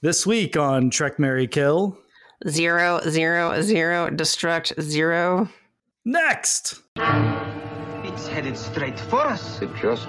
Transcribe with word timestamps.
This 0.00 0.24
week 0.24 0.56
on 0.56 0.90
Trek 0.90 1.18
Mary 1.18 1.48
Kill. 1.48 1.98
Zero, 2.46 3.00
zero, 3.08 3.60
zero, 3.60 4.08
destruct, 4.08 4.80
zero. 4.80 5.48
Next! 6.04 6.82
It's 8.04 8.28
headed 8.28 8.56
straight 8.56 8.96
for 8.96 9.22
us. 9.22 9.60
It 9.60 9.70
just 9.82 10.06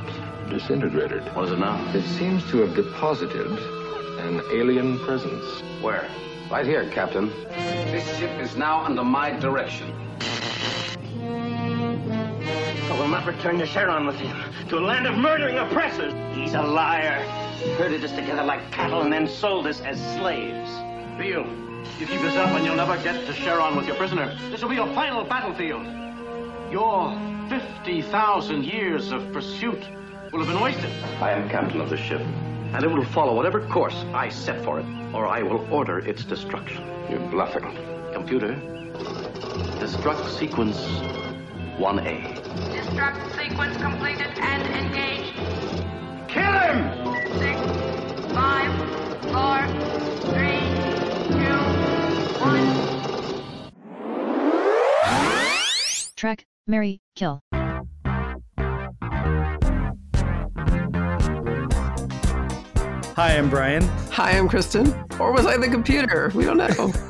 disintegrated. 0.48 1.24
Was 1.36 1.50
it 1.50 1.58
now? 1.58 1.84
It 1.96 2.04
seems 2.04 2.48
to 2.52 2.58
have 2.58 2.76
deposited 2.76 3.48
an 3.48 4.44
alien 4.54 5.00
presence. 5.00 5.64
Where? 5.82 6.08
Right 6.52 6.68
here, 6.68 6.88
Captain. 6.92 7.30
This 7.90 8.16
ship 8.20 8.40
is 8.40 8.56
now 8.56 8.86
under 8.86 9.04
my 9.04 9.32
direction. 9.40 9.92
I 12.92 12.96
will 13.00 13.08
not 13.08 13.26
return 13.26 13.58
to 13.58 13.66
Cheron 13.66 14.06
with 14.06 14.18
him, 14.18 14.38
to 14.70 14.78
a 14.78 14.82
land 14.82 15.08
of 15.08 15.18
murdering 15.18 15.58
oppressors. 15.58 16.14
He's 16.36 16.54
a 16.54 16.62
liar. 16.62 17.49
Herded 17.78 18.06
us 18.06 18.12
together 18.12 18.44
like 18.44 18.72
cattle 18.72 19.02
and 19.02 19.12
then 19.12 19.28
sold 19.28 19.68
us 19.68 19.82
as 19.82 19.98
slaves. 20.16 20.70
Beale, 21.18 21.46
you 22.00 22.08
keep 22.08 22.22
this 22.22 22.36
up 22.36 22.50
and 22.52 22.66
you'll 22.66 22.78
never 22.78 22.96
get 23.04 23.26
to 23.26 23.34
Cheron 23.34 23.76
with 23.76 23.86
your 23.86 23.98
prisoner. 23.98 24.34
This 24.50 24.62
will 24.62 24.70
be 24.70 24.76
your 24.76 24.88
final 24.94 25.26
battlefield. 25.26 25.86
Your 26.72 27.20
50,000 27.50 28.64
years 28.64 29.12
of 29.12 29.34
pursuit 29.34 29.84
will 30.32 30.40
have 30.40 30.48
been 30.48 30.62
wasted. 30.62 30.90
I 31.20 31.32
am 31.32 31.50
captain 31.50 31.82
of 31.82 31.90
the 31.90 31.98
ship, 31.98 32.22
and 32.22 32.82
it 32.82 32.88
will 32.88 33.04
follow 33.04 33.36
whatever 33.36 33.68
course 33.68 34.06
I 34.14 34.30
set 34.30 34.64
for 34.64 34.80
it, 34.80 34.86
or 35.14 35.28
I 35.28 35.42
will 35.42 35.68
order 35.74 36.00
its 36.00 36.24
destruction. 36.24 36.86
You're 37.10 37.20
bluffing. 37.30 37.64
Computer, 38.14 38.54
destruct 39.80 40.30
sequence 40.30 40.78
1A. 41.78 42.42
Destruct 42.72 43.36
sequence 43.38 43.76
completed 43.78 44.32
and 44.38 44.64
engaged. 44.64 45.36
Kill 46.30 46.60
him! 46.60 47.09
Six, 47.38 47.60
five, 48.34 48.72
four, 49.30 49.68
three, 50.32 50.62
two, 51.30 51.58
one. 52.40 52.68
Trek, 56.16 56.46
Mary, 56.66 57.02
Kill. 57.16 57.42
Hi, 63.16 63.38
I'm 63.38 63.50
Brian. 63.50 63.84
Hi, 64.12 64.32
I'm 64.32 64.50
Kristen. 64.50 64.94
Or 65.20 65.32
was 65.32 65.46
I 65.46 65.58
the 65.58 65.68
computer? 65.68 66.32
We 66.34 66.46
don't 66.46 66.58
know. 66.58 66.94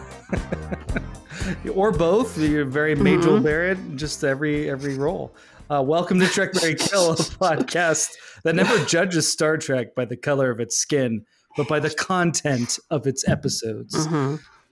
or 1.73 1.91
both. 1.91 2.37
You're 2.37 2.65
very 2.65 2.95
Majel 2.95 3.39
Barrett, 3.39 3.95
just 3.95 4.23
every 4.23 4.69
every 4.69 4.97
role. 4.97 5.33
Uh, 5.69 5.83
welcome 5.85 6.19
to 6.19 6.27
Trek 6.27 6.55
Mary 6.55 6.75
Kill, 6.75 7.11
a 7.11 7.15
podcast 7.15 8.09
that 8.43 8.55
never 8.55 8.83
judges 8.85 9.31
Star 9.31 9.57
Trek 9.57 9.95
by 9.95 10.05
the 10.05 10.17
color 10.17 10.49
of 10.51 10.59
its 10.59 10.77
skin, 10.77 11.25
but 11.57 11.67
by 11.67 11.79
the 11.79 11.89
content 11.89 12.79
of 12.89 13.07
its 13.07 13.27
episodes. 13.27 14.07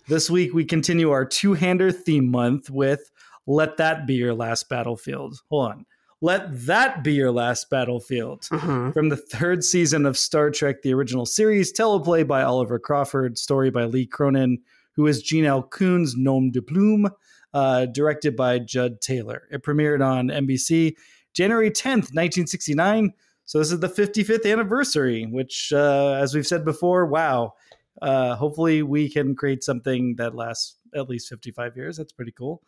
This 0.08 0.30
week, 0.30 0.54
we 0.54 0.64
continue 0.64 1.12
our 1.12 1.26
two 1.26 1.54
hander 1.54 1.92
theme 1.92 2.32
month 2.32 2.70
with 2.70 3.12
Let 3.46 3.78
That 3.78 4.08
Be 4.08 4.16
Your 4.16 4.34
Last 4.34 4.70
Battlefield. 4.70 5.42
Hold 5.50 5.72
on. 5.72 5.86
Let 6.22 6.66
That 6.66 7.04
Be 7.04 7.14
Your 7.14 7.32
Last 7.32 7.70
Battlefield 7.70 8.46
from 8.94 9.10
the 9.10 9.18
third 9.18 9.64
season 9.64 10.06
of 10.06 10.18
Star 10.18 10.50
Trek, 10.50 10.82
the 10.82 10.94
original 10.94 11.26
series, 11.26 11.72
teleplay 11.74 12.26
by 12.26 12.42
Oliver 12.42 12.80
Crawford, 12.80 13.38
story 13.38 13.70
by 13.70 13.84
Lee 13.84 14.06
Cronin, 14.08 14.60
who 14.94 15.06
is 15.06 15.22
Gene 15.22 15.46
L. 15.46 15.62
Coon's 15.62 16.16
Nom 16.18 16.50
de 16.50 16.62
Plume, 16.62 17.10
uh, 17.54 17.86
directed 17.86 18.36
by 18.36 18.58
Judd 18.60 19.00
Taylor. 19.02 19.44
It 19.52 19.62
premiered 19.62 20.04
on 20.04 20.30
NBC 20.30 20.96
January 21.34 21.70
10th, 21.70 22.14
1969. 22.16 23.14
So 23.48 23.58
this 23.60 23.72
is 23.72 23.80
the 23.80 23.88
55th 23.90 24.46
anniversary, 24.52 25.26
which, 25.26 25.72
uh, 25.74 26.12
as 26.22 26.36
we've 26.36 26.46
said 26.46 26.64
before, 26.66 27.06
wow. 27.08 27.54
Uh, 28.02 28.36
hopefully, 28.36 28.84
we 28.84 29.10
can 29.10 29.36
create 29.36 29.64
something 29.64 30.16
that 30.18 30.36
lasts 30.36 30.76
at 30.94 31.10
least 31.10 31.30
55 31.30 31.76
years. 31.76 31.98
That's 31.98 32.12
pretty 32.14 32.34
cool. 32.34 32.62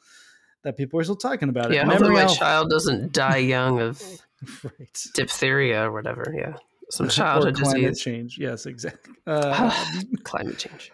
That 0.63 0.77
people 0.77 0.99
are 0.99 1.03
still 1.03 1.15
talking 1.17 1.49
about 1.49 1.71
it. 1.71 1.75
yeah, 1.75 1.85
hopefully 1.85 2.11
my 2.11 2.23
Alpha- 2.23 2.35
child 2.35 2.69
doesn't 2.69 3.11
die 3.13 3.37
young 3.37 3.79
of 3.79 4.01
right. 4.63 5.03
diphtheria 5.13 5.83
or 5.83 5.91
whatever. 5.91 6.33
Yeah. 6.35 6.55
Some 6.91 7.05
or 7.07 7.09
climate 7.11 7.55
disease. 7.55 8.01
change. 8.01 8.37
Yes, 8.39 8.65
exactly. 8.65 9.13
Uh, 9.27 9.69
Climate 10.23 10.57
change. 10.57 10.91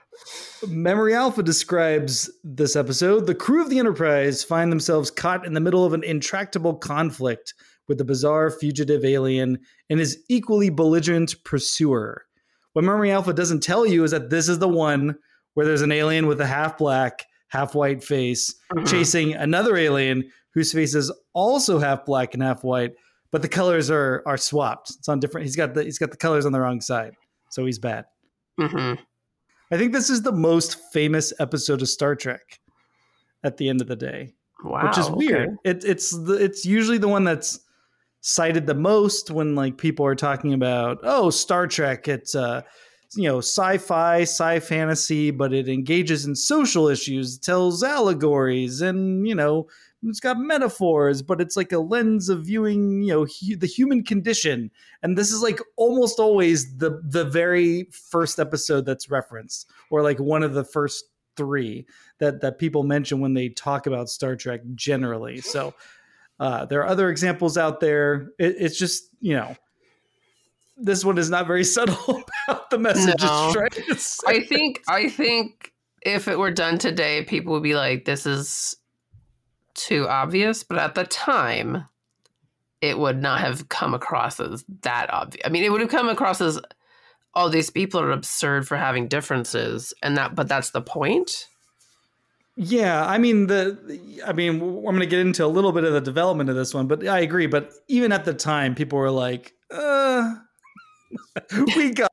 Memory 0.67 1.13
Alpha 1.13 1.41
describes 1.43 2.29
this 2.43 2.75
episode. 2.75 3.27
The 3.27 3.35
crew 3.35 3.61
of 3.61 3.69
the 3.69 3.79
Enterprise 3.79 4.43
find 4.43 4.71
themselves 4.71 5.09
caught 5.11 5.45
in 5.45 5.53
the 5.53 5.59
middle 5.61 5.85
of 5.85 5.93
an 5.93 6.03
intractable 6.03 6.73
conflict 6.73 7.53
with 7.87 7.97
the 7.97 8.05
bizarre 8.05 8.49
fugitive 8.49 9.05
alien 9.05 9.59
and 9.89 9.99
his 9.99 10.23
equally 10.29 10.69
belligerent 10.69 11.35
pursuer. 11.43 12.25
What 12.73 12.83
Memory 12.85 13.11
Alpha 13.11 13.33
doesn't 13.33 13.61
tell 13.63 13.85
you 13.85 14.03
is 14.03 14.11
that 14.11 14.29
this 14.29 14.49
is 14.49 14.59
the 14.59 14.67
one 14.67 15.15
where 15.53 15.65
there's 15.65 15.81
an 15.81 15.91
alien 15.91 16.27
with 16.27 16.41
a 16.41 16.45
half 16.45 16.77
black, 16.77 17.25
half 17.47 17.75
white 17.75 18.03
face 18.03 18.53
chasing 18.85 19.33
another 19.33 19.77
alien 19.77 20.29
whose 20.53 20.71
face 20.73 20.95
is 20.95 21.11
also 21.33 21.79
half 21.79 22.05
black 22.05 22.33
and 22.33 22.43
half 22.43 22.63
white, 22.63 22.93
but 23.31 23.41
the 23.41 23.47
colors 23.47 23.89
are 23.89 24.23
are 24.25 24.37
swapped. 24.37 24.89
It's 24.97 25.07
on 25.07 25.19
different. 25.19 25.45
He's 25.45 25.55
got 25.55 25.73
the 25.73 25.83
he's 25.83 25.99
got 25.99 26.11
the 26.11 26.17
colors 26.17 26.45
on 26.45 26.51
the 26.51 26.59
wrong 26.59 26.81
side, 26.81 27.13
so 27.49 27.65
he's 27.65 27.79
bad. 27.79 28.05
hmm 28.59 28.93
I 29.71 29.77
think 29.77 29.93
this 29.93 30.09
is 30.09 30.21
the 30.21 30.31
most 30.31 30.79
famous 30.93 31.33
episode 31.39 31.81
of 31.81 31.89
Star 31.89 32.15
Trek. 32.15 32.59
At 33.43 33.57
the 33.57 33.69
end 33.69 33.79
of 33.79 33.87
the 33.87 33.95
day, 33.95 34.33
Wow. 34.63 34.87
which 34.87 34.97
is 34.97 35.05
okay. 35.05 35.15
weird. 35.15 35.57
It, 35.63 35.83
it's 35.83 36.09
the, 36.09 36.33
it's 36.33 36.65
usually 36.65 36.97
the 36.97 37.07
one 37.07 37.23
that's 37.23 37.59
cited 38.27 38.65
the 38.65 38.73
most 38.73 39.29
when 39.29 39.53
like 39.53 39.77
people 39.77 40.03
are 40.03 40.15
talking 40.15 40.51
about 40.51 40.97
oh 41.03 41.29
Star 41.29 41.67
Trek. 41.67 42.07
It's 42.07 42.33
uh 42.33 42.63
you 43.15 43.29
know 43.29 43.37
sci-fi, 43.37 44.21
sci 44.21 44.59
fantasy, 44.61 45.29
but 45.29 45.53
it 45.53 45.69
engages 45.69 46.25
in 46.25 46.35
social 46.35 46.87
issues, 46.87 47.37
tells 47.37 47.83
allegories, 47.83 48.81
and 48.81 49.27
you 49.27 49.35
know 49.35 49.67
it's 50.01 50.19
got 50.19 50.39
metaphors, 50.39 51.21
but 51.21 51.39
it's 51.39 51.55
like 51.55 51.71
a 51.71 51.77
lens 51.77 52.27
of 52.27 52.45
viewing 52.45 53.03
you 53.03 53.13
know 53.13 53.25
hu- 53.25 53.57
the 53.57 53.67
human 53.67 54.03
condition. 54.03 54.71
And 55.03 55.15
this 55.15 55.31
is 55.31 55.43
like 55.43 55.59
almost 55.77 56.19
always 56.19 56.77
the 56.77 56.99
the 57.07 57.25
very 57.25 57.89
first 57.91 58.39
episode 58.39 58.87
that's 58.87 59.11
referenced, 59.11 59.69
or 59.91 60.01
like 60.01 60.19
one 60.19 60.41
of 60.41 60.55
the 60.55 60.65
first 60.65 61.05
three 61.37 61.85
that 62.17 62.41
that 62.41 62.57
people 62.57 62.81
mention 62.81 63.19
when 63.19 63.35
they 63.35 63.49
talk 63.49 63.85
about 63.85 64.09
Star 64.09 64.35
Trek 64.35 64.61
generally. 64.73 65.41
So 65.41 65.75
uh, 66.39 66.65
there 66.65 66.81
are 66.81 66.87
other 66.87 67.09
examples 67.09 67.57
out 67.57 67.79
there. 67.79 68.29
It, 68.39 68.55
it's 68.59 68.77
just 68.77 69.09
you 69.19 69.35
know 69.35 69.55
this 70.77 71.05
one 71.05 71.17
is 71.17 71.29
not 71.29 71.47
very 71.47 71.63
subtle 71.75 72.23
about 72.47 72.69
the 72.69 72.77
message 72.77 73.21
No. 73.21 73.53
it's 73.71 73.85
to 73.85 73.95
say. 73.95 74.27
I 74.27 74.43
think 74.43 74.81
I 74.87 75.09
think 75.09 75.73
if 76.01 76.27
it 76.27 76.37
were 76.37 76.51
done 76.51 76.77
today, 76.77 77.23
people 77.23 77.53
would 77.53 77.63
be 77.63 77.75
like, 77.75 78.05
"This 78.05 78.25
is 78.25 78.75
too 79.73 80.07
obvious." 80.07 80.63
But 80.63 80.77
at 80.77 80.95
the 80.95 81.05
time, 81.05 81.85
it 82.81 82.97
would 82.99 83.21
not 83.21 83.39
have 83.39 83.69
come 83.69 83.93
across 83.93 84.39
as 84.39 84.63
that 84.81 85.11
obvious. 85.11 85.41
I 85.45 85.49
mean, 85.49 85.63
it 85.63 85.71
would 85.71 85.81
have 85.81 85.89
come 85.89 86.09
across 86.09 86.41
as, 86.41 86.59
"Oh, 87.33 87.49
these 87.49 87.69
people 87.69 87.99
are 88.01 88.11
absurd 88.11 88.67
for 88.67 88.77
having 88.77 89.07
differences," 89.07 89.93
and 90.03 90.17
that. 90.17 90.35
But 90.35 90.47
that's 90.47 90.71
the 90.71 90.81
point. 90.81 91.47
Yeah, 92.57 93.05
I 93.05 93.17
mean 93.17 93.47
the, 93.47 94.21
I 94.25 94.31
mean 94.31 94.61
I'm 94.61 94.81
going 94.83 94.99
to 94.99 95.05
get 95.05 95.19
into 95.19 95.43
a 95.45 95.47
little 95.47 95.71
bit 95.73 95.83
of 95.83 95.91
the 95.93 95.99
development 96.01 96.49
of 96.49 96.55
this 96.55 96.73
one, 96.73 96.87
but 96.87 97.05
I 97.05 97.19
agree. 97.19 97.47
But 97.47 97.73
even 97.87 98.11
at 98.13 98.23
the 98.23 98.33
time, 98.33 98.75
people 98.75 98.97
were 98.97 99.11
like, 99.11 99.53
"Uh, 99.69 100.35
we 101.75 101.91
got." 101.91 102.11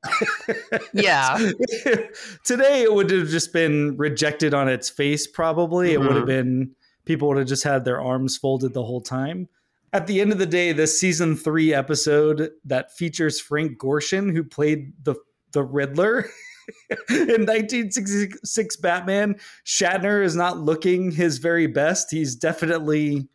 Yeah. 0.93 1.37
Today, 2.43 2.83
it 2.83 2.93
would 2.93 3.09
have 3.11 3.29
just 3.29 3.53
been 3.53 3.95
rejected 3.97 4.53
on 4.53 4.67
its 4.67 4.89
face. 4.89 5.27
Probably, 5.27 5.93
it 5.93 5.99
would 6.01 6.11
have 6.15 6.23
Mhm. 6.23 6.27
been 6.27 6.75
people 7.05 7.29
would 7.29 7.37
have 7.37 7.47
just 7.47 7.63
had 7.63 7.85
their 7.85 8.01
arms 8.01 8.37
folded 8.37 8.73
the 8.73 8.83
whole 8.83 9.01
time. 9.01 9.47
At 9.93 10.07
the 10.07 10.19
end 10.21 10.31
of 10.31 10.39
the 10.39 10.45
day, 10.45 10.71
this 10.73 10.99
season 10.99 11.35
three 11.37 11.73
episode 11.73 12.49
that 12.65 12.91
features 12.97 13.39
Frank 13.39 13.77
Gorshin, 13.77 14.31
who 14.33 14.43
played 14.43 14.91
the 15.03 15.15
the 15.53 15.63
Riddler. 15.63 16.25
in 17.09 17.45
1966 17.45 18.75
Batman, 18.77 19.35
Shatner 19.65 20.23
is 20.23 20.35
not 20.35 20.57
looking 20.59 21.11
his 21.11 21.37
very 21.37 21.67
best. 21.67 22.11
He's 22.11 22.35
definitely 22.35 23.27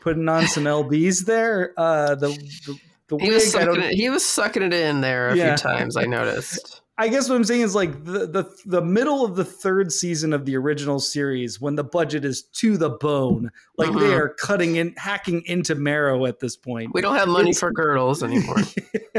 putting 0.00 0.28
on 0.28 0.46
some 0.46 0.64
lbs 0.64 1.24
there. 1.26 1.72
Uh, 1.76 2.14
the 2.14 2.28
the, 2.66 2.78
the 3.08 3.18
He 3.18 3.30
was 3.30 3.54
wig, 3.54 3.64
don't. 3.64 3.80
it. 3.80 3.94
He 3.94 4.08
was 4.10 4.24
sucking 4.24 4.62
it 4.62 4.72
in 4.74 5.00
there 5.00 5.30
a 5.30 5.36
Yeah. 5.36 5.56
few 5.56 5.62
times. 5.62 5.96
I 5.96 6.04
noticed. 6.04 6.80
I 6.96 7.08
guess 7.08 7.28
what 7.28 7.34
I'm 7.34 7.42
saying 7.42 7.62
is 7.62 7.74
like 7.74 8.04
the, 8.04 8.24
the 8.28 8.44
the 8.66 8.80
middle 8.80 9.24
of 9.24 9.34
the 9.34 9.44
third 9.44 9.90
season 9.90 10.32
of 10.32 10.44
the 10.44 10.56
original 10.56 11.00
series, 11.00 11.60
when 11.60 11.74
the 11.74 11.82
budget 11.82 12.24
is 12.24 12.42
to 12.42 12.76
the 12.76 12.90
bone, 12.90 13.50
like 13.76 13.88
they 13.90 13.94
Mhm. 13.98 14.16
are 14.16 14.28
cutting 14.40 14.76
in, 14.76 14.94
hacking 14.96 15.42
into 15.46 15.74
marrow 15.74 16.24
at 16.26 16.38
this 16.38 16.54
point. 16.56 16.94
We 16.94 17.00
don't 17.00 17.16
have 17.16 17.26
money 17.26 17.50
It's- 17.50 17.58
for 17.58 17.72
girdles 17.72 18.22
anymore. 18.22 18.58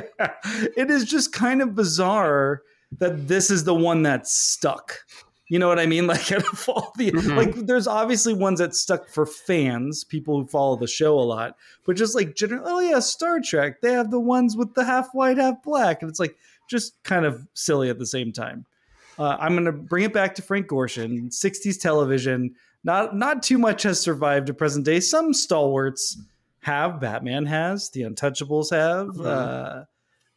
it 0.78 0.90
is 0.90 1.04
just 1.04 1.34
kind 1.34 1.62
of 1.62 1.76
bizarre 1.76 2.62
that 3.00 3.28
this 3.28 3.50
is 3.50 3.64
the 3.64 3.74
one 3.76 4.04
that's 4.04 4.34
stuck. 4.34 5.00
You 5.48 5.60
know 5.60 5.68
what 5.68 5.80
I 5.80 5.86
mean? 5.86 6.08
Like 6.08 6.32
out 6.32 6.48
of 6.52 6.68
all 6.70 6.92
the 6.98 7.12
Mhm. 7.12 7.36
like, 7.38 7.56
there's 7.68 7.88
obviously 7.88 8.34
ones 8.34 8.60
that 8.60 8.74
stuck 8.76 9.08
for 9.10 9.26
fans, 9.26 10.04
people 10.04 10.42
who 10.42 10.48
follow 10.48 10.76
the 10.76 10.88
show 10.88 11.20
a 11.20 11.22
lot. 11.22 11.56
But 11.86 11.96
just 11.98 12.16
like 12.16 12.36
general, 12.36 12.64
oh 12.66 12.80
yeah, 12.80 13.00
Star 13.00 13.40
Trek, 13.40 13.82
they 13.82 13.94
have 13.94 14.10
the 14.12 14.20
ones 14.20 14.56
with 14.58 14.74
the 14.74 14.84
half 14.84 15.10
white, 15.14 15.38
half 15.38 15.62
black, 15.64 16.02
and 16.02 16.10
it's 16.10 16.20
like 16.20 16.36
just 16.70 17.02
kind 17.04 17.26
of 17.26 17.46
silly 17.54 17.90
at 17.90 18.00
the 18.00 18.08
same 18.08 18.32
time. 18.32 18.66
Uh, 19.20 19.38
I'm 19.40 19.54
going 19.54 19.66
to 19.66 19.72
bring 19.72 20.04
it 20.04 20.14
back 20.14 20.36
to 20.36 20.42
Frank 20.42 20.68
Gorshin. 20.68 21.30
60s 21.32 21.80
television. 21.80 22.56
Not 22.84 23.16
not 23.16 23.42
too 23.44 23.58
much 23.58 23.84
has 23.84 24.00
survived 24.00 24.48
to 24.48 24.54
present 24.54 24.84
day. 24.86 25.00
Some 25.00 25.34
stalwarts 25.34 26.18
have. 26.62 27.00
Batman 27.00 27.46
has. 27.46 27.90
The 27.92 28.02
Untouchables 28.02 28.72
have. 28.72 29.08
Mhm. 29.16 29.26
Uh, 29.26 29.84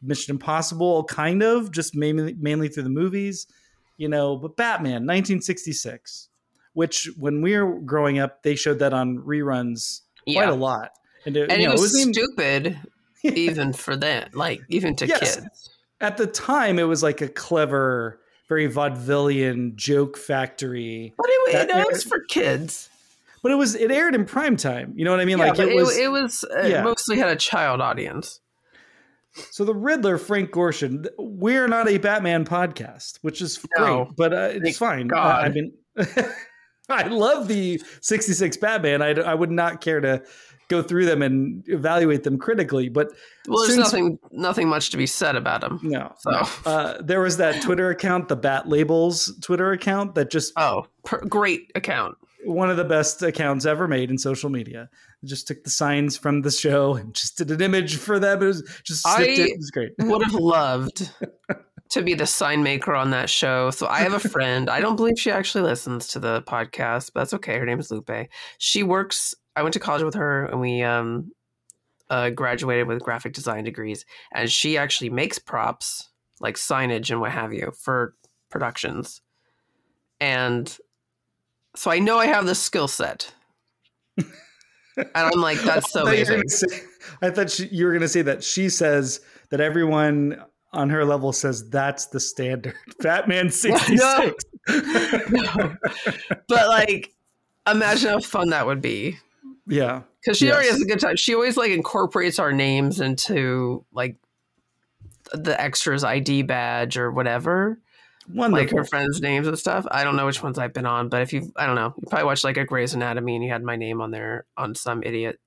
Mission 0.01 0.31
Impossible, 0.35 1.03
kind 1.05 1.43
of, 1.43 1.71
just 1.71 1.95
mainly 1.95 2.35
mainly 2.39 2.67
through 2.69 2.83
the 2.83 2.89
movies, 2.89 3.47
you 3.97 4.07
know. 4.09 4.37
But 4.37 4.55
Batman, 4.57 5.05
1966, 5.05 6.29
which 6.73 7.09
when 7.17 7.41
we 7.41 7.57
were 7.57 7.79
growing 7.81 8.19
up, 8.19 8.43
they 8.43 8.55
showed 8.55 8.79
that 8.79 8.93
on 8.93 9.17
reruns 9.19 10.01
quite 10.25 10.33
Yeah. 10.35 10.51
a 10.51 10.53
lot. 10.53 10.91
And 11.25 11.35
it, 11.35 11.51
and 11.51 11.61
it 11.61 11.65
know, 11.65 11.71
was 11.73 11.99
even- 11.99 12.13
stupid 12.13 12.79
even 13.23 13.73
for 13.73 13.95
them, 13.97 14.29
like 14.33 14.61
even 14.69 14.95
to 14.97 15.07
Yes. 15.07 15.35
kids. 15.35 15.69
at 15.99 16.15
the 16.17 16.27
time, 16.27 16.79
it 16.79 16.83
was 16.83 17.03
like 17.03 17.19
a 17.19 17.27
clever, 17.27 18.21
very 18.47 18.69
vaudevillian 18.71 19.75
joke 19.75 20.17
factory. 20.17 21.13
But 21.17 21.25
it, 21.29 21.67
That- 21.67 21.81
it, 21.81 21.87
was 21.91 22.03
for 22.03 22.21
kids. 22.29 22.89
But 23.43 23.51
it 23.51 23.55
was 23.55 23.75
it 23.75 23.89
aired 23.91 24.15
in 24.15 24.25
prime 24.25 24.55
time. 24.57 24.93
You 24.95 25.05
know 25.05 25.11
what 25.11 25.19
I 25.21 25.25
mean? 25.25 25.37
Yeah, 25.37 25.45
like 25.47 25.57
but 25.57 25.67
it 25.69 25.75
was. 25.75 25.97
it, 25.97 26.11
was 26.11 26.43
uh, 26.57 26.63
yeah. 26.67 26.83
mostly 26.83 27.17
had 27.17 27.29
a 27.29 27.35
child 27.37 27.79
audience. 27.81 28.39
So 29.51 29.63
the 29.65 29.73
Riddler, 29.75 30.17
Frank 30.17 30.51
Gorshin. 30.51 31.07
We're 31.17 31.67
not 31.67 31.87
a 31.87 31.97
Batman 31.97 32.45
podcast, 32.45 33.19
which 33.21 33.41
is 33.41 33.59
No. 33.77 34.05
great, 34.05 34.15
but 34.15 34.33
uh, 34.33 34.49
it's 34.53 34.77
fine. 34.77 35.11
Uh. 35.13 35.17
I 35.17 35.49
mean, 35.49 35.73
I 36.89 37.03
love 37.07 37.47
the 37.47 37.81
'66 38.01 38.57
Batman. 38.57 39.01
I, 39.01 39.09
I 39.11 39.33
would 39.35 39.51
not 39.51 39.81
care 39.81 40.01
to 40.01 40.23
go 40.69 40.81
through 40.83 41.05
them 41.05 41.21
and 41.23 41.63
evaluate 41.67 42.23
them 42.23 42.37
critically, 42.37 42.89
but 42.89 43.11
Well, 43.47 43.63
there's 43.65 43.77
nothing 43.77 44.19
nothing 44.31 44.67
much 44.67 44.89
to 44.91 44.97
be 44.97 45.05
said 45.07 45.35
about 45.35 45.61
them. 45.61 45.79
no. 45.83 46.13
So, 46.19 46.31
no. 46.31 46.47
Uh, 46.65 47.01
there 47.01 47.21
was 47.21 47.37
that 47.37 47.61
Twitter 47.61 47.89
account, 47.89 48.27
the 48.27 48.35
Bat 48.35 48.67
Labels 48.69 49.31
Twitter 49.41 49.71
account, 49.71 50.15
that 50.15 50.29
just 50.31 50.53
oh, 50.57 50.85
per- 51.05 51.21
great 51.25 51.71
account. 51.75 52.17
One 52.45 52.69
of 52.69 52.77
the 52.77 52.85
best 52.85 53.21
accounts 53.21 53.65
ever 53.65 53.87
made 53.87 54.09
in 54.09 54.17
social 54.17 54.49
media. 54.49 54.89
Just 55.25 55.47
took 55.47 55.63
the 55.63 55.69
signs 55.69 56.17
from 56.17 56.41
the 56.41 56.51
show 56.51 56.95
and 56.95 57.13
just 57.13 57.37
did 57.37 57.51
an 57.51 57.61
image 57.61 57.97
for 57.97 58.19
them. 58.19 58.41
It 58.41 58.45
was 58.45 58.81
just 58.83 59.05
I- 59.07 59.23
it. 59.23 59.39
It 59.39 59.57
was 59.57 59.71
great. 59.71 59.91
Would 59.99 60.23
have 60.23 60.33
loved 60.39 61.11
to 61.89 62.01
be 62.01 62.13
the 62.13 62.25
sign 62.25 62.63
maker 62.63 62.95
on 62.95 63.11
that 63.11 63.29
show. 63.29 63.71
So 63.71 63.87
I 63.87 63.99
have 63.99 64.13
a 64.13 64.19
friend. 64.19 64.69
I 64.69 64.79
don't 64.79 64.95
believe 64.95 65.19
she 65.19 65.31
actually 65.31 65.63
listens 65.63 66.07
to 66.09 66.19
the 66.19 66.41
podcast, 66.43 67.11
but 67.13 67.21
that's 67.21 67.33
okay. 67.35 67.57
Her 67.57 67.65
name 67.65 67.79
is 67.79 67.91
Lupe. 67.91 68.29
She 68.57 68.83
works. 68.83 69.33
I 69.55 69.63
went 69.63 69.73
to 69.73 69.79
college 69.79 70.03
with 70.03 70.15
her, 70.15 70.45
and 70.45 70.61
we 70.61 70.83
um 70.83 71.31
uh, 72.09 72.29
graduated 72.31 72.87
with 72.87 73.03
graphic 73.03 73.33
design 73.33 73.63
degrees. 73.63 74.05
And 74.33 74.51
she 74.51 74.77
actually 74.77 75.09
makes 75.09 75.37
props 75.37 76.09
like 76.39 76.55
signage 76.55 77.11
and 77.11 77.19
what 77.21 77.31
have 77.31 77.53
you 77.53 77.71
for 77.79 78.15
productions. 78.49 79.21
And 80.19 80.75
so 81.79 81.89
I 81.91 81.99
know 81.99 82.17
I 82.17 82.25
have 82.25 82.45
the 82.45 82.55
skill 82.55 82.89
set. 82.89 83.33
And 84.17 84.27
I'm 85.15 85.39
like, 85.39 85.59
that's 85.61 85.91
so 85.93 86.01
I 86.05 86.05
thought 86.05 86.17
you 86.17 86.25
were 86.25 86.33
amazing. 86.41 86.49
say- 86.49 86.81
I 87.21 87.29
thought 87.29 87.49
she, 87.49 87.67
you 87.67 87.85
were 87.85 87.91
going 87.91 88.01
to 88.01 88.09
say 88.09 88.21
that 88.23 88.43
she 88.43 88.67
says 88.67 89.21
that 89.49 89.61
everyone 89.61 90.43
on 90.73 90.89
her 90.89 91.05
level 91.05 91.31
says 91.31 91.69
that's 91.69 92.07
the 92.07 92.19
standard. 92.19 92.75
Batman 92.99 93.49
66. 93.51 93.97
No. 94.01 94.33
But 96.49 96.67
like, 96.67 97.13
imagine 97.65 98.09
how 98.09 98.19
fun 98.19 98.49
that 98.49 98.65
would 98.65 98.81
be. 98.81 99.17
yeah. 99.67 100.01
Because 100.21 100.37
she 100.37 100.51
already 100.51 100.67
has 100.67 100.81
a 100.81 100.85
good 100.85 100.99
time. 100.99 101.15
She 101.15 101.33
always 101.33 101.55
like 101.55 101.71
incorporates 101.71 102.39
our 102.39 102.51
names 102.51 102.99
into 102.99 103.85
like 103.93 104.17
the 105.31 105.59
extras 105.59 106.03
ID 106.03 106.41
badge 106.41 106.97
or 106.97 107.09
whatever, 107.09 107.79
Wonderful. 108.33 108.59
like 108.59 108.69
her 108.71 108.83
friends' 108.83 109.21
names 109.21 109.47
and 109.47 109.57
stuff. 109.57 109.85
I 109.89 110.03
don't 110.03 110.15
know 110.15 110.25
which 110.25 110.43
ones 110.43 110.59
I've 110.59 110.73
been 110.73 110.85
on, 110.85 111.09
but 111.09 111.21
if 111.21 111.33
you, 111.33 111.51
I 111.55 111.65
don't 111.65 111.75
know, 111.75 111.93
you 111.97 112.07
probably 112.07 112.25
watched 112.25 112.43
like 112.43 112.57
a 112.57 112.65
Grey's 112.65 112.93
Anatomy 112.93 113.35
and 113.35 113.43
you 113.43 113.51
had 113.51 113.63
my 113.63 113.75
name 113.75 114.01
on 114.01 114.11
there 114.11 114.45
on 114.55 114.75
some 114.75 115.01
idiot, 115.03 115.39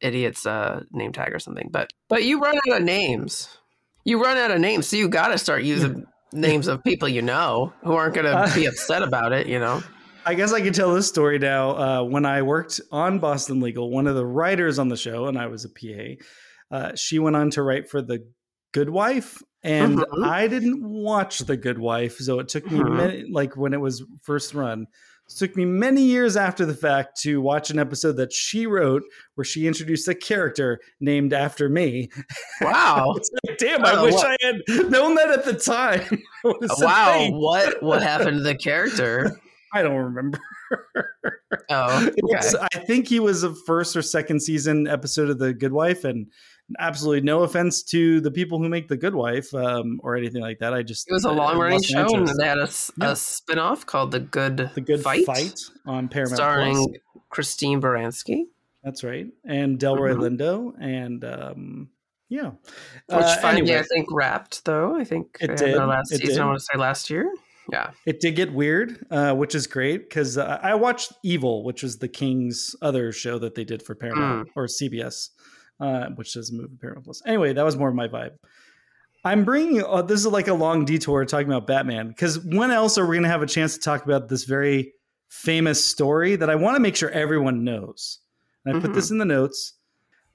idiot's 0.00 0.44
uh, 0.44 0.82
name 0.90 1.12
tag 1.12 1.32
or 1.32 1.38
something. 1.38 1.68
But 1.70 1.92
but 2.08 2.24
you 2.24 2.40
run 2.40 2.56
out 2.56 2.76
of 2.76 2.82
names. 2.82 3.48
You 4.04 4.22
run 4.22 4.36
out 4.36 4.50
of 4.50 4.60
names, 4.60 4.88
so 4.88 4.96
you 4.96 5.08
got 5.08 5.28
to 5.28 5.38
start 5.38 5.62
using 5.62 6.06
names 6.32 6.66
of 6.66 6.82
people 6.82 7.08
you 7.08 7.22
know 7.22 7.72
who 7.84 7.92
aren't 7.92 8.14
going 8.14 8.26
to 8.48 8.54
be 8.54 8.66
upset 8.66 9.02
about 9.02 9.32
it. 9.32 9.46
You 9.46 9.60
know. 9.60 9.82
I 10.24 10.34
guess 10.34 10.52
I 10.52 10.60
can 10.60 10.72
tell 10.72 10.94
this 10.94 11.08
story 11.08 11.38
now. 11.38 11.70
Uh, 11.70 12.02
when 12.04 12.24
I 12.24 12.42
worked 12.42 12.80
on 12.90 13.18
Boston 13.18 13.60
Legal, 13.60 13.90
one 13.90 14.06
of 14.06 14.14
the 14.14 14.26
writers 14.26 14.78
on 14.78 14.88
the 14.88 14.96
show, 14.96 15.26
and 15.26 15.36
I 15.36 15.46
was 15.46 15.64
a 15.64 15.68
PA, 15.68 16.76
uh, 16.76 16.92
she 16.94 17.18
went 17.18 17.36
on 17.36 17.50
to 17.50 17.62
write 17.62 17.88
for 17.88 18.02
The 18.02 18.24
Good 18.72 18.88
Wife. 18.88 19.42
And 19.64 19.98
Mhm. 19.98 20.24
I 20.26 20.48
didn't 20.48 20.82
watch 20.82 21.38
The 21.40 21.56
Good 21.56 21.78
Wife. 21.78 22.16
So 22.18 22.38
it 22.40 22.48
took 22.48 22.70
me, 22.70 22.80
Mhm. 22.80 22.96
many, 22.96 23.24
like 23.30 23.56
when 23.56 23.72
it 23.72 23.80
was 23.80 24.02
first 24.22 24.54
run, 24.54 24.82
it 25.28 25.36
took 25.38 25.56
me 25.56 25.64
many 25.64 26.02
years 26.02 26.36
after 26.36 26.66
the 26.66 26.74
fact 26.74 27.20
to 27.22 27.40
watch 27.40 27.70
an 27.70 27.78
episode 27.78 28.16
that 28.16 28.32
she 28.32 28.66
wrote 28.66 29.02
where 29.36 29.44
she 29.44 29.66
introduced 29.68 30.08
a 30.08 30.14
character 30.16 30.80
named 31.00 31.32
after 31.32 31.68
me. 31.68 32.10
Wow. 32.60 33.14
Like, 33.48 33.58
damn, 33.58 33.84
I 33.84 33.92
I 33.92 34.02
wish 34.02 34.14
know 34.14 34.20
I 34.28 34.36
had 34.40 34.90
known 34.90 35.14
that 35.16 35.30
at 35.30 35.44
the 35.44 35.54
time. 35.54 36.00
I 36.44 36.48
would've 36.48 36.70
said, 36.72 36.84
wow. 36.84 37.28
What 37.30 37.82
what 37.82 38.02
happened 38.02 38.38
to 38.38 38.42
the 38.42 38.54
character? 38.56 39.30
I 39.74 39.82
don't 39.82 39.96
remember. 39.96 40.38
Oh, 41.70 42.10
was- 42.22 42.54
okay. 42.54 42.66
I 42.74 42.78
think 42.80 43.08
he 43.08 43.20
was 43.20 43.42
a 43.42 43.54
first 43.66 43.96
or 43.96 44.02
second 44.02 44.40
season 44.42 44.86
episode 44.86 45.30
of 45.30 45.38
The 45.38 45.54
Good 45.54 45.72
Wife, 45.72 46.04
and 46.04 46.26
absolutely 46.78 47.20
no 47.22 47.42
offense 47.42 47.82
to 47.84 48.20
the 48.20 48.30
people 48.30 48.58
who 48.58 48.68
make 48.68 48.88
The 48.88 48.96
Good 48.96 49.14
Wife 49.14 49.52
um, 49.54 50.00
or 50.02 50.16
anything 50.16 50.40
like 50.42 50.58
that. 50.60 50.72
I 50.74 50.82
just 50.82 51.08
It 51.08 51.12
was 51.12 51.24
a 51.24 51.32
long 51.32 51.58
running 51.58 51.82
show, 51.82 52.06
and 52.14 52.28
they 52.28 52.46
had 52.46 52.58
a, 52.58 52.68
Yeah. 52.98 53.10
a 53.12 53.16
spin 53.16 53.58
off 53.58 53.86
called 53.86 54.10
The 54.12 54.20
Good 54.20 54.70
The 54.74 54.80
Good 54.80 55.00
Fight, 55.02 55.24
Fight, 55.26 55.58
on 55.86 56.08
Paramount 56.08 56.36
starring 56.36 56.74
Plus. 56.74 57.22
Christine 57.30 57.80
Baranski, 57.80 58.44
That's 58.84 59.02
right, 59.04 59.26
and 59.44 59.78
Delroy 59.78 60.14
Mhm. 60.16 60.38
Lindo, 60.38 60.74
and 60.80 61.24
um, 61.24 61.88
yeah, 62.28 62.50
which 62.50 62.56
Uh, 63.08 63.36
finally 63.40 63.62
anyway. 63.62 63.78
I 63.78 63.82
think 63.84 64.08
wrapped 64.10 64.64
though. 64.64 64.94
I 64.96 65.04
think 65.04 65.36
It 65.40 65.56
did. 65.56 65.76
last 65.76 66.12
It 66.12 66.18
season. 66.20 66.34
did. 66.34 66.38
I 66.42 66.46
want 66.46 66.58
to 66.58 66.64
say 66.64 66.78
last 66.78 67.08
year. 67.10 67.32
Yeah. 67.70 67.90
It 68.06 68.18
did 68.18 68.34
get 68.34 68.52
weird, 68.52 69.06
uh, 69.08 69.34
which 69.34 69.54
is 69.54 69.68
great 69.68 70.08
because 70.08 70.36
uh, 70.36 70.58
I 70.62 70.74
watched 70.74 71.12
Evil, 71.22 71.62
which 71.62 71.84
was 71.84 71.98
the 71.98 72.08
King's 72.08 72.74
other 72.82 73.12
show 73.12 73.38
that 73.38 73.54
they 73.54 73.62
did 73.64 73.84
for 73.84 73.94
Paramount 73.94 74.48
or 74.56 74.66
CBS, 74.66 75.30
uh, 75.82 76.06
which 76.14 76.32
doesn't 76.34 76.56
move 76.56 76.70
Paramount 76.80 77.04
Plus. 77.04 77.20
Anyway, 77.26 77.52
that 77.52 77.64
was 77.64 77.76
more 77.76 77.88
of 77.88 77.94
my 77.94 78.08
vibe. 78.08 78.32
I'm 79.24 79.44
bringing 79.44 79.84
uh, 79.84 80.02
this 80.02 80.20
is 80.20 80.26
like 80.26 80.48
a 80.48 80.54
long 80.54 80.84
detour 80.84 81.24
talking 81.24 81.46
about 81.48 81.66
Batman 81.66 82.08
because 82.08 82.38
when 82.40 82.70
else 82.70 82.98
are 82.98 83.06
we 83.06 83.16
going 83.16 83.22
to 83.24 83.28
have 83.28 83.42
a 83.42 83.46
chance 83.46 83.74
to 83.74 83.80
talk 83.80 84.04
about 84.04 84.28
this 84.28 84.44
very 84.44 84.92
famous 85.28 85.84
story 85.84 86.36
that 86.36 86.50
I 86.50 86.54
want 86.56 86.76
to 86.76 86.80
make 86.80 86.96
sure 86.96 87.10
everyone 87.10 87.62
knows? 87.64 88.18
And 88.64 88.76
I 88.76 88.80
put 88.80 88.94
this 88.94 89.10
in 89.10 89.18
the 89.18 89.24
notes. 89.24 89.74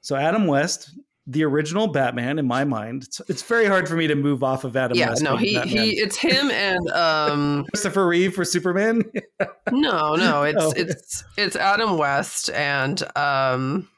So 0.01 0.15
Adam 0.15 0.47
West, 0.47 0.91
the 1.27 1.43
original 1.43 1.87
Batman, 1.87 2.39
in 2.39 2.47
my 2.47 2.63
mind, 2.63 3.03
it's, 3.03 3.21
it's 3.27 3.41
very 3.43 3.65
hard 3.65 3.89
for 3.89 3.95
me 3.95 4.07
to 4.07 4.15
move 4.15 4.41
off 4.43 4.63
of 4.63 4.77
Adam 4.77 4.97
yeah. 4.97 5.09
West. 5.09 5.21
No, 5.21 5.35
he 5.35 5.55
Batman. 5.55 5.83
he. 5.83 5.91
It's 5.99 6.15
him 6.15 6.49
and 6.51 6.89
um. 6.91 7.65
Christopher 7.73 8.07
Reeve 8.07 8.33
for 8.33 8.45
Superman. 8.45 9.03
No, 9.71 10.15
no. 10.15 10.43
It's 10.43 10.63
Oh. 10.63 10.71
it's 10.77 11.23
it's 11.37 11.55
Adam 11.57 11.97
West 11.97 12.49
and 12.51 13.03
um. 13.17 13.89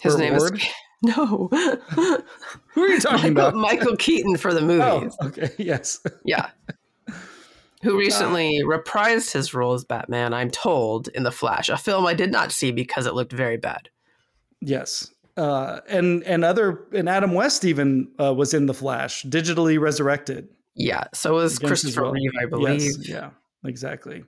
His 0.00 0.16
name 0.16 0.36
Ward? 0.36 0.56
is 0.56 0.68
no. 1.02 1.48
Who 1.50 2.82
are 2.82 2.88
you 2.88 3.00
talking 3.00 3.34
Michael, 3.34 3.48
about? 3.48 3.54
Michael 3.54 3.96
Keaton 3.96 4.36
for 4.36 4.52
the 4.52 4.60
movies. 4.60 5.16
Oh, 5.20 5.26
okay. 5.28 5.50
Yes. 5.58 6.00
Yeah. 6.24 6.50
Who 7.82 7.98
recently 7.98 8.62
reprised 8.64 9.32
his 9.32 9.54
role 9.54 9.74
as 9.74 9.84
Batman, 9.84 10.34
I'm 10.34 10.50
told, 10.50 11.08
in 11.08 11.22
The 11.22 11.30
Flash, 11.30 11.68
a 11.68 11.76
film 11.76 12.06
I 12.06 12.14
did 12.14 12.32
not 12.32 12.50
see 12.50 12.72
because 12.72 13.06
it 13.06 13.14
looked 13.14 13.32
very 13.32 13.58
bad. 13.58 13.90
Yes. 14.60 15.12
Uh, 15.36 15.80
and 15.86 16.24
and 16.24 16.44
other 16.44 16.84
and 16.94 17.08
Adam 17.08 17.34
West 17.34 17.64
even 17.64 18.10
uh, 18.18 18.32
was 18.32 18.54
in 18.54 18.64
the 18.66 18.72
Flash, 18.74 19.22
digitally 19.24 19.78
resurrected. 19.78 20.48
Yeah, 20.74 21.04
so 21.12 21.34
was 21.34 21.58
against 21.58 21.82
Christopher 21.82 22.04
will. 22.04 22.12
Reeve, 22.12 22.32
I 22.40 22.46
believe. 22.46 22.80
Yes, 22.80 23.08
yeah, 23.08 23.30
exactly. 23.64 24.24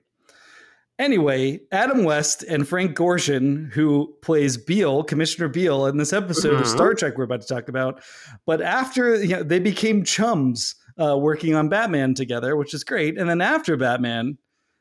Anyway, 0.99 1.61
Adam 1.71 2.03
West 2.05 2.43
and 2.49 2.67
Frank 2.67 2.97
Gorshin, 2.97 3.73
who 3.73 4.13
plays 4.23 4.57
Beale, 4.57 5.05
Commissioner 5.05 5.49
Beale, 5.49 5.87
in 5.87 5.97
this 5.97 6.13
episode 6.13 6.55
of 6.55 6.63
Mhm. 6.63 6.67
Star 6.67 6.95
Trek 6.95 7.17
we're 7.17 7.25
about 7.25 7.41
to 7.43 7.47
talk 7.47 7.69
about. 7.69 8.03
But 8.47 8.61
after 8.61 9.15
you 9.23 9.29
know, 9.37 9.43
they 9.45 9.61
became 9.61 10.03
chums 10.05 10.75
uh, 11.01 11.17
working 11.17 11.55
on 11.55 11.69
Batman 11.69 12.15
together, 12.15 12.57
which 12.57 12.75
is 12.75 12.83
great. 12.83 13.17
And 13.17 13.31
then 13.31 13.41
after 13.41 13.77
Batman, 13.77 14.37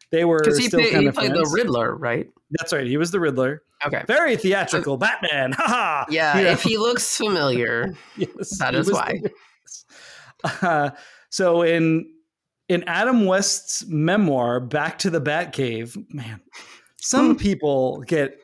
they 0.09 0.25
were 0.25 0.39
Because 0.39 0.57
he, 0.57 0.69
kind 0.69 0.83
he 0.83 1.05
of 1.05 1.13
played 1.13 1.33
the 1.33 1.47
Riddler, 1.53 1.95
right? 1.95 2.27
That's 2.51 2.73
right. 2.73 2.87
He 2.87 2.97
was 2.97 3.11
the 3.11 3.19
Riddler. 3.19 3.61
Okay. 3.85 4.03
Very 4.07 4.35
theatrical 4.35 4.97
Batman. 4.97 5.51
Haha. 5.57 6.05
Yeah, 6.09 6.39
You 6.39 6.43
know? 6.45 6.49
if 6.51 6.63
he 6.63 6.77
looks 6.79 7.15
familiar, 7.15 7.93
Yes, 8.17 8.57
that 8.57 8.73
is 8.73 8.91
why. 8.91 9.21
Uh, 10.61 10.91
so 11.29 11.61
in 11.63 12.07
in 12.69 12.83
Adam 12.85 13.25
West's 13.25 13.85
memoir, 13.87 14.59
Back 14.59 14.99
to 14.99 15.09
the 15.09 15.21
Batcave, 15.21 15.95
man, 16.13 16.41
some 16.99 17.31
Hmm. 17.31 17.37
people 17.37 18.01
get 18.07 18.39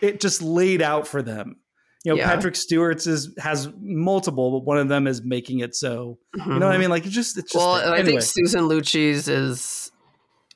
it 0.00 0.20
just 0.20 0.40
laid 0.42 0.80
out 0.80 1.06
for 1.06 1.20
them. 1.22 1.56
You 2.04 2.12
know, 2.12 2.18
Yeah. 2.18 2.26
Patrick 2.34 2.56
Stewart's 2.56 3.06
is 3.06 3.34
has 3.38 3.68
multiple, 3.80 4.52
but 4.52 4.64
one 4.66 4.78
of 4.78 4.88
them 4.88 5.06
is 5.06 5.22
making 5.22 5.58
it 5.60 5.74
so. 5.74 6.18
You 6.36 6.58
know 6.58 6.66
what 6.66 6.74
I 6.74 6.78
mean? 6.78 6.90
Like 6.90 7.04
it's 7.04 7.14
just 7.14 7.36
it's 7.36 7.52
just 7.52 7.62
Mm-hmm. 7.62 7.80
well, 7.82 7.90
there. 7.90 8.00
I 8.00 8.04
think 8.04 8.22
Susan 8.22 8.62
Lucci's 8.68 9.28
is 9.28 9.90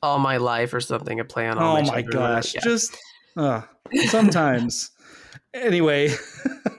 all 0.01 0.17
my 0.19 0.37
life 0.37 0.73
or 0.73 0.79
something. 0.79 1.19
A 1.19 1.25
play 1.25 1.47
on 1.47 1.57
all 1.59 1.77
Oh 1.77 1.81
my, 1.81 1.87
my 1.87 2.01
children 2.01 2.15
or 2.15 2.19
whatever. 2.21 2.35
gosh! 2.41 2.55
Yeah. 2.55 2.61
Just 2.63 2.97
uh, 3.37 3.61
sometimes. 4.07 4.91
anyway, 5.53 6.13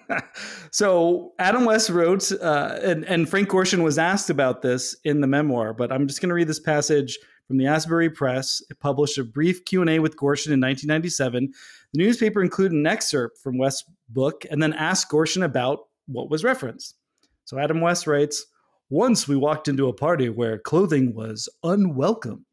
so 0.71 1.33
Adam 1.38 1.64
West 1.64 1.90
wrote, 1.90 2.31
uh, 2.33 2.78
and, 2.83 3.04
and 3.04 3.28
Frank 3.28 3.49
Gorshin 3.49 3.83
was 3.83 3.99
asked 3.99 4.31
about 4.31 4.62
this 4.62 4.97
in 5.04 5.21
the 5.21 5.26
memoir, 5.26 5.73
but 5.73 5.93
I'm 5.93 6.07
just 6.07 6.21
going 6.21 6.28
to 6.28 6.35
read 6.35 6.49
this 6.49 6.61
passage 6.61 7.19
from 7.47 7.59
the 7.59 7.66
Asbury 7.66 8.11
Press. 8.11 8.62
It 8.71 8.81
published 8.81 9.19
a 9.19 9.25
brief 9.25 9.64
Q 9.64 9.81
and 9.81 9.90
A 9.90 9.99
with 9.99 10.16
Gorshin 10.16 10.52
in 10.52 10.61
1997. 10.61 11.52
The 11.93 11.99
newspaper 12.02 12.43
included 12.43 12.75
an 12.75 12.87
excerpt 12.87 13.38
from 13.38 13.59
West's 13.59 13.85
book 14.09 14.45
and 14.50 14.62
then 14.62 14.73
asked 14.73 15.11
Gorshin 15.11 15.45
about 15.45 15.81
what 16.07 16.31
was 16.31 16.45
referenced. 16.45 16.97
So 17.45 17.59
Adam 17.59 17.81
West 17.81 18.07
writes. 18.07 18.47
Once 18.90 19.26
we 19.26 19.35
walked 19.35 19.66
into 19.66 19.88
a 19.88 19.95
party 19.95 20.28
where 20.28 20.59
clothing 20.59 21.14
was 21.14 21.49
unwelcomed. 21.62 22.45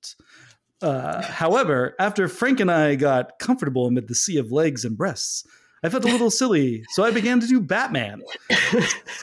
Uh, 0.82 1.22
however, 1.22 1.94
after 2.00 2.28
Frank 2.28 2.60
and 2.60 2.72
I 2.72 2.96
got 2.96 3.38
comfortable 3.38 3.86
amid 3.86 4.08
the 4.08 4.16
sea 4.16 4.38
of 4.38 4.52
legs 4.52 4.84
and 4.86 4.98
breasts, 4.98 5.46
I 5.84 5.90
felt 5.90 6.06
a 6.06 6.12
little 6.12 6.30
silly, 6.30 6.84
so 6.92 7.04
I 7.04 7.12
began 7.12 7.40
to 7.40 7.48
do 7.48 7.60
Batman. 7.60 8.22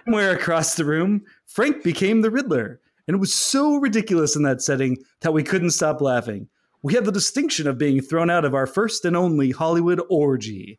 Somewhere 0.04 0.32
across 0.32 0.74
the 0.74 0.84
room, 0.84 1.22
Frank 1.46 1.84
became 1.84 2.20
the 2.20 2.30
Riddler, 2.30 2.80
and 3.06 3.14
it 3.14 3.20
was 3.20 3.32
so 3.34 3.76
ridiculous 3.76 4.34
in 4.34 4.42
that 4.42 4.60
setting 4.60 4.98
that 5.20 5.32
we 5.32 5.42
couldn't 5.44 5.70
stop 5.70 6.00
laughing. 6.00 6.48
We 6.82 6.94
had 6.94 7.04
the 7.04 7.12
distinction 7.12 7.66
of 7.66 7.78
being 7.78 8.00
thrown 8.00 8.30
out 8.30 8.44
of 8.44 8.54
our 8.54 8.66
first 8.66 9.04
and 9.04 9.16
only 9.16 9.50
Hollywood 9.50 10.00
orgy. 10.10 10.78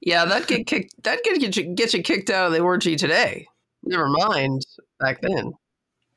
Yeah, 0.00 0.26
that 0.26 0.46
get 0.46 0.66
kicked. 0.66 1.02
That 1.02 1.24
get 1.24 1.40
get 1.40 1.56
you, 1.56 1.74
get 1.74 1.94
you 1.94 2.02
kicked 2.02 2.28
out 2.28 2.46
of 2.46 2.52
the 2.52 2.60
orgy 2.60 2.94
today. 2.94 3.46
Never 3.82 4.06
mind 4.06 4.62
back 5.00 5.20
then. 5.22 5.54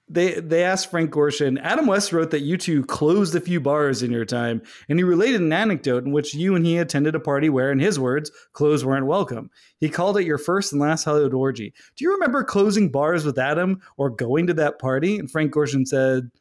They 0.10 0.40
they 0.40 0.64
asked 0.64 0.90
Frank 0.90 1.12
Gorshin. 1.12 1.60
Adam 1.62 1.86
West 1.86 2.14
wrote 2.14 2.32
that 2.32 2.42
you 2.42 2.58
two 2.58 2.84
closed 2.86 3.36
a 3.36 3.42
few 3.42 3.60
bars 3.60 4.02
in 4.02 4.12
your 4.12 4.24
time, 4.24 4.62
and 4.88 4.98
he 4.98 5.04
related 5.04 5.42
an 5.42 5.52
anecdote 5.52 6.06
in 6.06 6.14
which 6.14 6.34
you 6.34 6.56
and 6.56 6.66
he 6.66 6.78
attended 6.78 7.14
a 7.14 7.20
party 7.20 7.50
where, 7.50 7.74
in 7.74 7.80
his 7.80 8.00
words, 8.00 8.32
clothes 8.54 8.86
weren't 8.86 9.06
welcome. 9.06 9.50
He 9.80 9.90
called 9.90 10.18
it 10.18 10.26
your 10.26 10.38
first 10.38 10.72
and 10.72 10.82
last 10.82 11.04
Hollywood 11.04 11.34
orgy. 11.34 11.74
Do 11.98 12.06
you 12.06 12.14
remember 12.14 12.46
closing 12.46 12.90
bars 12.90 13.26
with 13.26 13.38
Adam 13.38 13.82
or 13.98 14.10
going 14.10 14.48
to 14.48 14.54
that 14.54 14.80
party? 14.80 15.20
And 15.20 15.30
Frank 15.30 15.54
Gorshin 15.54 15.86
said, 15.86 16.32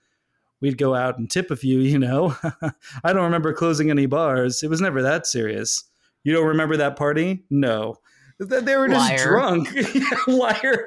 "We'd 0.60 0.78
go 0.78 0.94
out 0.94 1.18
and 1.18 1.28
tip 1.28 1.50
a 1.50 1.56
few, 1.56 1.80
you 1.80 1.98
know. 1.98 2.36
I 3.02 3.12
don't 3.12 3.24
remember 3.24 3.52
closing 3.52 3.90
any 3.90 4.06
bars. 4.06 4.62
It 4.62 4.70
was 4.70 4.80
never 4.80 5.02
that 5.02 5.26
serious. 5.26 5.82
You 6.22 6.32
don't 6.32 6.46
remember 6.46 6.76
that 6.76 6.96
party? 6.96 7.44
No." 7.50 7.96
Th- 8.38 8.64
They 8.64 8.76
were 8.76 8.88
just 8.88 9.10
Liar. 9.10 9.28
drunk. 9.28 9.68
Yeah, 9.94 10.10
Liar. 10.26 10.86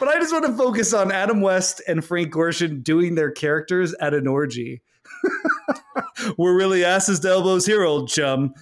But 0.00 0.08
I 0.08 0.14
just 0.18 0.32
want 0.32 0.46
to 0.46 0.52
focus 0.56 0.94
on 0.94 1.12
Adam 1.12 1.40
West 1.40 1.82
and 1.86 2.04
Frank 2.04 2.32
Gorshin 2.32 2.82
doing 2.82 3.14
their 3.14 3.30
characters 3.30 3.94
at 4.00 4.14
an 4.14 4.26
orgy. 4.26 4.80
We're 6.38 6.56
really 6.56 6.84
asses 6.84 7.20
to 7.20 7.28
elbows 7.28 7.66
here, 7.66 7.84
old 7.84 8.08
chum. 8.08 8.54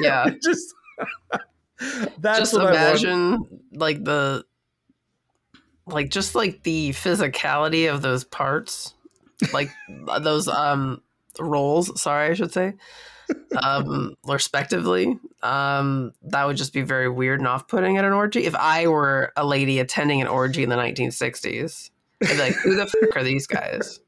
Yeah, 0.00 0.26
just 0.42 0.74
that's 2.18 2.38
just 2.38 2.54
what 2.54 2.68
imagine 2.70 3.44
like 3.72 4.04
the 4.04 4.44
like 5.86 6.10
just 6.10 6.34
like 6.34 6.62
the 6.62 6.90
physicality 6.90 7.92
of 7.92 8.02
those 8.02 8.24
parts, 8.24 8.94
like 9.52 9.70
those 10.20 10.48
um 10.48 11.02
roles. 11.38 12.00
Sorry, 12.00 12.30
I 12.30 12.34
should 12.34 12.52
say. 12.52 12.74
um 13.62 14.14
respectively 14.26 15.18
um 15.44 16.12
that 16.22 16.46
would 16.46 16.56
just 16.56 16.72
be 16.72 16.82
very 16.82 17.08
weird 17.08 17.38
and 17.40 17.46
off-putting 17.46 17.96
at 17.98 18.04
an 18.04 18.12
orgy. 18.12 18.44
If 18.44 18.54
i 18.54 18.86
were 18.86 19.32
a 19.36 19.46
lady 19.46 19.78
attending 19.78 20.20
an 20.20 20.26
orgy 20.26 20.62
in 20.62 20.68
the 20.70 20.76
1960s 20.76 21.90
i'd 22.22 22.28
be 22.28 22.36
like 22.38 22.54
who 22.54 22.74
the 22.74 22.86
fuck 22.86 23.16
are 23.16 23.22
these 23.22 23.46
guys? 23.46 24.00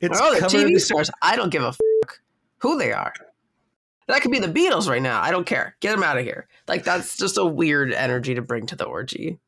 It's 0.00 0.20
oh 0.20 0.32
they're 0.32 0.40
covered- 0.40 0.66
tv 0.66 0.80
stars. 0.80 1.10
I 1.22 1.36
don't 1.36 1.50
give 1.50 1.62
a 1.62 1.72
fuck 1.72 2.20
who 2.58 2.78
they 2.78 2.92
are. 2.92 3.12
That 4.08 4.20
could 4.22 4.30
be 4.30 4.38
the 4.38 4.46
beatles 4.46 4.88
right 4.88 5.02
now. 5.02 5.20
I 5.20 5.32
don't 5.32 5.46
care. 5.46 5.76
Get 5.80 5.90
them 5.90 6.04
out 6.04 6.16
of 6.16 6.24
here. 6.24 6.46
Like 6.68 6.84
that's 6.84 7.16
just 7.16 7.38
a 7.38 7.44
weird 7.44 7.92
energy 7.92 8.34
to 8.34 8.42
bring 8.42 8.66
to 8.66 8.76
the 8.76 8.84
orgy. 8.84 9.38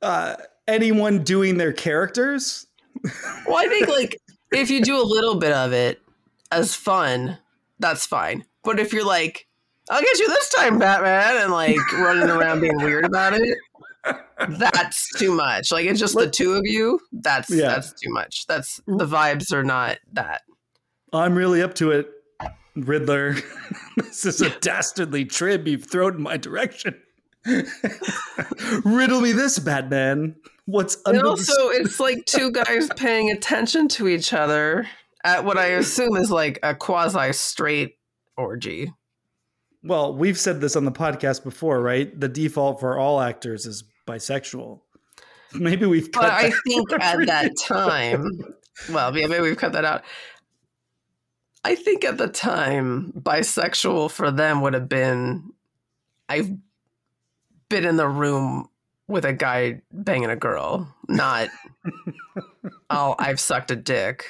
Uh, 0.00 0.34
anyone 0.66 1.22
doing 1.22 1.56
their 1.58 1.72
characters. 1.72 2.66
well 3.46 3.56
i 3.56 3.66
think 3.66 3.88
like 3.88 4.18
if 4.52 4.70
you 4.70 4.80
do 4.82 5.00
a 5.00 5.02
little 5.02 5.36
bit 5.36 5.52
of 5.52 5.72
it 5.72 6.00
as 6.52 6.74
fun 6.74 7.38
that's 7.82 8.06
fine. 8.06 8.44
But 8.62 8.78
if 8.78 8.92
you're 8.92 9.04
like 9.04 9.46
i'll 9.90 10.00
get 10.02 10.18
you 10.18 10.28
this 10.28 10.48
time 10.50 10.78
batman 10.78 11.42
and 11.42 11.52
like 11.52 11.92
running 11.94 12.28
around 12.30 12.60
being 12.60 12.76
weird 12.78 13.04
about 13.04 13.34
it 13.34 13.58
that's 14.58 15.08
too 15.18 15.32
much 15.34 15.70
like 15.70 15.86
it's 15.86 16.00
just 16.00 16.16
the 16.16 16.28
two 16.28 16.52
of 16.54 16.62
you 16.64 16.98
that's 17.12 17.50
Yeah. 17.50 17.68
that's 17.68 17.92
too 17.92 18.10
much 18.12 18.46
that's 18.46 18.80
the 18.86 19.06
vibes 19.06 19.52
are 19.52 19.64
not 19.64 19.98
that 20.12 20.42
I'm 21.14 21.34
really 21.34 21.60
up 21.62 21.74
to 21.74 21.90
it, 21.90 22.08
Riddler. 22.74 23.34
this 23.98 24.24
is 24.24 24.40
a 24.40 24.48
dastardly 24.60 25.26
trib 25.26 25.68
you've 25.68 25.84
thrown 25.84 26.14
in 26.14 26.22
my 26.22 26.38
direction. 26.38 26.94
Riddle 28.84 29.20
me 29.20 29.32
this, 29.32 29.58
Batman. 29.58 30.36
What's 30.64 30.96
under 31.04 31.18
and 31.18 31.26
the 31.26 31.30
also 31.30 31.68
it's 31.68 32.00
like 32.00 32.24
two 32.24 32.50
guys 32.50 32.88
paying 32.96 33.30
attention 33.30 33.88
to 33.88 34.08
each 34.08 34.32
other 34.32 34.86
at 35.24 35.44
what 35.44 35.58
i 35.58 35.66
assume 35.66 36.16
is 36.16 36.30
like 36.30 36.58
a 36.62 36.74
quasi 36.74 37.32
straight 37.32 37.96
orgy 38.36 38.90
Well, 39.84 40.14
we've 40.14 40.38
said 40.38 40.60
this 40.60 40.76
on 40.76 40.84
the 40.84 40.92
podcast 40.92 41.42
before, 41.42 41.80
right? 41.80 42.18
The 42.18 42.28
default 42.28 42.80
for 42.80 42.98
all 42.98 43.20
actors 43.20 43.66
is 43.66 43.84
bisexual. 44.06 44.80
Maybe 45.54 45.86
we've 45.86 46.10
cut 46.10 46.22
but 46.22 46.30
i 46.32 46.50
think 46.66 46.92
at 46.92 47.26
that 47.26 47.52
time 47.66 48.26
well 48.90 49.16
yeah 49.16 49.26
maybe 49.26 49.42
we've 49.42 49.56
cut 49.56 49.72
that 49.72 49.84
out 49.84 50.02
i 51.64 51.74
think 51.74 52.04
at 52.04 52.18
the 52.18 52.28
time 52.28 53.12
bisexual 53.16 54.10
for 54.10 54.30
them 54.30 54.60
would 54.62 54.74
have 54.74 54.88
been 54.88 55.52
i've 56.28 56.50
been 57.68 57.84
in 57.84 57.96
the 57.96 58.08
room 58.08 58.68
with 59.08 59.24
a 59.24 59.32
guy 59.32 59.82
banging 59.92 60.30
a 60.30 60.36
girl 60.36 60.92
not 61.08 61.48
oh 62.90 63.14
i've 63.18 63.40
sucked 63.40 63.70
a 63.70 63.76
dick 63.76 64.24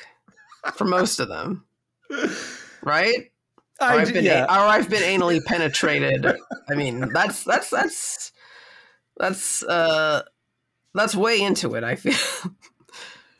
for 0.74 0.84
most 0.84 1.20
of 1.20 1.28
them 1.28 1.64
right 2.82 3.31
or 3.82 3.86
I 3.86 4.02
I've 4.02 4.12
been 4.12 4.24
yeah. 4.24 4.44
or 4.44 4.66
I've 4.66 4.88
been 4.88 5.02
anally 5.02 5.44
penetrated. 5.44 6.26
I 6.68 6.74
mean, 6.74 7.10
that's 7.12 7.44
that's 7.44 7.70
that's 7.70 8.32
that's 9.16 9.62
uh 9.62 10.22
that's 10.94 11.14
way 11.14 11.40
into 11.40 11.74
it. 11.74 11.84
I 11.84 11.96
feel 11.96 12.14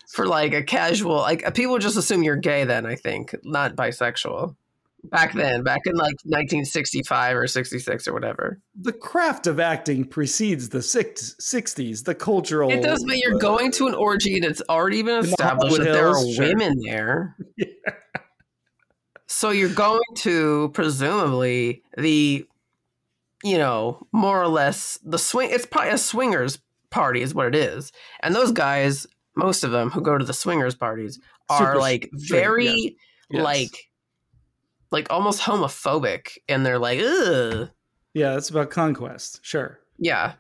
for 0.09 0.27
like 0.27 0.53
a 0.53 0.63
casual 0.63 1.17
like 1.17 1.47
uh, 1.47 1.51
people 1.51 1.79
just 1.79 1.97
assume 1.97 2.23
you're 2.23 2.37
gay. 2.37 2.65
Then 2.65 2.87
I 2.87 2.97
think 2.97 3.35
not 3.45 3.77
bisexual. 3.77 4.57
Back 5.05 5.33
then, 5.33 5.65
back 5.65 5.81
in 5.87 5.95
like 5.95 6.15
1965 6.23 7.37
or 7.37 7.49
66 7.49 8.07
or 8.07 8.13
whatever. 8.13 8.61
the 8.81 8.93
craft 8.93 9.49
of 9.49 9.59
acting 9.59 10.05
precedes 10.05 10.69
the 10.69 10.81
six, 10.81 11.35
60s, 11.41 12.05
the 12.05 12.15
cultural. 12.15 12.71
It 12.71 12.85
does, 12.85 13.05
but 13.05 13.17
you're 13.17 13.37
going 13.39 13.73
to 13.73 13.89
an 13.89 13.95
orgy 13.95 14.37
and 14.37 14.45
it's 14.45 14.63
already 14.69 15.03
been 15.03 15.25
established 15.25 15.77
that 15.79 15.83
there 15.83 16.07
are 16.07 16.33
sure. 16.33 16.47
women 16.47 16.79
there. 16.85 17.37
So 19.35 19.49
you're 19.49 19.71
going 19.71 20.03
to 20.17 20.71
presumably 20.75 21.83
the, 21.97 22.47
you 23.43 23.59
know, 23.59 24.07
more 24.13 24.41
or 24.41 24.47
less 24.47 24.99
the 25.03 25.19
swing. 25.19 25.49
It's 25.51 25.65
probably 25.65 25.91
a 25.91 25.99
swingers 25.99 26.59
party 26.91 27.23
is 27.23 27.35
what 27.35 27.47
it 27.47 27.55
is, 27.55 27.93
and 28.21 28.35
those 28.35 28.53
guys, 28.53 29.07
most 29.35 29.65
of 29.65 29.71
them 29.71 29.89
who 29.89 30.03
go 30.03 30.19
to 30.19 30.25
the 30.25 30.35
swingers 30.35 30.75
parties, 30.75 31.19
are 31.49 31.59
Super 31.73 31.79
like 31.79 32.11
straight, 32.19 32.41
very 32.41 32.67
yes. 32.67 32.93
Yes. 33.31 33.43
like, 33.43 33.91
like 34.91 35.07
almost 35.11 35.41
homophobic, 35.41 36.37
and 36.47 36.65
they're 36.65 36.79
like, 36.79 37.01
ugh. 37.01 37.71
Yeah, 38.13 38.37
it's 38.37 38.51
about 38.51 38.69
conquest. 38.69 39.41
Sure. 39.43 39.81
Yeah. 39.99 40.35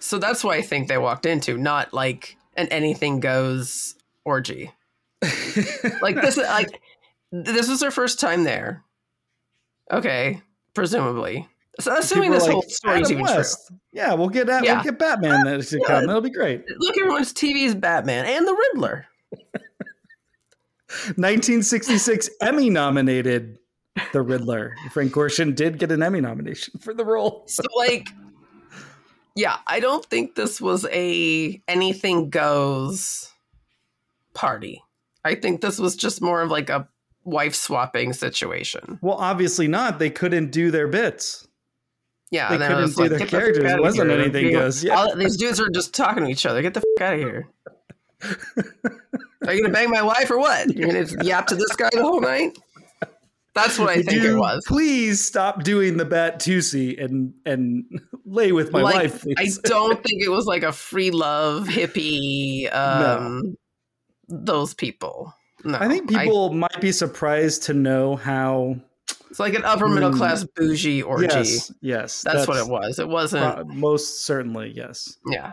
So 0.00 0.18
that's 0.18 0.44
why 0.44 0.56
I 0.56 0.62
think 0.62 0.88
they 0.88 0.98
walked 0.98 1.24
into, 1.24 1.56
not 1.56 1.94
like 1.94 2.36
an 2.58 2.68
anything 2.68 3.20
goes 3.20 3.96
orgy. 4.24 4.70
Like 6.02 6.16
this 6.16 6.36
is 6.36 6.44
like 6.44 6.80
this 7.42 7.68
was 7.68 7.80
their 7.80 7.90
first 7.90 8.20
time 8.20 8.44
there. 8.44 8.84
Okay, 9.90 10.40
presumably. 10.74 11.48
So 11.80 11.96
assuming 11.96 12.30
People 12.30 12.38
this 12.38 12.48
are 12.48 12.52
whole 12.52 12.62
story 12.62 13.00
is 13.00 13.10
"Adam 13.10 13.20
even 13.22 13.34
West. 13.36 13.72
Yeah, 13.92 14.14
we'll 14.14 14.28
get 14.28 14.46
that. 14.46 14.64
Yeah. 14.64 14.74
We'll 14.74 14.84
get 14.84 14.98
Batman 14.98 15.44
that 15.44 15.62
to 15.66 15.78
Yeah. 15.78 15.86
come. 15.86 16.06
That'll 16.06 16.22
be 16.22 16.30
great. 16.30 16.64
Look, 16.78 16.96
everyone's 16.96 17.32
TV's 17.32 17.74
Batman 17.74 18.26
and 18.26 18.46
the 18.46 18.54
Riddler. 18.54 19.06
1966 21.16 22.30
Emmy 22.40 22.70
nominated 22.70 23.58
the 24.12 24.22
Riddler. 24.22 24.76
Frank 24.92 25.12
Gorshin 25.12 25.54
did 25.56 25.78
get 25.78 25.90
an 25.90 26.02
Emmy 26.02 26.20
nomination 26.20 26.78
for 26.78 26.94
the 26.94 27.04
role. 27.04 27.42
So 27.48 27.62
like 27.76 28.08
yeah, 29.34 29.56
I 29.66 29.80
don't 29.80 30.04
think 30.06 30.36
this 30.36 30.60
was 30.60 30.86
a 30.92 31.60
anything 31.66 32.30
goes 32.30 33.32
party. 34.32 34.82
I 35.24 35.34
think 35.34 35.60
this 35.60 35.80
was 35.80 35.96
just 35.96 36.22
more 36.22 36.42
of 36.42 36.50
like 36.50 36.70
a 36.70 36.88
wife 37.24 37.54
swapping 37.54 38.12
situation. 38.12 38.98
Well, 39.02 39.16
obviously 39.16 39.68
not. 39.68 39.98
They 39.98 40.10
couldn't 40.10 40.50
do 40.50 40.70
their 40.70 40.88
bits. 40.88 41.46
Yeah, 42.30 42.48
they 42.48 42.58
couldn't 42.58 42.94
do 42.94 43.02
like, 43.02 43.10
their 43.10 43.18
"Get 43.20 43.30
the 43.30 43.36
characters. 43.36 43.72
It 43.72 43.80
wasn't 43.80 44.10
here." 44.10 44.20
anything 44.20 44.52
goes. 44.52 44.82
Yeah. 44.82 44.96
all- 44.96 45.16
these 45.16 45.36
dudes 45.36 45.60
are 45.60 45.70
just 45.70 45.94
talking 45.94 46.24
to 46.24 46.30
each 46.30 46.46
other. 46.46 46.62
Get 46.62 46.74
the 46.74 46.80
fuck 46.80 47.06
out 47.06 47.14
of 47.14 47.20
here. 47.20 47.48
Are 49.46 49.52
you 49.52 49.62
gonna 49.62 49.72
bang 49.72 49.90
my 49.90 50.02
wife 50.02 50.30
or 50.30 50.38
what? 50.38 50.74
You're 50.74 50.88
gonna 50.88 51.24
yap 51.24 51.46
to 51.48 51.54
this 51.54 51.76
guy 51.76 51.90
the 51.92 52.02
whole 52.02 52.20
night? 52.20 52.58
That's 53.54 53.78
what 53.78 53.90
I 53.90 53.96
Would 53.98 54.06
think 54.06 54.24
it 54.24 54.34
was. 54.34 54.64
Please 54.66 55.24
stop 55.24 55.62
doing 55.62 55.96
the 55.96 56.04
Batusi 56.04 57.02
and 57.02 57.34
and 57.46 57.84
lay 58.24 58.52
with 58.52 58.72
my 58.72 58.82
like, 58.82 58.94
wife. 58.94 59.24
I 59.38 59.48
don't 59.64 60.02
think 60.02 60.22
it 60.22 60.30
was 60.30 60.46
like 60.46 60.62
a 60.62 60.72
free 60.72 61.10
love 61.10 61.68
hippie. 61.68 62.74
Um, 62.74 63.56
Those 64.28 64.74
people. 64.74 65.32
No, 65.64 65.78
I 65.78 65.88
think 65.88 66.08
people 66.08 66.52
might 66.52 66.80
be 66.80 66.92
surprised 66.92 67.64
to 67.64 67.74
know 67.74 68.16
how. 68.16 68.76
it's 69.30 69.40
like 69.40 69.54
an 69.54 69.64
upper 69.64 69.88
middle 69.88 70.10
Mm. 70.10 70.16
class 70.16 70.44
bougie 70.44 71.02
orgy. 71.02 71.26
Yes, 71.26 71.72
yes, 71.80 72.22
that's, 72.22 72.46
what 72.46 72.58
it 72.58 72.68
was. 72.68 72.98
It 72.98 73.08
wasn't. 73.08 73.68
most 73.68 74.24
certainly, 74.24 74.72
yes. 74.74 75.16
yeah. 75.26 75.52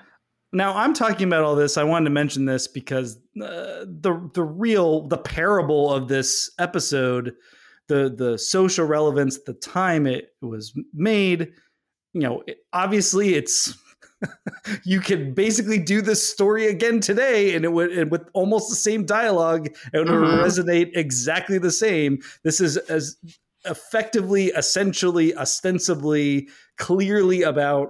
Now 0.54 0.76
I'm 0.76 0.94
talking 0.94 1.28
about 1.28 1.44
all 1.44 1.56
this. 1.56 1.78
I 1.78 1.84
wanted 1.84 2.06
to 2.06 2.12
mention 2.12 2.46
this 2.46 2.68
because 2.68 3.16
uh, 3.42 3.86
the 3.88 4.30
the 4.34 4.44
real 4.44 5.08
the 5.08 5.18
parable 5.18 5.94
of 5.94 6.10
this 6.10 6.52
episode, 6.60 7.36
the 7.88 8.14
the 8.14 8.38
social 8.38 8.86
relevance 8.86 9.38
at 9.38 9.46
the 9.46 9.54
time 9.54 10.06
it 10.06 10.34
was 10.42 10.78
made. 10.94 11.54
You 12.14 12.22
know, 12.22 12.44
it, 12.46 12.58
obviously 12.74 13.36
it's 13.36 13.74
you 14.84 15.00
could 15.00 15.34
basically 15.36 15.78
do 15.80 16.02
this 16.02 16.28
story 16.28 16.68
again 16.68 17.00
today, 17.00 17.56
and 17.56 17.66
it 17.66 17.72
would 17.72 17.92
and 17.92 18.12
with 18.12 18.28
almost 18.34 18.70
the 18.70 18.76
same 18.76 19.06
dialogue, 19.06 19.68
and 19.94 20.08
it 20.08 20.12
would 20.12 20.22
Mhm. 20.28 20.44
resonate 20.44 20.92
exactly 20.96 21.58
the 21.58 21.72
same. 21.72 22.20
This 22.44 22.62
is 22.62 22.78
as 22.78 23.18
effectively, 23.66 24.48
essentially, 24.48 25.36
ostensibly, 25.36 26.50
clearly 26.78 27.44
about 27.44 27.90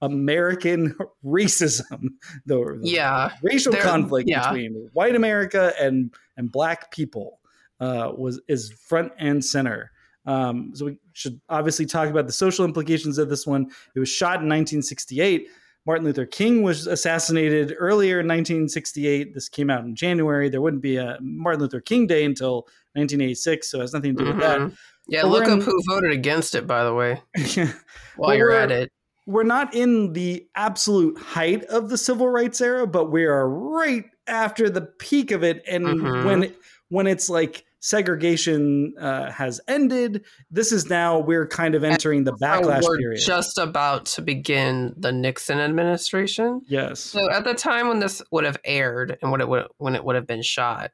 American 0.00 0.94
racism, 1.24 2.08
the, 2.46 2.56
the 2.56 2.78
Yeah. 2.82 3.30
racial 3.42 3.72
There- 3.72 3.82
conflict 3.82 4.28
yeah. 4.28 4.48
between 4.50 4.90
white 4.92 5.16
America 5.16 5.72
and 5.80 6.12
and 6.36 6.50
black 6.50 6.90
people 6.92 7.40
uh, 7.80 8.12
was 8.16 8.40
is 8.48 8.72
front 8.72 9.12
and 9.18 9.44
center. 9.44 9.90
Um, 10.26 10.70
so 10.74 10.86
we 10.86 10.98
should 11.12 11.38
obviously 11.50 11.84
talk 11.86 12.08
about 12.08 12.26
the 12.26 12.32
social 12.32 12.64
implications 12.64 13.18
of 13.18 13.28
this 13.28 13.46
one. 13.46 13.66
It 13.94 14.00
was 14.00 14.08
shot 14.08 14.40
in 14.40 14.48
1968. 14.48 15.48
Martin 15.86 16.04
Luther 16.04 16.24
King 16.26 16.62
was 16.62 16.86
assassinated 16.86 17.74
earlier 17.78 18.20
in 18.20 18.26
1968. 18.26 19.34
This 19.34 19.48
came 19.48 19.68
out 19.70 19.84
in 19.84 19.94
January. 19.94 20.48
There 20.48 20.62
wouldn't 20.62 20.82
be 20.82 20.96
a 20.96 21.18
Martin 21.20 21.60
Luther 21.60 21.80
King 21.80 22.06
Day 22.06 22.24
until 22.24 22.66
1986, 22.94 23.68
so 23.70 23.78
it 23.78 23.80
has 23.82 23.92
nothing 23.92 24.16
to 24.16 24.24
do 24.24 24.32
with 24.32 24.42
Mhm. 24.42 24.76
Yeah, 25.06 25.22
But 25.22 25.28
look 25.28 25.44
we're 25.44 25.52
up 25.52 25.58
in- 25.58 25.64
who 25.64 25.82
voted 25.88 26.12
against 26.12 26.54
it, 26.54 26.66
by 26.66 26.84
the 26.84 26.94
way, 26.94 27.20
while 28.16 28.34
you're 28.34 28.52
at 28.52 28.70
it. 28.70 28.90
we're 29.26 29.42
not 29.42 29.74
in 29.74 30.12
the 30.14 30.46
absolute 30.54 31.18
height 31.18 31.64
of 31.64 31.90
the 31.90 31.98
civil 31.98 32.28
rights 32.28 32.60
era, 32.62 32.86
but 32.86 33.10
we 33.10 33.24
are 33.26 33.46
right 33.48 34.04
after 34.26 34.70
the 34.70 34.80
peak 34.80 35.30
of 35.30 35.42
it. 35.44 35.62
And 35.68 35.84
Mhm. 35.86 36.24
when 36.24 36.54
when 36.90 37.06
it's 37.06 37.28
like 37.28 37.64
segregation 37.84 38.94
uh, 38.98 39.30
has 39.30 39.60
ended, 39.68 40.24
this 40.50 40.72
is 40.72 40.88
now 40.88 41.18
we're 41.18 41.46
kind 41.46 41.74
of 41.74 41.84
entering 41.84 42.24
the 42.24 42.32
backlash 42.32 42.82
we're 42.82 42.96
period. 42.96 43.20
just 43.20 43.58
about 43.58 44.06
to 44.06 44.22
begin 44.22 44.94
the 44.96 45.12
Nixon 45.12 45.60
administration. 45.60 46.62
yes, 46.66 46.98
So 47.00 47.30
at 47.30 47.44
the 47.44 47.52
time 47.52 47.88
when 47.88 47.98
this 48.00 48.22
would 48.30 48.44
have 48.44 48.56
aired 48.64 49.18
and 49.20 49.30
when 49.30 49.42
it 49.42 49.48
would 49.48 49.66
when 49.76 49.94
it 49.94 50.02
would 50.02 50.16
have 50.16 50.26
been 50.26 50.40
shot, 50.40 50.92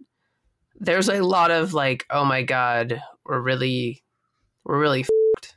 there's 0.81 1.09
a 1.09 1.21
lot 1.21 1.53
of 1.53 1.73
like, 1.75 2.07
oh 2.11 2.25
my 2.25 2.43
god, 2.43 3.01
we're 3.25 3.41
really 3.41 4.03
we're 4.65 4.81
really 4.81 5.05
fed 5.05 5.55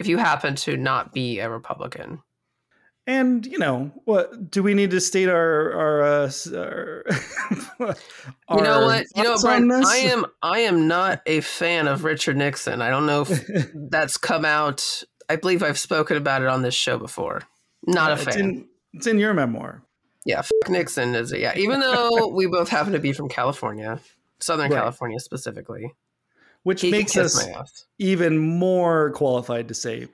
if 0.00 0.08
you 0.08 0.18
happen 0.18 0.56
to 0.56 0.76
not 0.76 1.12
be 1.12 1.38
a 1.38 1.48
Republican. 1.48 2.18
And 3.06 3.44
you 3.46 3.58
know 3.58 3.90
what? 4.04 4.50
Do 4.50 4.62
we 4.62 4.74
need 4.74 4.90
to 4.92 5.00
state 5.00 5.28
our 5.28 5.72
our? 5.72 6.02
Uh, 6.02 6.30
our 6.58 7.04
You 8.50 8.62
know 8.62 8.84
what? 8.84 9.06
You 9.16 9.22
know, 9.22 9.30
thoughts 9.30 9.44
on 9.44 9.68
Brent, 9.68 9.82
this? 9.84 9.90
I 9.92 9.96
am 9.98 10.26
I 10.42 10.58
am 10.60 10.86
not 10.88 11.20
a 11.26 11.40
fan 11.40 11.88
of 11.88 12.04
Richard 12.04 12.36
Nixon. 12.36 12.80
I 12.82 12.90
don't 12.90 13.06
know 13.06 13.22
if 13.22 13.46
that's 13.74 14.16
come 14.16 14.44
out. 14.44 15.02
I 15.28 15.36
believe 15.36 15.62
I've 15.62 15.78
spoken 15.78 16.16
about 16.16 16.42
it 16.42 16.48
on 16.48 16.62
this 16.62 16.74
show 16.74 16.98
before. 16.98 17.42
Not 17.86 18.10
a 18.10 18.14
It's 18.14 18.24
fan. 18.24 18.38
in, 18.40 18.68
it's 18.92 19.06
in 19.06 19.18
your 19.18 19.34
memoir. 19.34 19.82
Yeah, 20.24 20.40
f- 20.40 20.50
Nixon 20.68 21.14
is 21.14 21.32
it? 21.32 21.40
yeah. 21.40 21.56
Even 21.56 21.80
though 21.80 22.28
we 22.32 22.46
both 22.46 22.68
happen 22.68 22.92
to 22.92 22.98
be 23.00 23.12
from 23.12 23.28
California, 23.28 23.98
Southern 24.40 24.70
Right. 24.70 24.78
California 24.78 25.18
specifically, 25.18 25.92
which 26.62 26.80
he 26.82 26.90
makes 26.90 27.16
us 27.16 27.44
even 27.98 28.38
more 28.38 29.10
qualified 29.12 29.68
to 29.68 29.74
say 29.74 30.06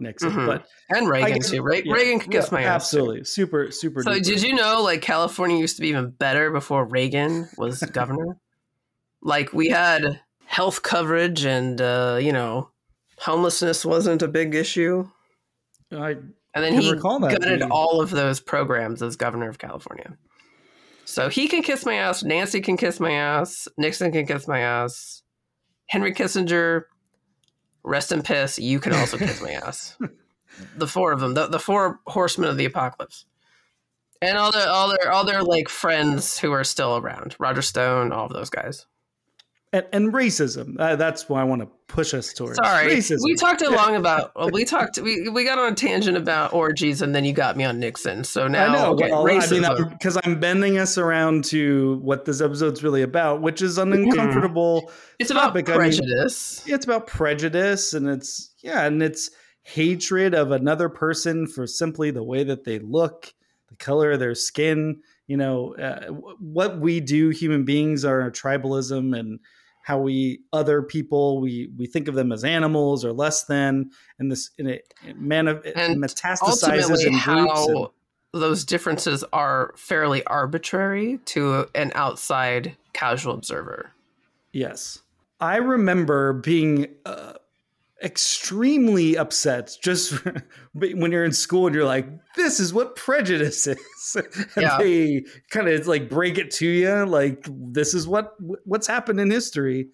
Nixon. 0.00 0.30
Mhm. 0.32 0.46
But 0.46 0.66
and 0.90 1.08
Reagan 1.08 1.34
guess- 1.34 1.50
too. 1.50 1.62
Re- 1.62 1.82
yeah, 1.84 1.92
Reagan 1.92 2.18
can 2.20 2.30
kiss 2.30 2.46
yeah, 2.46 2.54
my 2.58 2.62
ass. 2.64 2.74
Absolutely, 2.82 3.24
super, 3.24 3.70
super. 3.70 4.02
So 4.02 4.10
duper. 4.12 4.22
did 4.24 4.42
you 4.42 4.54
know 4.54 4.82
like 4.82 5.02
California 5.02 5.56
used 5.58 5.76
to 5.76 5.82
be 5.82 5.88
even 5.88 6.10
better 6.10 6.50
before 6.50 6.84
Reagan 6.84 7.48
was 7.56 7.80
governor? 7.92 8.36
Like 9.22 9.52
we 9.52 9.68
had 9.68 10.20
health 10.44 10.82
coverage 10.82 11.44
and 11.44 11.80
uh, 11.80 12.18
you 12.20 12.32
know 12.32 12.70
homelessness 13.18 13.84
wasn't 13.84 14.22
a 14.22 14.28
big 14.28 14.54
issue. 14.54 15.08
I 15.92 16.10
And 16.54 16.64
then 16.64 16.80
he 16.80 16.92
gutted 16.94 17.62
all 17.62 18.00
of 18.00 18.10
those 18.10 18.40
programs 18.40 19.02
as 19.02 19.16
governor 19.16 19.48
of 19.48 19.58
California. 19.58 20.16
So 21.04 21.28
he 21.28 21.46
can 21.46 21.62
kiss 21.62 21.86
my 21.86 21.94
ass. 21.94 22.24
Nancy 22.24 22.60
can 22.60 22.76
kiss 22.76 22.98
my 22.98 23.12
ass. 23.12 23.68
Nixon 23.78 24.10
can 24.10 24.26
kiss 24.26 24.48
my 24.48 24.58
ass. 24.58 25.22
Henry 25.88 26.12
Kissinger, 26.12 26.82
rest 27.86 28.12
in 28.12 28.22
piss. 28.22 28.58
You 28.58 28.80
can 28.80 28.92
also 28.92 29.16
kiss 29.16 29.40
my 29.40 29.52
ass. 29.52 29.96
The 30.78 30.86
four 30.86 31.12
of 31.12 31.20
them, 31.20 31.34
the, 31.34 31.48
the 31.48 31.58
four 31.58 32.00
horsemen 32.06 32.48
of 32.48 32.56
the 32.56 32.64
apocalypse, 32.64 33.26
and 34.22 34.38
all 34.38 34.50
their 34.50 34.66
all 34.66 34.88
their 34.88 35.12
all 35.12 35.26
their 35.26 35.42
like 35.42 35.68
friends 35.68 36.38
who 36.38 36.50
are 36.50 36.64
still 36.64 36.96
around. 36.96 37.36
Roger 37.38 37.60
Stone, 37.60 38.10
all 38.10 38.24
of 38.24 38.32
those 38.32 38.48
guys. 38.48 38.86
And, 39.72 39.86
and 39.92 40.12
racism. 40.12 40.78
Uh, 40.78 40.96
that's 40.96 41.28
why 41.28 41.40
I 41.40 41.44
want 41.44 41.62
to 41.62 41.68
push 41.88 42.14
us 42.14 42.32
towards. 42.32 42.56
Sorry, 42.56 42.94
racism. 42.94 43.24
we 43.24 43.34
talked 43.34 43.62
a 43.62 43.70
long 43.70 43.96
about. 43.96 44.32
Well, 44.36 44.50
we 44.50 44.64
talked. 44.64 44.98
We 44.98 45.28
we 45.28 45.44
got 45.44 45.58
on 45.58 45.72
a 45.72 45.74
tangent 45.74 46.16
about 46.16 46.52
orgies, 46.52 47.02
and 47.02 47.14
then 47.14 47.24
you 47.24 47.32
got 47.32 47.56
me 47.56 47.64
on 47.64 47.78
Nixon. 47.78 48.24
So 48.24 48.46
now, 48.48 48.66
I 48.66 48.72
know. 48.72 48.92
okay, 48.92 49.10
well, 49.10 49.26
I 49.26 49.32
mean, 49.32 49.40
racism. 49.40 49.90
because 49.90 50.18
I'm 50.24 50.38
bending 50.40 50.78
us 50.78 50.98
around 50.98 51.44
to 51.46 51.98
what 52.02 52.24
this 52.24 52.40
episode's 52.40 52.82
really 52.82 53.02
about, 53.02 53.42
which 53.42 53.62
is 53.62 53.78
an 53.78 53.92
uncomfortable 53.92 54.90
It's 55.18 55.30
about 55.30 55.48
topic. 55.48 55.68
I 55.68 55.72
mean, 55.72 55.78
prejudice. 55.80 56.62
it's 56.66 56.84
about 56.84 57.06
prejudice, 57.06 57.92
and 57.92 58.08
it's 58.08 58.54
yeah, 58.62 58.84
and 58.84 59.02
it's 59.02 59.30
hatred 59.62 60.32
of 60.32 60.52
another 60.52 60.88
person 60.88 61.46
for 61.46 61.66
simply 61.66 62.12
the 62.12 62.22
way 62.22 62.44
that 62.44 62.62
they 62.62 62.78
look, 62.78 63.34
the 63.68 63.76
color 63.76 64.12
of 64.12 64.20
their 64.20 64.34
skin. 64.34 65.02
You 65.26 65.36
know, 65.36 65.74
uh, 65.74 66.06
what 66.38 66.78
we 66.78 67.00
do, 67.00 67.30
human 67.30 67.64
beings 67.64 68.04
are 68.04 68.30
tribalism, 68.30 69.18
and 69.18 69.40
how 69.86 69.96
we 69.98 70.40
other 70.52 70.82
people 70.82 71.40
we 71.40 71.70
we 71.78 71.86
think 71.86 72.08
of 72.08 72.16
them 72.16 72.32
as 72.32 72.42
animals 72.42 73.04
or 73.04 73.12
less 73.12 73.44
than, 73.44 73.88
and 74.18 74.32
this 74.32 74.50
and 74.58 74.68
it, 74.68 74.92
it, 75.06 75.16
manif- 75.22 75.64
it 75.64 75.74
And 75.76 76.02
metastasizes 76.02 77.04
in 77.06 77.12
groups. 77.12 77.24
how 77.24 77.66
and- 77.68 77.88
those 78.32 78.64
differences 78.64 79.22
are 79.32 79.72
fairly 79.76 80.24
arbitrary 80.24 81.20
to 81.26 81.66
an 81.76 81.92
outside 81.94 82.76
casual 82.92 83.32
observer. 83.34 83.92
Yes. 84.52 84.98
I 85.40 85.56
remember 85.58 86.32
being 86.32 86.88
uh, 87.06 87.34
extremely 88.02 89.16
upset 89.16 89.76
just 89.82 90.14
when 90.74 91.12
you're 91.12 91.24
in 91.24 91.32
school 91.32 91.66
and 91.66 91.74
you're 91.74 91.84
like, 91.84 92.06
this 92.36 92.60
is 92.60 92.74
what 92.74 92.96
prejudice 92.96 93.66
is. 93.66 93.78
and 94.16 94.46
Yeah. 94.56 94.78
they 94.78 95.24
kind 95.50 95.68
of 95.68 95.86
like 95.86 96.08
break 96.10 96.38
it 96.38 96.50
to 96.52 96.66
you 96.66 97.06
like, 97.06 97.46
this 97.50 97.94
is 97.94 98.06
what 98.06 98.34
what's 98.64 98.86
happened 98.86 99.20
in 99.20 99.30
history. 99.30 99.88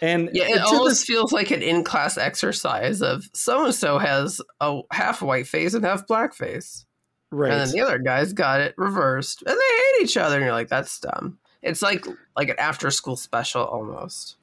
And 0.00 0.28
Yeah, 0.32 0.46
it 0.48 0.60
almost 0.60 0.90
this- 1.00 1.04
feels 1.04 1.32
like 1.32 1.50
an 1.50 1.62
in-class 1.62 2.18
exercise 2.18 3.00
of 3.02 3.24
so 3.32 3.66
and 3.66 3.74
so 3.74 3.98
has 3.98 4.40
a 4.60 4.80
half 4.90 5.22
white 5.22 5.46
face 5.46 5.74
and 5.74 5.84
half 5.84 6.06
black 6.06 6.34
face, 6.34 6.84
right. 7.30 7.52
and 7.52 7.60
then 7.60 7.70
the 7.70 7.80
other 7.80 7.98
guy's 7.98 8.32
got 8.32 8.60
it 8.60 8.74
reversed, 8.76 9.42
and 9.46 9.54
they 9.56 9.76
hate 9.76 10.02
each 10.04 10.16
other, 10.16 10.36
and 10.36 10.44
you're 10.44 10.52
like, 10.52 10.68
that's 10.68 10.98
dumb. 10.98 11.38
It's 11.62 11.80
like 11.80 12.04
like 12.36 12.48
an 12.48 12.58
after-school 12.58 13.16
special 13.16 13.62
almost. 13.64 14.36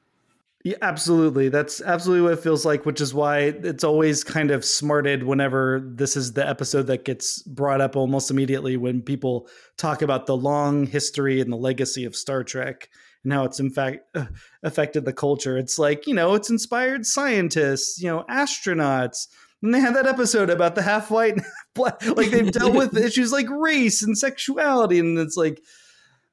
Yeah, 0.64 0.76
absolutely. 0.80 1.48
That's 1.48 1.82
absolutely 1.82 2.22
what 2.22 2.38
it 2.38 2.42
feels 2.42 2.64
like, 2.64 2.86
which 2.86 3.00
is 3.00 3.12
why 3.12 3.38
it's 3.40 3.82
always 3.82 4.22
kind 4.22 4.52
of 4.52 4.64
smarted 4.64 5.24
whenever 5.24 5.82
this 5.84 6.16
is 6.16 6.34
the 6.34 6.48
episode 6.48 6.86
that 6.86 7.04
gets 7.04 7.42
brought 7.42 7.80
up 7.80 7.96
almost 7.96 8.30
immediately 8.30 8.76
when 8.76 9.02
people 9.02 9.48
talk 9.76 10.02
about 10.02 10.26
the 10.26 10.36
long 10.36 10.86
history 10.86 11.40
and 11.40 11.52
the 11.52 11.56
legacy 11.56 12.04
of 12.04 12.14
Star 12.14 12.44
Trek 12.44 12.88
and 13.24 13.32
how 13.32 13.44
it's 13.44 13.58
in 13.58 13.70
fact 13.70 14.04
uh, 14.14 14.26
affected 14.62 15.04
the 15.04 15.12
culture. 15.12 15.58
It's 15.58 15.80
like, 15.80 16.06
you 16.06 16.14
know, 16.14 16.34
it's 16.34 16.50
inspired 16.50 17.06
scientists, 17.06 18.00
you 18.00 18.08
know, 18.08 18.24
astronauts. 18.30 19.26
And 19.64 19.74
they 19.74 19.80
had 19.80 19.96
that 19.96 20.06
episode 20.06 20.50
about 20.50 20.76
the 20.76 20.82
half 20.82 21.10
white, 21.10 21.40
black. 21.74 22.04
Like 22.04 22.30
they've 22.30 22.52
dealt 22.52 22.74
with 22.74 22.96
issues 23.04 23.32
like 23.32 23.48
race 23.50 24.02
and 24.02 24.16
sexuality. 24.16 25.00
And 25.00 25.18
it's 25.18 25.36
like, 25.36 25.60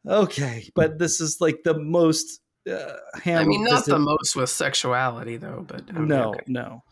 okay, 0.07 0.69
but 0.75 0.99
this 0.99 1.19
is 1.19 1.37
like 1.41 1.63
the 1.63 1.79
most. 1.79 2.41
Uh, 2.69 2.93
I 3.25 3.43
mean, 3.45 3.63
not 3.63 3.85
the 3.85 3.99
most 3.99 4.35
with 4.35 4.49
sexuality 4.49 5.37
though, 5.37 5.63
but 5.67 5.83
I 5.89 5.93
mean, 5.99 6.07
no, 6.07 6.29
okay. 6.29 6.43
no. 6.47 6.83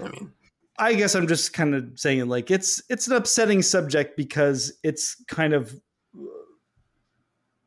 I 0.00 0.08
mean, 0.08 0.32
I 0.78 0.94
guess 0.94 1.14
I'm 1.14 1.28
just 1.28 1.52
kind 1.52 1.74
of 1.74 1.92
saying 1.96 2.26
like 2.28 2.50
it's 2.50 2.82
it's 2.88 3.06
an 3.06 3.14
upsetting 3.14 3.62
subject 3.62 4.16
because 4.16 4.72
it's 4.82 5.22
kind 5.28 5.52
of 5.52 5.74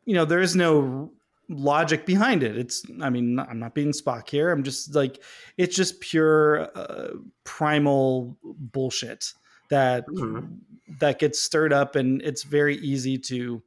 you 0.05 0.13
know 0.15 0.25
there 0.25 0.41
is 0.41 0.55
no 0.55 1.11
logic 1.49 2.05
behind 2.05 2.43
it. 2.43 2.57
It's 2.57 2.83
I 3.01 3.09
mean 3.09 3.39
I'm 3.39 3.59
not 3.59 3.75
being 3.75 3.91
Spock 3.91 4.29
here. 4.29 4.51
I'm 4.51 4.63
just 4.63 4.95
like 4.95 5.21
it's 5.57 5.75
just 5.75 5.99
pure 6.01 6.69
uh, 6.75 7.09
primal 7.43 8.37
bullshit 8.43 9.33
that 9.69 10.05
Mhm. 10.07 10.57
that 10.99 11.19
gets 11.19 11.39
stirred 11.39 11.71
up 11.73 11.95
and 11.95 12.21
it's 12.21 12.43
very 12.43 12.77
easy 12.77 13.17
to 13.17 13.61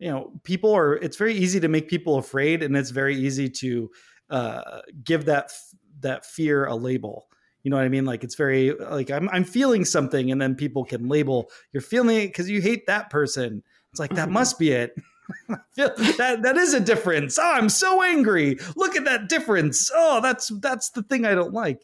you 0.00 0.10
know 0.10 0.32
people 0.42 0.74
are 0.74 0.94
it's 0.96 1.16
very 1.16 1.34
easy 1.34 1.60
to 1.60 1.68
make 1.68 1.88
people 1.88 2.16
afraid 2.16 2.62
and 2.62 2.76
it's 2.76 2.90
very 2.90 3.14
easy 3.14 3.48
to 3.48 3.90
uh, 4.30 4.80
give 5.04 5.26
that 5.26 5.52
that 6.00 6.24
fear 6.24 6.64
a 6.64 6.74
label. 6.74 7.28
You 7.62 7.70
know 7.70 7.76
what 7.76 7.84
i 7.84 7.90
mean? 7.90 8.06
Like 8.06 8.24
it's 8.24 8.34
very 8.34 8.72
like 8.72 9.10
i'm, 9.10 9.28
I'm 9.28 9.44
feeling 9.44 9.84
something 9.84 10.32
and 10.32 10.40
then 10.40 10.54
people 10.56 10.84
can 10.84 11.08
label 11.08 11.50
you're 11.72 11.82
feeling 11.82 12.16
it 12.16 12.26
because 12.28 12.48
you 12.50 12.62
hate 12.62 12.86
that 12.86 13.10
person. 13.10 13.62
It's 13.90 14.00
like 14.00 14.14
that 14.14 14.30
must 14.40 14.58
be 14.58 14.72
it. 14.72 14.94
That 15.76 16.40
that 16.42 16.56
is 16.56 16.74
a 16.74 16.80
difference. 16.80 17.38
Oh 17.38 17.52
i'm 17.52 17.68
so 17.68 18.02
angry. 18.02 18.56
Look 18.74 18.96
at 18.96 19.04
that 19.04 19.28
difference. 19.28 19.88
Oh 19.94 20.20
that's 20.20 20.48
that's 20.60 20.90
the 20.90 21.02
thing 21.04 21.24
i 21.24 21.34
don't 21.34 21.52
like. 21.52 21.82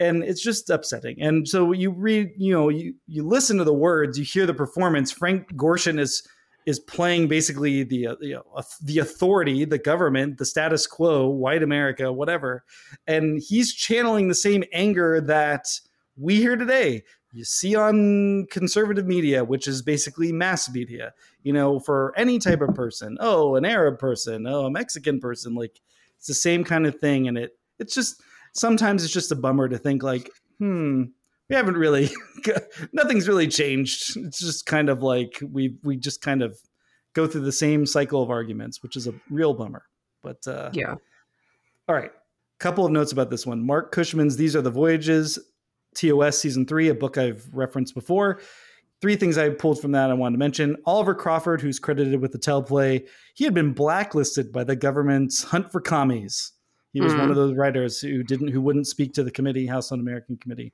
And 0.00 0.24
it's 0.24 0.42
just 0.42 0.68
upsetting. 0.68 1.22
And 1.22 1.48
so 1.48 1.72
you 1.72 1.92
read 1.92 2.32
you 2.36 2.52
know 2.52 2.68
you 2.68 2.94
you 3.06 3.26
listen 3.26 3.56
to 3.58 3.64
the 3.64 3.72
words 3.72 4.18
you 4.18 4.24
hear 4.24 4.44
the 4.44 4.52
performance. 4.52 5.12
Frank 5.12 5.54
gorshin 5.54 5.98
is 6.00 6.26
is 6.66 6.78
playing 6.78 7.28
basically 7.28 7.82
the 7.82 8.08
uh, 8.08 8.16
you 8.20 8.34
know, 8.34 8.44
uh, 8.54 8.62
the 8.82 8.98
authority 8.98 9.64
the 9.64 9.78
government 9.78 10.38
the 10.38 10.44
status 10.44 10.86
quo 10.86 11.26
white 11.28 11.62
america 11.62 12.12
whatever. 12.12 12.64
And 13.06 13.42
he's 13.42 13.74
channeling 13.74 14.28
the 14.28 14.34
same 14.34 14.64
anger 14.72 15.20
that 15.20 15.80
we 16.16 16.36
hear 16.36 16.56
today. 16.56 17.02
You 17.32 17.44
see 17.44 17.74
on 17.74 18.46
conservative 18.50 19.06
media 19.06 19.44
which 19.44 19.66
is 19.66 19.82
basically 19.82 20.32
mass 20.32 20.70
media 20.70 21.12
you 21.42 21.52
know 21.52 21.80
for 21.80 22.12
any 22.16 22.38
type 22.38 22.60
of 22.60 22.74
person. 22.74 23.16
Oh 23.20 23.56
an 23.56 23.64
arab 23.64 23.98
person. 23.98 24.46
Oh 24.46 24.66
a 24.66 24.70
mexican 24.70 25.20
person. 25.20 25.54
Like 25.54 25.80
it's 26.16 26.26
the 26.26 26.34
same 26.34 26.64
kind 26.64 26.86
of 26.86 26.98
thing. 27.00 27.28
And 27.28 27.36
it 27.36 27.58
it's 27.78 27.94
just 27.94 28.22
sometimes 28.52 29.04
it's 29.04 29.12
just 29.12 29.32
a 29.32 29.36
bummer 29.36 29.68
to 29.68 29.78
think 29.78 30.02
like 30.02 30.30
hmm 30.58 31.04
we 31.50 31.56
haven't 31.56 31.76
really 31.76 32.10
nothing's 32.92 33.28
really 33.28 33.48
changed. 33.48 34.16
It's 34.16 34.38
just 34.38 34.66
kind 34.66 34.88
of 34.88 35.02
like 35.02 35.40
we 35.42 35.76
we 35.82 35.96
just 35.96 36.20
kind 36.22 36.42
of 36.42 36.58
go 37.14 37.26
through 37.26 37.42
the 37.42 37.52
same 37.52 37.86
cycle 37.86 38.22
of 38.22 38.30
arguments 38.30 38.82
which 38.82 38.96
is 38.96 39.06
a 39.06 39.14
real 39.30 39.54
bummer 39.54 39.84
but 40.22 40.46
uh 40.48 40.70
Yeah. 40.72 40.94
all 41.88 41.94
right. 41.94 42.10
Couple 42.58 42.86
of 42.86 42.92
notes 42.92 43.12
about 43.12 43.30
this 43.30 43.46
one. 43.46 43.64
Marc 43.64 43.92
cushman's 43.92 44.36
these 44.36 44.56
are 44.56 44.62
the 44.62 44.70
voyages 44.70 45.38
tos 45.94 46.38
season 46.38 46.66
three 46.66 46.88
a 46.88 46.94
book 46.94 47.18
i've 47.18 47.46
referenced 47.52 47.94
before. 47.94 48.40
Three 49.00 49.16
things 49.16 49.36
i 49.38 49.50
pulled 49.50 49.80
from 49.80 49.92
that 49.92 50.10
i 50.10 50.14
wanted 50.14 50.34
to 50.36 50.38
mention. 50.38 50.76
Oliver 50.86 51.14
crawford 51.14 51.60
who's 51.60 51.78
credited 51.78 52.20
with 52.20 52.32
the 52.32 52.38
teleplay 52.38 53.06
he 53.34 53.44
had 53.44 53.54
been 53.54 53.72
blacklisted 53.72 54.50
by 54.50 54.64
the 54.64 54.76
government's 54.76 55.42
hunt 55.44 55.70
for 55.70 55.80
commies 55.80 56.52
he 56.94 57.00
was 57.02 57.12
Hmm. 57.12 57.18
one 57.20 57.30
of 57.30 57.36
those 57.36 57.54
writers 57.54 58.00
who 58.00 58.22
didn't 58.22 58.48
who 58.48 58.62
wouldn't 58.62 58.86
speak 58.86 59.12
to 59.14 59.22
the 59.22 59.30
committee 59.30 59.66
house 59.66 59.92
un-american 59.92 60.38
committee 60.38 60.72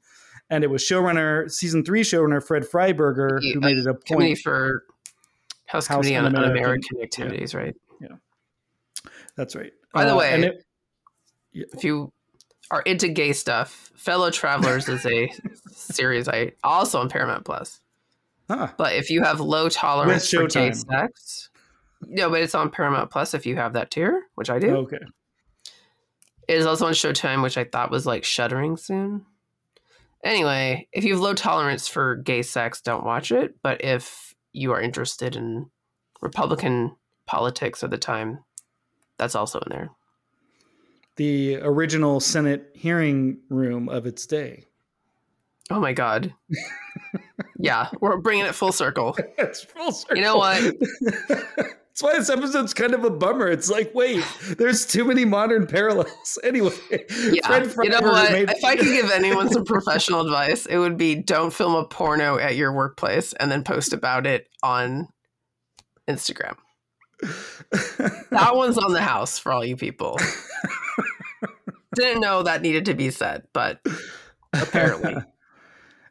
and 0.50 0.62
it 0.62 0.68
was 0.68 0.82
showrunner 0.82 1.50
season 1.50 1.84
three 1.84 2.02
showrunner 2.02 2.40
fred 2.46 2.62
freiberger 2.62 3.40
who 3.42 3.58
uh, 3.60 3.66
made 3.66 3.78
it 3.78 3.86
a 3.88 3.94
point 3.94 4.38
for 4.38 4.84
House, 5.66 5.86
House 5.88 5.98
Committee 6.04 6.16
on 6.16 6.26
Un-American- 6.26 6.56
Un-American 6.58 6.96
yeah. 6.98 7.02
Activities, 7.04 7.54
right? 7.54 7.74
that's 9.36 9.54
right 9.56 9.72
By 9.92 10.04
the 10.04 10.12
Uh, 10.14 10.18
way, 10.18 10.32
and 10.34 10.44
it- 10.44 10.64
if 11.52 11.82
you 11.84 12.12
are 12.70 12.82
into 12.82 13.08
gay 13.08 13.32
stuff, 13.32 13.90
Fellow 13.96 14.30
Travelers 14.30 14.88
is 14.88 15.04
a 15.06 15.32
series 15.72 16.28
I 16.28 16.52
also 16.62 16.98
on 17.00 17.08
Paramount 17.08 17.44
Plus. 17.44 17.80
huh, 18.48 18.68
But 18.76 18.94
if 18.94 19.10
you 19.10 19.22
have 19.22 19.40
low 19.40 19.68
tolerance 19.68 20.28
for 20.30 20.46
gay 20.46 20.72
sex, 20.72 21.50
no, 22.02 22.30
but 22.30 22.40
it's 22.42 22.54
on 22.54 22.70
Paramount 22.70 23.10
Plus 23.10 23.34
if 23.34 23.46
you 23.46 23.56
have 23.56 23.72
that 23.74 23.90
tier, 23.90 24.24
which 24.34 24.50
I 24.50 24.58
do. 24.58 24.74
okay 24.76 24.98
It 26.50 26.58
is 26.58 26.66
also 26.66 26.86
on 26.86 26.94
Showtime, 26.94 27.44
which 27.44 27.56
I 27.56 27.62
thought 27.62 27.92
was 27.92 28.06
like 28.06 28.24
shuttering 28.24 28.76
soon. 28.76 29.24
Anyway, 30.24 30.88
if 30.92 31.04
you 31.04 31.12
have 31.12 31.22
low 31.22 31.32
tolerance 31.32 31.86
for 31.86 32.16
gay 32.16 32.42
sex, 32.42 32.80
don't 32.80 33.04
watch 33.04 33.30
it. 33.30 33.54
But 33.62 33.84
if 33.84 34.34
you 34.52 34.72
are 34.72 34.80
interested 34.80 35.36
in 35.36 35.70
Republican 36.20 36.96
politics 37.24 37.84
at 37.84 37.90
the 37.90 37.98
time, 37.98 38.40
that's 39.16 39.36
also 39.36 39.60
in 39.60 39.70
there. 39.70 39.90
the 41.14 41.58
original 41.58 42.18
senate 42.18 42.72
hearing 42.74 43.38
room 43.48 43.88
of 43.88 44.04
its 44.04 44.26
day 44.26 44.64
Oh 45.70 45.78
my 45.78 45.92
god. 45.92 46.34
yeah, 47.58 47.88
we're 48.00 48.16
bringing 48.16 48.44
it 48.44 48.56
full 48.56 48.72
circle. 48.72 49.16
It's 49.38 49.62
full 49.62 49.92
circle. 49.92 50.16
You 50.16 50.24
know 50.24 50.36
what? 50.36 50.74
That's 52.00 52.14
why 52.14 52.18
this 52.18 52.30
episode's 52.30 52.72
kind 52.72 52.94
of 52.94 53.04
a 53.04 53.10
bummer. 53.10 53.48
It's 53.48 53.68
like, 53.70 53.94
wait, 53.94 54.24
there's 54.56 54.86
too 54.86 55.04
many 55.04 55.24
modern 55.26 55.66
parallels. 55.66 56.08
Anyway, 56.44 56.72
Yeah. 56.88 57.62
Fred 57.64 57.84
you 57.84 57.90
know 57.90 58.00
what? 58.00 58.32
made- 58.32 58.48
If 58.48 58.64
I 58.64 58.74
could 58.76 58.86
give 58.86 59.10
anyone 59.14 59.50
some 59.50 59.64
professional 59.66 60.22
advice, 60.22 60.64
it 60.64 60.78
would 60.78 60.96
be 60.96 61.16
don't 61.16 61.52
film 61.52 61.74
a 61.74 61.84
porno 61.84 62.38
at 62.38 62.56
your 62.56 62.72
workplace 62.72 63.34
and 63.34 63.50
then 63.52 63.62
post 63.64 63.92
about 63.92 64.26
it 64.26 64.48
on 64.62 65.08
Instagram. 66.08 66.56
That 68.30 68.52
one's 68.54 68.78
on 68.78 68.92
the 68.94 69.02
house 69.02 69.38
for 69.38 69.52
all 69.52 69.64
you 69.64 69.76
people. 69.76 70.18
Didn't 71.94 72.20
know 72.22 72.42
that 72.44 72.62
needed 72.62 72.86
to 72.86 72.94
be 72.94 73.10
said, 73.10 73.42
but 73.52 73.80
apparently. 74.54 75.16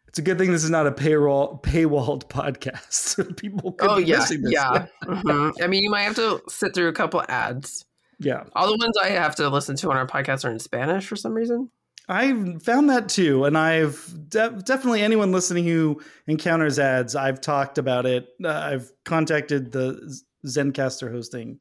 It's 0.10 0.20
a 0.20 0.22
good 0.22 0.38
thing 0.38 0.52
this 0.52 0.64
is 0.64 0.70
not 0.70 0.86
a 0.88 0.92
payroll 0.92 1.60
paywalled 1.64 2.28
podcast. 2.28 3.38
People 3.38 3.72
could 3.74 3.90
oh 3.90 3.96
be 3.98 4.04
yeah, 4.06 4.18
missing 4.18 4.42
this. 4.42 4.54
yeah. 4.54 4.88
Mhm. 5.06 5.54
I 5.64 5.68
mean, 5.68 5.84
you 5.84 5.90
might 5.90 6.02
have 6.04 6.16
to 6.18 6.42
sit 6.50 6.74
through 6.76 6.90
a 6.90 6.94
couple 6.94 7.24
ads. 7.30 7.86
yeah. 8.20 8.44
All 8.56 8.68
the 8.68 8.78
ones 8.78 8.96
I 9.02 9.10
have 9.10 9.36
to 9.36 9.48
listen 9.50 9.76
to 9.78 9.90
on 9.92 9.98
our 9.98 10.08
podcast 10.08 10.46
are 10.46 10.52
in 10.52 10.60
Spanish 10.60 11.08
for 11.08 11.16
some 11.16 11.34
reason. 11.34 11.70
I've 12.08 12.64
found 12.64 12.90
that 12.90 13.08
too, 13.08 13.46
and 13.46 13.56
I've 13.56 14.04
de- 14.30 14.50
definitely 14.66 15.04
anyone 15.04 15.32
listening 15.32 15.66
who 15.66 16.02
encounters 16.26 16.80
ads, 16.80 17.16
I've 17.16 17.40
talked 17.40 17.78
about 17.78 18.08
it. 18.08 18.28
Uh, 18.44 18.50
I've 18.50 18.92
contacted 19.06 19.72
the 19.72 20.20
Zencastr 20.44 21.12
hosting, 21.12 21.60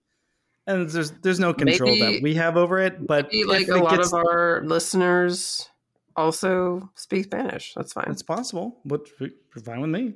and 0.67 0.89
there's 0.89 1.11
there's 1.23 1.39
no 1.39 1.53
control 1.53 1.91
Maybe- 1.91 2.15
that 2.15 2.23
we 2.23 2.35
have 2.37 2.57
over 2.57 2.79
it. 2.79 3.07
But 3.07 3.29
like 3.47 3.69
a 3.69 3.77
lot 3.77 4.01
of 4.01 4.15
our 4.15 4.63
listeners 4.65 5.69
also 6.19 6.91
speak 6.95 7.25
Spanish. 7.25 7.73
That's 7.75 7.93
fine. 7.93 8.07
It's 8.09 8.23
possible, 8.23 8.81
but 8.85 9.07
fine 9.65 9.81
with 9.81 9.91
me. 9.91 10.15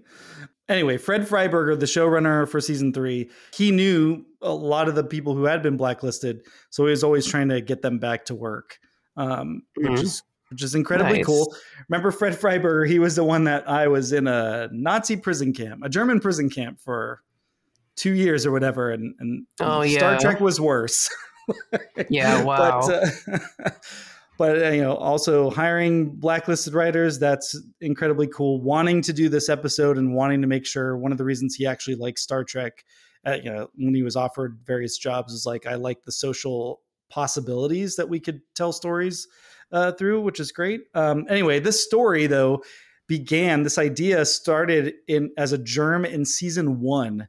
Anyway, 0.69 0.97
Fred 0.97 1.23
Freiberger, 1.23 1.79
the 1.79 1.87
showrunner 1.87 2.49
for 2.49 2.61
season 2.61 2.93
three, 2.93 3.31
he 3.55 3.71
knew 3.71 4.25
a 4.41 4.53
lot 4.53 4.89
of 4.89 4.95
the 4.95 5.05
people 5.05 5.35
who 5.35 5.45
had 5.45 5.63
been 5.63 5.77
blacklisted, 5.77 6.43
so 6.71 6.85
he 6.85 6.91
was 6.91 7.05
always 7.05 7.27
trying 7.27 7.49
to 7.49 7.61
get 7.61 7.83
them 7.83 7.99
back 7.99 8.25
to 8.27 8.35
work, 8.35 8.79
um, 9.17 9.63
which 9.77 9.87
Mhm. 9.93 10.03
is 10.03 10.23
which 10.51 10.63
is 10.63 10.75
incredibly 10.75 11.17
Nice. 11.19 11.25
cool. 11.27 11.55
Remember 11.89 12.11
Fred 12.11 12.35
Freiberger? 12.35 12.87
He 12.87 12.99
was 12.99 13.17
the 13.17 13.25
one 13.25 13.45
that 13.45 13.67
I 13.67 13.89
was 13.89 14.13
in 14.13 14.27
a 14.27 14.69
Nazi 14.71 15.17
prison 15.17 15.55
camp, 15.55 15.81
a 15.83 15.89
German 15.89 16.21
prison 16.21 16.51
camp 16.51 16.79
for 16.79 17.23
two 17.97 18.13
years 18.13 18.45
or 18.45 18.53
whatever, 18.53 18.91
and, 18.91 19.15
and 19.19 19.47
Oh, 19.61 19.83
Star 19.87 20.13
yeah. 20.13 20.19
Trek 20.19 20.41
was 20.41 20.61
worse. 20.61 21.09
Yeah, 22.11 22.43
wow. 22.45 22.83
But, 22.87 23.15
uh, 23.33 23.71
but 24.43 24.61
uh, 24.61 24.71
you 24.71 24.83
know, 24.83 24.97
also 24.97 25.51
hiring 25.51 26.17
blacklisted 26.17 26.75
writers, 26.75 27.17
that's 27.17 27.57
incredibly 27.81 28.27
cool. 28.27 28.61
Wanting 28.61 29.01
to 29.03 29.13
do 29.13 29.29
this 29.29 29.49
episode 29.49 29.99
and 29.99 30.17
wanting 30.17 30.41
to 30.41 30.49
make 30.49 30.67
sure 30.67 30.97
one 30.97 31.13
of 31.13 31.19
the 31.19 31.23
reasons 31.23 31.55
he 31.55 31.65
actually 31.65 31.95
likes 31.95 32.23
Star 32.23 32.43
Trek, 32.43 32.85
uh, 33.25 33.39
you 33.41 33.53
know, 33.53 33.69
when 33.77 33.95
he 33.95 34.03
was 34.03 34.17
offered 34.17 34.59
various 34.65 34.99
jobs, 34.99 35.33
is 35.33 35.47
like 35.47 35.65
I 35.65 35.77
like 35.77 36.03
the 36.03 36.11
social 36.11 36.81
possibilities 37.09 37.95
that 37.95 38.09
we 38.09 38.19
could 38.19 38.41
tell 38.57 38.73
stories 38.73 39.29
uh, 39.71 39.93
through, 39.93 40.23
which 40.23 40.41
is 40.41 40.51
great. 40.51 40.81
Um, 40.93 41.25
anyway, 41.29 41.61
this 41.61 41.85
story 41.85 42.27
though 42.27 42.65
began. 43.07 43.63
This 43.63 43.79
idea 43.79 44.25
started 44.25 44.95
in 45.07 45.31
as 45.39 45.53
a 45.53 45.59
germ 45.59 46.05
in 46.05 46.25
season 46.25 46.81
one. 46.81 47.29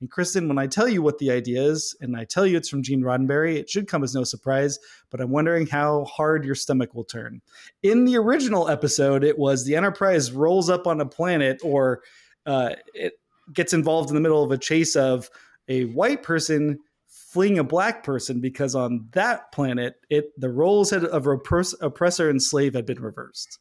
And 0.00 0.10
Kristen, 0.10 0.48
when 0.48 0.58
I 0.58 0.66
tell 0.66 0.88
you 0.88 1.02
what 1.02 1.18
the 1.18 1.30
idea 1.30 1.62
is, 1.62 1.96
and 2.00 2.16
I 2.16 2.24
tell 2.24 2.46
you 2.46 2.56
it's 2.56 2.68
from 2.68 2.82
Gene 2.82 3.02
Roddenberry, 3.02 3.56
it 3.56 3.70
should 3.70 3.88
come 3.88 4.02
as 4.02 4.14
no 4.14 4.24
surprise, 4.24 4.78
but 5.10 5.20
I'm 5.20 5.30
wondering 5.30 5.66
how 5.66 6.04
hard 6.04 6.44
your 6.44 6.54
stomach 6.54 6.94
will 6.94 7.04
turn. 7.04 7.40
In 7.82 8.04
the 8.04 8.16
original 8.16 8.68
episode, 8.68 9.24
it 9.24 9.38
was 9.38 9.64
the 9.64 9.76
Enterprise 9.76 10.32
rolls 10.32 10.68
up 10.68 10.86
on 10.86 11.00
a 11.00 11.06
planet 11.06 11.60
or 11.62 12.02
uh, 12.44 12.70
it 12.92 13.14
gets 13.52 13.72
involved 13.72 14.10
in 14.10 14.14
the 14.14 14.20
middle 14.20 14.42
of 14.42 14.50
a 14.50 14.58
chase 14.58 14.96
of 14.96 15.30
a 15.68 15.84
white 15.86 16.22
person 16.22 16.78
fleeing 17.08 17.58
a 17.58 17.64
black 17.64 18.04
person 18.04 18.40
because 18.40 18.74
on 18.74 19.08
that 19.12 19.50
planet, 19.52 19.96
it 20.10 20.26
the 20.38 20.50
roles 20.50 20.90
had, 20.90 21.04
of 21.04 21.24
oppres- 21.24 21.74
oppressor 21.80 22.28
and 22.28 22.42
slave 22.42 22.74
had 22.74 22.86
been 22.86 23.00
reversed. 23.00 23.58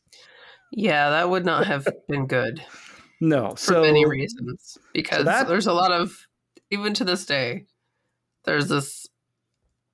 yeah, 0.71 1.09
that 1.09 1.29
would 1.29 1.45
not 1.45 1.67
have 1.67 1.87
been 2.07 2.27
good 2.27 2.63
No, 3.23 3.51
for 3.51 3.57
so 3.57 3.81
many 3.81 4.05
reasons. 4.05 4.77
Because 4.93 5.23
that- 5.25 5.47
there's 5.47 5.67
a 5.67 5.73
lot 5.73 5.91
of, 5.93 6.27
even 6.71 6.93
to 6.95 7.05
this 7.05 7.25
day, 7.25 7.65
there's 8.43 8.67
this, 8.67 9.07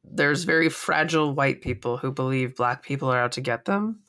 there's 0.04 0.46
very 0.46 0.68
fragile 0.70 1.36
white 1.36 1.62
people 1.62 1.98
who 1.98 2.12
believe 2.12 2.56
black 2.56 2.82
people 2.82 3.08
are 3.10 3.20
out 3.20 3.34
to 3.34 3.42
get 3.42 3.66
them. 3.66 4.00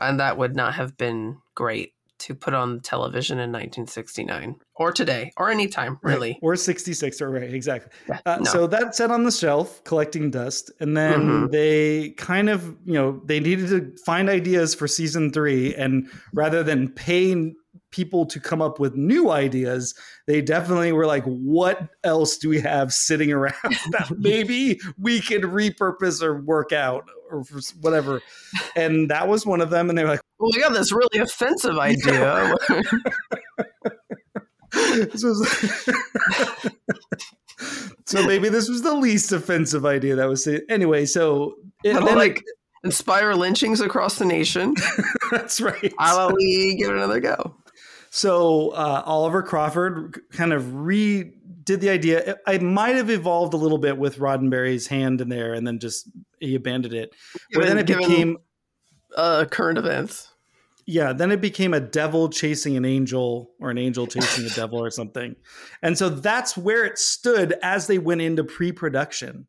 And 0.00 0.18
that 0.18 0.36
would 0.38 0.56
not 0.56 0.74
have 0.74 0.96
been 0.96 1.38
great 1.54 1.92
to 2.20 2.34
put 2.34 2.52
on 2.52 2.80
television 2.80 3.38
in 3.38 3.52
1969 3.52 4.56
or 4.74 4.90
today 4.90 5.30
or 5.36 5.50
anytime, 5.50 5.98
really. 6.02 6.30
Right. 6.30 6.38
Or 6.42 6.56
66, 6.56 7.20
or 7.22 7.30
right, 7.30 7.54
exactly. 7.54 7.92
Yeah, 8.08 8.18
Uh, 8.26 8.36
no. 8.38 8.44
So 8.50 8.66
that 8.66 8.96
sat 8.96 9.12
on 9.12 9.22
the 9.22 9.30
shelf 9.30 9.84
collecting 9.84 10.32
dust. 10.32 10.72
And 10.80 10.96
then 10.96 11.20
Mhm. 11.20 11.50
they 11.52 12.10
kind 12.16 12.48
of, 12.50 12.76
you 12.84 12.94
know, 12.94 13.22
they 13.24 13.38
needed 13.38 13.68
to 13.68 13.94
find 14.04 14.28
ideas 14.28 14.74
for 14.74 14.88
season 14.88 15.32
three. 15.32 15.76
And 15.76 16.10
rather 16.32 16.64
than 16.64 16.88
paying 16.88 17.54
people 17.90 18.26
to 18.26 18.38
come 18.40 18.60
up 18.60 18.78
with 18.78 18.94
new 18.94 19.30
ideas, 19.30 19.94
they 20.26 20.40
definitely 20.42 20.92
were 20.92 21.06
like, 21.06 21.24
what 21.24 21.88
else 22.04 22.36
do 22.38 22.48
we 22.48 22.60
have 22.60 22.92
sitting 22.92 23.32
around 23.32 23.54
that 23.62 24.12
maybe 24.18 24.78
we 24.98 25.20
could 25.20 25.42
repurpose 25.42 26.22
or 26.22 26.40
work 26.42 26.72
out 26.72 27.08
or 27.30 27.44
whatever? 27.80 28.20
And 28.76 29.10
that 29.10 29.28
was 29.28 29.46
one 29.46 29.60
of 29.60 29.70
them. 29.70 29.88
And 29.88 29.96
they 29.98 30.04
were 30.04 30.10
like, 30.10 30.20
oh 30.20 30.44
Well, 30.44 30.50
we 30.54 30.60
got 30.60 30.72
this 30.72 30.92
really 30.92 31.18
offensive 31.18 31.78
idea. 31.78 32.54
So 38.06 38.24
maybe 38.26 38.48
this 38.48 38.68
was 38.68 38.82
the 38.82 38.94
least 38.94 39.32
offensive 39.32 39.84
idea 39.84 40.16
that 40.16 40.28
was 40.28 40.48
anyway. 40.68 41.04
So 41.04 41.56
it, 41.84 41.92
How 41.92 42.00
to, 42.00 42.04
then 42.06 42.14
it- 42.14 42.18
like 42.18 42.44
inspire 42.84 43.34
lynchings 43.34 43.80
across 43.80 44.18
the 44.18 44.24
nation. 44.24 44.74
that's 45.30 45.60
right. 45.60 45.92
We 46.36 46.76
give 46.76 46.90
it 46.90 46.96
another 46.96 47.20
go? 47.20 47.56
So 48.10 48.70
uh, 48.70 49.02
Oliver 49.04 49.42
Crawford 49.42 50.20
kind 50.32 50.52
of 50.52 50.62
redid 50.64 51.80
the 51.80 51.90
idea. 51.90 52.18
It, 52.30 52.38
it 52.46 52.62
might 52.62 52.96
have 52.96 53.10
evolved 53.10 53.54
a 53.54 53.58
little 53.58 53.78
bit 53.78 53.98
with 53.98 54.18
Roddenberry's 54.18 54.86
hand 54.86 55.20
in 55.20 55.28
there, 55.28 55.52
and 55.54 55.66
then 55.66 55.78
just 55.78 56.08
he 56.40 56.54
abandoned 56.54 56.94
it. 56.94 57.14
But 57.52 57.66
then 57.66 57.78
it 57.78 57.86
became 57.86 58.38
uh, 59.16 59.44
current 59.50 59.78
events. 59.78 60.32
yeah 60.86 61.12
then 61.12 61.30
it 61.30 61.40
became 61.40 61.74
a 61.74 61.80
devil 61.80 62.28
chasing 62.28 62.76
an 62.76 62.84
angel 62.84 63.50
or 63.60 63.70
an 63.70 63.78
angel 63.78 64.06
chasing 64.06 64.46
a 64.46 64.50
devil 64.50 64.78
or 64.82 64.90
something 64.90 65.34
and 65.82 65.96
so 65.98 66.08
that's 66.08 66.56
where 66.56 66.84
it 66.84 66.98
stood 66.98 67.54
as 67.62 67.86
they 67.86 67.98
went 67.98 68.20
into 68.20 68.44
pre-production 68.44 69.46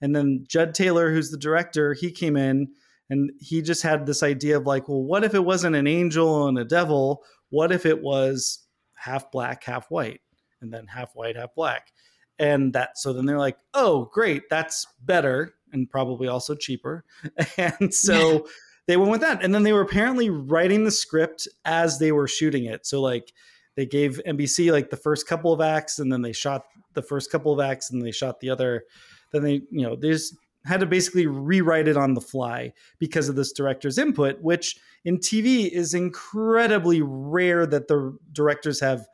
and 0.00 0.14
then 0.14 0.44
judd 0.48 0.74
taylor 0.74 1.12
who's 1.12 1.30
the 1.30 1.38
director 1.38 1.94
he 1.94 2.10
came 2.10 2.36
in 2.36 2.68
and 3.08 3.30
he 3.40 3.62
just 3.62 3.82
had 3.82 4.06
this 4.06 4.22
idea 4.22 4.56
of 4.56 4.66
like 4.66 4.88
well 4.88 5.02
what 5.02 5.24
if 5.24 5.34
it 5.34 5.44
wasn't 5.44 5.74
an 5.74 5.86
angel 5.86 6.48
and 6.48 6.58
a 6.58 6.64
devil 6.64 7.22
what 7.50 7.72
if 7.72 7.86
it 7.86 8.02
was 8.02 8.66
half 8.94 9.30
black 9.30 9.64
half 9.64 9.90
white 9.90 10.20
and 10.60 10.72
then 10.72 10.86
half 10.86 11.14
white 11.14 11.36
half 11.36 11.54
black? 11.54 11.92
And 12.38 12.72
that 12.74 12.98
so 12.98 13.12
then 13.12 13.26
they're 13.26 13.38
like 13.38 13.58
oh 13.74 14.10
great 14.12 14.42
that's 14.50 14.86
better 15.02 15.54
and 15.72 15.90
probably 15.90 16.28
also 16.28 16.54
cheaper. 16.54 17.04
And 17.58 17.92
so 17.92 18.46
they 18.86 18.96
went 18.96 19.10
with 19.10 19.22
that. 19.22 19.42
And 19.42 19.54
then 19.54 19.62
they 19.62 19.72
were 19.72 19.80
apparently 19.80 20.30
writing 20.30 20.84
the 20.84 20.90
script 20.90 21.48
as 21.64 21.98
they 21.98 22.12
were 22.12 22.28
shooting 22.28 22.66
it. 22.66 22.86
So 22.86 23.00
like 23.00 23.32
they 23.76 23.86
gave 23.86 24.20
nbc 24.26 24.72
like 24.72 24.90
the 24.90 24.96
first 24.96 25.28
couple 25.28 25.52
of 25.52 25.60
acts 25.60 25.98
and 25.98 26.10
then 26.10 26.22
they 26.22 26.32
shot 26.32 26.64
the 26.94 27.02
first 27.02 27.30
couple 27.30 27.52
of 27.52 27.60
acts 27.60 27.90
and 27.90 28.02
they 28.02 28.10
shot 28.10 28.40
the 28.40 28.50
other 28.50 28.84
then 29.32 29.42
they 29.42 29.62
you 29.70 29.82
know 29.86 29.94
they 29.94 30.10
just 30.10 30.34
had 30.66 30.80
to 30.80 30.86
basically 30.86 31.26
rewrite 31.26 31.88
it 31.88 31.96
on 31.96 32.14
the 32.14 32.20
fly 32.20 32.72
because 32.98 33.28
of 33.28 33.36
this 33.36 33.52
director's 33.52 33.98
input 33.98 34.40
which 34.42 34.76
in 35.04 35.18
tv 35.18 35.70
is 35.70 35.94
incredibly 35.94 37.02
rare 37.02 37.66
that 37.66 37.88
the 37.88 38.16
directors 38.32 38.80
have 38.80 39.06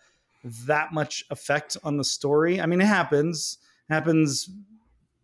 that 0.45 0.93
much 0.93 1.25
effect 1.31 1.77
on 1.85 1.97
the 1.97 2.05
story. 2.05 2.61
I 2.61 2.67
mean 2.67 2.81
it 2.81 2.87
happens. 2.87 3.59
Happens 3.89 4.51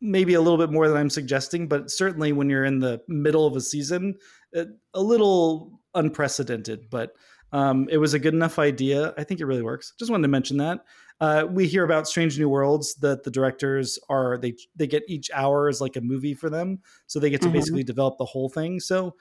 maybe 0.00 0.34
a 0.34 0.40
little 0.40 0.58
bit 0.58 0.70
more 0.70 0.88
than 0.88 0.96
I'm 0.96 1.10
suggesting, 1.10 1.66
but 1.66 1.90
certainly 1.90 2.32
when 2.32 2.48
you're 2.48 2.64
in 2.64 2.78
the 2.78 3.00
middle 3.08 3.46
of 3.46 3.56
a 3.56 3.60
season, 3.60 4.16
a 4.54 5.00
little 5.00 5.77
unprecedented. 5.94 6.88
But 6.90 7.12
um, 7.52 7.88
it 7.90 7.98
was 7.98 8.14
a 8.14 8.18
good 8.18 8.34
enough 8.34 8.58
idea. 8.58 9.14
I 9.16 9.24
think 9.24 9.40
it 9.40 9.46
really 9.46 9.62
works. 9.62 9.94
Just 9.98 10.10
wanted 10.10 10.22
to 10.22 10.28
mention 10.28 10.58
that. 10.58 10.84
Uh, 11.20 11.46
we 11.50 11.66
hear 11.66 11.82
about 11.84 12.06
Strange 12.06 12.38
New 12.38 12.48
Worlds 12.48 12.94
that 12.96 13.24
the 13.24 13.30
directors 13.30 13.98
are 14.08 14.38
they 14.38 14.54
they 14.76 14.86
get 14.86 15.02
each 15.08 15.30
hour 15.34 15.68
as 15.68 15.80
like 15.80 15.96
a 15.96 16.00
movie 16.00 16.34
for 16.34 16.48
them, 16.50 16.78
so 17.06 17.18
they 17.18 17.30
get 17.30 17.40
to 17.42 17.48
Mhm. 17.48 17.52
basically 17.54 17.82
develop 17.82 18.18
the 18.18 18.24
whole 18.24 18.48
thing. 18.48 18.78
So 18.78 19.16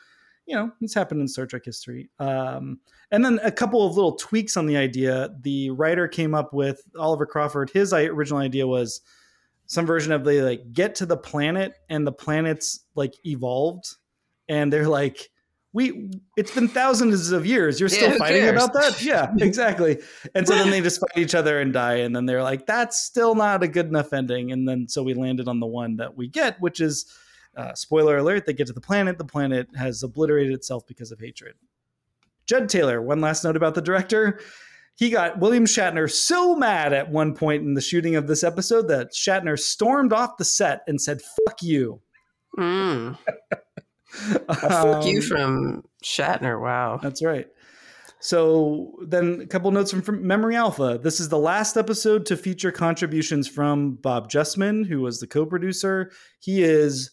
you 0.46 0.56
know 0.56 0.72
it's 0.80 0.94
happened 0.94 1.22
in 1.22 1.28
Star 1.28 1.46
Trek 1.48 1.66
history. 1.66 2.10
Um, 2.20 2.80
and 3.12 3.26
then 3.26 3.40
a 3.44 3.52
couple 3.52 3.86
of 3.88 3.96
little 3.96 4.16
tweaks 4.16 4.58
on 4.58 4.68
the 4.68 4.78
idea. 4.78 5.30
The 5.42 5.72
writer 5.72 6.08
came 6.08 6.36
up 6.36 6.54
with 6.54 6.82
Oliver 7.00 7.26
Crawford. 7.26 7.70
His 7.72 7.94
original 7.94 8.40
idea 8.42 8.68
was 8.68 9.02
some 9.66 9.86
version 9.86 10.12
of 10.14 10.24
they 10.24 10.42
like 10.42 10.72
get 10.74 10.94
to 10.96 11.06
the 11.06 11.18
planet 11.18 11.74
and 11.90 12.06
the 12.06 12.12
planet's 12.12 12.82
like 12.96 13.14
evolved 13.26 13.96
and 14.48 14.72
they're 14.72 14.88
like 14.88 15.30
we 15.78 16.10
it's 16.36 16.50
been 16.50 16.68
thousands 16.68 17.32
of 17.32 17.46
years. 17.46 17.80
You're 17.80 17.88
still 17.88 18.10
who 18.10 18.18
fighting 18.18 18.42
cares? 18.42 18.64
about 18.64 18.74
that? 18.74 19.00
yeah 19.04 19.32
exactly. 19.40 20.00
And 20.34 20.48
so 20.48 20.56
then 20.56 20.72
they 20.72 20.82
just 20.82 21.00
fight 21.00 21.16
each 21.18 21.36
other 21.36 21.62
and 21.62 21.72
die 21.72 21.98
and 21.98 22.16
then 22.16 22.26
they're 22.26 22.42
like 22.42 22.66
that's 22.66 23.00
still 23.00 23.36
not 23.36 23.62
a 23.62 23.68
good 23.68 23.86
enough 23.86 24.12
ending. 24.12 24.52
And 24.52 24.68
then 24.68 24.88
so 24.88 25.04
we 25.04 25.14
landed 25.14 25.48
on 25.48 25.60
the 25.60 25.68
one 25.68 25.98
that 25.98 26.18
we 26.18 26.28
get 26.28 26.60
which 26.60 26.82
is 26.82 27.06
uh, 27.56 27.76
spoiler 27.76 28.18
alert 28.18 28.48
they 28.48 28.54
get 28.54 28.66
to 28.68 28.74
the 28.74 28.82
planet. 28.82 29.20
The 29.20 29.26
planet 29.26 29.68
has 29.78 30.02
obliterated 30.02 30.52
itself 30.52 30.88
because 30.88 31.12
of 31.12 31.20
hatred. 31.20 31.54
Judd 32.48 32.70
taylor 32.70 33.00
one 33.00 33.22
last 33.22 33.44
note 33.44 33.56
about 33.56 33.76
the 33.76 33.82
director. 33.82 34.40
He 34.96 35.12
got 35.12 35.38
William 35.38 35.66
Shatner 35.66 36.12
so 36.12 36.56
mad 36.56 36.92
at 36.92 37.12
one 37.12 37.36
point 37.36 37.62
in 37.62 37.76
the 37.76 37.82
shooting 37.82 38.16
of 38.16 38.26
this 38.26 38.44
episode 38.44 38.88
that 38.88 39.14
Shatner 39.14 39.60
stormed 39.60 40.12
off 40.12 40.38
the 40.38 40.46
set 40.46 40.82
and 40.88 41.00
said, 41.00 41.22
fuck 41.22 41.62
you. 41.62 42.02
Mm. 42.58 43.16
Fuck 44.08 45.06
you 45.06 45.20
Um, 45.20 45.22
from 45.22 45.84
Shatner. 46.04 46.62
Wow. 46.62 47.00
That's 47.02 47.24
right. 47.24 47.48
So 48.20 48.94
then 49.06 49.42
a 49.42 49.46
couple 49.46 49.70
notes 49.72 49.92
from, 49.92 50.02
from 50.02 50.26
Memory 50.26 50.56
Alpha. 50.56 51.00
This 51.02 51.20
is 51.20 51.30
the 51.30 51.38
last 51.38 51.78
episode 51.78 52.26
to 52.28 52.38
feature 52.38 52.72
contributions 52.72 53.48
from 53.48 53.94
Bob 53.96 54.30
Justman, 54.30 54.88
who 54.88 55.02
was 55.02 55.20
the 55.20 55.28
co-producer. 55.28 56.12
He 56.40 56.64
is 56.64 57.12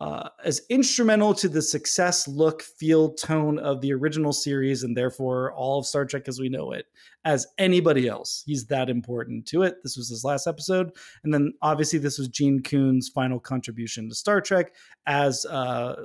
uh, 0.00 0.28
as 0.44 0.62
instrumental 0.70 1.34
to 1.34 1.48
the 1.48 1.60
success, 1.60 2.28
look, 2.28 2.62
feel, 2.62 3.14
tone 3.14 3.58
of 3.58 3.80
the 3.80 3.92
original 3.92 4.32
series, 4.32 4.84
and 4.84 4.96
therefore 4.96 5.52
all 5.54 5.80
of 5.80 5.86
Star 5.86 6.04
Trek 6.04 6.28
as 6.28 6.38
we 6.38 6.48
know 6.48 6.70
it, 6.70 6.86
as 7.24 7.48
anybody 7.58 8.06
else. 8.06 8.44
He's 8.46 8.66
that 8.66 8.88
important 8.88 9.46
to 9.48 9.62
it. 9.62 9.82
This 9.82 9.96
was 9.96 10.08
his 10.08 10.22
last 10.22 10.46
episode, 10.46 10.92
and 11.24 11.34
then 11.34 11.52
obviously 11.62 11.98
this 11.98 12.18
was 12.18 12.28
Gene 12.28 12.62
Coon's 12.62 13.08
final 13.08 13.40
contribution 13.40 14.08
to 14.08 14.14
Star 14.14 14.40
Trek 14.40 14.74
as 15.06 15.44
uh, 15.46 15.96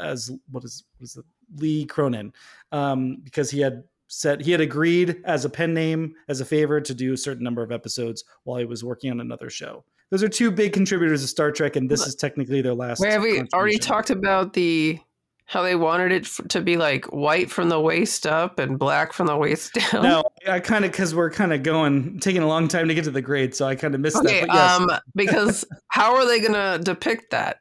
as 0.00 0.30
what 0.50 0.64
is 0.64 0.84
was 0.98 1.16
it 1.16 1.24
Lee 1.56 1.84
Cronin, 1.84 2.32
um, 2.72 3.18
because 3.22 3.50
he 3.50 3.60
had 3.60 3.84
said 4.06 4.40
he 4.40 4.52
had 4.52 4.62
agreed 4.62 5.20
as 5.24 5.44
a 5.44 5.50
pen 5.50 5.74
name 5.74 6.14
as 6.28 6.40
a 6.40 6.46
favor 6.46 6.80
to 6.80 6.94
do 6.94 7.12
a 7.12 7.18
certain 7.18 7.44
number 7.44 7.62
of 7.62 7.72
episodes 7.72 8.24
while 8.44 8.58
he 8.58 8.64
was 8.64 8.82
working 8.82 9.10
on 9.10 9.20
another 9.20 9.50
show. 9.50 9.84
Those 10.10 10.22
are 10.22 10.28
two 10.28 10.50
big 10.50 10.72
contributors 10.72 11.22
of 11.22 11.28
Star 11.28 11.52
Trek, 11.52 11.76
and 11.76 11.90
this 11.90 12.06
is 12.06 12.14
technically 12.14 12.62
their 12.62 12.74
last. 12.74 13.00
Wait, 13.00 13.12
have 13.12 13.22
we 13.22 13.42
already 13.52 13.78
talked 13.78 14.10
about 14.10 14.54
the 14.54 14.98
how 15.44 15.62
they 15.62 15.74
wanted 15.74 16.12
it 16.12 16.24
to 16.50 16.60
be 16.60 16.76
like 16.76 17.06
white 17.06 17.50
from 17.50 17.70
the 17.70 17.80
waist 17.80 18.26
up 18.26 18.58
and 18.58 18.78
black 18.78 19.12
from 19.12 19.26
the 19.26 19.36
waist 19.36 19.74
down? 19.74 20.02
No, 20.02 20.22
I 20.46 20.60
kind 20.60 20.84
of 20.84 20.92
because 20.92 21.14
we're 21.14 21.30
kind 21.30 21.52
of 21.52 21.62
going 21.62 22.20
taking 22.20 22.42
a 22.42 22.46
long 22.46 22.68
time 22.68 22.88
to 22.88 22.94
get 22.94 23.04
to 23.04 23.10
the 23.10 23.22
grade, 23.22 23.54
so 23.54 23.66
I 23.66 23.74
kind 23.74 23.94
of 23.94 24.00
missed 24.00 24.16
Okay, 24.16 24.40
that. 24.40 24.48
Yes, 24.48 24.80
um, 24.80 24.88
because 25.14 25.64
how 25.88 26.14
are 26.14 26.26
they 26.26 26.40
gonna 26.40 26.78
depict 26.78 27.30
that? 27.30 27.60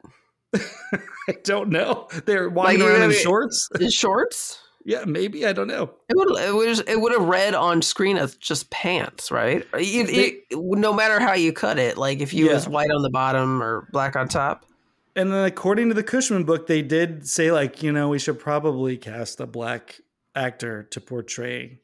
I 0.56 1.34
don't 1.44 1.70
know. 1.70 2.08
They're 2.26 2.50
walking 2.50 2.80
Like, 2.80 2.90
around 2.90 3.12
in 3.12 3.18
shorts. 3.18 3.68
In 3.80 3.90
shorts? 3.90 4.62
Yeah, 4.88 5.04
maybe 5.06 5.46
I 5.46 5.52
don't 5.52 5.68
know. 5.68 5.92
It 6.08 6.16
would 6.16 6.40
it 6.40 6.54
was 6.56 6.80
it 6.80 7.02
would 7.02 7.12
have 7.12 7.26
read 7.28 7.54
on 7.54 7.82
screen 7.82 8.16
as 8.16 8.36
just 8.38 8.70
pants, 8.72 9.30
right? 9.32 9.68
You- 9.78 10.06
it- 10.08 10.44
no 10.52 10.94
matter 10.94 11.20
how 11.20 11.34
you 11.34 11.52
cut 11.52 11.78
it, 11.78 11.98
like 11.98 12.22
if 12.22 12.34
you 12.34 12.46
Yeah. 12.46 12.54
was 12.54 12.70
white 12.70 12.90
on 12.90 13.02
the 13.02 13.10
bottom 13.10 13.62
or 13.62 13.90
black 13.92 14.16
on 14.16 14.30
top. 14.30 14.66
And 15.14 15.30
then, 15.30 15.44
according 15.44 15.90
to 15.90 15.94
the 15.94 16.04
Cushman 16.04 16.46
book, 16.46 16.68
they 16.68 16.82
did 16.82 17.28
say 17.28 17.52
like, 17.52 17.84
you 17.84 17.92
know, 17.92 18.08
we 18.08 18.18
should 18.18 18.40
probably 18.40 18.96
cast 18.96 19.42
a 19.42 19.46
black 19.46 20.00
actor 20.36 20.84
to 20.92 21.02
portray 21.02 21.82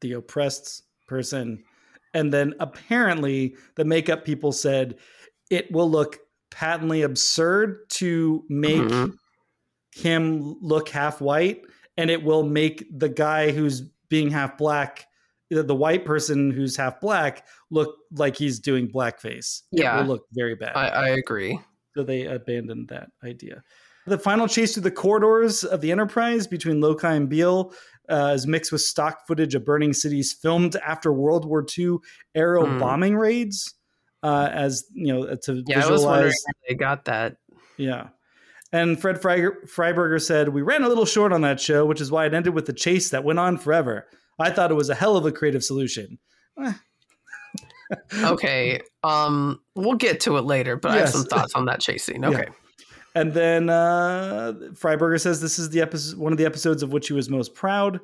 the 0.00 0.12
oppressed 0.12 0.84
person. 1.08 1.64
And 2.14 2.32
then 2.32 2.54
apparently, 2.60 3.56
the 3.74 3.84
makeup 3.84 4.24
people 4.24 4.52
said 4.52 4.98
it 5.50 5.72
will 5.72 5.90
look 5.90 6.20
patently 6.50 7.02
absurd 7.02 7.90
to 7.90 8.44
make 8.48 8.76
Mhm. 8.82 9.16
him 9.96 10.56
look 10.60 10.90
half 10.90 11.20
white, 11.20 11.62
and 11.96 12.10
it 12.10 12.22
will 12.22 12.42
make 12.42 12.84
the 12.96 13.08
guy 13.08 13.50
who's 13.52 13.82
being 14.08 14.30
half 14.30 14.56
black, 14.58 15.06
the 15.50 15.74
white 15.74 16.04
person 16.04 16.50
who's 16.50 16.76
half 16.76 17.00
black, 17.00 17.46
look 17.70 17.96
like 18.12 18.36
he's 18.36 18.58
doing 18.60 18.88
blackface. 18.88 19.62
It 19.72 19.82
Yeah. 19.82 19.98
will 20.00 20.06
look 20.06 20.22
very 20.32 20.54
bad. 20.54 20.76
I, 20.76 20.88
I 20.88 21.08
agree. 21.10 21.58
So 21.96 22.02
they 22.04 22.24
abandoned 22.26 22.88
that 22.88 23.08
idea. 23.24 23.62
The 24.06 24.18
final 24.18 24.46
chase 24.46 24.74
through 24.74 24.84
the 24.84 24.90
corridors 24.92 25.64
of 25.64 25.80
the 25.80 25.90
Enterprise 25.90 26.46
between 26.46 26.76
Lokai 26.80 27.16
and 27.16 27.28
Beale 27.28 27.72
uh, 28.08 28.32
is 28.36 28.46
mixed 28.46 28.70
with 28.70 28.80
stock 28.82 29.26
footage 29.26 29.56
of 29.56 29.64
burning 29.64 29.92
cities 29.92 30.32
filmed 30.32 30.76
after 30.76 31.12
World 31.12 31.44
War 31.44 31.64
II 31.76 31.96
aerial 32.36 32.66
Hmm. 32.66 32.78
bombing 32.78 33.16
raids. 33.16 33.74
Uh, 34.22 34.48
as 34.52 34.84
you 34.92 35.12
know, 35.12 35.34
to 35.34 35.62
Yeah, 35.66 35.84
I 35.86 35.90
was 35.90 36.04
wondering 36.04 36.32
how 36.32 36.52
they 36.68 36.74
got 36.74 37.04
that. 37.06 37.36
yeah. 37.76 38.08
And 38.76 39.00
Fred 39.00 39.22
Freiberger 39.22 40.20
said, 40.20 40.50
We 40.50 40.60
ran 40.60 40.82
a 40.82 40.88
little 40.88 41.06
short 41.06 41.32
on 41.32 41.40
that 41.40 41.60
show, 41.60 41.86
which 41.86 42.00
is 42.00 42.10
why 42.10 42.26
it 42.26 42.34
ended 42.34 42.54
with 42.54 42.66
the 42.66 42.74
chase 42.74 43.08
that 43.08 43.24
went 43.24 43.38
on 43.38 43.56
forever. 43.56 44.06
I 44.38 44.50
thought 44.50 44.70
it 44.70 44.74
was 44.74 44.90
a 44.90 44.94
hell 44.94 45.16
of 45.16 45.24
a 45.24 45.32
creative 45.32 45.64
solution. 45.64 46.18
Okay. 48.24 48.80
Um, 49.04 49.60
we'll 49.76 49.94
get 49.94 50.18
to 50.22 50.38
it 50.38 50.40
later, 50.40 50.74
but 50.74 50.90
I 50.90 50.96
have 50.96 51.10
some 51.10 51.22
thoughts 51.22 51.54
on 51.54 51.66
that 51.66 51.80
chase 51.80 52.02
scene. 52.02 52.24
Okay. 52.24 52.48
And 53.14 53.32
then 53.32 53.70
uh, 53.70 54.54
Freiberger 54.72 55.20
says 55.20 55.40
this 55.40 55.56
is 55.60 55.70
the 55.70 55.82
episode, 55.82 56.18
one 56.18 56.32
of 56.32 56.38
the 56.38 56.46
episodes 56.46 56.82
of 56.82 56.92
which 56.92 57.06
he 57.06 57.12
was 57.12 57.30
most 57.30 57.54
proud. 57.54 58.00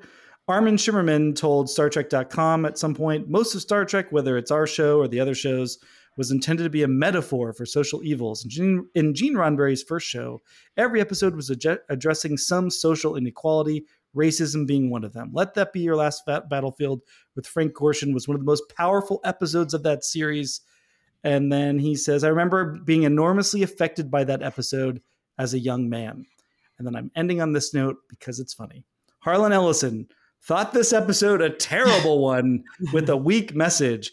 Armin 0.47 0.77
Shimerman 0.77 1.35
told 1.35 1.67
StarTrek.com 1.67 2.65
at 2.65 2.79
some 2.79 2.95
point 2.95 3.29
most 3.29 3.57
of 3.57 3.61
Star 3.61 3.85
Trek, 3.85 4.13
whether 4.13 4.37
it's 4.37 4.53
our 4.53 4.69
show 4.69 4.99
or 4.99 5.09
the 5.09 5.19
other 5.19 5.35
shows, 5.35 5.81
was 6.17 6.31
intended 6.31 6.65
to 6.65 6.71
be 6.71 6.83
a 6.83 6.89
metaphor 6.89 7.53
for 7.53 7.65
social 7.65 8.03
evils. 8.03 8.45
In 8.45 8.51
Gene, 8.51 8.89
in 8.95 9.15
Gene 9.15 9.35
Roddenberry's 9.35 9.83
first 9.83 10.07
show, 10.07 10.43
every 10.77 11.01
episode 11.01 11.35
was 11.35 11.51
adje- 11.51 11.79
addressing 11.89 12.37
some 12.37 12.71
social 12.71 13.17
inequality, 13.17 13.87
racism 14.15 14.67
being 14.67 14.91
one 14.91 15.05
of 15.05 15.13
them. 15.13 15.31
Let 15.33 15.55
That 15.55 15.73
Be 15.73 15.81
Your 15.81 15.97
Last 15.97 16.25
Battlefield 16.27 17.03
with 17.35 17.47
Frank 17.47 17.73
Gorshin 17.73 18.13
was 18.13 18.29
one 18.29 18.35
of 18.35 18.41
the 18.41 18.47
most 18.47 18.65
powerful 18.77 19.21
episodes 19.25 19.73
of 19.75 19.83
that 19.85 20.05
series. 20.05 20.61
And 21.25 21.53
then 21.53 21.79
he 21.79 21.95
says, 21.95 22.25
I 22.25 22.29
remember 22.29 22.79
being 22.85 23.05
enormously 23.05 23.63
affected 23.63 24.11
by 24.11 24.25
that 24.25 24.43
episode 24.43 25.01
as 25.39 25.55
a 25.55 25.59
young 25.59 25.89
man. 25.89 26.27
And 26.79 26.87
then 26.87 26.97
I'm 26.97 27.11
ending 27.15 27.41
on 27.41 27.53
this 27.53 27.73
note 27.73 27.97
because 28.09 28.39
it's 28.39 28.55
funny. 28.55 28.85
Harlan 29.21 29.53
Ellison 29.53 30.09
thought 30.43 30.73
this 30.73 30.93
episode 30.93 31.41
a 31.41 31.51
terrible 31.51 32.19
one 32.23 32.65
with 32.93 33.09
a 33.09 33.17
weak 33.17 33.55
message. 33.55 34.13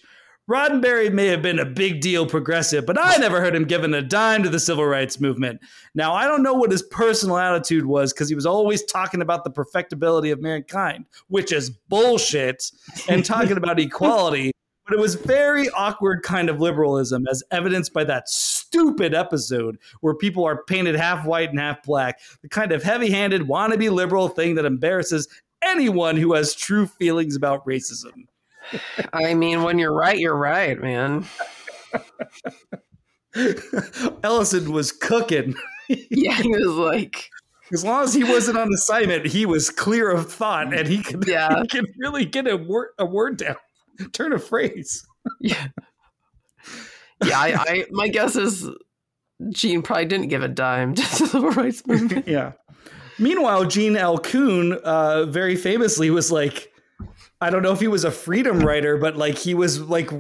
Roddenberry 0.50 1.14
may 1.14 1.28
have 1.28 1.44
been 1.44 1.60
a 1.60 1.66
big 1.66 2.02
deal 2.02 2.26
progressive, 2.26 2.84
but 2.88 2.98
I 3.00 3.18
never 3.18 3.40
heard 3.40 3.54
him 3.54 3.66
giving 3.66 3.94
a 3.94 4.02
dime 4.02 4.42
to 4.42 4.50
the 4.50 4.60
civil 4.60 4.84
rights 4.84 5.20
movement. 5.20 5.62
Now, 5.94 6.16
I 6.16 6.26
don't 6.26 6.42
know 6.42 6.56
what 6.56 6.72
his 6.72 6.82
personal 6.82 7.38
attitude 7.38 7.86
was 7.86 8.12
because 8.12 8.30
he 8.30 8.36
was 8.36 8.48
always 8.48 8.84
talking 8.84 9.22
about 9.22 9.44
the 9.44 9.52
perfectibility 9.52 10.32
of 10.32 10.42
mankind, 10.42 11.06
which 11.28 11.52
is 11.52 11.70
bullshit, 11.70 12.72
and 13.08 13.24
talking 13.24 13.58
about 13.58 13.80
equality. 13.80 14.52
But 14.88 14.98
it 14.98 15.00
was 15.00 15.14
very 15.14 15.70
awkward 15.70 16.24
kind 16.24 16.50
of 16.50 16.60
liberalism, 16.60 17.28
as 17.30 17.44
evidenced 17.52 17.94
by 17.94 18.06
that 18.06 18.28
stupid 18.28 19.14
episode 19.14 19.78
where 20.02 20.16
people 20.16 20.46
are 20.46 20.64
painted 20.64 20.96
half 20.96 21.28
white 21.28 21.52
and 21.52 21.60
half 21.60 21.84
black. 21.84 22.22
The 22.42 22.50
kind 22.50 22.72
of 22.72 22.82
heavy 22.82 23.12
handed, 23.12 23.44
wannabe 23.44 23.92
liberal 23.92 24.30
thing 24.30 24.56
that 24.56 24.66
embarrasses 24.66 25.28
anyone 25.62 26.18
who 26.18 26.34
has 26.34 26.56
true 26.56 26.88
feelings 26.88 27.36
about 27.36 27.64
racism. 27.68 28.26
I 29.14 29.34
mean, 29.34 29.64
when 29.64 29.80
you're 29.80 29.94
right, 29.94 30.18
you're 30.18 30.36
right, 30.36 30.80
man. 30.82 31.26
Ellison 34.24 34.72
was 34.72 34.92
cooking. 34.92 35.56
Yeah, 36.12 36.34
he 36.36 36.48
was 36.50 36.68
like, 36.76 37.32
As 37.74 37.84
long 37.84 38.04
as 38.04 38.14
he 38.14 38.24
wasn't 38.24 38.60
on 38.60 38.72
assignment, 38.72 39.26
he 39.26 39.48
was 39.48 39.72
clear 39.72 40.12
of 40.12 40.32
thought 40.32 40.72
and 40.72 40.88
he 40.88 41.02
could, 41.02 41.24
Yeah. 41.28 41.62
he 41.64 41.68
could 41.68 41.88
really 41.98 42.26
get 42.26 42.48
a 42.48 42.58
word, 42.58 42.90
a 43.00 43.08
word 43.08 43.38
down, 43.38 43.56
turn 44.14 44.32
a 44.32 44.38
phrase. 44.38 45.04
yeah. 45.42 45.70
Yeah, 47.26 47.40
I, 47.40 47.56
I 47.58 47.86
my 47.90 48.08
guess 48.08 48.36
is 48.36 48.70
Gene 49.52 49.82
probably 49.82 50.06
didn't 50.06 50.28
give 50.28 50.44
a 50.44 50.48
dime 50.48 50.94
to 50.94 51.02
the 51.02 51.08
civil 51.08 51.50
rights 51.50 51.82
movement. 51.88 52.28
yeah. 52.28 52.52
Meanwhile, 53.18 53.66
Gene. 53.66 53.98
Coon 54.20 54.74
uh, 54.74 55.26
very 55.26 55.56
famously 55.56 56.12
was 56.12 56.32
like, 56.32 56.72
I 57.42 57.50
don't 57.50 57.62
know 57.64 57.72
if 57.72 57.80
he 57.80 57.88
was 57.88 58.04
a 58.04 58.12
freedom 58.12 58.60
writer, 58.66 58.98
but 58.98 59.16
like 59.18 59.38
he 59.38 59.54
was 59.54 59.80
like 59.82 60.12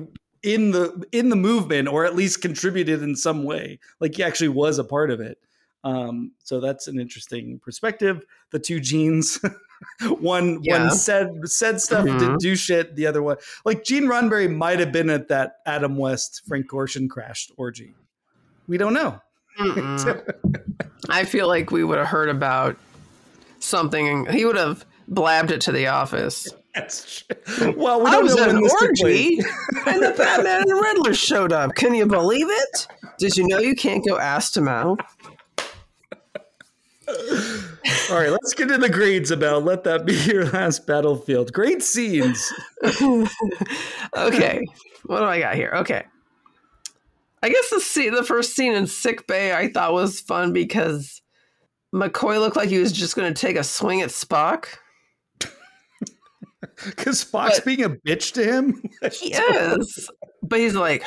in 0.44 0.72
the 0.72 1.06
in 1.12 1.30
the 1.30 1.36
movement 1.36 1.88
or 1.90 2.06
at 2.06 2.16
least 2.16 2.42
contributed 2.42 3.02
in 3.04 3.16
some 3.16 3.44
way. 3.44 3.80
Like 4.00 4.16
he 4.16 4.24
actually 4.24 4.50
was 4.50 4.80
a 4.80 4.84
part 4.84 5.12
of 5.12 5.20
it. 5.20 5.38
Um, 5.84 6.32
so 6.44 6.60
that's 6.60 6.88
an 6.88 7.00
interesting 7.00 7.60
perspective. 7.60 8.26
The 8.52 8.60
two 8.60 8.80
genes, 8.82 9.40
one 10.20 10.60
Yeah. 10.62 10.84
one 10.88 10.92
said 10.92 11.30
said 11.46 11.80
stuff, 11.82 12.06
Mhm. 12.06 12.20
didn't 12.20 12.40
do 12.42 12.56
shit. 12.56 12.96
The 12.96 13.06
other 13.08 13.22
one, 13.24 13.38
like 13.66 13.84
Gene 13.84 14.06
Roddenberry, 14.06 14.54
might 14.54 14.80
have 14.80 14.92
been 14.92 15.10
at 15.10 15.28
that 15.30 15.58
Adam 15.66 15.98
West 15.98 16.42
Frank 16.48 16.68
Gorshin 16.70 17.10
crashed 17.10 17.52
orgy. 17.58 17.96
We 18.68 18.78
don't 18.78 18.94
know. 18.94 19.22
I 21.10 21.26
feel 21.26 21.48
like 21.48 21.72
we 21.72 21.84
would 21.84 21.98
have 21.98 22.08
heard 22.08 22.30
about 22.30 22.78
something. 23.60 24.08
And 24.28 24.32
he 24.36 24.46
would 24.46 24.56
have 24.56 24.86
blabbed 25.08 25.52
it 25.52 25.62
to 25.62 25.72
the 25.72 25.88
office. 25.88 26.48
That's 26.76 27.24
true. 27.24 27.74
Well, 27.76 28.02
we 28.02 28.08
I 28.08 28.12
don't 28.12 28.24
was 28.24 28.36
know 28.36 28.44
at 28.44 28.50
an 28.50 28.62
this 28.62 28.74
orgy, 28.82 29.38
and 29.88 30.04
the 30.04 30.14
Batman 30.16 30.62
and 30.62 30.70
the 30.70 30.76
Riddler 30.76 31.14
showed 31.14 31.52
up. 31.52 31.76
Can 31.76 31.94
you 31.96 32.06
believe 32.06 32.48
it? 32.48 32.88
Did 33.18 33.36
you 33.38 33.48
know 33.48 33.60
you 33.60 33.76
can't 33.76 34.06
go 34.06 34.18
ass 34.18 34.52
to 34.52 34.62
mouth? 34.62 35.00
All 38.12 38.18
right, 38.18 38.30
let's 38.30 38.54
get 38.54 38.68
to 38.68 38.78
the 38.78 38.90
grades 38.90 39.32
about 39.32 39.64
Let 39.64 39.84
That 39.84 40.06
Be 40.06 40.14
Your 40.26 40.46
Last 40.46 40.86
Battlefield. 40.86 41.52
Great 41.54 41.82
scenes. 41.82 42.52
okay, 42.84 44.62
what 45.06 45.20
do 45.20 45.26
I 45.26 45.40
got 45.40 45.56
here? 45.56 45.72
Okay, 45.76 46.04
I 47.42 47.50
guess 47.50 47.70
the 47.70 47.80
scene, 47.80 48.14
the 48.14 48.24
first 48.24 48.56
scene 48.56 48.74
in 48.74 48.86
sick 48.86 49.26
bay, 49.26 49.54
I 49.54 49.70
thought 49.70 49.94
was 49.94 50.20
fun 50.20 50.54
because 50.54 51.22
McCoy 51.94 52.40
looked 52.40 52.56
like 52.56 52.70
he 52.70 52.80
was 52.80 52.92
just 52.92 53.16
going 53.16 53.34
to 53.34 53.40
take 53.40 53.56
a 53.56 53.64
swing 53.64 54.02
at 54.02 54.10
Spock. 54.10 54.68
Because 56.86 57.24
Spock's 57.24 57.60
But- 57.60 57.66
being 57.66 57.84
a 57.84 57.90
bitch 57.90 58.34
to 58.34 58.44
him. 58.44 58.82
He 59.12 59.34
is, 59.34 60.10
but 60.44 60.60
he's 60.60 60.76
like, 60.76 61.04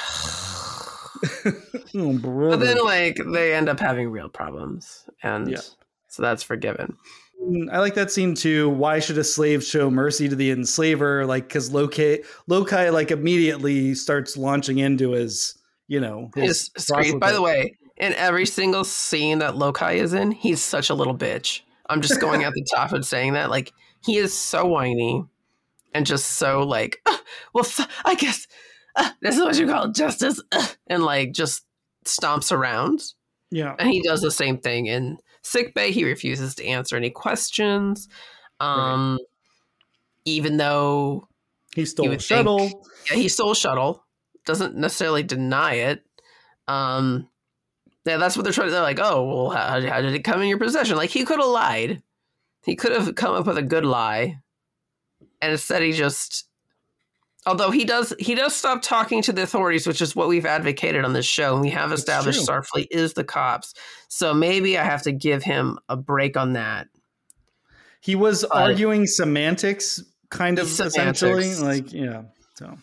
Oh, 1.95 2.19
but 2.19 2.57
then 2.57 2.83
like 2.85 3.19
they 3.33 3.55
end 3.55 3.69
up 3.69 3.79
having 3.79 4.11
real 4.11 4.29
problems, 4.29 5.05
and 5.23 5.51
Yeah. 5.51 5.61
so 6.09 6.23
that's 6.23 6.43
forgiven. 6.43 6.97
Mm, 7.43 7.71
I 7.73 7.79
like 7.81 7.95
that 7.95 8.11
scene 8.11 8.35
too. 8.35 8.69
Why 8.71 8.99
should 8.99 9.19
a 9.19 9.25
slave 9.25 9.63
show 9.63 9.91
mercy 9.91 10.29
to 10.29 10.35
the 10.37 10.51
enslaver? 10.51 11.27
Like, 11.27 11.49
because 11.49 11.73
Loki, 11.73 12.23
Loki, 12.47 12.91
like 12.91 13.11
immediately 13.11 13.95
starts 13.95 14.37
launching 14.37 14.79
into 14.79 15.13
his, 15.13 15.59
you 15.87 16.01
know, 16.01 16.31
His 16.35 16.71
screed. 16.77 17.21
By 17.21 17.33
the 17.33 17.43
way, 17.43 17.77
in 17.99 18.15
every 18.15 18.47
single 18.47 18.85
scene 18.85 19.39
that 19.41 19.55
Lokai 19.55 19.97
is 19.97 20.15
in, 20.15 20.33
he's 20.33 20.63
such 20.63 20.89
a 20.91 20.95
little 20.95 21.17
bitch. 21.17 21.61
I'm 21.89 22.01
just 22.01 22.21
going 22.21 22.43
at 22.43 22.53
the 22.55 22.67
top 22.75 22.93
and 22.93 23.05
saying 23.05 23.35
that. 23.35 23.51
Like, 23.51 23.73
he 24.05 24.17
is 24.17 24.33
so 24.33 24.65
whiny 24.67 25.25
and 25.95 26.07
just 26.07 26.27
so 26.33 26.63
like, 26.63 27.01
"Ah, 27.07 27.21
well, 27.55 27.67
I 28.05 28.15
guess 28.15 28.47
uh, 28.97 29.11
this 29.21 29.37
is 29.37 29.43
what 29.43 29.59
you 29.59 29.67
call 29.67 29.89
justice, 29.89 30.41
uh," 30.53 30.67
and 30.87 31.03
like 31.05 31.33
just 31.33 31.65
stomps 32.05 32.51
around. 32.53 33.03
yeah, 33.51 33.75
And 33.79 33.89
he 33.91 34.03
does 34.03 34.21
the 34.23 34.31
same 34.31 34.59
thing 34.59 34.87
in 34.87 35.19
sick 35.43 35.75
bay. 35.75 35.93
He 35.93 36.05
refuses 36.05 36.55
to 36.57 36.65
answer 36.67 36.97
any 36.97 37.11
questions, 37.11 38.09
um, 38.61 39.19
even 40.25 40.57
though 40.57 41.29
he 41.75 41.85
stole 41.85 42.07
shuttle. 42.19 42.59
think- 42.59 42.83
yeah, 43.11 43.17
he 43.17 43.29
stole 43.29 43.55
shuttle. 43.55 44.05
Doesn't 44.45 44.75
necessarily 44.77 45.23
deny 45.23 45.75
it. 45.75 46.03
Um, 46.69 47.29
yeah, 48.05 48.17
that's 48.17 48.37
what 48.37 48.43
they're 48.45 48.53
trying 48.53 48.69
to. 48.69 48.73
They're 48.73 48.83
like, 48.83 48.99
oh, 49.01 49.25
well, 49.25 49.51
how, 49.51 49.81
how 49.81 50.01
did 50.01 50.15
it 50.15 50.25
come 50.25 50.43
in 50.43 50.49
your 50.49 50.59
possession? 50.59 50.97
Like 50.97 51.11
he 51.11 51.25
could 51.25 51.39
have 51.39 51.49
lied. 51.49 52.03
He 52.65 52.75
could 52.77 52.93
have 52.93 53.15
come 53.15 53.35
up 53.35 53.47
with 53.47 53.59
a 53.59 53.63
good 53.63 53.85
lie, 53.85 54.39
and 55.43 55.53
instead 55.53 55.83
he 55.83 55.93
just. 55.93 56.47
Although 57.45 57.73
he 57.73 57.85
does, 57.85 58.15
he 58.21 58.37
does 58.37 58.55
stop 58.55 58.83
talking 58.83 59.21
to 59.23 59.33
the 59.33 59.43
authorities, 59.43 59.85
which 59.85 60.01
is 60.01 60.15
what 60.15 60.29
we've 60.29 60.47
advocated 60.47 61.05
on 61.05 61.13
this 61.13 61.27
show, 61.27 61.55
and 61.55 61.61
we 61.61 61.71
have 61.71 61.91
established. 61.93 62.41
Starfleet 62.47 62.87
is 62.93 63.15
the 63.15 63.25
cops. 63.25 63.75
So 64.07 64.33
maybe 64.33 64.79
I 64.79 64.85
have 64.85 65.03
to 65.03 65.11
give 65.13 65.43
him 65.43 65.77
a 65.89 65.97
break 65.97 66.37
on 66.37 66.53
that. 66.53 66.87
He 68.01 68.15
was 68.15 68.43
But- 68.49 68.57
arguing 68.63 69.09
semantics, 69.09 70.01
kind 70.31 70.61
of 70.61 70.69
Semantics. 70.69 71.23
essentially. 71.23 71.55
Like, 71.57 71.93
yeah. 71.93 72.23
So 72.55 72.79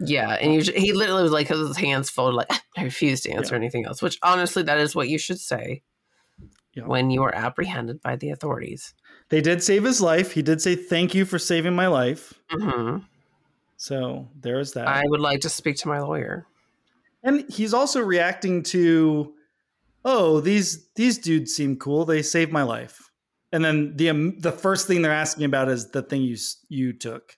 Yeah, 0.00 0.32
and 0.34 0.52
he, 0.62 0.70
he 0.78 0.92
literally 0.92 1.22
was 1.22 1.32
like 1.32 1.48
his 1.48 1.76
hands 1.78 2.10
folded, 2.10 2.36
like 2.36 2.50
I 2.76 2.82
refuse 2.84 3.22
to 3.22 3.30
answer 3.30 3.54
Yeah. 3.54 3.58
anything 3.60 3.86
else. 3.86 4.02
Which 4.02 4.18
honestly, 4.22 4.62
that 4.64 4.78
is 4.78 4.94
what 4.94 5.08
you 5.08 5.16
should 5.18 5.40
say 5.40 5.82
Yeah. 6.74 6.84
when 6.84 7.08
you 7.10 7.22
are 7.22 7.34
apprehended 7.34 8.02
by 8.02 8.16
the 8.16 8.28
authorities. 8.30 8.92
They 9.30 9.40
did 9.40 9.62
save 9.62 9.84
his 9.84 10.00
life. 10.00 10.32
He 10.32 10.42
did 10.42 10.60
say, 10.60 10.74
"Thank 10.76 11.14
you 11.14 11.24
for 11.24 11.38
saving 11.38 11.74
my 11.74 11.86
life." 11.88 12.34
hmm 12.50 12.98
So 13.76 14.28
there's 14.40 14.72
that. 14.72 14.88
I 14.88 15.04
would 15.06 15.20
like 15.20 15.40
to 15.42 15.48
speak 15.48 15.76
to 15.78 15.88
my 15.88 16.00
lawyer. 16.00 16.46
And 17.22 17.48
he's 17.50 17.74
also 17.74 18.00
reacting 18.00 18.62
to, 18.64 19.34
oh, 20.04 20.40
these 20.40 20.90
these 20.94 21.18
dudes 21.18 21.54
seem 21.54 21.76
cool. 21.76 22.04
They 22.04 22.22
saved 22.22 22.52
my 22.52 22.62
life. 22.62 23.10
And 23.52 23.64
then 23.64 23.96
the 23.96 24.10
um, 24.10 24.38
the 24.40 24.52
first 24.52 24.86
thing 24.86 25.02
they're 25.02 25.12
asking 25.12 25.44
about 25.44 25.68
is 25.68 25.90
the 25.90 26.02
thing 26.02 26.22
you 26.22 26.36
you 26.68 26.92
took. 26.92 27.36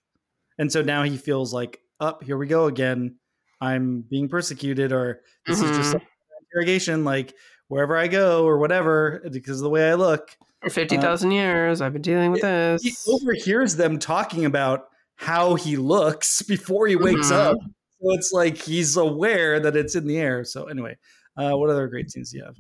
And 0.59 0.71
so 0.73 0.83
now 0.83 1.03
he 1.05 1.17
feels 1.17 1.55
like, 1.55 1.81
up 2.01 2.23
here 2.25 2.37
we 2.37 2.47
go 2.47 2.67
again. 2.67 3.17
I'm 3.61 4.03
being 4.03 4.29
persecuted, 4.29 4.93
or 4.93 5.23
this 5.47 5.63
is 5.63 5.71
just 5.73 5.95
like 5.95 6.03
an 6.03 6.47
interrogation. 6.47 7.05
Like 7.05 7.35
wherever 7.69 7.97
I 7.97 8.09
go, 8.09 8.45
or 8.47 8.59
whatever, 8.59 9.23
because 9.31 9.61
of 9.61 9.65
the 9.65 9.71
way 9.71 9.91
I 9.91 9.95
look. 9.95 10.37
For 10.63 10.71
fifty 10.71 10.97
thousand 10.99 11.31
years, 11.33 11.81
I've 11.81 11.93
been 11.93 12.03
dealing 12.03 12.33
with 12.33 12.43
this. 12.43 12.83
He 12.83 12.93
overhears 13.11 13.77
them 13.77 13.99
talking 13.99 14.45
about 14.45 14.89
how 15.17 15.55
he 15.55 15.77
looks 15.77 16.43
before 16.49 16.87
he 16.87 16.97
wakes 16.97 17.31
Mhm. 17.31 17.37
up. 17.37 17.57
So 18.03 18.13
it's 18.15 18.33
like 18.33 18.57
he's 18.57 18.97
aware 18.97 19.61
that 19.61 19.77
it's 19.77 19.95
in 19.95 20.07
the 20.07 20.19
air. 20.19 20.45
So 20.45 20.65
anyway, 20.65 20.97
uh, 21.37 21.53
what 21.53 21.71
other 21.71 21.87
great 21.89 22.11
scenes 22.11 22.31
do 22.31 22.39
you 22.39 22.45
have? 22.45 22.57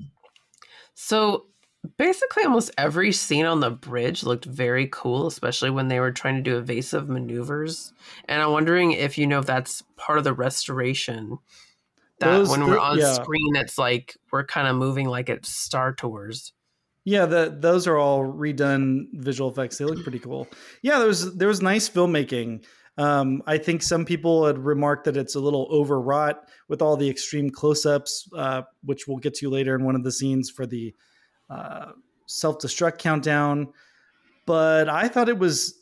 So 0.94 1.46
basically 1.96 2.44
almost 2.44 2.70
every 2.76 3.10
scene 3.12 3.46
on 3.46 3.60
the 3.60 3.70
bridge 3.70 4.22
looked 4.22 4.44
very 4.44 4.86
cool, 4.92 5.26
especially 5.26 5.70
when 5.70 5.88
they 5.88 5.98
were 6.00 6.12
trying 6.12 6.36
to 6.36 6.42
do 6.42 6.58
evasive 6.58 7.08
maneuvers. 7.08 7.92
And 8.26 8.42
I'm 8.42 8.52
wondering 8.52 8.92
if 8.92 9.16
you 9.16 9.26
know 9.26 9.38
if 9.38 9.46
that's 9.46 9.82
part 9.96 10.18
of 10.18 10.24
the 10.24 10.34
restoration. 10.34 11.38
That 12.18 12.32
Those- 12.36 12.50
when 12.50 12.66
we're 12.66 12.78
on 12.78 12.98
yeah. 12.98 13.14
screen, 13.14 13.56
it's 13.56 13.78
like 13.78 14.16
we're 14.30 14.44
kind 14.44 14.68
of 14.68 14.76
moving 14.76 15.08
like 15.08 15.30
it's 15.30 15.48
Star 15.48 15.94
Tours. 15.94 16.52
Yeah, 17.10 17.26
the, 17.26 17.56
those 17.58 17.88
are 17.88 17.98
all 17.98 18.22
redone 18.22 19.06
visual 19.12 19.50
effects. 19.50 19.78
They 19.78 19.84
look 19.84 20.00
pretty 20.04 20.20
cool. 20.20 20.46
Yeah, 20.80 20.98
there 20.98 21.08
was 21.08 21.36
there 21.36 21.48
was 21.48 21.60
nice 21.60 21.88
filmmaking. 21.88 22.64
Um, 22.98 23.42
I 23.48 23.58
think 23.58 23.82
some 23.82 24.04
people 24.04 24.46
had 24.46 24.58
remarked 24.58 25.06
that 25.06 25.16
it's 25.16 25.34
a 25.34 25.40
little 25.40 25.66
overwrought 25.72 26.38
with 26.68 26.80
all 26.80 26.96
the 26.96 27.10
extreme 27.10 27.50
close-ups, 27.50 28.28
uh, 28.36 28.62
which 28.84 29.08
we'll 29.08 29.16
get 29.16 29.34
to 29.34 29.50
later 29.50 29.74
in 29.74 29.84
one 29.84 29.96
of 29.96 30.04
the 30.04 30.12
scenes 30.12 30.50
for 30.50 30.66
the 30.66 30.94
uh, 31.48 31.92
self-destruct 32.26 32.98
countdown. 32.98 33.72
But 34.46 34.88
I 34.88 35.08
thought 35.08 35.28
it 35.28 35.38
was. 35.38 35.74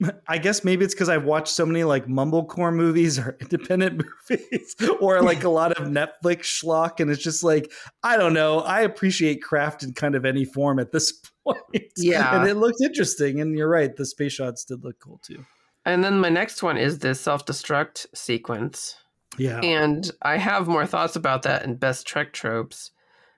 I 0.28 0.38
guess 0.38 0.64
maybe 0.64 0.84
it's 0.84 0.94
because 0.94 1.08
I've 1.08 1.24
watched 1.24 1.48
so 1.54 1.64
many 1.64 1.84
like 1.84 2.06
mumblecore 2.06 2.74
movies 2.74 3.18
or 3.18 3.36
independent 3.40 4.02
movies 4.30 4.76
or 5.00 5.22
like 5.22 5.44
a 5.44 5.48
lot 5.48 5.72
of 5.72 5.86
Netflix 5.88 6.42
schlock, 6.42 7.00
and 7.00 7.10
it's 7.10 7.22
just 7.22 7.42
like 7.42 7.72
I 8.02 8.16
don't 8.16 8.34
know. 8.34 8.60
I 8.60 8.82
appreciate 8.82 9.42
craft 9.42 9.82
in 9.82 9.94
kind 9.94 10.14
of 10.14 10.24
any 10.24 10.44
form 10.44 10.78
at 10.78 10.92
this 10.92 11.12
point. 11.44 11.60
Yeah. 11.96 12.38
and 12.40 12.48
it 12.48 12.54
looked 12.56 12.80
interesting. 12.82 13.40
And 13.40 13.56
you're 13.56 13.68
right, 13.68 13.94
the 13.94 14.04
space 14.06 14.32
shots 14.32 14.64
did 14.64 14.84
look 14.84 14.98
cool 15.00 15.20
too. 15.24 15.44
And 15.84 16.02
then 16.02 16.18
my 16.18 16.28
next 16.28 16.62
one 16.62 16.76
is 16.76 16.98
the 16.98 17.14
self 17.14 17.46
destruct 17.46 18.06
sequence. 18.14 18.96
Yeah, 19.38 19.60
And 19.60 20.10
I 20.22 20.38
have 20.38 20.66
more 20.66 20.86
thoughts 20.86 21.14
about 21.14 21.42
that 21.42 21.62
in 21.64 21.76
best 21.76 22.06
Trek 22.06 22.32
tropes, 22.32 22.90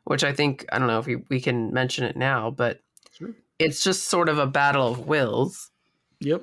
which 0.05 0.23
I 0.23 0.33
think 0.33 0.65
I 0.71 0.79
don't 0.79 0.87
know 0.87 1.01
if 1.01 1.07
we, 1.07 1.17
we 1.29 1.41
can 1.41 1.73
mention 1.75 2.05
it 2.05 2.17
now, 2.17 2.51
but 2.53 2.81
Sure. 3.13 3.31
it's 3.59 3.83
just 3.83 4.05
sort 4.07 4.29
of 4.29 4.39
a 4.39 4.47
battle 4.47 4.87
of 4.87 5.07
wills. 5.09 5.71
Yep, 6.21 6.43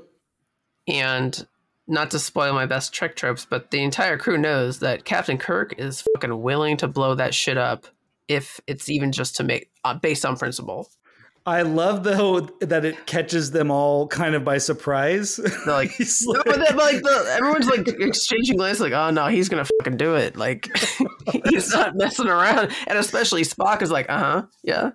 And 0.87 1.45
not 1.87 2.11
to 2.11 2.19
spoil 2.19 2.53
my 2.53 2.65
best 2.65 2.93
Trek 2.93 3.15
tropes, 3.15 3.45
but 3.45 3.71
the 3.71 3.83
entire 3.83 4.17
crew 4.17 4.37
knows 4.37 4.79
that 4.79 5.05
Captain 5.05 5.37
Kirk 5.37 5.75
is 5.77 6.03
fucking 6.13 6.41
willing 6.41 6.77
to 6.77 6.87
blow 6.87 7.15
that 7.15 7.33
shit 7.33 7.57
up 7.57 7.85
if 8.27 8.59
it's 8.65 8.89
even 8.89 9.11
just 9.11 9.35
to 9.35 9.43
make 9.43 9.69
uh, 9.83 9.93
based 9.93 10.25
on 10.25 10.35
principle. 10.35 10.89
I 11.47 11.61
love 11.61 12.03
though 12.03 12.41
that 12.61 12.85
it 12.85 13.05
catches 13.05 13.51
them 13.51 13.69
all 13.69 14.07
kind 14.07 14.33
of 14.33 14.43
by 14.43 14.57
surprise. 14.57 15.35
They're 15.35 15.51
like, 15.67 15.91
No, 16.25 16.41
but 16.43 16.75
like 16.75 17.03
the, 17.03 17.35
everyone's 17.37 17.67
like 17.67 17.87
exchanging 17.87 18.57
glances, 18.57 18.81
like, 18.81 18.93
"Oh 18.93 19.11
no, 19.11 19.27
he's 19.27 19.47
gonna 19.47 19.65
fucking 19.79 19.97
do 19.97 20.15
it!" 20.15 20.35
Like 20.35 20.75
he's 21.49 21.71
not 21.71 21.95
messing 21.95 22.27
around, 22.27 22.71
and 22.87 22.97
especially 22.97 23.43
Spock 23.43 23.83
is 23.83 23.91
like, 23.91 24.09
"Uh 24.09 24.17
huh, 24.17 24.43
yeah." 24.63 24.91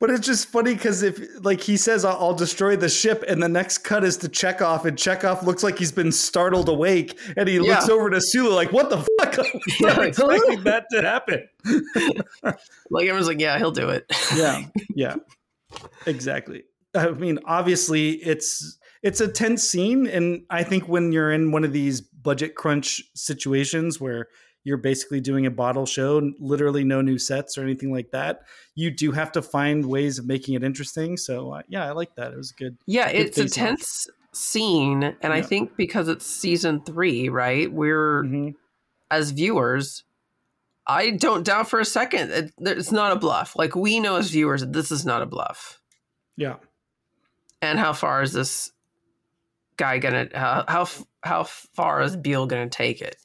But 0.00 0.08
it's 0.08 0.26
just 0.26 0.48
funny 0.48 0.72
because 0.74 1.02
if, 1.02 1.20
like, 1.44 1.60
he 1.60 1.76
says, 1.76 2.06
"I'll 2.06 2.16
I'll 2.18 2.34
destroy 2.34 2.74
the 2.74 2.88
ship," 2.88 3.22
and 3.28 3.42
the 3.42 3.48
next 3.50 3.78
cut 3.78 4.02
is 4.02 4.16
to 4.18 4.28
Chekov, 4.30 4.86
and 4.86 4.96
Chekov 4.96 5.42
looks 5.42 5.62
like 5.62 5.78
he's 5.78 5.92
been 5.92 6.10
startled 6.10 6.70
awake, 6.70 7.18
and 7.36 7.46
he 7.46 7.60
looks 7.60 7.88
over 7.90 8.08
to 8.08 8.18
Sulu, 8.20 8.48
like, 8.54 8.72
"What 8.72 8.88
the 8.88 8.98
fuck?" 9.20 9.38
I 9.38 9.42
was 9.42 9.80
Yeah, 9.80 9.88
not 9.88 10.06
expecting 10.06 10.64
that 10.64 10.86
to 10.92 11.02
happen. 11.02 11.48
Like 12.90 13.04
everyone's 13.06 13.28
like, 13.28 13.40
"Yeah, 13.40 13.58
he'll 13.58 13.70
do 13.70 13.90
it." 13.90 14.04
Yeah, 14.34 14.64
yeah, 14.94 15.16
exactly. 16.06 16.64
I 16.94 17.10
mean, 17.10 17.38
obviously, 17.44 18.12
it's 18.12 18.78
it's 19.02 19.20
a 19.20 19.28
tense 19.28 19.62
scene, 19.62 20.06
and 20.06 20.44
I 20.50 20.62
think 20.64 20.88
when 20.88 21.12
you're 21.12 21.30
in 21.30 21.52
one 21.52 21.64
of 21.64 21.72
these 21.72 22.00
budget 22.00 22.54
crunch 22.54 23.02
situations 23.14 24.00
where 24.00 24.28
you're 24.64 24.76
basically 24.76 25.20
doing 25.20 25.46
a 25.46 25.50
bottle 25.50 25.86
show, 25.86 26.30
literally 26.38 26.84
no 26.84 27.00
new 27.00 27.18
sets 27.18 27.56
or 27.56 27.62
anything 27.62 27.90
like 27.92 28.10
that, 28.10 28.42
you 28.74 28.90
do 28.90 29.12
have 29.12 29.32
to 29.32 29.42
find 29.42 29.86
ways 29.86 30.18
of 30.18 30.26
making 30.26 30.54
it 30.54 30.62
interesting. 30.62 31.16
So, 31.16 31.52
uh, 31.54 31.62
yeah, 31.68 31.86
I 31.86 31.92
like 31.92 32.14
that. 32.16 32.32
It 32.32 32.36
was 32.36 32.52
good. 32.52 32.76
Yeah, 32.86 33.10
Good 33.10 33.20
it's 33.20 33.38
a 33.38 33.48
tense 33.48 34.06
scene, 34.32 35.16
and 35.22 35.32
I 35.32 35.42
think 35.42 35.76
because 35.76 36.08
it's 36.08 36.26
season 36.26 36.82
three, 36.82 37.28
right? 37.28 37.72
We're 37.72 38.22
Mhm. 38.24 38.54
as 39.10 39.30
viewers. 39.32 40.04
I 40.86 41.10
don't 41.10 41.44
doubt 41.44 41.68
for 41.68 41.78
a 41.80 41.84
second 41.84 42.30
it, 42.30 42.52
it's 42.60 42.92
not 42.92 43.12
a 43.12 43.16
bluff. 43.16 43.54
Like 43.56 43.74
we 43.74 44.00
know 44.00 44.16
as 44.16 44.30
viewers 44.30 44.60
that 44.60 44.72
this 44.72 44.90
is 44.90 45.04
not 45.04 45.22
a 45.22 45.26
bluff. 45.26 45.80
Yeah. 46.36 46.56
And 47.62 47.78
how 47.78 47.92
far 47.92 48.22
is 48.22 48.32
this 48.32 48.72
guy 49.76 49.98
gonna? 49.98 50.28
How 50.34 50.64
how 50.66 50.86
how 51.22 51.44
far 51.44 52.02
is 52.02 52.16
Beale 52.16 52.46
gonna 52.46 52.68
take 52.68 53.00
it? 53.02 53.16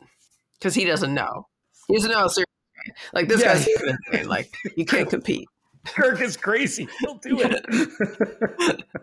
Because 0.59 0.73
he 0.73 0.85
doesn't 0.85 1.13
know. 1.13 1.47
He 1.87 1.95
doesn't 1.95 2.11
know. 2.11 2.19
how 2.19 2.27
serious 2.27 2.47
he. 2.85 2.91
Like 3.13 3.27
this 3.27 3.41
Yeah. 3.41 3.53
guy's 3.53 3.67
insane. 3.67 4.27
like 4.27 4.53
you 4.75 4.85
can't 4.85 5.09
compete. 5.09 5.47
Kirk 5.85 6.21
is 6.21 6.35
crazy. 6.37 6.87
He'll 7.01 7.15
do 7.19 7.39
it. 7.41 8.83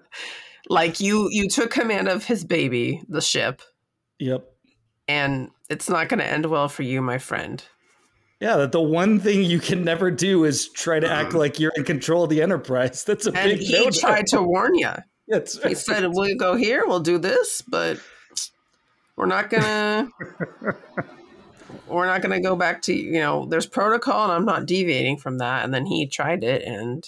Like 0.68 1.00
you 1.00 1.28
you 1.30 1.48
took 1.48 1.70
command 1.70 2.08
of 2.08 2.24
his 2.24 2.44
baby, 2.44 3.02
the 3.08 3.20
ship, 3.20 3.62
yep. 4.18 4.44
and 5.08 5.50
it's 5.68 5.88
not 5.88 6.08
going 6.08 6.20
to 6.20 6.26
end 6.26 6.46
well 6.46 6.68
for 6.68 6.82
you, 6.84 7.02
my 7.02 7.18
friend. 7.18 7.62
Yeah, 8.40 8.56
that 8.56 8.72
the 8.72 8.80
one 8.80 9.18
thing 9.18 9.42
you 9.42 9.58
can 9.58 9.84
never 9.84 10.10
do 10.10 10.44
is 10.44 10.68
try 10.70 11.00
to 11.00 11.10
act 11.10 11.30
mm-hmm. 11.30 11.38
like 11.38 11.58
you're 11.60 11.72
in 11.76 11.84
control 11.84 12.24
of 12.24 12.30
the 12.30 12.42
Enterprise. 12.42 13.04
That's 13.06 13.26
a 13.26 13.32
And 13.32 13.58
big 13.58 13.60
he 13.60 13.72
no. 13.72 13.90
tried 13.90 14.26
to 14.28 14.42
warn 14.42 14.74
you. 14.76 14.90
That's 15.28 15.62
He 15.62 15.74
said, 15.74 16.04
"We'll 16.08 16.36
go 16.36 16.54
here. 16.54 16.84
We'll 16.86 17.00
do 17.00 17.18
this, 17.18 17.62
but 17.62 17.98
we're 19.16 19.26
not 19.26 19.50
gonna. 19.50 20.08
We're 21.86 22.06
not 22.06 22.22
gonna 22.22 22.40
go 22.40 22.56
back 22.56 22.82
to 22.82 22.94
you 22.94 23.20
know. 23.20 23.46
There's 23.46 23.66
protocol, 23.66 24.24
and 24.24 24.32
I'm 24.32 24.44
not 24.44 24.66
deviating 24.66 25.18
from 25.18 25.38
that." 25.38 25.64
And 25.64 25.72
then 25.72 25.86
he 25.86 26.06
tried 26.06 26.44
it, 26.44 26.62
and 26.62 27.04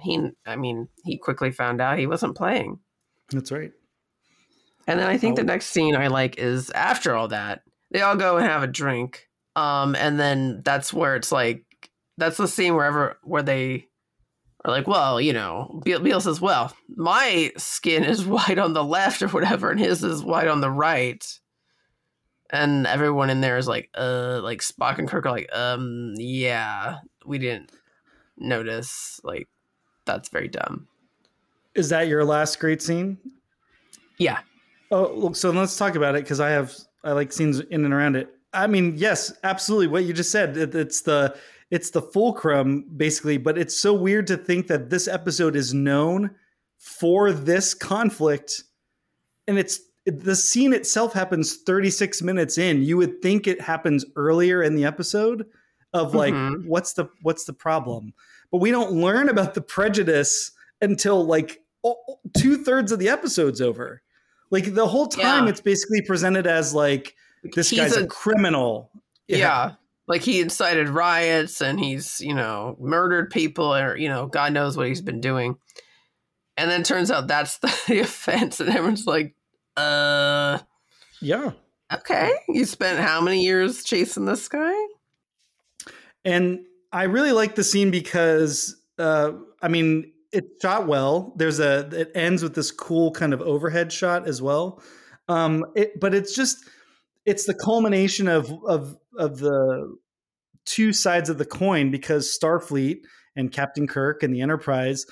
he, 0.00 0.30
I 0.46 0.56
mean, 0.56 0.88
he 1.04 1.16
quickly 1.18 1.50
found 1.52 1.80
out 1.80 1.98
he 1.98 2.06
wasn't 2.06 2.36
playing. 2.36 2.80
That's 3.30 3.52
right. 3.52 3.72
And 4.86 4.98
then 4.98 5.06
I 5.06 5.16
think 5.16 5.36
the 5.36 5.42
Oh. 5.42 5.46
next 5.46 5.66
scene 5.66 5.94
I 5.94 6.08
like 6.08 6.38
is 6.38 6.70
after 6.70 7.14
all 7.14 7.28
that, 7.28 7.62
they 7.92 8.00
all 8.00 8.16
go 8.16 8.36
and 8.36 8.46
have 8.46 8.62
a 8.62 8.66
drink. 8.66 9.28
Um, 9.54 9.94
and 9.94 10.18
then 10.18 10.62
that's 10.64 10.92
where 10.92 11.14
it's 11.14 11.30
like 11.30 11.64
that's 12.18 12.36
the 12.36 12.48
scene 12.48 12.74
wherever 12.74 13.16
where 13.22 13.42
they 13.42 13.86
are 14.64 14.70
like, 14.70 14.86
well, 14.86 15.20
you 15.20 15.32
know, 15.32 15.80
Beale 15.84 16.20
says, 16.20 16.40
well, 16.40 16.74
my 16.88 17.52
skin 17.56 18.04
is 18.04 18.24
white 18.26 18.58
on 18.58 18.72
the 18.72 18.84
left 18.84 19.22
or 19.22 19.28
whatever, 19.28 19.70
and 19.70 19.78
his 19.80 20.02
is 20.02 20.22
white 20.24 20.48
on 20.48 20.60
the 20.60 20.70
right. 20.70 21.24
And 22.52 22.86
everyone 22.86 23.30
in 23.30 23.40
there 23.40 23.56
is 23.56 23.66
like, 23.66 23.88
uh, 23.96 24.40
like 24.42 24.60
Spock 24.60 24.98
and 24.98 25.08
Kirk 25.08 25.24
are 25.24 25.32
like, 25.32 25.48
um, 25.54 26.12
yeah, 26.16 26.98
we 27.24 27.38
didn't 27.38 27.72
notice. 28.36 29.20
Like, 29.24 29.48
that's 30.04 30.28
very 30.28 30.48
dumb. 30.48 30.86
Is 31.74 31.88
that 31.88 32.08
your 32.08 32.24
last 32.24 32.60
great 32.60 32.82
scene? 32.82 33.16
Yeah. 34.18 34.40
Oh, 34.90 35.10
look, 35.14 35.36
so 35.36 35.50
let's 35.50 35.76
talk 35.76 35.94
about 35.94 36.14
it 36.14 36.24
because 36.24 36.40
I 36.40 36.50
have 36.50 36.74
I 37.02 37.12
like 37.12 37.32
scenes 37.32 37.60
in 37.60 37.84
and 37.84 37.94
around 37.94 38.16
it. 38.16 38.28
I 38.52 38.66
mean, 38.66 38.94
yes, 38.96 39.32
absolutely. 39.42 39.86
What 39.86 40.04
you 40.04 40.12
just 40.12 40.30
said, 40.30 40.56
it, 40.56 40.74
it's 40.74 41.00
the 41.00 41.34
it's 41.70 41.90
the 41.90 42.02
fulcrum 42.02 42.84
basically, 42.94 43.38
but 43.38 43.56
it's 43.56 43.76
so 43.76 43.94
weird 43.94 44.26
to 44.26 44.36
think 44.36 44.66
that 44.66 44.90
this 44.90 45.08
episode 45.08 45.56
is 45.56 45.72
known 45.72 46.32
for 46.78 47.32
this 47.32 47.72
conflict, 47.72 48.64
and 49.46 49.58
it's 49.58 49.80
the 50.06 50.34
scene 50.36 50.72
itself 50.72 51.12
happens 51.12 51.56
36 51.58 52.22
minutes 52.22 52.58
in. 52.58 52.82
You 52.82 52.96
would 52.96 53.22
think 53.22 53.46
it 53.46 53.60
happens 53.60 54.04
earlier 54.16 54.62
in 54.62 54.74
the 54.74 54.84
episode 54.84 55.46
of 55.92 56.14
like 56.14 56.34
Mhm. 56.34 56.66
what's 56.66 56.94
the 56.94 57.06
what's 57.22 57.44
the 57.44 57.52
problem, 57.52 58.12
but 58.50 58.58
we 58.58 58.70
don't 58.70 58.92
learn 58.92 59.28
about 59.28 59.54
the 59.54 59.60
prejudice 59.60 60.50
until 60.80 61.24
like 61.24 61.60
two 62.36 62.56
thirds 62.56 62.90
of 62.92 62.98
the 62.98 63.08
episode's 63.08 63.60
over. 63.60 64.02
Like 64.50 64.74
the 64.74 64.86
whole 64.88 65.06
time, 65.06 65.44
Yeah. 65.44 65.50
it's 65.50 65.60
basically 65.60 66.02
presented 66.02 66.46
as 66.46 66.74
like 66.74 67.14
this 67.54 67.70
He's 67.70 67.78
guy's 67.80 67.96
a, 67.96 68.04
a- 68.04 68.06
criminal. 68.06 68.90
yeah. 69.28 69.72
like 70.08 70.22
he 70.22 70.40
incited 70.40 70.88
riots 70.88 71.60
and 71.60 71.78
he's 71.78 72.20
you 72.20 72.34
know 72.34 72.76
murdered 72.80 73.30
people 73.30 73.72
or 73.74 73.96
you 73.96 74.08
know 74.08 74.26
god 74.26 74.52
knows 74.52 74.76
what 74.76 74.88
he's 74.88 75.00
been 75.00 75.20
doing 75.20 75.56
and 76.56 76.68
then 76.70 76.82
turns 76.82 77.10
out 77.10 77.28
that's 77.28 77.58
the 77.86 78.00
offense 78.00 78.58
and 78.60 78.68
everyone's 78.68 79.06
like 79.06 79.34
uh 79.76 80.58
yeah. 81.20 81.52
okay 81.92 82.32
you 82.48 82.64
spent 82.64 82.98
how 83.00 83.20
many 83.20 83.42
years 83.42 83.84
chasing 83.84 84.24
this 84.26 84.48
guy 84.48 84.74
And 86.24 86.60
I 86.92 87.04
really 87.04 87.32
like 87.32 87.54
the 87.54 87.64
scene 87.64 87.90
because, 87.90 88.76
uh, 88.98 89.32
I 89.62 89.68
mean, 89.68 90.12
it's 90.30 90.48
shot 90.62 90.86
well. 90.86 91.34
There's 91.36 91.60
a 91.60 91.88
it 91.92 92.10
ends 92.14 92.42
with 92.42 92.54
this 92.54 92.70
cool 92.70 93.10
kind 93.12 93.32
of 93.34 93.40
overhead 93.42 93.92
shot 93.92 94.26
as 94.26 94.40
well. 94.40 94.82
Um, 95.28 95.64
it, 95.74 95.98
but 96.00 96.14
it's 96.14 96.34
just 96.34 96.58
it's 97.26 97.44
the 97.46 97.54
culmination 97.54 98.28
of 98.28 98.50
of 98.66 98.96
of 99.18 99.38
the 99.38 99.96
two 100.64 100.92
sides 100.92 101.28
of 101.28 101.38
the 101.38 101.44
coin 101.44 101.90
because 101.90 102.36
Starfleet 102.40 103.00
and 103.36 103.52
Captain 103.52 103.86
Kirk 103.86 104.22
and 104.22 104.34
the 104.34 104.40
Enterprise 104.40 105.04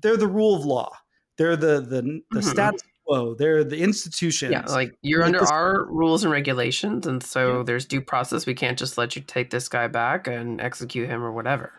they're 0.00 0.16
the 0.16 0.28
rule 0.28 0.54
of 0.54 0.64
law. 0.64 0.90
They're 1.38 1.56
the 1.56 1.80
the 1.80 2.20
the 2.30 2.40
Mhm. 2.40 2.44
status 2.44 2.82
quo. 3.08 3.34
They're 3.34 3.64
the 3.64 3.78
institutions. 3.78 4.52
yeah 4.52 4.64
like 4.66 4.94
you're 5.02 5.24
under 5.24 5.40
this- 5.40 5.50
our 5.50 5.86
rules 5.90 6.24
and 6.24 6.32
regulations 6.32 7.06
and 7.06 7.22
so 7.22 7.58
Yeah. 7.58 7.62
there's 7.64 7.86
due 7.86 8.00
process 8.02 8.46
we 8.46 8.54
can't 8.54 8.78
just 8.78 8.98
let 8.98 9.16
you 9.16 9.22
take 9.22 9.50
this 9.50 9.68
guy 9.68 9.86
back 9.88 10.26
and 10.26 10.60
execute 10.60 11.08
him 11.08 11.22
or 11.22 11.32
whatever 11.32 11.72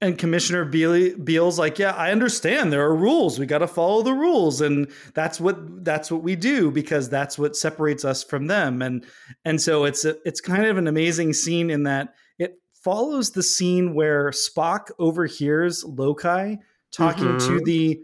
and 0.00 0.18
Commissioner 0.18 0.66
Beale, 0.66 1.16
Beale's 1.16 1.58
like, 1.58 1.78
yeah, 1.78 1.92
I 1.92 2.10
understand 2.10 2.70
there 2.70 2.84
are 2.84 2.94
rules. 2.94 3.38
We 3.38 3.46
got 3.46 3.58
to 3.58 3.66
follow 3.66 4.02
the 4.02 4.12
rules, 4.12 4.60
and 4.60 4.88
that's 5.14 5.40
what 5.40 5.82
that's 5.82 6.10
what 6.10 6.22
we 6.22 6.36
do 6.36 6.70
because 6.70 7.08
that's 7.08 7.38
what 7.38 7.56
separates 7.56 8.04
us 8.04 8.22
from 8.22 8.46
them. 8.48 8.82
And 8.82 9.06
and 9.46 9.58
so 9.62 9.84
it's 9.84 10.04
a, 10.04 10.16
it's 10.28 10.42
kind 10.42 10.66
of 10.66 10.76
an 10.76 10.88
amazing 10.88 11.32
scene 11.32 11.70
in 11.70 11.84
that 11.84 12.12
it 12.38 12.58
follows 12.74 13.30
the 13.30 13.42
scene 13.42 13.94
where 13.94 14.28
Spock 14.30 14.90
overhears 14.98 15.84
Lokai 15.84 16.58
talking 16.92 17.26
Mhm. 17.38 17.46
to 17.46 17.60
the 17.64 18.00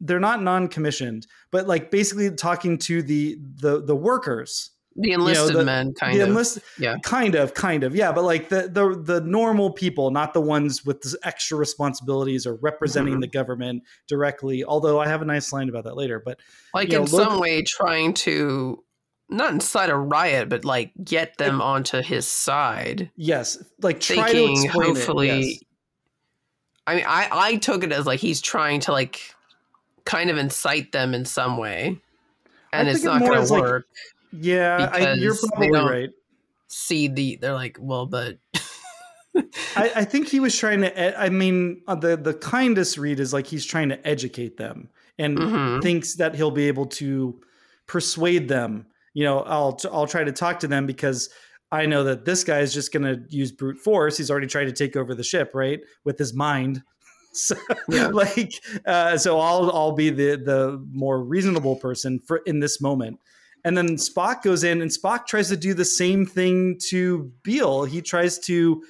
they're 0.00 0.20
not 0.20 0.42
non-commissioned, 0.42 1.26
but 1.52 1.68
like 1.68 1.92
basically 1.92 2.28
talking 2.32 2.76
to 2.78 3.02
the 3.02 3.38
the 3.60 3.80
the 3.84 3.94
workers 3.94 4.70
The 4.96 5.12
enlisted 5.12 5.54
the- 5.56 5.64
men, 5.64 5.94
kind 5.94 6.18
the 6.20 6.24
of. 6.38 6.58
yeah. 6.78 6.96
kind 7.04 7.34
of 7.36 7.54
kind 7.54 7.84
of 7.84 7.94
yeah 7.94 8.10
but 8.12 8.24
like 8.24 8.48
the 8.48 8.68
the 8.68 9.00
the 9.00 9.20
normal 9.22 9.70
people 9.72 10.10
not 10.10 10.34
the 10.34 10.40
ones 10.40 10.84
with 10.84 11.00
the 11.02 11.16
extra 11.22 11.56
responsibilities 11.56 12.46
or 12.46 12.56
representing 12.56 13.14
Mhm. 13.18 13.20
the 13.22 13.28
government 13.28 13.84
directly 14.08 14.64
although 14.64 14.98
i 15.00 15.06
have 15.06 15.22
a 15.22 15.24
nice 15.24 15.52
line 15.52 15.68
about 15.68 15.84
that 15.84 15.96
later 15.96 16.20
but 16.24 16.40
like 16.74 16.90
you 16.92 16.98
in 16.98 17.04
know, 17.04 17.10
look- 17.10 17.28
some 17.30 17.38
way 17.40 17.62
trying 17.62 18.12
to 18.14 18.82
not 19.28 19.50
incite 19.52 19.88
a 19.88 19.96
riot, 19.96 20.50
but 20.50 20.62
like 20.66 20.92
get 21.02 21.38
them 21.38 21.62
onto 21.62 22.02
his 22.02 22.26
side. 22.26 23.10
yes 23.16 23.56
like 23.80 23.98
try 23.98 24.16
to 24.16 24.22
Thinking 24.32 24.64
explain 24.66 24.86
hopefully 24.94 25.28
it 25.30 25.44
yes. 25.46 25.58
I 26.86 26.94
mean 26.96 27.04
I, 27.06 27.28
I 27.32 27.56
took 27.56 27.82
it 27.84 27.92
as 27.92 28.04
like 28.06 28.20
he's 28.20 28.42
trying 28.42 28.80
to 28.80 28.92
like 28.92 29.20
kind 30.04 30.30
of 30.30 30.36
incite 30.36 30.92
them 30.92 31.14
in 31.14 31.24
some 31.24 31.56
way. 31.56 31.98
And 32.72 32.88
it's 32.88 33.02
not 33.04 33.20
gonna 33.20 33.40
as, 33.40 33.50
like, 33.50 33.62
work. 33.62 33.86
yeah 34.32 34.88
I, 34.92 35.12
you're 35.14 35.34
probably 35.36 35.68
don't- 35.70 35.88
right 35.90 36.10
See 36.68 37.06
the 37.08 37.36
they're 37.36 37.52
like, 37.52 37.76
well, 37.78 38.06
but 38.06 38.38
I, 39.76 39.92
I 39.96 40.04
think 40.04 40.28
he 40.28 40.40
was 40.40 40.56
trying 40.58 40.80
to 40.82 41.20
i 41.20 41.28
mean 41.30 41.82
uh, 41.88 41.94
the 41.94 42.16
the 42.16 42.34
kindest 42.34 42.98
read 42.98 43.18
is 43.20 43.32
like 43.32 43.46
he's 43.46 43.64
trying 43.64 43.88
to 43.88 44.06
educate 44.06 44.56
them 44.58 44.88
and 45.18 45.38
Mhm. 45.38 45.82
thinks 45.82 46.16
that 46.16 46.34
he'll 46.34 46.50
be 46.50 46.68
able 46.68 46.86
to 46.86 47.40
persuade 47.86 48.48
them 48.48 48.86
you 49.14 49.24
know 49.24 49.40
i'll 49.40 49.78
i'll 49.90 50.06
try 50.06 50.22
to 50.24 50.32
talk 50.32 50.60
to 50.60 50.68
them 50.68 50.86
because 50.86 51.30
i 51.70 51.86
know 51.86 52.04
that 52.04 52.24
this 52.26 52.44
guy 52.44 52.60
is 52.60 52.72
just 52.74 52.92
going 52.92 53.02
to 53.04 53.22
use 53.34 53.52
brute 53.52 53.78
force 53.78 54.16
he's 54.18 54.30
already 54.30 54.46
tried 54.46 54.64
to 54.66 54.72
take 54.72 54.96
over 54.96 55.14
the 55.14 55.24
ship 55.24 55.50
right 55.54 55.80
with 56.04 56.18
his 56.18 56.34
mind 56.34 56.82
so 57.32 57.54
Yeah. 57.88 58.06
like 58.12 58.52
uh, 58.86 59.16
so 59.18 59.38
i'll 59.40 59.70
i'll 59.72 59.92
be 59.92 60.10
the 60.10 60.36
the 60.36 60.84
more 60.92 61.22
reasonable 61.22 61.76
person 61.76 62.20
for 62.20 62.38
in 62.46 62.60
this 62.60 62.80
moment 62.80 63.18
and 63.64 63.76
then 63.76 63.96
spock 63.96 64.42
goes 64.42 64.64
in 64.64 64.82
and 64.82 64.90
spock 64.90 65.26
tries 65.26 65.48
to 65.48 65.56
do 65.56 65.74
the 65.74 65.84
same 65.84 66.26
thing 66.26 66.78
to 66.88 67.32
beale 67.42 67.84
he 67.84 68.00
tries 68.02 68.38
to 68.40 68.82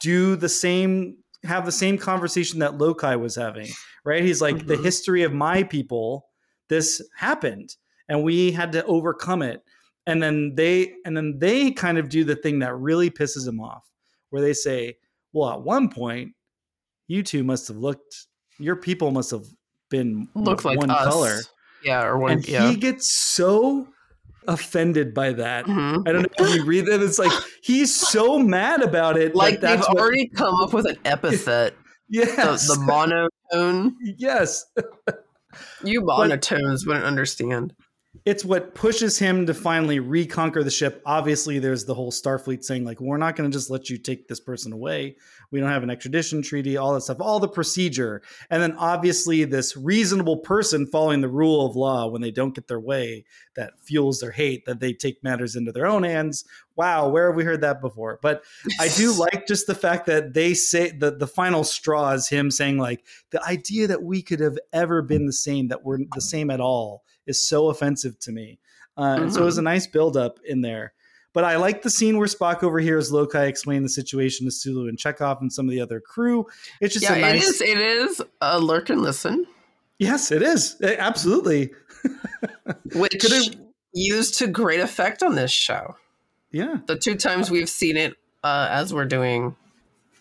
do 0.00 0.36
the 0.36 0.48
same 0.48 1.16
have 1.44 1.64
the 1.64 1.72
same 1.72 1.96
conversation 1.96 2.58
that 2.58 2.72
Lokai 2.72 3.18
was 3.18 3.34
having, 3.34 3.68
right? 4.04 4.22
He's 4.22 4.42
like 4.42 4.66
the 4.66 4.76
Mhm. 4.76 4.84
history 4.84 5.22
of 5.22 5.32
my 5.32 5.62
people 5.62 6.26
this 6.68 7.00
happened 7.16 7.76
and 8.08 8.22
we 8.22 8.52
had 8.52 8.72
to 8.72 8.84
overcome 8.84 9.42
it. 9.42 9.62
And 10.06 10.22
then 10.22 10.54
they 10.54 10.92
and 11.04 11.16
then 11.16 11.38
they 11.38 11.70
kind 11.72 11.98
of 11.98 12.08
do 12.08 12.24
the 12.24 12.36
thing 12.36 12.58
that 12.60 12.76
really 12.76 13.10
pisses 13.10 13.46
him 13.48 13.60
off 13.60 13.90
where 14.30 14.42
they 14.42 14.52
say, 14.52 14.98
"Well, 15.32 15.50
at 15.50 15.62
one 15.62 15.88
point 15.88 16.34
you 17.10 17.22
two 17.22 17.42
must 17.44 17.66
have 17.68 17.76
looked 17.76 18.26
your 18.58 18.76
people 18.76 19.10
must 19.10 19.30
have 19.32 19.44
been 19.90 20.28
look 20.34 20.64
like 20.64 20.78
one 20.78 20.90
us. 20.90 21.04
color." 21.04 21.38
Yeah, 21.84 22.04
or 22.04 22.18
one 22.18 22.32
And 22.32 22.48
yeah. 22.48 22.68
he 22.70 22.76
gets 22.76 23.10
so 23.10 23.88
offended 24.46 25.12
by 25.14 25.32
that. 25.32 25.64
Mhm. 25.66 26.06
I 26.08 26.12
don't 26.12 26.22
know 26.38 26.46
if 26.46 26.54
you 26.56 26.64
read 26.64 26.86
that. 26.86 27.02
It's 27.02 27.18
like 27.18 27.32
he's 27.62 27.94
so 27.94 28.38
mad 28.38 28.82
about 28.82 29.16
it. 29.16 29.32
that 29.32 29.36
Like 29.36 29.54
they've 29.54 29.62
that's 29.78 29.88
what- 29.88 29.98
already 29.98 30.28
come 30.28 30.54
up 30.56 30.72
with 30.72 30.86
an 30.86 30.98
epithet. 31.04 31.74
yes, 32.08 32.68
the, 32.68 32.74
the 32.74 32.80
monotone. 32.80 33.96
yes. 34.18 34.64
You 35.82 36.02
monotones 36.02 36.86
wouldn't 36.86 37.04
understand. 37.04 37.74
It's 38.26 38.44
what 38.44 38.74
pushes 38.74 39.18
him 39.18 39.46
to 39.46 39.54
finally 39.54 39.98
reconquer 39.98 40.62
the 40.62 40.70
ship. 40.70 41.00
Obviously, 41.06 41.58
there's 41.58 41.86
the 41.86 41.94
whole 41.94 42.12
Starfleet 42.12 42.62
saying, 42.62 42.84
like, 42.84 43.00
we're 43.00 43.16
not 43.16 43.34
going 43.34 43.50
to 43.50 43.56
just 43.56 43.70
let 43.70 43.88
you 43.88 43.96
take 43.96 44.28
this 44.28 44.40
person 44.40 44.72
away. 44.72 45.16
We 45.50 45.58
don't 45.58 45.70
have 45.70 45.82
an 45.82 45.90
extradition 45.90 46.42
treaty, 46.42 46.76
all 46.76 46.92
that 46.94 47.00
stuff, 47.00 47.20
all 47.20 47.40
the 47.40 47.48
procedure. 47.48 48.22
And 48.50 48.62
then 48.62 48.72
obviously, 48.76 49.44
this 49.44 49.74
reasonable 49.76 50.36
person 50.38 50.86
following 50.86 51.22
the 51.22 51.28
rule 51.28 51.64
of 51.64 51.76
law 51.76 52.08
when 52.08 52.20
they 52.20 52.30
don't 52.30 52.54
get 52.54 52.68
their 52.68 52.78
way 52.78 53.24
that 53.56 53.72
fuels 53.80 54.20
their 54.20 54.30
hate, 54.32 54.66
that 54.66 54.80
they 54.80 54.92
take 54.92 55.24
matters 55.24 55.56
into 55.56 55.72
their 55.72 55.86
own 55.86 56.02
hands. 56.02 56.44
Wow, 56.76 57.08
where 57.08 57.28
have 57.28 57.36
we 57.36 57.44
heard 57.44 57.62
that 57.62 57.80
before? 57.80 58.18
But 58.22 58.42
I 58.78 58.88
do 58.88 59.12
like 59.18 59.46
just 59.46 59.66
the 59.66 59.74
fact 59.74 60.06
that 60.06 60.34
they 60.34 60.52
say 60.52 60.90
that 60.98 61.18
the 61.18 61.26
final 61.26 61.64
straw 61.64 62.10
is 62.10 62.28
him 62.28 62.50
saying, 62.50 62.76
like, 62.76 63.04
the 63.30 63.42
idea 63.44 63.86
that 63.86 64.02
we 64.02 64.20
could 64.22 64.40
have 64.40 64.58
ever 64.72 65.00
been 65.00 65.26
the 65.26 65.32
same, 65.32 65.68
that 65.68 65.84
we're 65.84 65.98
the 66.14 66.20
same 66.20 66.50
at 66.50 66.60
all, 66.60 67.02
is 67.26 67.44
so 67.44 67.68
offensive 67.68 68.18
to 68.20 68.32
me. 68.32 68.58
Uh, 68.96 69.18
and 69.20 69.32
so 69.32 69.42
it 69.42 69.44
was 69.44 69.58
a 69.58 69.62
nice 69.62 69.86
build 69.86 70.16
up 70.16 70.38
in 70.44 70.60
there. 70.60 70.92
But 71.32 71.44
I 71.44 71.56
like 71.56 71.82
the 71.82 71.90
scene 71.90 72.18
where 72.18 72.26
Spock 72.26 72.62
overhears 72.62 73.12
Lokai 73.12 73.46
explain 73.46 73.82
the 73.84 73.88
situation 73.88 74.46
to 74.46 74.50
Sulu 74.50 74.88
and 74.88 74.98
Chekov 74.98 75.40
and 75.40 75.52
some 75.52 75.66
of 75.66 75.70
the 75.70 75.80
other 75.80 76.00
crew. 76.00 76.46
It's 76.80 76.92
just 76.94 77.04
yeah, 77.04 77.14
a 77.14 77.20
nice. 77.20 77.42
it 77.42 77.48
is. 77.48 77.60
It 77.60 77.78
is 77.78 78.22
a 78.40 78.58
lurk 78.58 78.90
and 78.90 79.00
listen, 79.02 79.46
Yes, 80.00 80.32
it 80.32 80.42
is. 80.42 80.76
Eh, 80.82 80.96
Absolutely. 80.98 81.72
which 82.94 83.12
Could 83.20 83.32
it- 83.32 83.56
used 83.92 84.38
to 84.38 84.46
great 84.46 84.80
effect 84.80 85.22
on 85.22 85.34
this 85.34 85.50
show. 85.50 85.94
Yeah. 86.50 86.78
The 86.86 86.96
two 86.96 87.16
times 87.16 87.50
we've 87.50 87.68
seen 87.68 87.96
it, 87.98 88.14
uh, 88.42 88.68
as 88.70 88.94
we're 88.94 89.04
doing 89.04 89.54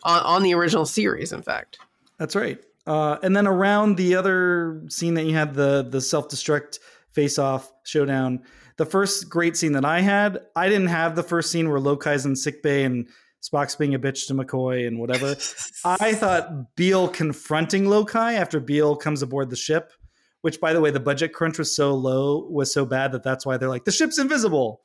on 0.03 0.21
on 0.21 0.43
the 0.43 0.53
original 0.53 0.85
series, 0.85 1.31
in 1.31 1.41
fact. 1.41 1.79
That's 2.17 2.35
right. 2.35 2.61
Uh, 2.89 3.19
and 3.21 3.37
then 3.37 3.45
around 3.45 3.97
the 3.97 4.15
other 4.15 4.81
scene 4.89 5.13
that 5.13 5.25
you 5.25 5.35
had 5.35 5.53
the 5.53 5.87
the 5.87 6.01
self 6.01 6.27
destruct 6.27 6.79
face 7.11 7.37
off 7.37 7.71
showdown, 7.83 8.41
the 8.77 8.85
first 8.85 9.29
great 9.29 9.55
scene 9.55 9.73
that 9.73 9.85
I 9.85 10.01
had, 10.01 10.39
I 10.55 10.69
didn't 10.69 10.87
have 10.87 11.15
the 11.15 11.21
first 11.21 11.51
scene 11.51 11.69
where 11.69 11.79
Lokai's 11.79 12.25
in 12.25 12.35
sickbay 12.35 12.83
and 12.85 13.07
Spock's 13.43 13.75
being 13.75 13.93
a 13.93 13.99
bitch 13.99 14.25
to 14.27 14.33
McCoy 14.33 14.87
and 14.87 14.97
whatever. 14.97 15.35
I 15.85 16.13
thought 16.15 16.75
Beale 16.75 17.07
confronting 17.07 17.85
Lokai 17.85 18.33
after 18.33 18.59
Beale 18.59 18.95
comes 18.95 19.21
aboard 19.21 19.51
the 19.51 19.55
ship, 19.55 19.93
which 20.41 20.59
by 20.59 20.73
the 20.73 20.81
way, 20.81 20.89
the 20.89 20.99
budget 20.99 21.31
crunch 21.31 21.59
was 21.59 21.75
so 21.75 21.93
low, 21.93 22.47
was 22.49 22.73
so 22.73 22.85
bad 22.85 23.11
that 23.11 23.21
that's 23.21 23.45
why 23.45 23.57
they're 23.57 23.69
like 23.69 23.85
the 23.85 23.91
ship's 23.91 24.17
invisible. 24.17 24.81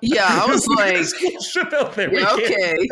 Yeah, 0.00 0.26
I 0.26 0.46
was 0.50 0.66
like, 0.68 0.94
There's 0.94 1.12
a 1.12 1.16
cool 1.18 1.40
ship 1.40 1.72
out 1.72 1.94
there. 1.94 2.12
Yeah, 2.12 2.32
okay, 2.34 2.88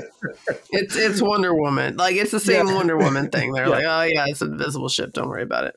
it's 0.70 0.96
it's 0.96 1.22
Wonder 1.22 1.54
Woman. 1.54 1.96
Like 1.96 2.16
it's 2.16 2.30
the 2.30 2.40
same 2.40 2.66
Yeah. 2.68 2.74
Wonder 2.74 2.96
Woman 2.96 3.30
thing. 3.30 3.52
They're 3.52 3.64
Yeah. 3.68 3.70
like, 3.70 3.84
oh 3.86 4.02
yeah, 4.02 4.24
it's 4.28 4.42
an 4.42 4.52
invisible 4.52 4.88
ship. 4.88 5.12
Don't 5.12 5.28
worry 5.28 5.42
about 5.42 5.64
it. 5.64 5.76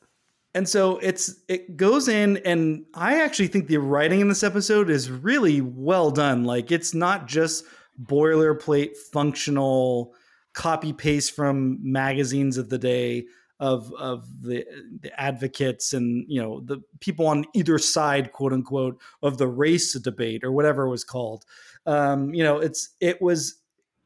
And 0.56 0.68
so 0.68 0.98
it's 0.98 1.36
it 1.48 1.78
goes 1.78 2.08
in 2.08 2.38
and 2.38 2.86
I 2.96 3.22
actually 3.22 3.48
think 3.48 3.68
the 3.68 3.78
writing 3.78 4.20
in 4.20 4.30
this 4.30 4.44
episode 4.44 4.90
is 4.90 5.12
really 5.12 5.62
well 5.62 6.10
done. 6.12 6.44
Like 6.44 6.72
it's 6.72 6.94
not 6.96 7.28
just 7.28 7.64
boilerplate 8.02 8.98
functional 9.12 10.14
copy 10.54 10.92
paste 10.94 11.36
from 11.36 11.78
magazines 11.82 12.58
of 12.58 12.70
the 12.70 12.78
day 12.80 13.26
of 13.60 13.94
of 13.94 14.26
the, 14.42 14.66
the 15.02 15.20
advocates 15.20 15.94
and 15.94 16.26
you 16.28 16.42
know 16.42 16.62
the 16.62 16.80
people 17.00 17.28
on 17.28 17.46
either 17.54 17.78
side 17.78 18.32
quote 18.32 18.54
unquote 18.54 19.00
of 19.22 19.38
the 19.38 19.48
race 19.48 19.98
debate 20.00 20.44
or 20.44 20.52
whatever 20.52 20.86
it 20.86 20.90
was 20.90 21.04
called. 21.04 21.46
Um 21.86 22.34
you 22.34 22.44
know 22.44 22.60
it's 22.60 22.96
it 23.02 23.22
was 23.22 23.56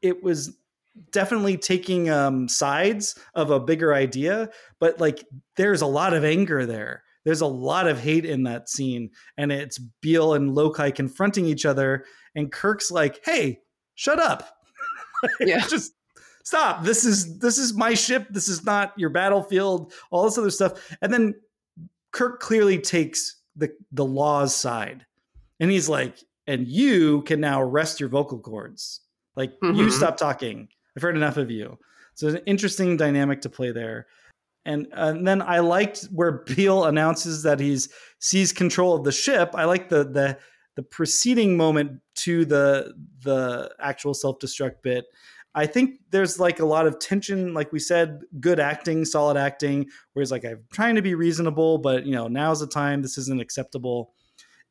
it 0.02 0.22
was 0.22 0.56
definitely 1.12 1.56
taking 1.56 2.10
um 2.10 2.48
sides 2.48 3.18
of 3.34 3.50
a 3.50 3.60
bigger 3.60 3.94
idea 3.94 4.48
but 4.78 5.00
like 5.00 5.24
there's 5.56 5.82
a 5.82 5.86
lot 5.86 6.14
of 6.14 6.24
anger 6.24 6.66
there. 6.66 7.02
There's 7.24 7.40
a 7.40 7.46
lot 7.46 7.86
of 7.86 8.00
hate 8.00 8.24
in 8.24 8.42
that 8.42 8.68
scene 8.68 9.10
and 9.36 9.52
it's 9.52 9.78
beale 9.78 10.34
and 10.34 10.50
lokai 10.54 10.94
confronting 10.94 11.46
each 11.46 11.64
other 11.64 12.04
and 12.34 12.50
kirk's 12.50 12.90
like 12.90 13.20
hey 13.24 13.60
shut 13.94 14.18
up. 14.18 14.50
Yeah. 15.40 15.66
just 15.68 15.94
stop 16.44 16.84
this 16.84 17.04
is 17.04 17.38
this 17.38 17.58
is 17.58 17.74
my 17.74 17.94
ship 17.94 18.26
this 18.30 18.48
is 18.48 18.64
not 18.64 18.92
your 18.96 19.10
battlefield 19.10 19.92
all 20.10 20.24
this 20.24 20.38
other 20.38 20.50
stuff. 20.50 20.94
And 21.02 21.12
then 21.12 21.34
kirk 22.12 22.38
clearly 22.40 22.78
takes 22.78 23.36
the 23.56 23.72
the 23.92 24.04
law's 24.04 24.54
side. 24.54 25.04
And 25.60 25.70
he's 25.70 25.88
like 25.88 26.18
and 26.46 26.68
you 26.68 27.22
can 27.22 27.40
now 27.40 27.62
rest 27.62 27.98
your 27.98 28.08
vocal 28.10 28.38
cords. 28.38 29.00
Like 29.34 29.54
you 29.62 29.72
Mhm. 29.72 29.90
stop 29.90 30.16
talking. 30.16 30.68
I've 30.96 31.02
heard 31.02 31.16
enough 31.16 31.38
of 31.38 31.50
you. 31.50 31.78
So 32.14 32.28
an 32.28 32.36
interesting 32.46 32.96
dynamic 32.96 33.40
to 33.40 33.48
play 33.48 33.72
there. 33.72 34.06
And, 34.66 34.86
and 34.92 35.26
then 35.26 35.42
i 35.42 35.58
liked 35.58 36.04
where 36.12 36.32
beale 36.46 36.84
announces 36.84 37.42
that 37.42 37.60
he's 37.60 37.88
seized 38.18 38.56
control 38.56 38.94
of 38.96 39.04
the 39.04 39.12
ship. 39.12 39.50
I 39.54 39.64
like 39.64 39.88
the 39.88 40.04
the 40.04 40.38
the 40.76 40.82
preceding 40.82 41.56
moment 41.56 42.00
to 42.16 42.44
the 42.44 42.92
the 43.22 43.70
actual 43.80 44.12
self-destruct 44.12 44.82
bit 44.82 45.04
I 45.54 45.66
think 45.66 46.00
there's 46.10 46.40
like 46.40 46.58
a 46.60 46.64
lot 46.66 46.86
of 46.86 46.98
tension, 46.98 47.54
like 47.54 47.72
we 47.72 47.78
said, 47.78 48.22
good 48.40 48.58
acting, 48.58 49.04
solid 49.04 49.36
acting, 49.36 49.86
where 50.12 50.22
he's 50.22 50.32
like, 50.32 50.44
I'm 50.44 50.64
trying 50.72 50.96
to 50.96 51.02
be 51.02 51.14
reasonable, 51.14 51.78
but 51.78 52.04
you 52.06 52.12
know, 52.12 52.26
now's 52.28 52.60
the 52.60 52.66
time, 52.66 53.02
this 53.02 53.16
isn't 53.18 53.40
acceptable. 53.40 54.12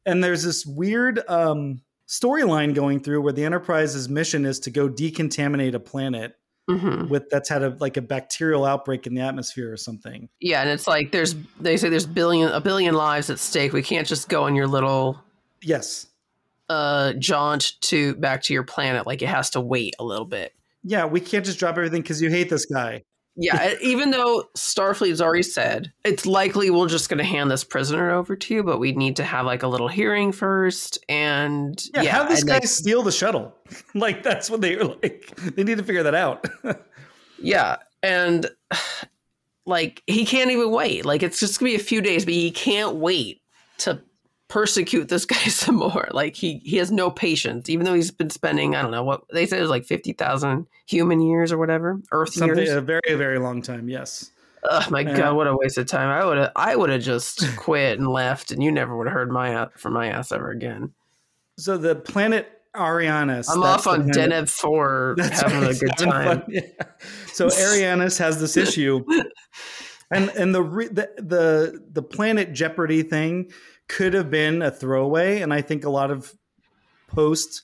And 0.06 0.22
there's 0.24 0.44
this 0.44 0.66
weird 0.66 1.22
um, 1.30 1.82
storyline 2.10 2.76
going 2.76 3.00
through 3.00 3.22
where 3.22 3.32
the 3.32 3.46
Enterprise's 3.46 4.10
mission 4.10 4.46
is 4.46 4.60
to 4.62 4.72
go 4.72 4.90
decontaminate 4.90 5.74
a 5.74 5.80
planet 5.80 6.36
Mhm. 6.70 7.10
with 7.10 7.30
that's 7.30 7.50
had 7.50 7.62
a 7.62 7.76
like 7.82 7.98
a 7.98 8.02
bacterial 8.02 8.64
outbreak 8.64 9.06
in 9.06 9.14
the 9.16 9.20
atmosphere 9.22 9.70
or 9.70 9.76
something. 9.76 10.30
Yeah, 10.40 10.62
and 10.62 10.70
it's 10.70 10.88
like 10.88 11.12
there's 11.12 11.36
they 11.60 11.76
say 11.76 11.90
there's 11.90 12.06
billion 12.06 12.50
a 12.54 12.62
billion 12.62 12.96
lives 12.96 13.30
at 13.30 13.38
stake. 13.40 13.74
We 13.74 13.84
can't 13.84 14.08
just 14.08 14.30
go 14.30 14.44
on 14.46 14.56
your 14.56 14.68
little 14.68 15.20
Yes. 15.62 16.08
uh 16.70 17.12
jaunt 17.20 17.74
to 17.82 18.16
back 18.16 18.44
to 18.44 18.54
your 18.54 18.64
planet. 18.64 19.06
Like 19.06 19.22
it 19.22 19.28
has 19.28 19.50
to 19.52 19.60
wait 19.62 19.96
a 20.00 20.06
little 20.06 20.24
bit. 20.26 20.54
Yeah, 20.84 21.06
we 21.06 21.20
can't 21.20 21.46
just 21.46 21.60
drop 21.60 21.78
everything 21.78 22.02
because 22.02 22.22
you 22.22 22.30
hate 22.30 22.50
this 22.50 22.66
guy. 22.66 23.04
Yeah, 23.36 23.74
even 23.82 24.12
though 24.12 24.50
Starfleet's 24.56 25.20
already 25.20 25.42
said 25.42 25.92
it's 26.04 26.28
likely 26.28 26.70
we're 26.70 26.88
just 26.88 27.10
going 27.10 27.18
to 27.18 27.24
hand 27.24 27.50
this 27.50 27.64
prisoner 27.64 28.12
over 28.12 28.36
to 28.36 28.54
you, 28.54 28.64
but 28.64 28.78
we 28.78 28.92
need 28.92 29.16
to 29.16 29.24
have 29.24 29.46
like 29.48 29.64
a 29.64 29.68
little 29.68 29.88
hearing 29.88 30.32
first. 30.32 31.04
And 31.10 31.82
Yeah, 31.96 32.04
yeah, 32.04 32.12
have 32.12 32.30
this 32.30 32.44
guy 32.44 32.56
like, 32.56 32.68
steal 32.68 33.02
the 33.02 33.12
shuttle. 33.12 33.56
like 33.96 34.22
that's 34.22 34.52
what 34.52 34.62
they 34.62 34.76
were 34.76 34.86
like. 34.86 35.32
They 35.56 35.64
need 35.64 35.80
to 35.80 35.84
figure 35.84 36.04
that 36.04 36.14
out. 36.14 36.46
yeah, 37.40 37.78
and 38.04 38.48
like 39.66 40.04
he 40.06 40.26
can't 40.26 40.52
even 40.52 40.70
wait. 40.70 41.04
Like 41.04 41.24
it's 41.24 41.40
just 41.40 41.60
gonna 41.60 41.72
be 41.72 41.76
a 41.76 41.80
few 41.80 42.02
days, 42.02 42.26
but 42.26 42.36
he 42.36 42.52
can't 42.52 42.98
wait 42.98 43.42
to 43.80 44.00
persecute 44.54 45.10
this 45.10 45.26
guy 45.34 45.36
some 45.36 45.76
more. 45.76 46.08
Like 46.12 46.36
he 46.36 46.60
he 46.64 46.78
has 46.78 46.92
no 46.92 47.10
patience, 47.10 47.70
even 47.70 47.86
though 47.86 47.96
he's 47.96 48.12
been 48.12 48.30
spending 48.30 48.76
I 48.76 48.82
don't 48.84 48.92
know 48.92 49.04
what 49.04 49.24
they 49.34 49.48
said 49.48 49.58
it 49.58 49.62
was 49.64 49.72
like 49.72 49.86
fifty 49.86 50.14
thousand 50.14 50.68
human 50.86 51.22
years 51.22 51.52
or 51.52 51.58
whatever 51.58 52.00
Earth 52.12 52.34
Something 52.34 52.58
years. 52.60 52.70
a 52.70 52.82
very 52.82 53.16
very 53.16 53.40
long 53.40 53.62
time. 53.64 53.90
Yes. 53.90 54.30
Oh 54.70 54.86
my 54.92 55.04
god, 55.04 55.36
what 55.36 55.48
a 55.48 55.58
waste 55.58 55.78
of 55.78 55.88
time! 55.88 56.08
I 56.08 56.24
would 56.24 56.38
have, 56.38 56.52
I 56.56 56.76
would 56.76 56.90
have 56.90 57.02
just 57.02 57.46
quit 57.58 57.98
and 58.00 58.08
left, 58.08 58.52
and 58.52 58.64
you 58.64 58.72
never 58.72 58.96
would 58.96 59.08
have 59.08 59.14
heard 59.14 59.30
my 59.30 59.64
a- 59.64 59.70
from 59.76 59.92
my 59.92 60.08
ass 60.08 60.32
ever 60.32 60.52
again. 60.52 60.94
So 61.58 61.78
the 61.78 61.96
planet 61.96 62.48
Ariannus. 62.74 63.50
I'm 63.52 63.62
off 63.62 63.88
on 63.88 64.08
Deneb 64.10 64.48
Four, 64.50 65.16
having 65.20 65.62
right, 65.62 65.76
a 65.76 65.80
good 65.80 65.98
time. 65.98 66.44
yeah. 66.48 66.62
So 67.34 67.48
Ariannus 67.48 68.18
has 68.20 68.40
this 68.40 68.56
issue, 68.56 69.04
and 70.12 70.30
and 70.30 70.56
the, 70.56 70.64
the 70.64 71.10
the 71.22 71.84
the 71.92 72.02
planet 72.02 72.54
Jeopardy 72.54 73.04
thing 73.04 73.52
could 73.94 74.14
have 74.16 74.32
been 74.32 74.64
a 74.64 74.72
throwaway, 74.72 75.42
and 75.42 75.54
I 75.54 75.62
think 75.62 75.86
a 75.86 75.90
lot 75.90 76.10
of 76.10 76.34
post 77.08 77.64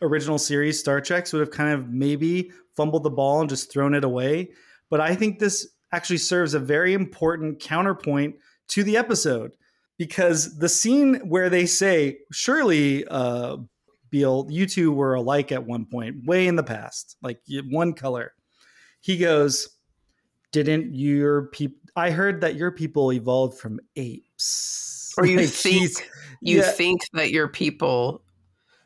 original 0.00 0.38
series 0.38 0.78
Star 0.78 1.00
Treks 1.00 1.32
would 1.32 1.40
have 1.40 1.50
kind 1.50 1.74
of 1.74 1.90
maybe 1.90 2.50
fumbled 2.74 3.02
the 3.02 3.10
ball 3.10 3.40
and 3.40 3.50
just 3.50 3.70
thrown 3.70 3.94
it 3.94 4.02
away. 4.02 4.50
But 4.88 5.00
I 5.00 5.14
think 5.14 5.38
this 5.38 5.68
actually 5.92 6.18
serves 6.18 6.54
a 6.54 6.58
very 6.58 6.94
important 6.94 7.60
counterpoint 7.60 8.36
to 8.68 8.82
the 8.82 8.96
episode 8.96 9.52
because 9.98 10.58
the 10.58 10.70
scene 10.70 11.16
where 11.28 11.50
they 11.50 11.66
say, 11.66 12.20
"Surely, 12.32 13.06
uh, 13.08 13.58
you 14.10 14.66
two 14.66 14.90
were 14.90 15.14
alike 15.14 15.52
at 15.52 15.66
one 15.66 15.84
point, 15.84 16.24
way 16.24 16.46
in 16.46 16.56
the 16.56 16.62
past, 16.62 17.16
like 17.22 17.40
one 17.68 17.92
color." 17.92 18.32
He 19.00 19.18
goes, 19.18 19.68
"Didn't 20.50 20.94
your 20.94 21.48
people? 21.48 21.78
I 21.94 22.10
heard 22.10 22.40
that 22.40 22.56
your 22.56 22.70
people 22.70 23.12
evolved 23.12 23.58
from 23.58 23.80
apes." 23.96 25.01
Or 25.18 25.26
you 25.26 25.36
Like, 25.38 25.48
think 25.48 25.76
he's- 25.80 26.02
you 26.40 26.58
yeah. 26.58 26.70
think 26.72 27.02
that 27.12 27.30
your 27.30 27.48
people. 27.48 28.22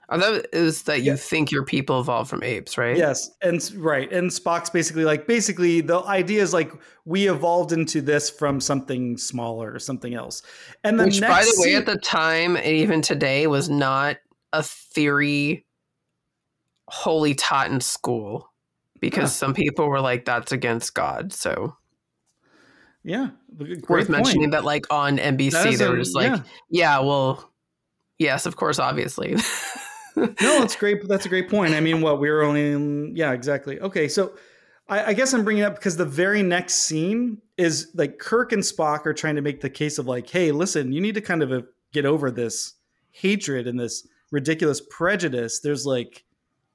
I 0.09 0.21
thought 0.21 0.35
it 0.53 0.55
was 0.55 0.83
that 0.83 1.01
you 1.01 1.13
Yeah. 1.13 1.17
think 1.17 1.51
your 1.51 1.65
people 1.65 1.99
evolved 2.01 2.31
from 2.31 2.45
apes, 2.45 2.79
right? 2.79 2.97
Yes, 2.97 3.29
and 3.43 3.61
right, 3.75 4.11
and 4.13 4.31
Spock's 4.31 4.71
basically 4.71 5.05
like 5.05 5.27
basically 5.27 5.81
the 5.81 5.99
idea 6.05 6.43
is 6.43 6.53
like 6.53 6.71
we 7.05 7.29
evolved 7.29 7.73
into 7.73 8.01
this 8.01 8.31
from 8.31 8.61
something 8.61 9.17
smaller 9.19 9.73
or 9.73 9.81
something 9.81 10.15
else. 10.15 10.43
And 10.85 11.01
the 11.01 11.07
Which, 11.07 11.21
by 11.21 11.43
the 11.43 11.55
way, 11.59 11.75
at 11.75 11.87
the 11.87 11.97
time 11.99 12.57
and 12.57 12.67
even 12.67 13.03
today, 13.03 13.49
was 13.49 13.69
not 13.69 14.19
a 14.53 14.63
theory 14.63 15.67
wholly 16.89 17.35
taught 17.35 17.71
in 17.71 17.81
school 17.81 18.53
because 19.01 19.31
Huh. 19.31 19.47
some 19.47 19.55
people 19.55 19.89
were 19.89 20.01
like, 20.01 20.25
"That's 20.25 20.53
against 20.53 20.95
God." 20.95 21.33
So 21.33 21.77
yeah, 23.07 23.29
great 23.57 23.89
worth 23.89 24.07
point. 24.09 24.11
mentioning 24.11 24.51
that, 24.51 24.65
like 24.65 24.93
on 24.93 25.19
NBC, 25.19 25.79
they 25.79 25.85
a- 25.85 25.91
were 25.91 25.97
just 25.97 26.17
like, 26.17 26.27
yeah. 26.27 26.43
"Yeah, 26.69 26.99
well, 27.01 27.53
yes, 28.19 28.47
of 28.47 28.57
course, 28.57 28.81
obviously." 28.81 29.37
no, 30.17 30.27
that's 30.41 30.75
great. 30.75 31.07
That's 31.07 31.25
a 31.25 31.29
great 31.29 31.49
point. 31.49 31.75
I 31.75 31.81
mean, 31.81 32.01
what 32.01 32.19
we 32.19 32.29
were 32.29 32.43
only, 32.43 32.73
in, 32.73 33.15
yeah, 33.15 33.31
exactly. 33.33 33.79
Okay, 33.81 34.09
so 34.09 34.33
I, 34.89 35.05
I 35.05 35.13
guess 35.13 35.33
I'm 35.33 35.45
bringing 35.45 35.63
it 35.63 35.67
up 35.67 35.77
because 35.77 35.97
the 35.97 36.05
very 36.05 36.43
next 36.43 36.75
scene 36.87 37.39
is 37.57 37.93
like 37.95 38.19
Kirk 38.19 38.51
and 38.51 38.63
Spock 38.63 39.07
are 39.07 39.15
trying 39.15 39.37
to 39.37 39.43
make 39.43 39.61
the 39.61 39.71
case 39.71 39.99
of 39.99 40.07
like, 40.07 40.29
hey, 40.29 40.51
listen, 40.51 40.93
you 40.93 41.01
need 41.01 41.15
to 41.15 41.21
kind 41.21 41.45
of 41.45 41.53
uh, 41.53 41.63
get 41.93 42.07
over 42.07 42.33
this 42.33 42.75
hatred 43.13 43.69
and 43.69 43.79
this 43.79 44.05
ridiculous 44.33 44.83
prejudice. 44.91 45.61
There's 45.61 45.87
like 45.87 46.25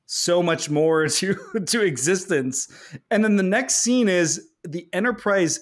so 0.06 0.42
much 0.42 0.70
more 0.70 1.08
to 1.10 1.36
to 1.66 1.82
existence, 1.82 2.70
and 3.10 3.22
then 3.22 3.36
the 3.36 3.44
next 3.44 3.78
scene 3.78 4.08
is 4.08 4.48
the 4.64 4.88
Enterprise. 4.94 5.60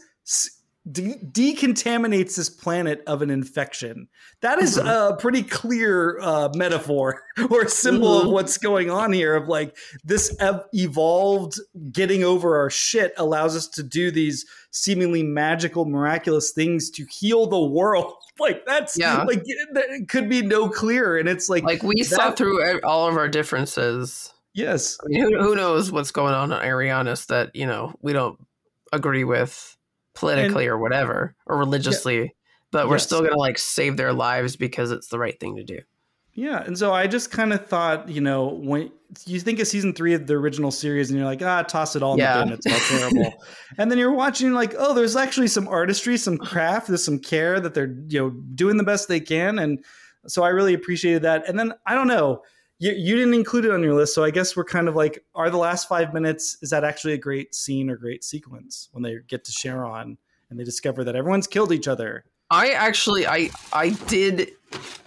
De- 0.89 1.17
decontaminates 1.31 2.35
this 2.35 2.49
planet 2.49 3.03
of 3.05 3.21
an 3.21 3.29
infection. 3.29 4.07
That 4.41 4.59
is 4.61 4.77
a 4.77 5.15
pretty 5.19 5.43
clear 5.43 6.19
uh, 6.21 6.49
metaphor 6.55 7.21
or 7.51 7.67
symbol 7.67 8.21
of 8.21 8.29
what's 8.31 8.57
going 8.57 8.89
on 8.89 9.11
here. 9.13 9.35
Of 9.35 9.47
like 9.47 9.75
this 10.03 10.35
ev- 10.39 10.63
evolved 10.73 11.59
getting 11.91 12.23
over 12.23 12.57
our 12.57 12.69
shit 12.69 13.13
allows 13.17 13.55
us 13.55 13.67
to 13.67 13.83
do 13.83 14.09
these 14.09 14.45
seemingly 14.71 15.21
magical, 15.21 15.85
miraculous 15.85 16.51
things 16.51 16.89
to 16.91 17.05
heal 17.11 17.47
the 17.47 17.59
world. 17.63 18.13
Like 18.41 18.65
that's 18.65 18.97
Yeah. 18.97 19.23
like 19.23 19.41
it 19.45 20.07
could 20.07 20.29
be 20.29 20.41
no 20.41 20.69
clearer. 20.69 21.17
And 21.17 21.27
it's 21.27 21.49
like 21.49 21.65
like 21.65 21.83
we 21.83 22.03
saw 22.03 22.31
through 22.31 22.79
all 22.83 23.09
of 23.09 23.17
our 23.17 23.27
differences. 23.27 24.33
yes, 24.53 24.97
I 25.03 25.07
mean, 25.09 25.19
who, 25.23 25.37
who 25.41 25.55
knows 25.57 25.91
what's 25.91 26.11
going 26.11 26.33
on 26.33 26.53
on 26.53 26.61
Ariannus 26.63 27.25
that 27.27 27.53
you 27.53 27.65
know 27.65 27.93
we 28.01 28.13
don't 28.13 28.39
agree 28.93 29.25
with 29.25 29.75
politically 30.19 30.67
or 30.67 30.77
whatever 30.77 31.35
or 31.45 31.57
religiously, 31.57 32.35
but 32.71 32.87
we're 32.87 32.95
Yes. 32.95 33.05
still 33.05 33.21
gonna 33.21 33.37
like 33.37 33.57
save 33.57 33.97
their 33.97 34.13
lives 34.13 34.55
because 34.55 34.91
it's 34.91 35.07
the 35.07 35.17
right 35.19 35.39
thing 35.39 35.55
to 35.55 35.63
do. 35.63 35.79
Yeah, 36.33 36.61
and 36.63 36.77
so 36.77 36.93
I 36.93 37.07
just 37.07 37.31
kind 37.31 37.51
of 37.51 37.65
thought, 37.65 38.07
you 38.07 38.21
know, 38.21 38.47
when 38.47 38.91
you 39.25 39.39
think 39.39 39.59
of 39.59 39.67
season 39.67 39.93
three 39.93 40.13
of 40.13 40.27
the 40.27 40.35
original 40.35 40.71
series, 40.71 41.09
and 41.09 41.17
you're 41.17 41.27
like, 41.27 41.41
ah, 41.41 41.63
toss 41.63 41.95
it 41.95 42.03
all 42.03 42.13
in 42.13 42.19
Yeah. 42.19 42.37
the 42.37 42.45
bin, 42.45 42.53
it's 42.53 42.67
all 42.67 42.79
terrible. 42.79 43.33
and 43.77 43.89
then 43.91 43.97
you're 43.97 44.13
watching, 44.13 44.53
like, 44.53 44.73
oh, 44.77 44.93
there's 44.93 45.15
actually 45.15 45.47
some 45.47 45.67
artistry, 45.67 46.15
some 46.17 46.37
craft, 46.37 46.87
there's 46.87 47.03
some 47.03 47.19
care 47.19 47.59
that 47.59 47.73
they're, 47.73 47.93
you 48.07 48.19
know, 48.19 48.29
doing 48.29 48.77
the 48.77 48.83
best 48.83 49.07
they 49.07 49.19
can, 49.19 49.59
and 49.59 49.83
so 50.27 50.43
I 50.43 50.49
really 50.49 50.73
appreciated 50.73 51.23
that. 51.23 51.47
And 51.49 51.57
then 51.57 51.73
I 51.85 51.95
don't 51.95 52.07
know, 52.07 52.43
you, 52.79 52.93
you 52.93 53.15
didn't 53.15 53.33
include 53.33 53.65
it 53.65 53.71
on 53.71 53.83
your 53.83 53.93
list, 53.93 54.15
so 54.15 54.23
I 54.23 54.31
guess 54.31 54.55
we're 54.55 54.63
kind 54.63 54.87
of 54.87 54.95
like, 54.95 55.23
are 55.35 55.49
the 55.49 55.57
last 55.57 55.87
five 55.87 56.13
minutes 56.13 56.57
is 56.61 56.69
that 56.69 56.83
actually 56.83 57.13
a 57.13 57.17
great 57.17 57.53
scene 57.53 57.89
or 57.89 57.97
great 57.97 58.23
sequence 58.23 58.89
when 58.93 59.03
they 59.03 59.17
get 59.27 59.43
to 59.45 59.51
Cheron 59.51 60.17
and 60.49 60.59
they 60.59 60.63
discover 60.63 61.03
that 61.03 61.15
everyone's 61.15 61.47
killed 61.47 61.71
each 61.71 61.87
other? 61.87 62.25
I 62.51 62.69
actually 62.71 63.27
I 63.27 63.51
I 63.71 63.89
did 64.07 64.51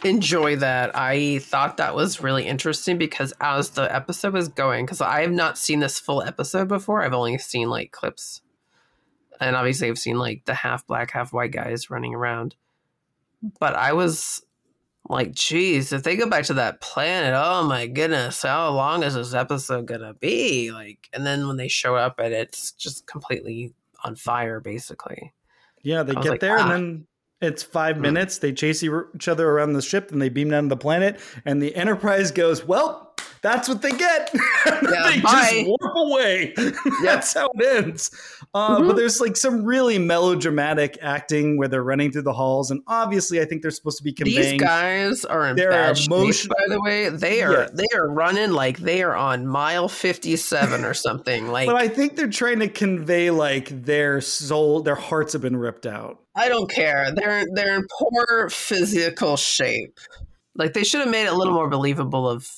enjoy 0.05 0.57
that. 0.57 0.93
I 0.95 1.39
thought 1.39 1.79
that 1.79 1.95
was 1.95 2.21
really 2.21 2.47
interesting 2.47 2.99
because 2.99 3.33
as 3.41 3.71
the 3.71 3.93
episode 3.95 4.35
was 4.35 4.49
going, 4.49 4.87
because 4.87 5.01
I 5.01 5.23
have 5.23 5.33
not 5.33 5.59
seen 5.59 5.81
this 5.81 5.99
full 5.99 6.23
episode 6.23 6.69
before. 6.69 7.03
I've 7.03 7.13
only 7.13 7.37
seen 7.39 7.69
like 7.69 7.91
clips, 7.91 8.43
and 9.41 9.57
obviously 9.57 9.89
I've 9.89 9.99
seen 9.99 10.19
like 10.19 10.45
the 10.45 10.55
half 10.55 10.87
black, 10.87 11.11
half 11.11 11.33
white 11.33 11.51
guys 11.51 11.91
running 11.91 12.15
around. 12.15 12.55
But 13.59 13.75
I 13.75 13.93
was 13.93 14.45
like, 15.09 15.33
geez, 15.33 15.93
if 15.93 16.03
they 16.03 16.17
go 16.17 16.29
back 16.29 16.45
to 16.45 16.55
that 16.55 16.81
planet, 16.81 17.35
oh 17.37 17.65
my 17.67 17.87
goodness, 17.87 18.43
how 18.43 18.71
long 18.71 19.03
is 19.03 19.15
this 19.15 19.35
episode 19.35 19.87
gonna 19.87 20.15
be? 20.15 20.71
Like, 20.73 21.09
and 21.13 21.27
then 21.27 21.49
when 21.49 21.57
they 21.57 21.69
show 21.69 21.97
up 21.97 22.19
and 22.19 22.33
it's 22.33 22.73
just 22.73 23.07
completely 23.07 23.73
on 24.05 24.15
fire, 24.17 24.61
basically. 24.61 25.33
Yeah, 25.83 26.03
they 26.03 26.15
get 26.15 26.25
like, 26.31 26.41
there 26.41 26.59
"Ah." 26.59 26.63
and 26.63 26.71
then 26.71 27.07
it's 27.41 27.63
five 27.63 27.97
Mm. 27.97 28.01
minutes. 28.03 28.39
They 28.39 28.53
chase 28.53 28.83
each 28.85 29.29
other 29.29 29.51
around 29.51 29.73
the 29.73 29.83
ship 29.83 30.13
and 30.13 30.23
they 30.23 30.29
beam 30.29 30.51
down 30.51 30.65
to 30.65 30.69
the 30.69 30.77
planet. 30.77 31.19
And 31.45 31.61
the 31.61 31.75
Enterprise 31.75 32.31
goes, 32.31 32.65
Well, 32.65 33.12
that's 33.43 33.69
what 33.69 33.83
they 33.83 33.91
get. 33.93 34.31
Yeah, 34.67 35.11
they 35.11 35.21
bye. 35.21 35.51
just 35.53 35.67
warp 35.67 35.97
away. 35.97 36.55
that's 37.05 37.33
how 37.35 37.49
it 37.55 37.85
ends. 37.85 38.11
Uh, 38.55 38.79
Mhm. 38.79 38.87
But 38.89 38.97
there's 38.97 39.21
like 39.21 39.37
some 39.37 39.65
really 39.65 39.99
melodramatic 39.99 40.99
acting 41.03 41.57
where 41.57 41.69
they're 41.69 41.83
running 41.83 42.13
through 42.13 42.23
the 42.23 42.33
halls. 42.33 42.71
And 42.71 42.83
obviously, 42.87 43.41
I 43.41 43.45
think 43.45 43.63
they're 43.63 43.71
supposed 43.71 43.99
to 43.99 44.05
be 44.05 44.13
These 44.17 44.61
guys 44.61 45.25
are 45.25 45.47
in 45.49 45.57
their 45.57 45.71
emotion- 45.73 46.51
by 46.51 46.65
the 46.69 46.81
way. 46.81 47.09
They 47.09 47.43
are 47.43 47.69
they 47.73 47.87
are 47.95 48.09
running 48.09 48.53
like 48.53 48.79
they 48.79 49.03
are 49.03 49.15
on 49.15 49.47
mile 49.47 49.89
fifty 49.89 50.37
seven 50.37 50.85
or 50.85 50.95
something. 50.95 51.49
Like 51.49 51.67
but 51.67 51.77
I 51.77 51.89
think 51.89 52.17
they're 52.17 52.29
trying 52.29 52.59
to 52.61 52.69
convey 52.69 53.31
like 53.31 53.85
their 53.85 54.21
soul, 54.21 54.81
their 54.83 54.95
hearts 54.95 55.33
have 55.33 55.43
been 55.43 55.57
ripped 55.57 55.87
out. 55.87 56.19
I 56.35 56.49
don't 56.49 56.71
care. 56.71 57.11
They're 57.13 57.47
they're 57.55 57.77
in 57.77 57.87
poor 57.99 58.49
physical 58.51 59.37
shape. 59.37 59.99
Like 60.55 60.73
they 60.75 60.85
should 60.85 61.01
have 61.01 61.11
made 61.11 61.25
it 61.25 61.33
a 61.33 61.37
little 61.37 61.55
more 61.55 61.69
believable. 61.69 62.29
Of 62.29 62.49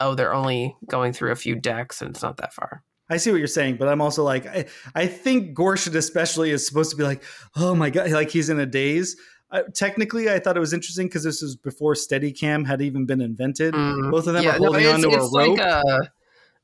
oh, 0.00 0.14
they're 0.14 0.34
only 0.34 0.76
going 0.88 1.12
through 1.12 1.32
a 1.32 1.36
few 1.36 1.54
decks 1.54 2.00
and 2.00 2.10
it's 2.10 2.22
not 2.22 2.36
that 2.38 2.52
far. 2.52 2.82
I 3.10 3.16
see 3.16 3.30
what 3.30 3.38
you're 3.38 3.46
saying, 3.46 3.76
but 3.78 3.88
I'm 3.88 4.00
also 4.02 4.22
like, 4.22 4.46
I, 4.46 4.66
I 4.94 5.06
think 5.06 5.56
Gorshin 5.56 5.94
especially 5.94 6.50
is 6.50 6.66
supposed 6.66 6.90
to 6.90 6.96
be 6.96 7.04
like, 7.04 7.22
oh 7.56 7.74
my 7.74 7.90
god, 7.90 8.10
like 8.10 8.30
he's 8.30 8.50
in 8.50 8.60
a 8.60 8.66
daze. 8.66 9.16
Uh, 9.50 9.62
technically, 9.74 10.28
I 10.28 10.38
thought 10.40 10.58
it 10.58 10.60
was 10.60 10.74
interesting 10.74 11.06
because 11.06 11.24
this 11.24 11.40
was 11.40 11.56
before 11.56 11.94
Steadicam 11.94 12.66
had 12.66 12.82
even 12.82 13.06
been 13.06 13.22
invented. 13.22 13.72
Mm. 13.72 14.10
Both 14.10 14.26
of 14.26 14.34
them 14.34 14.44
Yeah, 14.44 14.56
are 14.56 14.58
no, 14.58 14.66
holding 14.66 14.84
it's, 14.84 14.92
onto 14.92 15.10
a 15.10 15.18
rope. 15.20 15.58
like 15.58 16.10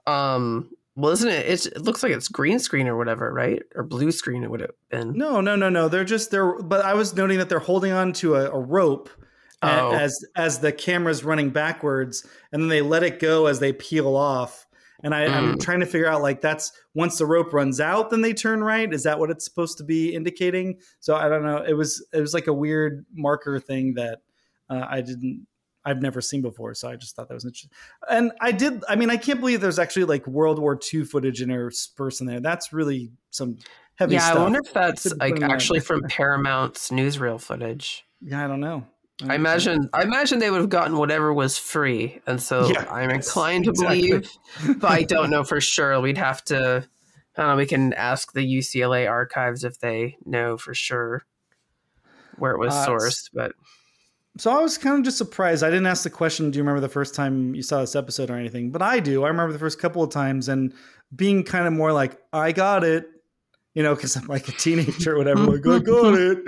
a 0.07 0.11
um 0.11 0.69
Well, 0.95 1.13
isn't 1.13 1.29
it? 1.31 1.47
It's, 1.47 1.65
it 1.65 1.81
looks 1.81 2.03
like 2.03 2.13
it's 2.13 2.29
green 2.29 2.59
screen 2.59 2.87
or 2.87 2.97
whatever, 2.99 3.33
right? 3.33 3.63
Or 3.75 3.83
blue 3.85 4.13
screen 4.13 4.45
it 4.45 4.51
would 4.51 4.61
have 4.61 4.73
been. 4.91 5.17
No, 5.17 5.41
no, 5.41 5.57
no, 5.57 5.71
no. 5.71 5.89
They're 5.89 6.05
just 6.05 6.31
they're. 6.31 6.59
But 6.63 6.85
I 6.85 6.93
was 6.93 7.15
noting 7.17 7.39
that 7.39 7.49
they're 7.49 7.59
holding 7.59 7.93
on 7.93 8.13
to 8.15 8.35
a, 8.35 8.51
a 8.51 8.61
rope 8.61 9.09
Oh. 9.69 9.93
as 9.93 10.25
as 10.37 10.59
the 10.61 10.73
camera's 10.73 11.25
running 11.25 11.51
backwards, 11.51 12.27
and 12.53 12.63
then 12.63 12.69
they 12.69 12.83
let 12.83 13.03
it 13.03 13.19
go 13.21 13.47
as 13.47 13.61
they 13.61 13.73
peel 13.73 14.17
off. 14.17 14.67
And 15.03 15.15
I, 15.15 15.25
I'm 15.27 15.55
Mm. 15.57 15.61
trying 15.61 15.81
to 15.81 15.87
figure 15.87 16.07
out 16.07 16.23
like 16.23 16.41
that's 16.41 16.73
once 16.95 17.19
the 17.19 17.27
rope 17.27 17.53
runs 17.53 17.79
out, 17.81 18.09
then 18.11 18.23
they 18.23 18.33
turn 18.33 18.63
right. 18.65 18.91
Is 18.93 19.03
that 19.03 19.19
what 19.19 19.31
it's 19.31 19.45
supposed 19.45 19.77
to 19.79 19.85
be 19.85 20.15
indicating? 20.15 20.79
So 21.01 21.15
I 21.15 21.29
don't 21.29 21.45
know. 21.45 21.59
It 21.59 21.75
was 21.75 22.05
it 22.13 22.21
was 22.21 22.33
like 22.33 22.47
a 22.47 22.53
weird 22.55 23.05
marker 23.13 23.61
thing 23.61 23.95
that 23.95 24.21
uh, 24.71 24.87
I 24.89 25.01
didn't. 25.03 25.47
I've 25.87 26.01
never 26.01 26.23
seen 26.23 26.41
before, 26.41 26.73
so 26.73 26.89
I 26.89 26.97
just 26.97 27.15
thought 27.15 27.29
that 27.29 27.35
was 27.35 27.45
interesting. 27.45 27.69
And 28.09 28.33
I 28.41 28.53
did. 28.53 28.83
I 28.89 28.97
mean, 28.97 29.11
I 29.11 29.19
can't 29.19 29.41
believe 29.41 29.61
there's 29.61 29.79
actually 29.79 30.07
like 30.07 30.27
World 30.27 30.59
War 30.59 30.79
II 30.95 31.05
footage 31.05 31.43
interspersed 31.43 32.23
in 32.23 32.27
there. 32.27 32.41
That's 32.41 32.73
really 32.73 33.13
some 33.29 33.59
heavy 33.97 34.15
yeah, 34.15 34.21
stuff. 34.21 34.39
I 34.39 34.43
wonder 34.43 34.61
if 34.65 34.73
that's 34.73 35.15
like 35.17 35.37
in 35.37 35.43
actually 35.43 35.81
from 35.81 36.01
Paramount's 36.09 36.89
newsreel 36.89 37.39
footage. 37.39 38.07
Yeah, 38.23 38.43
I 38.43 38.49
don't 38.49 38.61
know. 38.61 38.87
I 39.23 39.37
imagine 39.37 39.89
I 39.93 40.03
imagine 40.03 40.39
they 40.41 40.51
would 40.51 40.61
have 40.61 40.71
gotten 40.71 40.97
whatever 40.97 41.33
was 41.33 41.57
free, 41.57 42.21
and 42.27 42.43
so 42.43 42.69
Yeah, 42.69 42.85
I'm 42.91 43.11
inclined 43.11 43.65
to 43.65 43.71
exactly. 43.71 44.09
believe, 44.11 44.31
but 44.81 44.91
I 44.91 45.03
don't 45.05 45.31
know 45.31 45.45
for 45.45 45.61
sure. 45.61 46.01
We'd 46.01 46.19
have 46.19 46.45
to. 46.47 46.85
I 47.37 47.41
don't 47.43 47.51
know. 47.51 47.57
We 47.57 47.67
can 47.67 47.93
ask 47.95 48.33
the 48.33 48.45
UCLA 48.45 49.09
archives 49.09 49.65
if 49.65 49.79
they 49.81 50.17
know 50.25 50.57
for 50.57 50.75
sure 50.75 51.25
where 52.39 52.53
it 52.53 52.59
was 52.59 52.75
Uh, 52.75 52.87
sourced. 52.89 53.31
But 53.33 53.53
So 54.39 54.51
I 54.51 54.61
was 54.61 54.79
kind 54.79 54.99
of 54.99 55.05
just 55.05 55.19
surprised. 55.19 55.63
I 55.63 55.71
didn't 55.71 55.87
ask 55.87 56.03
the 56.03 56.11
question, 56.11 56.51
do 56.51 56.59
you 56.59 56.63
remember 56.63 56.81
the 56.81 56.89
first 56.89 57.15
time 57.15 57.55
you 57.55 57.63
saw 57.63 57.81
this 57.81 57.95
episode 57.97 58.31
or 58.31 58.37
anything? 58.37 58.71
But 58.71 58.83
I 58.83 59.01
do. 59.01 59.25
I 59.25 59.29
remember 59.29 59.53
the 59.53 59.59
first 59.59 59.79
couple 59.81 60.03
of 60.03 60.11
times 60.11 60.49
and 60.49 60.75
being 61.15 61.45
kind 61.45 61.67
of 61.67 61.73
more 61.73 61.93
like, 61.93 62.19
I 62.33 62.53
got 62.53 62.83
it, 62.85 63.09
you 63.75 63.83
know, 63.83 63.95
because 63.95 64.17
I'm 64.17 64.27
like 64.27 64.49
a 64.49 64.53
teenager 64.53 65.15
or 65.15 65.19
whatever. 65.19 65.45
like, 65.45 65.67
I 65.67 65.79
got 65.81 66.15
it. 66.15 66.39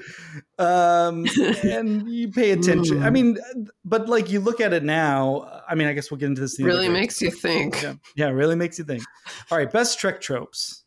Um, 0.59 1.27
and 1.65 2.09
you 2.09 2.31
pay 2.31 2.53
attention. 2.53 3.03
I 3.03 3.11
mean, 3.11 3.39
but 3.85 4.09
like 4.09 4.31
you 4.31 4.41
look 4.41 4.61
at 4.61 4.73
it 4.73 4.85
now, 4.85 5.63
I 5.69 5.75
mean, 5.75 5.89
I 5.89 5.93
guess 5.93 6.11
we'll 6.11 6.19
get 6.19 6.27
into 6.27 6.41
this. 6.41 6.59
really 6.61 6.89
makes 6.89 7.21
you 7.21 7.31
think. 7.31 7.83
Yeah, 7.83 7.95
yeah, 8.15 8.29
really 8.29 8.57
makes 8.57 8.79
you 8.79 8.85
think. 8.85 9.03
All 9.51 9.59
right, 9.59 9.71
best 9.71 9.99
Trek 9.99 10.21
tropes. 10.21 10.85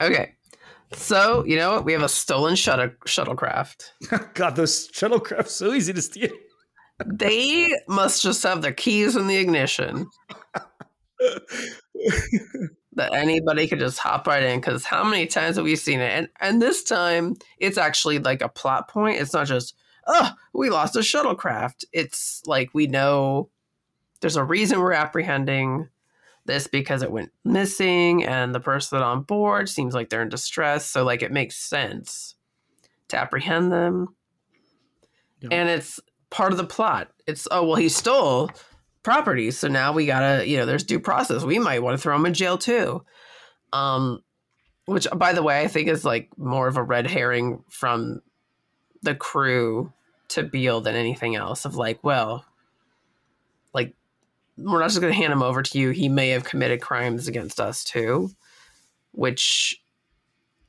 Okay, 0.00 0.34
so 0.92 1.44
you 1.46 1.56
know 1.56 1.74
what? 1.74 1.84
We 1.84 1.92
have 1.92 2.02
a 2.02 2.08
stolen 2.08 2.56
shuttle 2.56 2.90
shuttlecraft. 3.06 3.90
God, 4.34 4.56
those 4.56 4.88
shuttlecrafts 4.88 5.48
so 5.48 5.72
easy 5.72 5.92
to 5.92 6.02
steal. 6.02 6.30
They 7.04 7.68
must 7.88 8.22
just 8.22 8.42
have 8.42 8.62
their 8.62 8.72
keys 8.72 9.16
in 9.16 9.26
the 9.26 9.36
ignition. 9.36 10.06
that 12.96 13.12
anybody 13.14 13.68
could 13.68 13.78
just 13.78 13.98
hop 13.98 14.26
right 14.26 14.42
in 14.42 14.58
because 14.58 14.84
how 14.84 15.04
many 15.04 15.26
times 15.26 15.56
have 15.56 15.64
we 15.64 15.76
seen 15.76 16.00
it? 16.00 16.10
And 16.10 16.28
and 16.40 16.60
this 16.60 16.82
time 16.82 17.36
it's 17.58 17.78
actually 17.78 18.18
like 18.18 18.42
a 18.42 18.48
plot 18.48 18.88
point. 18.88 19.20
It's 19.20 19.32
not 19.32 19.46
just 19.46 19.74
oh 20.06 20.30
we 20.52 20.70
lost 20.70 20.96
a 20.96 21.00
shuttlecraft. 21.00 21.84
It's 21.92 22.42
like 22.46 22.70
we 22.72 22.86
know 22.86 23.50
there's 24.20 24.36
a 24.36 24.44
reason 24.44 24.80
we're 24.80 24.92
apprehending 24.92 25.88
this 26.46 26.66
because 26.66 27.02
it 27.02 27.12
went 27.12 27.32
missing 27.44 28.24
and 28.24 28.54
the 28.54 28.60
person 28.60 29.02
on 29.02 29.22
board 29.22 29.68
seems 29.68 29.94
like 29.94 30.08
they're 30.08 30.22
in 30.22 30.28
distress. 30.28 30.86
So 30.86 31.04
like 31.04 31.22
it 31.22 31.32
makes 31.32 31.56
sense 31.56 32.34
to 33.08 33.18
apprehend 33.18 33.70
them. 33.70 34.08
Yeah. 35.42 35.48
and 35.52 35.68
it's 35.68 36.00
part 36.30 36.52
of 36.52 36.56
the 36.56 36.64
plot. 36.64 37.08
It's 37.26 37.46
oh 37.50 37.66
well 37.66 37.76
he 37.76 37.90
stole 37.90 38.50
property 39.06 39.52
so 39.52 39.68
now 39.68 39.92
we 39.92 40.04
gotta 40.04 40.44
you 40.46 40.56
know 40.56 40.66
there's 40.66 40.82
due 40.82 40.98
process. 40.98 41.44
We 41.44 41.60
might 41.60 41.80
want 41.80 41.96
to 41.96 42.02
throw 42.02 42.16
him 42.16 42.26
in 42.26 42.34
jail 42.34 42.58
too. 42.58 43.04
Um 43.72 44.22
which 44.86 45.06
by 45.16 45.32
the 45.32 45.42
way 45.42 45.60
i 45.60 45.68
think 45.68 45.88
is 45.88 46.04
like 46.04 46.28
more 46.36 46.66
of 46.66 46.76
a 46.76 46.82
red 46.82 47.06
herring 47.06 47.62
from 47.68 48.20
the 49.02 49.14
crew 49.14 49.92
to 50.28 50.42
beale 50.42 50.80
than 50.80 50.96
anything 50.96 51.36
else 51.36 51.64
of 51.64 51.76
like 51.76 52.02
well 52.02 52.44
like 53.72 53.94
we're 54.56 54.80
not 54.80 54.88
just 54.88 55.00
going 55.00 55.12
to 55.12 55.16
hand 55.16 55.32
him 55.32 55.42
over 55.42 55.62
to 55.62 55.78
you. 55.78 55.90
He 55.90 56.08
may 56.08 56.30
have 56.30 56.44
committed 56.44 56.80
crimes 56.80 57.28
against 57.28 57.60
us 57.60 57.84
too 57.84 58.30
which 59.12 59.80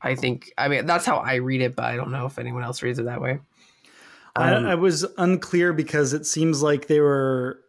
i 0.01 0.13
think 0.13 0.51
i 0.57 0.67
mean 0.67 0.85
that's 0.85 1.05
how 1.05 1.17
i 1.17 1.35
read 1.35 1.61
it 1.61 1.75
but 1.75 1.85
i 1.85 1.95
don't 1.95 2.11
know 2.11 2.27
if 2.27 2.38
anyone 2.38 2.63
else 2.63 2.83
reads 2.83 2.99
it 2.99 3.05
that 3.05 3.19
way. 3.21 3.39
I, 4.35 4.53
Um, 4.53 4.65
I 4.67 4.75
was 4.75 5.03
unclear 5.17 5.73
because 5.73 6.13
it 6.13 6.25
seems 6.27 6.61
like 6.61 6.85
they 6.85 6.99
were 6.99 7.61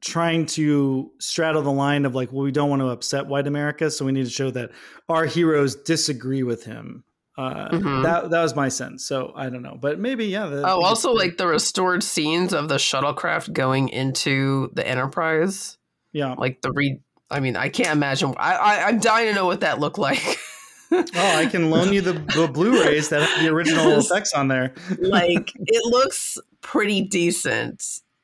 trying 0.00 0.46
to 0.46 1.10
straddle 1.18 1.62
the 1.62 1.70
line 1.72 2.04
of 2.06 2.14
like, 2.14 2.32
well, 2.32 2.42
we 2.42 2.52
don't 2.52 2.70
want 2.70 2.80
to 2.80 2.88
upset 2.88 3.26
white 3.26 3.46
America, 3.46 3.90
so 3.90 4.04
we 4.04 4.12
need 4.12 4.24
to 4.24 4.30
show 4.30 4.50
that 4.50 4.70
our 5.08 5.26
heroes 5.26 5.74
disagree 5.76 6.42
with 6.42 6.64
him. 6.64 7.04
Uh, 7.38 7.68
Mhm. 7.70 8.02
That 8.02 8.30
that 8.30 8.42
was 8.42 8.54
my 8.54 8.68
sense. 8.68 9.04
So 9.06 9.32
I 9.34 9.48
don't 9.48 9.62
know, 9.62 9.78
but 9.80 9.98
maybe 9.98 10.26
yeah. 10.26 10.46
the- 10.46 10.62
Oh, 10.68 10.82
also 10.82 11.12
like 11.12 11.36
the 11.38 11.46
restored 11.46 12.02
scenes 12.02 12.52
of 12.52 12.68
the 12.68 12.74
shuttlecraft 12.76 13.52
going 13.52 13.88
into 13.88 14.70
the 14.74 14.86
Enterprise, 14.86 15.78
yeah. 16.12 16.34
like 16.36 16.60
the 16.62 16.72
re. 16.72 16.98
I 17.30 17.40
mean, 17.40 17.56
I 17.56 17.68
can't 17.68 17.90
imagine. 17.92 18.34
I, 18.36 18.54
I 18.56 18.88
I'm 18.88 18.98
dying 18.98 19.28
to 19.28 19.34
know 19.34 19.46
what 19.46 19.60
that 19.60 19.78
looked 19.80 19.98
like. 19.98 20.38
Oh, 20.92 21.04
I 21.14 21.46
can 21.46 21.70
loan 21.70 21.92
you 21.92 22.00
the, 22.00 22.14
the 22.34 22.50
Blu-rays 22.52 23.10
that 23.10 23.22
have 23.22 23.40
the 23.44 23.48
original 23.48 23.92
effects 24.00 24.32
on 24.34 24.48
there. 24.48 24.74
like 24.98 25.52
it 25.60 25.84
looks 25.86 26.36
pretty 26.62 27.00
decent 27.02 27.78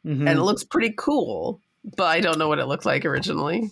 Mhm. 0.04 0.28
and 0.28 0.30
it 0.30 0.42
looks 0.42 0.64
pretty 0.64 0.92
cool, 0.98 1.60
but 1.96 2.04
I 2.04 2.20
don't 2.20 2.38
know 2.38 2.48
what 2.48 2.58
it 2.58 2.66
looked 2.66 2.86
like 2.86 3.04
originally. 3.04 3.70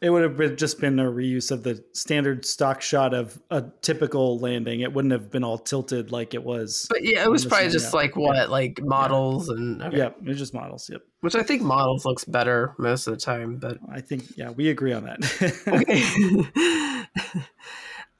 It 0.00 0.10
would 0.10 0.22
have 0.22 0.36
been 0.36 0.56
just 0.56 0.80
been 0.80 0.98
a 0.98 1.04
reuse 1.04 1.50
of 1.50 1.62
the 1.62 1.82
standard 1.92 2.44
stock 2.44 2.82
shot 2.82 3.14
of 3.14 3.40
a 3.50 3.64
typical 3.80 4.38
landing. 4.38 4.80
It 4.80 4.92
wouldn't 4.92 5.12
have 5.12 5.30
been 5.30 5.44
all 5.44 5.56
tilted 5.56 6.12
like 6.12 6.34
it 6.34 6.44
was. 6.44 6.86
But 6.90 7.04
yeah, 7.04 7.24
it 7.24 7.30
was 7.30 7.46
probably 7.46 7.70
just 7.70 7.92
yeah. 7.92 8.00
like 8.00 8.16
what, 8.16 8.50
like 8.50 8.82
models 8.82 9.48
and 9.48 9.80
okay. 9.82 9.96
Yeah, 9.96 10.08
it 10.08 10.24
was 10.24 10.36
just 10.36 10.52
models. 10.52 10.90
Yep. 10.90 11.00
which 11.20 11.34
I 11.34 11.42
think 11.42 11.62
models 11.62 12.04
looks 12.04 12.24
better 12.24 12.74
most 12.76 13.06
of 13.06 13.14
the 13.14 13.20
time, 13.20 13.56
but 13.56 13.78
I 13.90 14.02
think 14.02 14.24
yeah, 14.36 14.50
we 14.50 14.68
agree 14.68 14.92
on 14.92 15.04
that. 15.04 15.20
okay. 15.68 16.04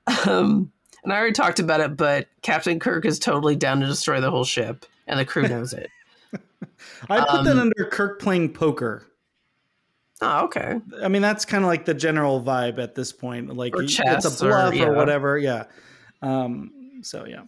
um, 0.26 0.72
and 1.03 1.12
I 1.12 1.16
already 1.16 1.32
talked 1.32 1.61
about 1.61 1.80
it, 1.80 1.97
but 1.97 2.28
Captain 2.43 2.78
Kirk 2.80 3.05
is 3.05 3.18
totally 3.18 3.57
down 3.57 3.80
to 3.80 3.87
destroy 3.87 4.20
the 4.20 4.30
whole 4.30 4.45
ship, 4.45 4.87
and 5.07 5.18
the 5.20 5.24
crew 5.24 5.47
knows 5.47 5.74
it. 5.74 5.91
I 7.11 7.20
put 7.20 7.45
that 7.45 7.53
Um, 7.53 7.59
under 7.59 7.85
Kirk 7.91 8.20
playing 8.20 8.55
poker. 8.55 9.07
Oh, 10.21 10.45
okay. 10.45 10.81
I 11.03 11.09
mean, 11.09 11.23
that's 11.23 11.45
kind 11.45 11.65
of 11.65 11.69
like 11.69 11.85
the 11.85 11.95
general 11.95 12.41
vibe 12.43 12.79
at 12.79 12.95
this 12.95 13.12
point. 13.12 13.55
Like 13.57 13.75
Or 13.77 13.83
it's 13.83 13.99
a 13.99 14.05
or- 14.47 14.49
bluff 14.49 14.73
or, 14.73 14.77
yeah. 14.77 14.89
whatever. 14.91 15.39
Yeah. 15.39 15.65
Um, 16.23 17.01
so 17.03 17.27
yeah, 17.27 17.43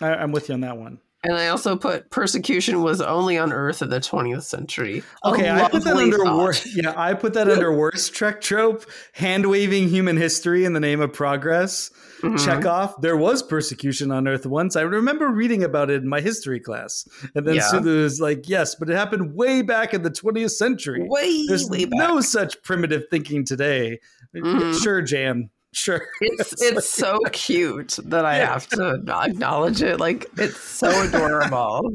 I, 0.00 0.14
I'm 0.16 0.32
with 0.32 0.48
you 0.48 0.54
on 0.54 0.60
that 0.62 0.76
one. 0.76 0.98
And 1.24 1.34
I 1.36 1.48
also 1.48 1.76
put 1.76 2.10
persecution 2.10 2.82
was 2.82 3.00
only 3.00 3.38
on 3.38 3.52
Earth 3.52 3.80
in 3.80 3.90
the 3.90 4.00
20th 4.00 4.42
century. 4.42 5.04
Okay, 5.24 5.48
I 5.48 5.68
put 5.68 5.84
that 5.84 5.96
under 5.96 6.24
worst. 6.24 6.66
Yeah, 6.74 6.92
I 6.96 7.14
put 7.14 7.34
that 7.34 7.48
under 7.48 7.72
worst 7.76 8.12
Trek 8.12 8.40
trope: 8.40 8.84
hand 9.12 9.48
waving 9.48 9.88
human 9.88 10.16
history 10.16 10.64
in 10.64 10.72
the 10.72 10.80
name 10.80 11.00
of 11.00 11.12
progress. 11.12 11.92
Mhm. 12.22 12.38
Chekov. 12.38 13.00
There 13.00 13.16
was 13.16 13.42
persecution 13.42 14.10
on 14.12 14.28
Earth 14.28 14.46
once. 14.46 14.76
I 14.76 14.82
remember 14.82 15.28
reading 15.28 15.64
about 15.64 15.90
it 15.90 16.02
in 16.02 16.08
my 16.08 16.20
history 16.20 16.60
class, 16.60 17.06
and 17.34 17.46
then 17.46 17.56
Yeah. 17.56 17.62
Sulu 17.68 18.02
was 18.04 18.20
like, 18.20 18.48
"Yes, 18.48 18.74
but 18.76 18.88
it 18.88 18.94
happened 18.96 19.34
way 19.34 19.62
back 19.62 19.92
in 19.92 20.02
the 20.02 20.10
20th 20.10 20.52
century. 20.52 21.04
Way, 21.08 21.46
There's 21.48 21.68
way 21.68 21.84
back. 21.84 21.98
no 21.98 22.20
such 22.20 22.62
primitive 22.62 23.04
thinking 23.10 23.44
today." 23.44 23.98
Mhm. 24.36 24.80
Sure, 24.82 25.02
Jan. 25.02 25.50
Sure. 25.72 26.06
It's 26.20 26.52
it's 26.62 26.88
so 26.88 27.18
cute 27.32 27.98
that 28.04 28.24
I 28.24 28.38
Yeah. 28.38 28.52
have 28.52 28.68
to 28.68 29.00
acknowledge 29.24 29.82
it. 29.82 29.98
Like 29.98 30.26
it's 30.36 30.60
so 30.60 30.88
adorable. 31.02 31.90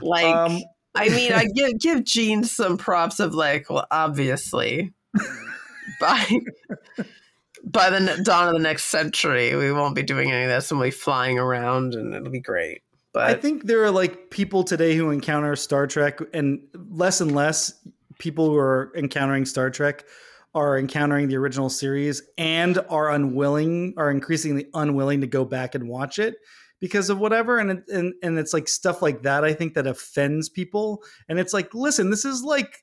Like 0.00 0.26
Um, 0.26 0.60
I 0.94 1.08
mean, 1.08 1.32
I 1.32 1.46
give 1.54 1.78
give 1.78 2.04
Gene 2.04 2.44
some 2.44 2.76
props 2.76 3.18
of 3.18 3.34
like, 3.34 3.68
well, 3.70 3.86
obviously, 3.90 4.92
by 6.00 6.26
by 7.66 7.90
the 7.90 8.22
dawn 8.22 8.48
of 8.48 8.54
the 8.54 8.60
next 8.60 8.84
century, 8.84 9.54
we 9.56 9.72
won't 9.72 9.94
be 9.94 10.02
doing 10.02 10.30
any 10.30 10.44
of 10.44 10.50
this, 10.50 10.70
we'll 10.70 10.82
be 10.82 10.90
flying 10.90 11.38
around, 11.38 11.94
and 11.94 12.14
it'll 12.14 12.30
be 12.30 12.40
great. 12.40 12.82
But 13.12 13.24
I 13.24 13.34
think 13.34 13.64
there 13.64 13.82
are 13.82 13.90
like 13.90 14.30
people 14.30 14.62
today 14.62 14.94
who 14.94 15.10
encounter 15.10 15.56
Star 15.56 15.86
Trek, 15.86 16.20
and 16.32 16.60
less 16.90 17.20
and 17.20 17.34
less 17.34 17.74
people 18.18 18.50
who 18.50 18.56
are 18.56 18.92
encountering 18.96 19.44
Star 19.44 19.70
Trek 19.70 20.04
are 20.54 20.78
encountering 20.78 21.28
the 21.28 21.36
original 21.36 21.68
series 21.68 22.22
and 22.38 22.78
are 22.88 23.10
unwilling, 23.10 23.94
are 23.96 24.10
increasingly 24.10 24.66
unwilling 24.72 25.20
to 25.20 25.26
go 25.26 25.44
back 25.44 25.74
and 25.74 25.88
watch 25.88 26.18
it 26.18 26.36
because 26.80 27.10
of 27.10 27.18
whatever. 27.18 27.58
And 27.58 27.82
and 27.88 28.14
and 28.22 28.38
it's 28.38 28.54
like 28.54 28.68
stuff 28.68 29.02
like 29.02 29.22
that. 29.22 29.44
I 29.44 29.54
think 29.54 29.74
that 29.74 29.86
offends 29.86 30.48
people. 30.48 31.02
And 31.28 31.38
it's 31.38 31.52
like, 31.52 31.74
listen, 31.74 32.10
this 32.10 32.24
is 32.24 32.42
like 32.42 32.82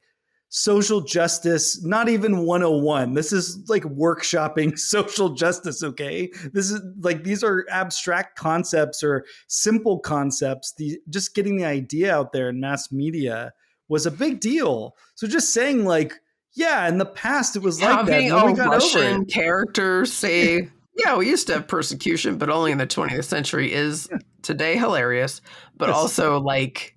social 0.56 1.02
justice, 1.02 1.84
not 1.84 2.10
even 2.10 2.46
101. 2.46 3.14
This 3.16 3.34
is 3.34 3.60
like 3.68 3.82
workshopping 3.86 4.78
social 4.80 5.30
justice, 5.30 5.82
okay? 5.82 6.30
This 6.54 6.70
is 6.70 6.80
like 7.00 7.24
these 7.24 7.44
are 7.44 7.66
abstract 7.72 8.38
concepts 8.38 9.02
or 9.04 9.26
simple 9.48 9.98
concepts. 9.98 10.74
The 10.78 11.00
just 11.10 11.34
getting 11.34 11.58
the 11.58 11.66
idea 11.66 12.16
out 12.16 12.34
there 12.34 12.50
in 12.50 12.60
mass 12.60 12.92
media 12.92 13.52
was 13.88 14.06
a 14.06 14.12
big 14.12 14.40
deal. 14.42 14.96
So 15.16 15.26
just 15.28 15.54
saying 15.54 15.86
like 15.86 16.14
Yeah, 16.56 16.88
in 16.88 17.00
the 17.00 17.06
past 17.08 17.56
it 17.56 17.64
was 17.64 17.82
like 17.82 18.06
that. 18.06 18.12
Having 18.14 18.30
No, 18.30 18.46
we 18.46 18.52
a 18.52 18.56
got 18.56 18.68
over 18.68 18.76
Russian 18.76 19.24
it. 19.24 19.34
character 19.34 20.06
say, 20.06 20.70
"Yeah, 20.96 21.18
we 21.18 21.28
used 21.28 21.48
to 21.48 21.54
have 21.54 21.68
persecution, 21.68 22.38
but 22.38 22.52
only 22.52 22.72
in 22.72 22.78
the 22.78 22.86
20th 22.86 23.26
century," 23.26 23.74
is 23.74 24.08
today 24.44 24.78
hilarious. 24.78 25.42
But 25.76 25.90
Yes. 25.90 25.98
also 25.98 26.40
like, 26.40 26.96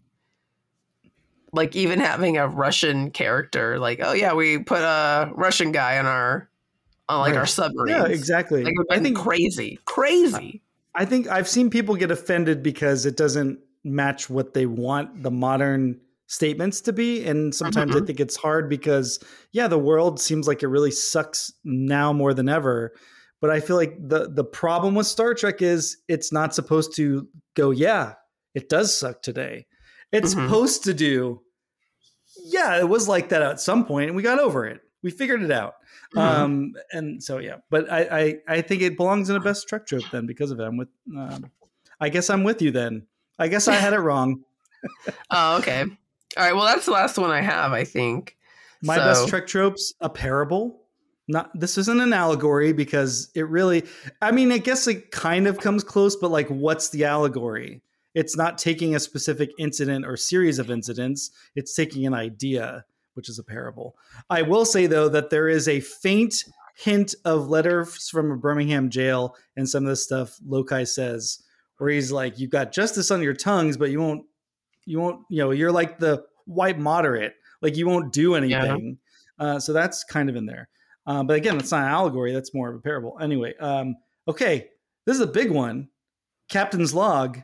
like 1.52 1.76
even 1.76 2.00
having 2.00 2.36
a 2.36 2.48
Russian 2.48 3.10
character, 3.10 3.78
like, 3.78 4.00
"Oh 4.02 4.12
yeah, 4.12 4.34
we 4.34 4.58
put 4.58 4.80
a 4.82 5.30
Russian 5.34 5.72
guy 5.72 5.98
on 5.98 6.06
our 6.06 6.48
on 7.08 7.20
like 7.20 7.32
Right. 7.32 7.38
our 7.40 7.46
submarine. 7.46 7.94
Yeah, 7.94 8.06
exactly. 8.06 8.64
Like, 8.64 8.74
I 8.90 8.96
I 8.96 8.98
think 9.00 9.16
crazy, 9.16 9.78
crazy. 9.84 10.62
I 10.94 11.04
think 11.04 11.28
I've 11.28 11.48
seen 11.48 11.70
people 11.70 11.94
get 11.94 12.10
offended 12.10 12.62
because 12.62 13.06
it 13.06 13.16
doesn't 13.16 13.60
match 13.84 14.28
what 14.28 14.54
they 14.54 14.66
want 14.66 15.22
the 15.22 15.30
modern 15.30 16.00
statements 16.26 16.80
to 16.80 16.92
be. 16.92 17.24
And 17.24 17.54
sometimes 17.54 17.94
I 17.94 18.00
Mhm. 18.00 18.06
think 18.06 18.18
it's 18.18 18.34
hard 18.36 18.68
because, 18.68 19.20
yeah, 19.52 19.68
the 19.68 19.78
world 19.78 20.18
seems 20.20 20.48
like 20.48 20.62
it 20.64 20.68
really 20.68 20.90
sucks 20.90 21.52
now 21.62 22.12
more 22.12 22.34
than 22.34 22.48
ever. 22.48 22.92
But 23.40 23.50
I 23.50 23.60
feel 23.60 23.76
like 23.76 23.96
the 24.08 24.28
the 24.28 24.42
problem 24.42 24.96
with 24.96 25.06
Star 25.06 25.34
Trek 25.34 25.62
is 25.62 25.98
it's 26.08 26.32
not 26.32 26.54
supposed 26.54 26.96
to 26.96 27.28
go, 27.54 27.70
yeah, 27.70 28.14
it 28.54 28.68
does 28.68 28.96
suck 28.96 29.22
today. 29.22 29.66
It's 30.12 30.34
Mhm. 30.34 30.44
supposed 30.46 30.84
to 30.84 30.94
do, 30.94 31.40
yeah, 32.44 32.78
it 32.78 32.88
was 32.88 33.08
like 33.08 33.28
that 33.30 33.42
at 33.42 33.60
some 33.60 33.84
point, 33.84 34.08
and 34.08 34.16
we 34.16 34.22
got 34.22 34.38
over 34.38 34.66
it. 34.66 34.80
We 35.02 35.10
figured 35.10 35.42
it 35.42 35.50
out. 35.50 35.74
Mhm. 36.14 36.20
Um, 36.20 36.72
and 36.92 37.22
so 37.22 37.38
yeah, 37.38 37.56
but 37.70 37.90
I, 37.90 38.00
I 38.48 38.56
I 38.56 38.60
think 38.62 38.82
it 38.82 38.96
belongs 38.96 39.28
in 39.30 39.36
a 39.36 39.40
best 39.40 39.68
Trek 39.68 39.86
trope 39.86 40.04
then 40.12 40.26
because 40.26 40.50
of 40.50 40.60
it. 40.60 40.64
I'm 40.64 40.76
with. 40.76 40.88
Um, 41.16 41.50
I 42.00 42.08
guess 42.08 42.30
I'm 42.30 42.44
with 42.44 42.62
you 42.62 42.70
then. 42.70 43.06
I 43.38 43.48
guess 43.48 43.68
I 43.68 43.74
had 43.74 43.92
it 43.92 43.98
wrong. 43.98 44.44
oh, 45.30 45.58
okay. 45.58 45.82
All 45.82 46.44
right. 46.44 46.54
Well, 46.54 46.64
that's 46.64 46.84
the 46.86 46.92
last 46.92 47.18
one 47.18 47.30
I 47.30 47.40
have. 47.40 47.72
I 47.72 47.84
think. 47.84 48.36
My 48.82 48.96
So- 48.96 49.04
best 49.04 49.28
Trek 49.28 49.46
tropes: 49.46 49.94
a 50.00 50.08
parable. 50.08 50.82
Not 51.28 51.50
this 51.58 51.76
isn't 51.76 52.00
an 52.00 52.12
allegory 52.12 52.72
because 52.72 53.30
it 53.34 53.48
really. 53.48 53.84
I 54.22 54.30
mean, 54.30 54.52
I 54.52 54.58
guess 54.58 54.86
it 54.86 55.10
kind 55.10 55.46
of 55.48 55.58
comes 55.58 55.82
close, 55.82 56.14
but 56.14 56.30
like, 56.30 56.48
what's 56.48 56.90
the 56.90 57.04
allegory? 57.04 57.82
It's 58.16 58.34
not 58.34 58.56
taking 58.56 58.96
a 58.96 59.00
specific 59.00 59.50
incident 59.58 60.06
or 60.06 60.16
series 60.16 60.58
of 60.58 60.70
incidents. 60.70 61.30
It's 61.54 61.74
taking 61.74 62.06
an 62.06 62.14
idea, 62.14 62.82
which 63.12 63.28
is 63.28 63.38
a 63.38 63.44
parable. 63.44 63.94
I 64.30 64.40
will 64.40 64.64
say 64.64 64.86
though 64.86 65.10
that 65.10 65.28
there 65.28 65.48
is 65.48 65.68
a 65.68 65.80
faint 65.80 66.44
hint 66.76 67.14
of 67.26 67.50
letters 67.50 68.08
from 68.08 68.30
a 68.30 68.36
Birmingham 68.36 68.88
jail 68.88 69.36
and 69.54 69.68
some 69.68 69.84
of 69.84 69.90
the 69.90 69.96
stuff 69.96 70.38
Lokai 70.48 70.88
says, 70.88 71.42
where 71.76 71.90
he's 71.90 72.10
like, 72.10 72.38
"You've 72.38 72.50
got 72.50 72.72
justice 72.72 73.10
on 73.10 73.20
your 73.20 73.34
tongues, 73.34 73.76
but 73.76 73.90
you 73.90 74.00
won't, 74.00 74.24
you 74.86 74.98
won't, 74.98 75.20
you 75.28 75.42
know, 75.42 75.50
you're 75.50 75.70
like 75.70 75.98
the 75.98 76.24
white 76.46 76.78
moderate, 76.78 77.34
like 77.60 77.76
you 77.76 77.86
won't 77.86 78.14
do 78.14 78.34
anything." 78.34 78.96
Uh, 79.38 79.60
so 79.60 79.74
that's 79.74 80.04
kind 80.04 80.30
of 80.30 80.36
in 80.36 80.46
there. 80.46 80.70
Uh, 81.06 81.22
but 81.22 81.36
again, 81.36 81.58
that's 81.58 81.70
not 81.70 81.82
an 81.82 81.88
allegory. 81.88 82.32
That's 82.32 82.54
more 82.54 82.70
of 82.70 82.76
a 82.76 82.80
parable. 82.80 83.18
Anyway, 83.20 83.54
um, 83.58 83.94
okay, 84.26 84.68
this 85.04 85.16
is 85.16 85.20
a 85.20 85.26
big 85.26 85.50
one. 85.50 85.88
Captain's 86.48 86.94
log. 86.94 87.40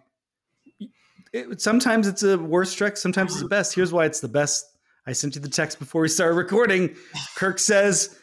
It, 1.32 1.60
sometimes 1.60 2.06
it's 2.06 2.22
a 2.22 2.38
worst 2.38 2.76
Trek. 2.76 2.96
Sometimes 2.96 3.32
it's 3.32 3.40
the 3.40 3.46
mm. 3.46 3.50
best. 3.50 3.74
Here's 3.74 3.92
why 3.92 4.04
it's 4.04 4.20
the 4.20 4.28
best. 4.28 4.64
I 5.06 5.12
sent 5.12 5.34
you 5.34 5.40
the 5.40 5.48
text 5.48 5.78
before 5.78 6.02
we 6.02 6.08
started 6.08 6.34
recording. 6.34 6.94
Kirk 7.36 7.58
says, 7.58 8.18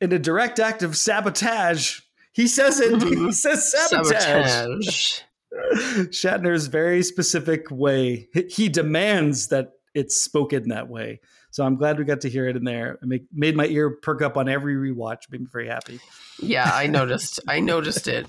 in 0.00 0.12
a 0.12 0.18
direct 0.18 0.58
act 0.58 0.82
of 0.82 0.96
sabotage, 0.96 2.00
he 2.32 2.46
says 2.46 2.80
it. 2.80 3.02
He 3.02 3.14
mm-hmm. 3.14 3.30
says 3.30 3.70
sabotage. 3.70 4.22
Sabotage. 4.22 5.20
Shatner's 6.10 6.66
very 6.66 7.02
specific 7.02 7.70
way. 7.70 8.28
He- 8.50 8.68
demands 8.68 9.48
that 9.48 9.72
it's 9.94 10.16
spoken 10.16 10.68
that 10.68 10.88
way. 10.88 11.20
So 11.50 11.64
I'm 11.64 11.76
glad 11.76 11.98
we 11.98 12.04
got 12.04 12.20
to 12.22 12.28
hear 12.28 12.46
it 12.46 12.56
in 12.56 12.64
there. 12.64 12.98
It 13.02 13.22
made 13.32 13.56
my 13.56 13.66
ear 13.66 13.90
perk 13.90 14.20
up 14.20 14.36
on 14.36 14.48
every 14.48 14.74
rewatch. 14.74 15.22
Made 15.30 15.40
me 15.40 15.46
very 15.50 15.66
happy. 15.66 15.98
Yeah, 16.40 16.70
I 16.72 16.86
noticed. 16.86 17.40
I 17.48 17.60
noticed 17.60 18.06
it 18.06 18.26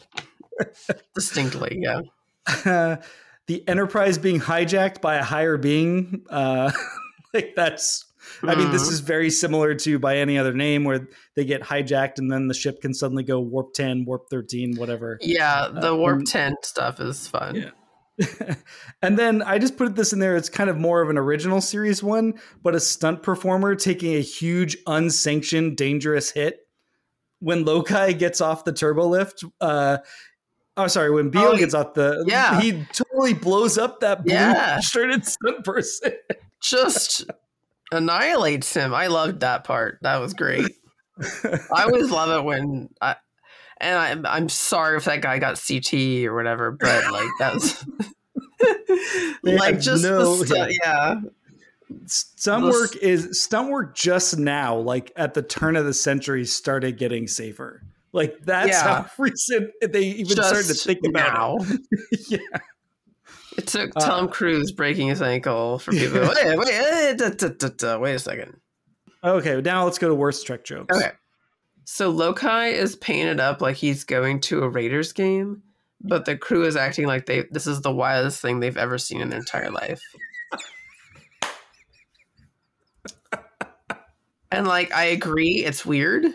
distinctly. 1.13 1.81
Yeah. 1.81 2.01
the 3.49 3.67
Enterprise 3.67 4.19
being 4.19 4.39
hijacked 4.39 5.01
by 5.01 5.15
a 5.15 5.23
higher 5.23 5.57
being, 5.57 6.23
uh, 6.29 6.71
like 7.33 7.53
that's. 7.55 8.05
I 8.43 8.53
mean, 8.55 8.69
this 8.71 8.87
Mhm. 8.87 8.91
is 8.91 8.99
very 8.99 9.31
similar 9.31 9.73
to 9.73 9.97
by 9.97 10.17
any 10.17 10.37
other 10.37 10.53
name 10.53 10.83
where 10.83 11.07
they 11.35 11.43
get 11.45 11.63
hijacked 11.63 12.19
and 12.19 12.31
then 12.31 12.47
the 12.47 12.53
ship 12.53 12.79
can 12.79 12.93
suddenly 12.93 13.23
go 13.23 13.39
warp 13.39 13.73
ten, 13.73 14.05
warp 14.05 14.29
thirteen, 14.29 14.75
whatever. 14.77 15.17
Yeah, 15.19 15.67
the 15.73 15.93
Uh, 15.93 15.95
warp 15.95 16.19
and- 16.19 16.27
10 16.27 16.55
stuff 16.61 16.99
is 16.99 17.27
fun. 17.27 17.55
Yeah. 17.55 17.71
and 19.01 19.17
then 19.17 19.41
I 19.41 19.57
just 19.57 19.77
put 19.77 19.95
this 19.95 20.13
in 20.13 20.19
there. 20.19 20.35
It's 20.35 20.47
kind 20.49 20.69
of 20.69 20.77
more 20.77 21.01
of 21.01 21.09
an 21.09 21.17
original 21.17 21.59
series 21.59 22.03
one, 22.03 22.35
but 22.61 22.75
a 22.75 22.79
stunt 22.79 23.23
performer 23.23 23.73
taking 23.75 24.13
a 24.15 24.21
huge, 24.21 24.77
unsanctioned, 24.85 25.75
dangerous 25.75 26.29
hit. 26.29 26.59
When 27.39 27.63
Lokai 27.65 28.19
gets 28.19 28.41
off 28.41 28.63
the 28.65 28.73
turbo 28.73 29.07
lift, 29.07 29.43
uh, 29.59 29.97
oh, 30.79 30.87
sorry, 30.87 31.11
when 31.11 31.29
Beale 31.29 31.49
Oh, 31.53 31.57
gets 31.57 31.73
off 31.73 31.93
the, 31.93 32.23
yeah. 32.27 32.59
he 32.59 32.85
totally 32.93 33.33
blows 33.33 33.77
up 33.77 33.99
that 33.99 34.23
blue 34.23 34.33
Yeah. 34.33 34.79
shirted 34.79 35.25
stunt 35.25 35.63
person. 35.63 36.13
Just 36.61 37.25
annihilates 37.91 38.73
him. 38.73 38.93
I 38.93 39.07
loved 39.07 39.41
that 39.41 39.63
part. 39.63 39.99
That 40.01 40.17
was 40.17 40.33
great. 40.33 40.65
I 41.73 41.83
always 41.83 42.09
love 42.11 42.29
it 42.39 42.45
when 42.45 42.89
I, 43.01 43.15
and 43.81 43.97
I'm 43.97 44.25
I'm 44.25 44.49
sorry 44.49 44.97
if 44.97 45.05
that 45.05 45.21
guy 45.21 45.39
got 45.39 45.61
CT 45.65 46.25
or 46.25 46.33
whatever, 46.35 46.71
but 46.71 47.11
like 47.11 47.29
that's 47.39 47.85
like 49.43 49.79
just 49.79 50.03
no- 50.03 50.35
the 50.37 50.47
stu- 50.47 50.77
yeah. 50.83 51.15
stunt 52.05 52.65
work 52.65 52.95
is 52.97 53.41
stunt 53.41 53.69
work 53.69 53.95
just 53.95 54.37
now, 54.37 54.75
like 54.77 55.11
at 55.15 55.33
the 55.33 55.41
turn 55.41 55.75
of 55.75 55.85
the 55.85 55.93
century, 55.93 56.45
started 56.45 56.97
getting 56.97 57.27
safer. 57.27 57.83
Like 58.11 58.37
that's 58.43 58.69
Yeah. 58.69 59.03
how 59.03 59.09
recent 59.17 59.71
they 59.81 60.01
even 60.03 60.31
started 60.31 60.65
to 60.67 60.73
think 60.73 60.99
about 61.07 61.33
now. 61.33 61.57
it. 61.59 62.19
yeah. 62.29 62.59
It 63.57 63.67
took 63.67 63.91
Uh, 63.95 63.99
Tom 63.99 64.29
Cruise 64.29 64.71
breaking 64.71 65.07
his 65.09 65.21
ankle 65.21 65.79
for 65.79 65.91
people. 65.91 66.21
wait, 66.21 66.57
wait, 66.57 66.67
eh, 66.73 67.13
da, 67.13 67.29
da, 67.29 67.67
da, 67.77 67.97
wait 67.99 68.15
a 68.15 68.19
second. 68.19 68.57
Okay, 69.23 69.59
now 69.61 69.83
let's 69.83 69.97
go 69.97 70.07
to 70.07 70.15
worst 70.15 70.45
Trek 70.47 70.63
jokes. 70.63 70.95
Okay. 70.95 71.11
So 71.83 72.13
Lokai 72.13 72.71
is 72.73 72.95
painted 72.95 73.39
up 73.39 73.61
like 73.61 73.75
he's 73.75 74.03
going 74.05 74.39
to 74.41 74.63
a 74.63 74.69
Raiders 74.69 75.11
game, 75.11 75.63
but 76.01 76.23
the 76.25 76.37
crew 76.37 76.63
is 76.63 76.75
acting 76.75 77.05
like 77.07 77.25
they 77.25 77.45
this 77.51 77.67
is 77.67 77.81
the 77.81 77.91
wildest 77.91 78.41
thing 78.41 78.59
they've 78.59 78.77
ever 78.77 78.97
seen 78.97 79.19
in 79.21 79.29
their 79.29 79.39
entire 79.39 79.71
life. 79.71 80.01
and 84.51 84.67
like 84.67 84.93
I 84.93 85.05
agree, 85.05 85.63
it's 85.65 85.85
weird. 85.85 86.25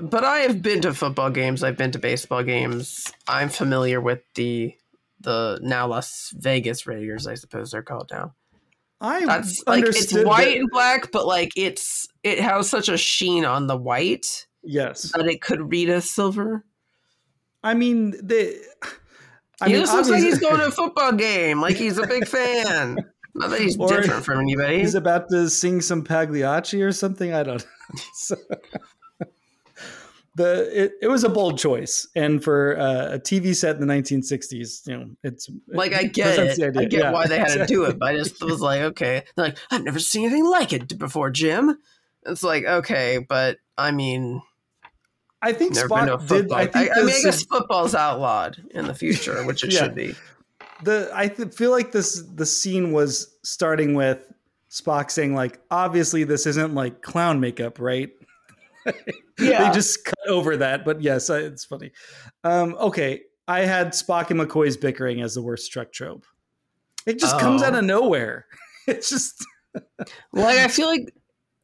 But 0.00 0.24
I 0.24 0.38
have 0.40 0.62
been 0.62 0.80
to 0.82 0.94
football 0.94 1.30
games, 1.30 1.62
I've 1.64 1.76
been 1.76 1.90
to 1.92 1.98
baseball 1.98 2.42
games. 2.42 3.12
I'm 3.26 3.48
familiar 3.48 4.00
with 4.00 4.20
the 4.34 4.74
the 5.20 5.58
now 5.62 5.88
Las 5.88 6.32
Vegas 6.36 6.86
Raiders, 6.86 7.26
I 7.26 7.34
suppose 7.34 7.72
they're 7.72 7.82
called 7.82 8.08
now. 8.12 8.34
I 9.00 9.24
That's 9.26 9.62
like 9.66 9.84
it's 9.84 10.12
white 10.14 10.44
that- 10.44 10.56
and 10.58 10.70
black, 10.70 11.10
but 11.12 11.26
like 11.26 11.52
it's 11.56 12.06
it 12.22 12.38
has 12.40 12.68
such 12.68 12.88
a 12.88 12.96
sheen 12.96 13.44
on 13.44 13.66
the 13.66 13.76
white 13.76 14.46
yes, 14.62 15.12
that 15.16 15.26
it 15.26 15.40
could 15.40 15.70
read 15.72 15.88
as 15.88 16.08
silver. 16.10 16.64
I 17.62 17.74
mean 17.74 18.12
the. 18.12 18.56
I 19.60 19.66
he 19.66 19.72
mean, 19.72 19.82
just 19.82 19.92
looks 19.92 20.08
like 20.08 20.22
he's 20.22 20.38
going 20.38 20.58
to 20.58 20.66
a 20.66 20.70
football 20.70 21.12
game, 21.12 21.60
like 21.60 21.74
he's 21.74 21.98
a 21.98 22.06
big 22.06 22.28
fan. 22.28 22.96
Not 23.34 23.50
that 23.50 23.60
he's 23.60 23.76
different 23.76 24.24
from 24.24 24.38
anybody. 24.40 24.78
He's 24.78 24.94
about 24.94 25.28
to 25.30 25.50
sing 25.50 25.80
some 25.80 26.04
Pagliacci 26.04 26.80
or 26.82 26.92
something. 26.92 27.34
I 27.34 27.42
don't. 27.42 27.58
know. 27.64 28.00
So- 28.14 28.36
the 30.38 30.84
it, 30.84 30.92
it 31.02 31.08
was 31.08 31.22
a 31.24 31.28
bold 31.28 31.58
choice, 31.58 32.08
and 32.16 32.42
for 32.42 32.78
uh, 32.78 33.14
a 33.16 33.18
TV 33.18 33.54
set 33.54 33.76
in 33.76 33.86
the 33.86 33.92
1960s, 33.92 34.86
you 34.88 34.96
know, 34.96 35.10
it's 35.22 35.50
like 35.68 35.92
I 35.92 36.04
get 36.06 36.38
it. 36.58 36.76
I 36.76 36.84
get 36.86 36.92
Yeah, 37.00 37.10
why 37.12 37.26
they 37.26 37.38
had 37.38 37.52
to 37.58 37.66
do 37.66 37.84
it, 37.84 37.98
but 37.98 38.08
I 38.08 38.16
just 38.16 38.42
was 38.42 38.60
like, 38.62 38.80
okay. 38.80 39.24
They're 39.36 39.46
like, 39.48 39.58
I've 39.70 39.84
never 39.84 39.98
seen 39.98 40.24
anything 40.26 40.46
like 40.46 40.72
it 40.72 40.98
before, 40.98 41.28
Jim. 41.30 41.76
It's 42.24 42.42
like, 42.42 42.64
okay, 42.64 43.18
but 43.28 43.58
I 43.76 43.90
mean, 43.90 44.40
I 45.42 45.52
think 45.52 45.74
never 45.74 45.88
been 45.88 46.06
to 46.06 46.16
Spock 46.18 46.28
did. 46.28 46.52
I 46.52 46.60
I, 46.62 46.66
think 46.66 46.90
I 46.90 47.00
mean, 47.00 47.08
I 47.08 47.12
this- 47.12 47.24
guess 47.24 47.42
football's 47.44 47.94
outlawed 47.94 48.56
in 48.70 48.86
the 48.86 48.94
future, 48.94 49.44
which 49.44 49.62
it 49.64 49.72
Yeah. 49.72 49.84
should 49.84 49.94
be. 49.94 50.14
the 50.82 51.10
I 51.14 51.28
th- 51.28 51.52
feel 51.54 51.70
like 51.70 51.92
this 51.92 52.22
the 52.34 52.46
scene 52.46 52.92
was 52.92 53.36
starting 53.42 53.94
with 53.94 54.24
Spock 54.70 55.10
saying 55.10 55.34
like 55.34 55.58
obviously 55.70 56.24
this 56.24 56.44
isn't 56.46 56.74
like 56.74 57.02
clown 57.02 57.40
makeup 57.40 57.78
right 57.80 58.10
Yeah. 59.38 59.68
they 59.68 59.74
just 59.74 60.04
cut 60.04 60.28
over 60.28 60.56
that 60.56 60.84
but 60.84 61.00
yes 61.00 61.30
I, 61.30 61.38
it's 61.38 61.64
funny 61.64 61.92
um 62.44 62.74
okay 62.80 63.22
I 63.46 63.60
had 63.60 63.88
Spock 63.92 64.30
and 64.30 64.40
McCoy's 64.40 64.76
bickering 64.76 65.20
as 65.22 65.34
the 65.34 65.42
worst 65.42 65.70
Trek 65.72 65.92
trope 65.92 66.24
it 67.06 67.18
just 67.18 67.38
comes 67.38 67.62
Oh. 67.62 67.66
out 67.66 67.74
of 67.74 67.84
nowhere 67.84 68.46
it's 68.86 69.08
just 69.10 69.44
Like 70.32 70.58
I 70.58 70.68
feel 70.68 70.88
like 70.88 71.14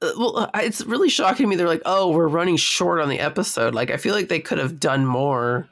uh, 0.02 0.12
well, 0.18 0.50
it's 0.56 0.84
really 0.84 1.08
shocking 1.08 1.44
to 1.44 1.48
me. 1.48 1.56
They're 1.56 1.68
like, 1.68 1.80
"Oh, 1.86 2.10
we're 2.10 2.28
running 2.28 2.56
short 2.56 3.00
on 3.00 3.08
the 3.08 3.20
episode." 3.20 3.74
Like 3.74 3.90
I 3.90 3.96
feel 3.96 4.12
like 4.12 4.28
they 4.28 4.40
could 4.40 4.58
have 4.58 4.78
done 4.78 5.06
more 5.06 5.68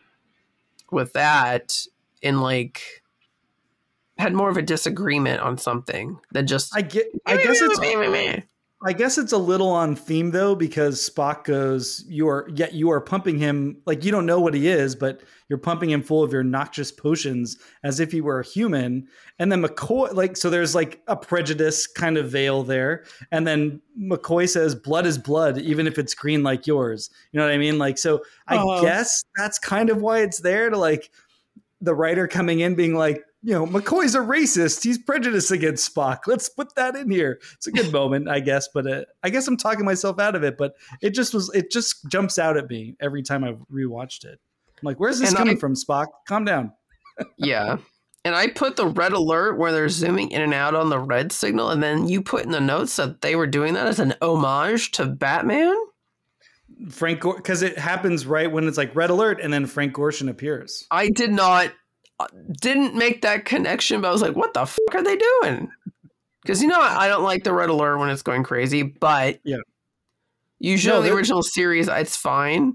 with 0.90 1.12
that 1.12 1.78
and 2.22 2.40
like 2.40 2.80
had 4.16 4.32
more 4.32 4.48
of 4.48 4.56
a 4.56 4.62
disagreement 4.62 5.40
on 5.40 5.58
something 5.58 6.18
than 6.32 6.46
just 6.46 6.74
I 6.74 6.82
get 6.82 7.08
I 7.26 7.36
guess 7.36 7.60
it's 7.60 7.78
I 8.84 8.92
guess 8.92 9.16
it's 9.16 9.32
a 9.32 9.38
little 9.38 9.68
on 9.70 9.94
theme 9.94 10.32
though, 10.32 10.54
because 10.56 11.08
Spock 11.08 11.44
goes, 11.44 12.04
"You 12.08 12.28
are 12.28 12.48
yet 12.54 12.72
you 12.74 12.90
are 12.90 13.00
pumping 13.00 13.38
him 13.38 13.76
like 13.86 14.04
you 14.04 14.10
don't 14.10 14.26
know 14.26 14.40
what 14.40 14.54
he 14.54 14.66
is, 14.68 14.96
but 14.96 15.20
you're 15.48 15.58
pumping 15.58 15.90
him 15.90 16.02
full 16.02 16.22
of 16.24 16.32
your 16.32 16.42
noxious 16.42 16.90
potions 16.90 17.58
as 17.84 18.00
if 18.00 18.10
he 18.10 18.20
were 18.20 18.40
a 18.40 18.44
human." 18.44 19.06
And 19.38 19.52
then 19.52 19.62
McCoy, 19.62 20.12
like, 20.14 20.36
so 20.36 20.50
there's 20.50 20.74
like 20.74 21.00
a 21.06 21.16
prejudice 21.16 21.86
kind 21.86 22.16
of 22.16 22.28
veil 22.30 22.64
there, 22.64 23.04
and 23.30 23.46
then 23.46 23.80
McCoy 24.00 24.48
says, 24.48 24.74
"Blood 24.74 25.06
is 25.06 25.16
blood, 25.16 25.58
even 25.58 25.86
if 25.86 25.96
it's 25.98 26.14
green 26.14 26.42
like 26.42 26.66
yours." 26.66 27.08
You 27.30 27.38
know 27.38 27.46
what 27.46 27.54
I 27.54 27.58
mean? 27.58 27.78
Like, 27.78 27.98
so 27.98 28.22
I 28.48 28.58
Oh. 28.58 28.82
guess 28.82 29.22
that's 29.36 29.58
kind 29.60 29.90
of 29.90 30.02
why 30.02 30.20
it's 30.22 30.40
there 30.40 30.70
to 30.70 30.76
like 30.76 31.10
the 31.80 31.94
writer 31.94 32.26
coming 32.26 32.60
in 32.60 32.74
being 32.74 32.94
like, 32.94 33.24
you 33.42 33.52
know, 33.52 33.66
McCoy's 33.66 34.14
a 34.14 34.20
racist. 34.20 34.82
He's 34.84 34.98
prejudiced 34.98 35.50
against 35.50 35.94
Spock. 35.94 36.20
Let's 36.26 36.48
put 36.48 36.74
that 36.76 36.94
in 36.96 37.10
here. 37.10 37.40
It's 37.54 37.66
a 37.66 37.72
good 37.72 37.92
moment, 37.92 38.28
I 38.28 38.40
guess. 38.40 38.68
But 38.72 38.86
uh, 38.86 39.04
I 39.22 39.30
guess 39.30 39.48
I'm 39.48 39.56
talking 39.56 39.84
myself 39.84 40.18
out 40.20 40.36
of 40.36 40.44
it. 40.44 40.56
But 40.56 40.74
it 41.00 41.10
just 41.10 41.34
was. 41.34 41.50
It 41.54 41.70
just 41.70 42.08
jumps 42.08 42.38
out 42.38 42.56
at 42.56 42.68
me 42.70 42.96
every 43.00 43.22
time 43.22 43.42
I 43.44 43.54
rewatched 43.72 44.24
it. 44.24 44.38
I'm 44.68 44.86
like, 44.86 45.00
where's 45.00 45.18
this 45.18 45.30
And 45.30 45.38
coming 45.38 45.56
I- 45.56 45.60
from, 45.60 45.74
Spock? 45.74 46.06
Calm 46.28 46.44
down. 46.44 46.72
Yeah. 47.36 47.76
And 48.24 48.34
I 48.36 48.46
put 48.46 48.76
the 48.76 48.86
red 48.86 49.12
alert 49.12 49.58
where 49.58 49.72
they're 49.72 49.88
zooming 49.88 50.30
in 50.30 50.40
and 50.42 50.54
out 50.54 50.74
on 50.76 50.88
the 50.90 50.98
red 50.98 51.32
signal, 51.32 51.70
and 51.70 51.82
then 51.82 52.08
you 52.08 52.22
put 52.22 52.44
in 52.44 52.52
the 52.52 52.60
notes 52.60 52.94
that 52.96 53.20
they 53.20 53.34
were 53.34 53.48
doing 53.48 53.74
that 53.74 53.86
as 53.88 53.98
an 53.98 54.14
homage 54.22 54.92
to 54.92 55.06
Batman. 55.06 55.76
Frank, 56.88 57.20
because 57.22 57.62
it 57.62 57.78
happens 57.78 58.26
right 58.26 58.50
when 58.50 58.66
it's 58.66 58.78
like 58.78 58.94
red 58.96 59.10
alert, 59.10 59.40
and 59.42 59.52
then 59.52 59.66
Frank 59.66 59.92
Gorshin 59.94 60.28
appears. 60.30 60.86
I 60.90 61.08
did 61.10 61.32
not, 61.32 61.72
didn't 62.60 62.94
make 62.94 63.22
that 63.22 63.44
connection, 63.44 64.00
but 64.00 64.08
I 64.08 64.12
was 64.12 64.22
like, 64.22 64.36
what 64.36 64.54
the 64.54 64.66
fuck 64.66 64.94
are 64.94 65.02
they 65.02 65.16
doing? 65.16 65.70
Because 66.42 66.60
you 66.62 66.68
know, 66.68 66.80
I 66.80 67.08
don't 67.08 67.22
like 67.24 67.44
the 67.44 67.52
red 67.52 67.70
alert 67.70 67.98
when 67.98 68.10
it's 68.10 68.22
going 68.22 68.42
crazy, 68.42 68.82
but 68.82 69.40
Yeah. 69.44 69.58
usually 70.58 70.94
No, 70.96 71.02
the 71.02 71.12
original 71.14 71.42
series, 71.42 71.88
it's 71.88 72.16
fine. 72.16 72.74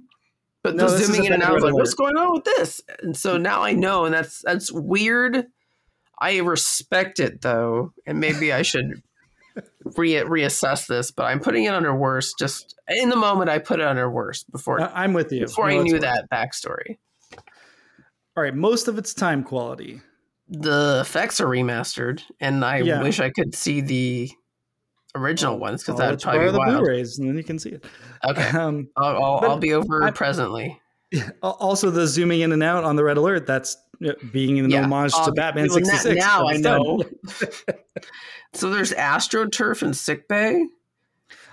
But 0.63 0.75
No, 0.75 0.89
the 0.89 0.97
zooming 0.97 1.25
in 1.25 1.33
and 1.33 1.43
out, 1.43 1.51
I 1.51 1.53
was 1.53 1.63
like, 1.63 1.73
what's 1.73 1.93
going 1.93 2.17
on 2.17 2.33
with 2.33 2.43
this? 2.43 2.81
And 3.01 3.15
so 3.15 3.37
now 3.37 3.61
I 3.63 3.73
know, 3.73 4.05
and 4.05 4.13
that's 4.13 4.41
that's 4.43 4.71
weird. 4.71 5.45
I 6.19 6.37
respect 6.39 7.19
it 7.19 7.41
though, 7.41 7.93
and 8.05 8.19
maybe 8.19 8.51
I 8.51 8.63
should 8.63 9.01
re- 9.97 10.13
reassess 10.23 10.87
this. 10.87 11.11
But 11.11 11.23
I'm 11.25 11.39
putting 11.39 11.65
it 11.65 11.73
under 11.73 11.95
worse. 11.95 12.33
Just 12.39 12.75
in 12.87 13.09
the 13.09 13.15
moment, 13.15 13.49
I 13.49 13.59
put 13.59 13.79
it 13.79 13.85
under 13.85 14.09
worse 14.09 14.43
before 14.43 14.81
I- 14.81 15.03
I'm 15.03 15.13
with 15.13 15.31
you. 15.31 15.45
before 15.45 15.69
No, 15.69 15.79
I 15.79 15.83
knew 15.83 15.91
fine. 15.93 16.01
that 16.01 16.29
backstory. 16.31 16.97
All 18.37 18.43
right, 18.43 18.53
most 18.53 18.87
of 18.87 18.99
its 18.99 19.15
time 19.15 19.43
quality. 19.43 19.99
The 20.47 20.99
effects 21.01 21.41
are 21.41 21.47
remastered, 21.47 22.21
and 22.39 22.63
I 22.63 22.77
Yeah. 22.77 23.01
wish 23.01 23.19
I 23.19 23.31
could 23.31 23.55
see 23.55 23.81
the 23.81 24.29
original 25.15 25.57
ones 25.57 25.81
because 25.81 25.95
Oh, 25.95 26.03
that 26.03 26.11
would 26.11 26.21
probably 26.21 26.45
be 26.45 26.51
the 26.51 26.57
wild. 26.59 26.77
Blu-rays, 26.83 27.17
and 27.17 27.27
then 27.27 27.35
you 27.35 27.43
can 27.43 27.57
see 27.57 27.69
it. 27.71 27.85
Okay, 28.23 28.47
Um, 28.57 28.89
I'll, 28.95 29.23
I'll, 29.23 29.39
I'll 29.51 29.57
be 29.57 29.73
over 29.73 30.03
I- 30.03 30.11
presently. 30.11 30.79
Also, 31.41 31.89
the 31.89 32.05
zooming 32.05 32.41
in 32.41 32.51
and 32.51 32.61
out 32.61 32.83
on 32.83 32.95
the 32.97 33.03
red 33.03 33.15
alert, 33.17 33.47
that's 33.47 33.75
uh, 34.05 34.11
being 34.31 34.59
an 34.59 34.69
Yeah, 34.69 34.83
homage 34.83 35.13
to 35.13 35.21
um, 35.21 35.33
Batman 35.33 35.67
well, 35.69 35.75
66. 35.75 36.15
now 36.17 36.47
I 36.47 36.57
know. 36.57 37.03
So 38.53 38.69
there's 38.69 38.93
AstroTurf 38.93 39.81
and 39.81 39.95
sickbay. 39.95 40.63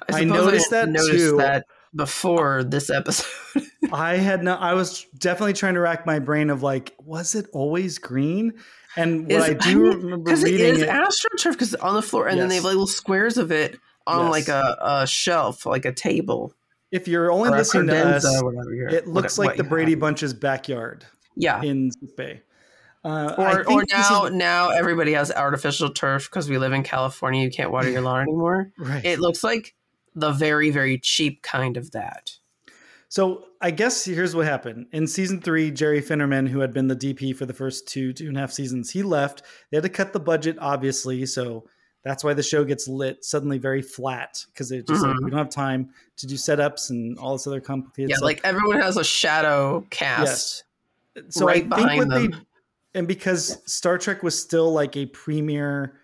I 0.08 0.20
suppose 0.20 0.24
noticed 0.26 0.70
didn't 0.70 0.92
that 0.92 1.00
notice 1.00 1.22
too. 1.22 1.36
that 1.38 1.64
before 1.94 2.64
this 2.64 2.90
episode. 2.90 3.26
I 3.92 4.16
had 4.16 4.42
no, 4.42 4.54
I 4.54 4.74
was 4.74 5.04
definitely 5.18 5.52
trying 5.52 5.74
to 5.74 5.80
rack 5.80 6.06
my 6.06 6.18
brain 6.18 6.50
of 6.50 6.62
like, 6.62 6.94
was 6.98 7.34
it 7.34 7.46
always 7.52 7.98
green? 7.98 8.54
And 8.96 9.22
what 9.24 9.32
Is- 9.32 9.44
I 9.44 9.52
do 9.54 9.78
mean, 9.78 9.98
remember 10.02 10.16
because 10.24 10.42
it 10.44 10.50
reading 10.52 10.74
is 10.76 10.82
it, 10.82 10.88
AstroTurf 10.88 11.52
because 11.52 11.74
it's 11.74 11.82
on 11.82 11.94
the 11.94 12.02
floor, 12.02 12.28
and 12.28 12.38
then 12.40 12.48
they 12.48 12.56
have 12.56 12.64
little 12.64 12.86
squares 12.86 13.36
of 13.38 13.50
it 13.52 13.78
on 14.06 14.26
Yes. 14.26 14.30
like 14.32 14.48
a, 14.48 14.76
a 14.82 15.06
shelf, 15.06 15.66
like 15.66 15.84
a 15.84 15.92
table. 15.92 16.54
if 16.92 17.08
you're 17.08 17.32
only 17.32 17.48
or 17.48 17.52
listening 17.56 17.88
to 17.88 18.06
us, 18.16 18.24
whatever 18.42 18.72
you're- 18.74 18.94
it 18.94 19.06
looks 19.08 19.36
what- 19.38 19.46
like 19.48 19.50
what 19.52 19.56
the 19.58 19.64
Brady 19.68 19.92
have. 19.92 20.00
Bunch's 20.00 20.32
backyard 20.34 21.04
Yeah. 21.36 21.60
in 21.62 21.90
Sick 21.90 22.16
Bay. 22.16 22.42
Uh, 23.04 23.34
Or, 23.36 23.70
or 23.70 23.82
now 23.92 24.24
is- 24.26 24.32
now 24.32 24.70
everybody 24.70 25.12
has 25.12 25.30
artificial 25.30 25.90
turf 25.90 26.30
because 26.30 26.48
we 26.48 26.56
live 26.56 26.72
in 26.72 26.82
California. 26.82 27.42
You 27.42 27.50
can't 27.50 27.70
water 27.70 27.90
your 27.90 28.00
lawn 28.00 28.22
anymore. 28.22 28.70
right. 28.78 29.04
It 29.04 29.20
looks 29.20 29.42
like 29.44 29.74
the 30.14 30.30
very 30.32 30.70
very 30.70 30.98
cheap 30.98 31.42
kind 31.42 31.76
of 31.76 31.90
that. 31.92 32.32
So 33.08 33.44
I 33.60 33.70
guess 33.70 34.04
here's 34.04 34.34
what 34.34 34.46
happened. 34.46 34.86
In 34.92 35.06
season 35.06 35.40
three, 35.40 35.70
Jerry 35.70 36.02
Finnerman, 36.02 36.48
who 36.48 36.58
had 36.60 36.72
been 36.72 36.88
the 36.88 36.96
DP 36.96 37.36
for 37.36 37.46
the 37.46 37.52
first 37.52 37.86
two, 37.86 38.12
two 38.12 38.26
and 38.28 38.36
a 38.36 38.40
half 38.40 38.50
seasons, 38.50 38.90
he 38.90 39.02
left. 39.04 39.42
They 39.70 39.76
had 39.76 39.84
to 39.84 39.88
cut 39.88 40.12
the 40.12 40.18
budget, 40.20 40.56
obviously. 40.60 41.24
So 41.26 41.64
that's 42.02 42.24
why 42.24 42.34
the 42.34 42.42
show 42.42 42.64
gets 42.64 42.88
lit 42.88 43.24
suddenly 43.24 43.58
very 43.58 43.82
flat 43.82 44.44
because 44.52 44.72
it 44.72 44.86
just 44.88 45.02
like 45.02 45.14
Mhm. 45.16 45.24
we 45.24 45.30
don't 45.30 45.38
have 45.38 45.48
time 45.48 45.90
to 46.16 46.26
do 46.26 46.34
setups 46.34 46.90
and 46.90 47.16
all 47.18 47.32
this 47.34 47.46
other 47.46 47.60
complicated 47.60 48.10
yeah, 48.10 48.16
stuff. 48.16 48.24
like 48.26 48.40
everyone 48.42 48.80
has 48.80 48.96
a 48.96 49.04
shadow 49.04 49.86
cast. 49.90 50.64
Yes. 51.14 51.24
so 51.36 51.46
right 51.46 51.66
I 51.72 51.76
think 51.76 51.98
what 52.00 52.08
them. 52.08 52.30
they 52.32 52.36
and 52.98 53.06
because 53.08 53.58
Star 53.72 53.96
Trek 53.98 54.22
was 54.24 54.36
still 54.38 54.72
like 54.72 54.96
a 54.96 55.06
premier 55.06 55.94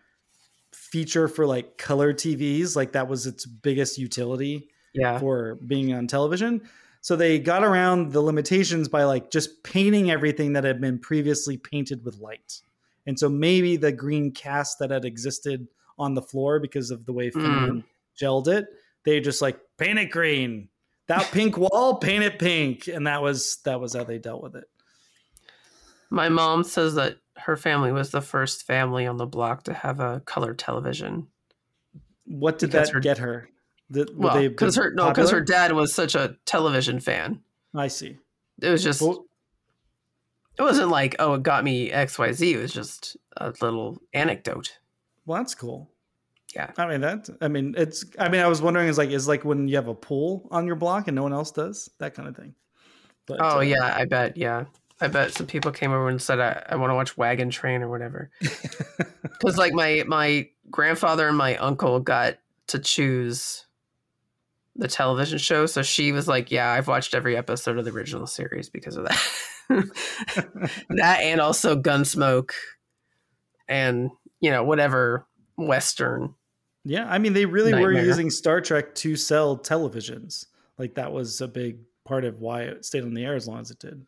feature 0.91 1.29
for 1.29 1.47
like 1.47 1.77
color 1.79 2.13
TVs, 2.13 2.77
like 2.77 2.93
that 2.93 3.09
was 3.09 3.27
its 3.27 3.47
biggest 3.47 3.99
utility 3.99 4.69
Yeah. 4.95 5.19
for 5.19 5.57
being 5.67 5.93
on 5.95 6.07
television. 6.07 6.63
So 7.01 7.17
they 7.17 7.39
got 7.39 7.65
around 7.65 8.13
the 8.13 8.21
limitations 8.21 8.89
by 8.89 9.05
like 9.05 9.31
just 9.31 9.63
painting 9.63 10.11
everything 10.11 10.53
that 10.55 10.65
had 10.65 10.81
been 10.81 10.99
previously 10.99 11.57
painted 11.57 12.05
with 12.05 12.19
light. 12.19 12.61
And 13.07 13.19
so 13.19 13.29
maybe 13.29 13.77
the 13.77 13.93
green 13.93 14.33
cast 14.33 14.79
that 14.81 14.91
had 14.91 15.05
existed 15.05 15.67
on 15.99 16.15
the 16.15 16.23
floor 16.23 16.61
because 16.61 16.91
of 16.91 17.07
the 17.07 17.13
way 17.13 17.31
Hmm. 17.31 17.41
Finnerman 17.41 17.85
gelled 18.21 18.49
it, 18.49 18.67
they 19.05 19.21
just 19.21 19.41
like 19.41 19.59
paint 19.79 19.99
it 19.99 20.11
green. 20.11 20.69
That 21.07 21.25
pink 21.33 21.57
wall, 21.57 21.97
paint 21.97 22.23
it 22.23 22.39
pink. 22.39 22.87
And 22.87 23.07
that 23.07 23.23
was 23.23 23.59
that 23.65 23.81
was 23.81 23.95
how 23.95 24.05
they 24.05 24.19
dealt 24.19 24.43
with 24.43 24.55
it. 24.57 24.65
My 26.11 26.29
mom 26.29 26.65
says 26.65 26.95
that 26.97 27.17
her 27.45 27.57
family 27.57 27.93
was 27.93 28.11
the 28.11 28.21
first 28.23 28.67
family 28.67 29.07
on 29.07 29.17
the 29.17 29.27
block 29.27 29.65
to 29.65 29.75
have 29.75 30.01
a 30.01 30.21
color 30.21 30.55
television. 30.55 31.27
What 32.27 32.59
did 32.59 32.71
Because 32.71 32.89
that 32.89 32.95
her- 32.95 33.01
get 33.01 33.19
her? 33.19 33.49
Well, 34.15 34.41
because 34.49 34.77
her 34.77 34.93
no, 34.93 35.09
because 35.09 35.31
her 35.33 35.41
dad 35.41 35.73
was 35.73 35.93
such 35.93 36.15
a 36.15 36.37
television 36.47 37.01
fan. 37.01 37.41
I 37.75 37.89
see. 37.89 38.19
It 38.63 38.69
was 38.71 38.85
just 38.85 39.01
Well, 39.03 39.25
it 40.59 40.63
wasn't 40.63 40.91
like 40.91 41.17
oh 41.19 41.35
it 41.35 41.43
got 41.43 41.65
me 41.65 41.91
X 41.91 42.17
Y 42.19 42.31
Z. 42.33 42.55
It 42.55 42.59
was 42.63 42.73
just 42.73 43.17
a 43.37 43.53
little 43.61 43.99
anecdote. 44.15 44.79
well, 45.27 45.41
that's 45.41 45.55
cool. 45.57 45.91
Yeah. 46.55 46.71
I 46.77 46.87
mean 46.87 47.01
that. 47.01 47.29
I 47.41 47.49
mean 47.49 47.75
it's. 47.77 48.05
I 48.19 48.29
mean 48.29 48.41
I 48.43 48.47
was 48.49 48.63
wondering 48.63 48.87
is 48.89 48.99
like 48.99 49.11
is 49.11 49.27
like 49.27 49.45
when 49.45 49.67
you 49.67 49.75
have 49.77 49.89
a 49.89 49.95
pool 49.95 50.47
on 50.53 50.67
your 50.69 50.77
block 50.77 51.09
and 51.09 51.15
no 51.17 51.23
one 51.25 51.33
else 51.33 51.51
does 51.51 51.91
that 51.99 52.15
kind 52.15 52.29
of 52.29 52.37
thing. 52.37 52.55
But, 53.27 53.39
Oh 53.41 53.59
uh, 53.59 53.61
yeah, 53.61 53.93
I 53.97 54.05
bet. 54.05 54.37
Yeah, 54.37 54.67
I 55.01 55.09
bet 55.09 55.33
some 55.33 55.47
people 55.47 55.73
came 55.73 55.93
over 55.93 56.09
and 56.09 56.21
said 56.21 56.41
I, 56.41 56.63
I 56.69 56.77
want 56.77 56.91
to 56.91 56.95
watch 56.95 57.17
Wagon 57.17 57.51
Train 57.51 57.83
or 57.83 57.89
whatever. 57.89 58.31
Because 59.23 59.57
like 59.57 59.73
my 59.73 60.05
my 60.07 60.49
grandfather 60.71 61.27
and 61.27 61.37
my 61.37 61.57
uncle 61.57 61.99
got 61.99 62.37
to 62.67 62.79
choose 62.79 63.67
the 64.77 64.87
television 64.87 65.39
show, 65.39 65.65
so 65.65 65.81
she 65.81 66.13
was 66.13 66.29
like, 66.29 66.51
"Yeah, 66.51 66.71
I've 66.71 66.89
watched 66.89 67.15
every 67.15 67.39
episode 67.39 67.79
of 67.79 67.87
the 67.87 67.91
original 67.91 68.27
series 68.27 68.69
because 68.69 68.99
of 68.99 69.05
that." 69.05 69.21
that 70.91 71.21
and 71.23 71.41
also 71.41 71.75
Gunsmoke, 71.75 72.51
and 73.67 74.11
you 74.41 74.51
know 74.51 74.63
whatever 74.63 75.27
Western. 75.57 76.35
Yeah, 76.85 77.07
I 77.09 77.19
mean 77.19 77.33
they 77.33 77.47
really 77.47 77.73
were 77.73 77.93
using 77.93 78.29
Star 78.29 78.61
Trek 78.61 78.95
to 78.97 79.17
sell 79.17 79.57
televisions. 79.57 80.45
Like 80.77 80.97
that 80.97 81.13
was 81.13 81.41
a 81.41 81.49
big 81.49 81.79
part 82.05 82.25
of 82.25 82.41
why 82.41 82.63
it 82.63 82.85
stayed 82.85 83.05
on 83.05 83.15
the 83.15 83.25
air 83.25 83.37
as 83.37 83.49
long 83.49 83.61
as 83.61 83.71
it 83.71 83.79
did. 83.79 84.07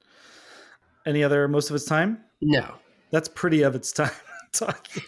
Any 1.07 1.23
other 1.25 1.49
most 1.49 1.71
of 1.71 1.77
its 1.77 1.85
time? 1.85 2.19
No, 2.41 2.75
That's 3.11 3.29
pretty 3.29 3.63
of 3.63 3.75
its 3.75 3.93
time 3.93 4.11
talking. 4.53 5.03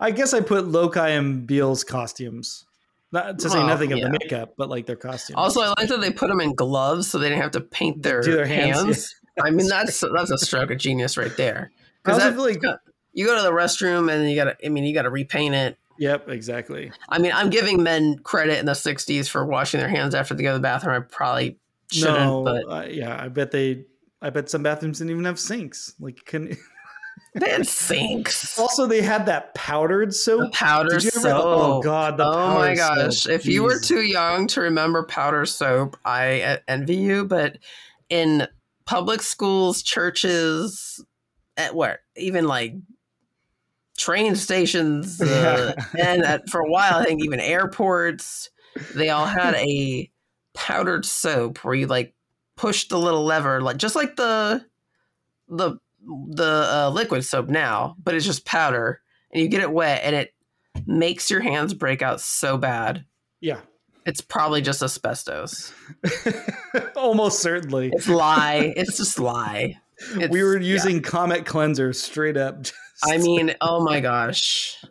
I 0.00 0.10
guess 0.10 0.34
I 0.34 0.40
put 0.40 0.64
Lokai 0.66 1.16
and 1.18 1.46
Bele's 1.46 1.84
costumes. 1.84 2.64
Not 3.12 3.38
to 3.40 3.50
say 3.50 3.58
Well, 3.58 3.66
nothing 3.66 3.92
of 3.92 3.98
yeah. 3.98 4.04
the 4.06 4.10
makeup, 4.10 4.54
but 4.56 4.68
like 4.70 4.86
their 4.86 4.96
costumes. 4.96 5.36
Also, 5.36 5.60
I 5.60 5.68
like 5.78 5.88
that 5.88 6.00
they 6.00 6.10
put 6.10 6.28
them 6.28 6.40
in 6.40 6.54
gloves 6.54 7.08
so 7.10 7.18
they 7.18 7.28
didn't 7.28 7.42
have 7.42 7.50
to 7.52 7.60
paint 7.60 8.02
their, 8.02 8.22
Do 8.22 8.32
their 8.34 8.46
hands, 8.46 8.82
hands. 8.82 9.14
I 9.42 9.50
mean, 9.50 9.68
that's 9.68 10.00
that's 10.14 10.30
a 10.30 10.38
stroke 10.38 10.70
of 10.70 10.78
genius 10.78 11.16
right 11.16 11.34
there. 11.36 11.70
Because 12.02 12.22
also 12.22 12.32
feel 12.34 12.44
like- 12.44 12.80
you 13.14 13.26
go 13.26 13.36
to 13.36 13.42
the 13.42 13.52
restroom 13.52 14.10
and 14.10 14.28
you 14.28 14.34
gotta. 14.34 14.56
I 14.64 14.70
mean, 14.70 14.84
you 14.84 14.94
gotta 14.94 15.10
repaint 15.10 15.54
it. 15.54 15.76
Yep, 15.98 16.30
exactly. 16.30 16.90
I 17.10 17.18
mean, 17.18 17.32
I'm 17.34 17.50
giving 17.50 17.82
men 17.82 18.18
credit 18.20 18.58
in 18.58 18.64
the 18.64 18.72
'60s 18.72 19.28
for 19.28 19.44
washing 19.44 19.80
their 19.80 19.88
hands 19.90 20.14
after 20.14 20.34
they 20.34 20.42
go 20.42 20.52
to 20.52 20.58
the 20.58 20.62
bathroom. 20.62 20.96
I 20.96 21.00
probably 21.00 21.58
shouldn't, 21.92 22.18
no, 22.18 22.42
but 22.42 22.64
uh, 22.70 22.86
yeah, 22.88 23.22
I 23.22 23.28
bet 23.28 23.50
they. 23.50 23.84
I 24.22 24.30
bet 24.30 24.48
some 24.48 24.62
bathrooms 24.62 24.98
didn't 24.98 25.10
even 25.10 25.24
have 25.24 25.38
sinks. 25.40 25.94
Like, 26.00 26.24
can 26.24 26.56
they 27.34 27.50
had 27.50 27.66
sinks. 27.66 28.58
also 28.58 28.86
they 28.86 29.02
had 29.02 29.26
that 29.26 29.54
powdered 29.54 30.14
soap. 30.14 30.52
Powder 30.52 30.98
Did 30.98 31.04
you 31.04 31.10
ever- 31.16 31.20
soap. 31.20 31.44
oh, 31.44 31.82
God, 31.82 32.16
the 32.16 32.24
oh 32.24 32.54
my 32.54 32.74
gosh! 32.74 33.22
soap. 33.22 33.32
If 33.32 33.46
you 33.46 33.62
were 33.64 33.80
too 33.80 34.02
young 34.02 34.46
to 34.48 34.60
remember 34.60 35.02
powder 35.04 35.44
soap, 35.44 35.96
I 36.04 36.40
uh, 36.42 36.56
envy 36.68 36.96
you. 36.96 37.24
But 37.24 37.58
in 38.08 38.46
public 38.84 39.22
schools, 39.22 39.82
churches, 39.82 41.04
at 41.56 41.74
where 41.74 42.00
even 42.16 42.46
like 42.46 42.74
train 43.98 44.36
stations, 44.36 45.20
uh, 45.20 45.74
and 45.98 46.22
at, 46.24 46.48
for 46.48 46.60
a 46.60 46.70
while, 46.70 46.94
I 46.98 47.04
think 47.04 47.24
even 47.24 47.40
airports. 47.40 48.50
They 48.94 49.10
all 49.10 49.26
had 49.26 49.54
a 49.56 50.10
powdered 50.54 51.04
soap 51.04 51.64
where 51.64 51.74
you 51.74 51.86
like 51.86 52.14
push 52.56 52.88
the 52.88 52.98
little 52.98 53.24
lever, 53.24 53.60
like 53.60 53.76
just 53.76 53.96
like 53.96 54.16
the 54.16 54.64
the 55.48 55.78
the 56.04 56.68
uh, 56.70 56.90
liquid 56.92 57.24
soap 57.24 57.48
now, 57.48 57.96
but 58.02 58.14
it's 58.14 58.26
just 58.26 58.44
powder, 58.44 59.00
and 59.32 59.42
you 59.42 59.48
get 59.48 59.62
it 59.62 59.70
wet, 59.70 60.02
and 60.04 60.14
it 60.14 60.34
makes 60.86 61.30
your 61.30 61.40
hands 61.40 61.74
break 61.74 62.02
out 62.02 62.20
so 62.20 62.56
bad. 62.56 63.04
Yeah. 63.40 63.60
It's 64.04 64.20
probably 64.20 64.62
just 64.62 64.82
asbestos. 64.82 65.72
Almost 66.96 67.40
certainly. 67.40 67.90
It's 67.92 68.08
lye. 68.08 68.72
it's 68.76 68.96
just 68.96 69.18
lye. 69.20 69.78
It's, 70.16 70.32
we 70.32 70.42
were 70.42 70.58
using 70.58 70.96
yeah. 70.96 71.02
Comet 71.02 71.46
cleanser 71.46 71.92
straight 71.92 72.36
up. 72.36 72.66
I 73.04 73.18
mean, 73.18 73.54
oh 73.60 73.84
my 73.84 74.00
gosh. 74.00 74.82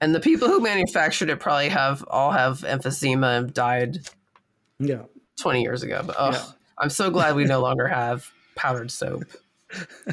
And 0.00 0.14
the 0.14 0.20
people 0.20 0.48
who 0.48 0.60
manufactured 0.60 1.30
it 1.30 1.38
probably 1.38 1.68
have 1.68 2.04
all 2.08 2.32
have 2.32 2.60
emphysema 2.60 3.38
and 3.38 3.54
died. 3.54 3.98
Yeah. 4.78 5.02
20 5.40 5.62
years 5.62 5.82
ago. 5.82 6.02
But 6.04 6.16
oh, 6.18 6.30
yeah. 6.32 6.44
I'm 6.80 6.90
so 6.90 7.10
glad 7.10 7.36
we 7.36 7.44
no 7.44 7.60
longer 7.62 7.86
have 7.86 8.30
powdered 8.56 8.90
soap. 8.90 9.24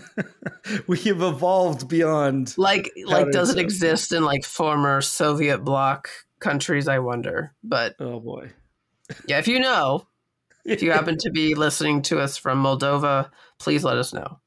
we 0.88 1.00
have 1.00 1.22
evolved 1.22 1.88
beyond 1.88 2.54
like 2.58 2.92
like 3.06 3.32
does 3.32 3.50
soap. 3.50 3.58
it 3.58 3.62
exist 3.62 4.12
in 4.12 4.24
like 4.24 4.46
former 4.46 5.02
Soviet 5.02 5.60
bloc 5.60 6.10
countries 6.40 6.88
I 6.88 7.00
wonder. 7.00 7.56
But 7.64 7.96
oh 8.00 8.20
boy. 8.20 8.52
yeah, 9.26 9.40
if 9.40 9.48
you 9.48 9.60
know, 9.60 10.06
if 10.66 10.84
you 10.84 10.92
happen 10.92 11.18
to 11.20 11.32
be 11.32 11.56
listening 11.56 12.02
to 12.04 12.20
us 12.20 12.38
from 12.38 12.64
Moldova, 12.64 13.32
please 13.58 13.84
let 13.84 13.98
us 13.98 14.14
know. 14.14 14.40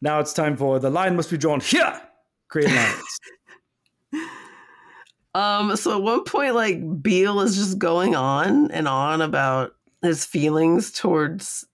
Now 0.00 0.20
it's 0.20 0.34
time 0.34 0.56
for 0.56 0.78
the 0.78 0.90
line 0.90 1.16
must 1.16 1.30
be 1.30 1.38
drawn 1.38 1.60
here. 1.60 2.00
Create 2.48 2.70
lines. 2.70 3.20
um. 5.34 5.74
So 5.76 5.96
at 5.96 6.02
one 6.02 6.22
point, 6.24 6.54
like 6.54 6.78
Bele 7.02 7.40
is 7.40 7.56
just 7.56 7.78
going 7.78 8.14
on 8.14 8.70
and 8.70 8.86
on 8.86 9.20
about 9.22 9.74
his 10.04 10.24
feelings 10.24 10.92
towards. 10.92 11.66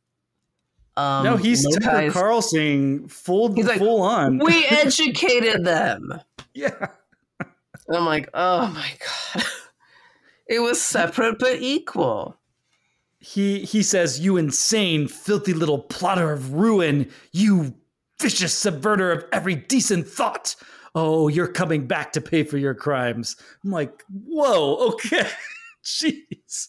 Um, 0.97 1.25
no, 1.25 1.37
he's 1.37 1.67
Tucker 1.79 2.11
Carlson 2.11 3.09
full. 3.09 3.53
He's 3.55 3.67
like, 3.67 3.79
full 3.79 4.03
on. 4.03 4.39
We 4.39 4.67
educated 4.71 5.65
them. 5.65 6.21
yeah. 6.55 6.89
And 7.41 7.97
I'm 7.97 8.07
like, 8.07 8.29
oh 8.35 8.69
my 8.69 8.93
god. 9.35 9.45
it 10.47 10.61
was 10.61 10.81
separate 10.81 11.39
but 11.39 11.61
equal 11.61 12.41
he 13.21 13.61
he 13.61 13.83
says, 13.83 14.19
"You 14.19 14.37
insane, 14.37 15.07
filthy 15.07 15.53
little 15.53 15.79
plotter 15.79 16.33
of 16.33 16.55
ruin! 16.55 17.09
You 17.33 17.75
vicious 18.21 18.55
subverter 18.55 19.13
of 19.13 19.25
every 19.33 19.55
decent 19.55 20.09
thought! 20.09 20.57
Oh, 20.95 21.29
you're 21.29 21.47
coming 21.47 21.87
back 21.87 22.13
to 22.15 22.21
pay 22.21 22.43
for 22.43 22.57
your 22.57 22.75
crimes." 22.75 23.37
I'm 23.63 23.71
like, 23.71 24.03
"Whoa, 24.09 24.89
okay, 24.93 25.29
jeez." 25.85 26.69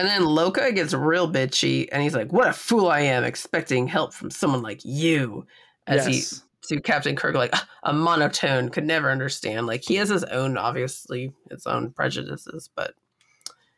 And 0.00 0.08
then 0.08 0.22
Lokai 0.22 0.74
gets 0.74 0.94
real 0.94 1.30
bitchy, 1.30 1.86
and 1.92 2.02
he's 2.02 2.14
like, 2.14 2.32
"What 2.32 2.48
a 2.48 2.54
fool 2.54 2.88
I 2.88 3.00
am, 3.00 3.22
expecting 3.22 3.86
help 3.86 4.14
from 4.14 4.30
someone 4.30 4.62
like 4.62 4.80
you." 4.82 5.46
As 5.86 6.08
yes. 6.08 6.42
he 6.68 6.76
to 6.76 6.80
Captain 6.80 7.14
Kirk, 7.14 7.34
like 7.34 7.54
a 7.82 7.92
monotone 7.92 8.70
could 8.70 8.86
never 8.86 9.10
understand. 9.10 9.66
Like 9.66 9.82
he 9.84 9.96
has 9.96 10.08
his 10.08 10.24
own, 10.24 10.56
obviously, 10.56 11.34
his 11.50 11.66
own 11.66 11.90
prejudices, 11.90 12.70
but 12.74 12.94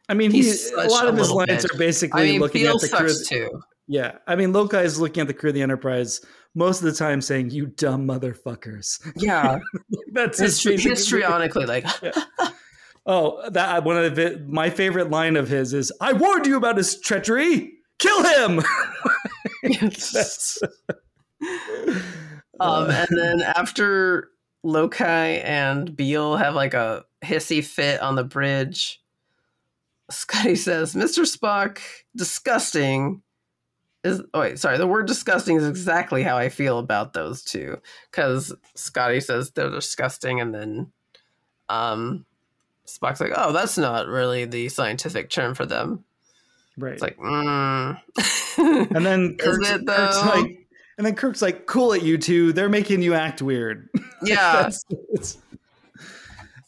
I 0.08 0.14
mean, 0.14 0.30
he's 0.30 0.70
he, 0.70 0.76
a 0.76 0.84
lot 0.84 1.08
of 1.08 1.16
his 1.16 1.32
lines 1.32 1.64
are 1.64 1.76
basically 1.76 2.22
I 2.22 2.26
mean, 2.26 2.40
looking 2.40 2.66
at 2.66 2.78
the 2.78 2.88
crew. 2.88 3.12
Too. 3.26 3.60
Yeah, 3.88 4.18
I 4.28 4.36
mean, 4.36 4.52
Lokai 4.52 4.84
is 4.84 5.00
looking 5.00 5.22
at 5.22 5.26
the 5.26 5.34
crew 5.34 5.50
of 5.50 5.54
the 5.54 5.62
Enterprise 5.62 6.20
most 6.54 6.82
of 6.82 6.84
the 6.84 6.92
time, 6.92 7.20
saying 7.20 7.50
"you 7.50 7.66
dumb 7.66 8.06
motherfuckers." 8.06 9.00
Yeah, 9.16 9.58
that's 10.12 10.40
Histri- 10.40 10.78
histrionically 10.78 11.66
like. 11.66 11.84
yeah. 12.02 12.12
Oh, 13.04 13.48
that 13.50 13.84
one 13.84 13.96
of 13.96 14.14
the, 14.14 14.44
my 14.48 14.70
favorite 14.70 15.10
line 15.10 15.36
of 15.36 15.48
his 15.48 15.72
is, 15.72 15.92
"I 16.00 16.12
warned 16.12 16.46
you 16.46 16.56
about 16.56 16.76
his 16.76 17.00
treachery. 17.00 17.72
Kill 17.98 18.22
him." 18.22 18.58
um, 22.60 22.90
and 22.90 23.08
then 23.10 23.42
after 23.42 24.28
Lokai 24.64 25.44
and 25.44 25.96
Bele 25.96 26.36
have 26.36 26.54
like 26.54 26.74
a 26.74 27.04
hissy 27.24 27.64
fit 27.64 28.00
on 28.00 28.14
the 28.14 28.24
bridge 28.24 29.02
Scotty 30.12 30.56
says, 30.56 30.94
Mr. 30.94 31.24
Spock, 31.24 31.80
disgusting 32.14 33.22
is 34.04 34.20
oh 34.34 34.40
wait, 34.40 34.58
sorry, 34.58 34.78
the 34.78 34.86
word 34.86 35.06
disgusting 35.06 35.56
is 35.56 35.66
exactly 35.66 36.22
how 36.22 36.36
I 36.36 36.48
feel 36.48 36.78
about 36.78 37.12
those 37.12 37.42
two. 37.42 37.80
Cause 38.10 38.54
Scotty 38.74 39.20
says 39.20 39.50
they're 39.50 39.70
disgusting 39.70 40.40
and 40.40 40.54
then 40.54 40.92
um 41.68 42.26
Spock's 42.86 43.20
like, 43.20 43.32
oh, 43.36 43.52
that's 43.52 43.78
not 43.78 44.06
really 44.06 44.44
the 44.44 44.68
scientific 44.68 45.30
term 45.30 45.54
for 45.54 45.66
them. 45.66 46.04
Right. 46.76 46.94
It's 46.94 47.02
like, 47.02 47.16
mm. 47.18 47.98
and 48.58 49.06
then 49.06 49.36
Kirk's, 49.38 49.68
Kirk's, 49.68 50.24
like, 50.24 50.66
and 50.96 51.06
then 51.06 51.14
Kirk's 51.14 51.42
like, 51.42 51.66
cool 51.66 51.92
at 51.94 52.02
you 52.02 52.18
two. 52.18 52.52
They're 52.52 52.68
making 52.68 53.02
you 53.02 53.14
act 53.14 53.42
weird. 53.42 53.88
Yeah. 54.24 54.68
it's, 54.68 55.36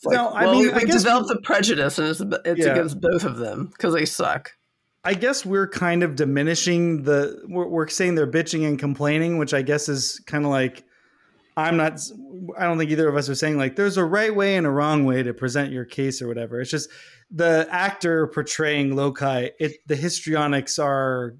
like, 0.05 0.17
no, 0.17 0.31
I 0.31 0.47
well, 0.47 0.55
mean, 0.55 0.63
we, 0.65 0.73
I 0.73 0.81
guess 0.81 1.05
developed 1.05 1.31
we, 1.31 1.37
a 1.37 1.41
prejudice, 1.43 2.01
and 2.01 2.09
it's, 2.09 2.21
it's 2.45 2.67
yeah. 2.67 2.73
against 2.73 3.01
both 3.01 3.23
of 3.23 3.37
them 3.37 3.67
because 3.67 3.95
they 3.95 4.05
suck. 4.05 4.51
I 5.05 5.15
guess 5.15 5.47
we're 5.47 5.69
kind 5.69 6.03
of 6.03 6.17
diminishing 6.17 7.05
the. 7.05 7.45
We're, 7.47 7.69
we're 7.69 7.87
saying 7.87 8.17
they're 8.17 8.27
bitching 8.27 8.67
and 8.67 8.77
complaining, 8.77 9.39
which 9.39 9.55
I 9.55 9.63
guess 9.63 9.89
is 9.89 10.21
kind 10.27 10.45
of 10.45 10.51
like. 10.51 10.83
I'm 11.57 11.77
not. 11.77 12.01
I 12.59 12.65
don't 12.65 12.79
think 12.79 12.91
either 12.91 13.09
of 13.09 13.17
us 13.17 13.29
are 13.29 13.35
saying 13.35 13.59
like 13.59 13.77
there's 13.77 13.97
a 13.97 14.05
right 14.05 14.35
way 14.35 14.57
and 14.57 14.67
a 14.67 14.71
wrong 14.71 15.05
way 15.05 15.23
to 15.23 15.33
present 15.33 15.73
your 15.73 15.85
case 15.85 16.21
or 16.21 16.29
whatever. 16.29 16.61
It's 16.61 16.71
just 16.71 16.91
the 17.31 17.67
actor 17.71 18.27
portraying 18.27 18.95
Lokai. 18.95 19.51
It 19.61 19.77
the 19.87 19.97
histrionics 19.97 20.79
are 20.79 21.37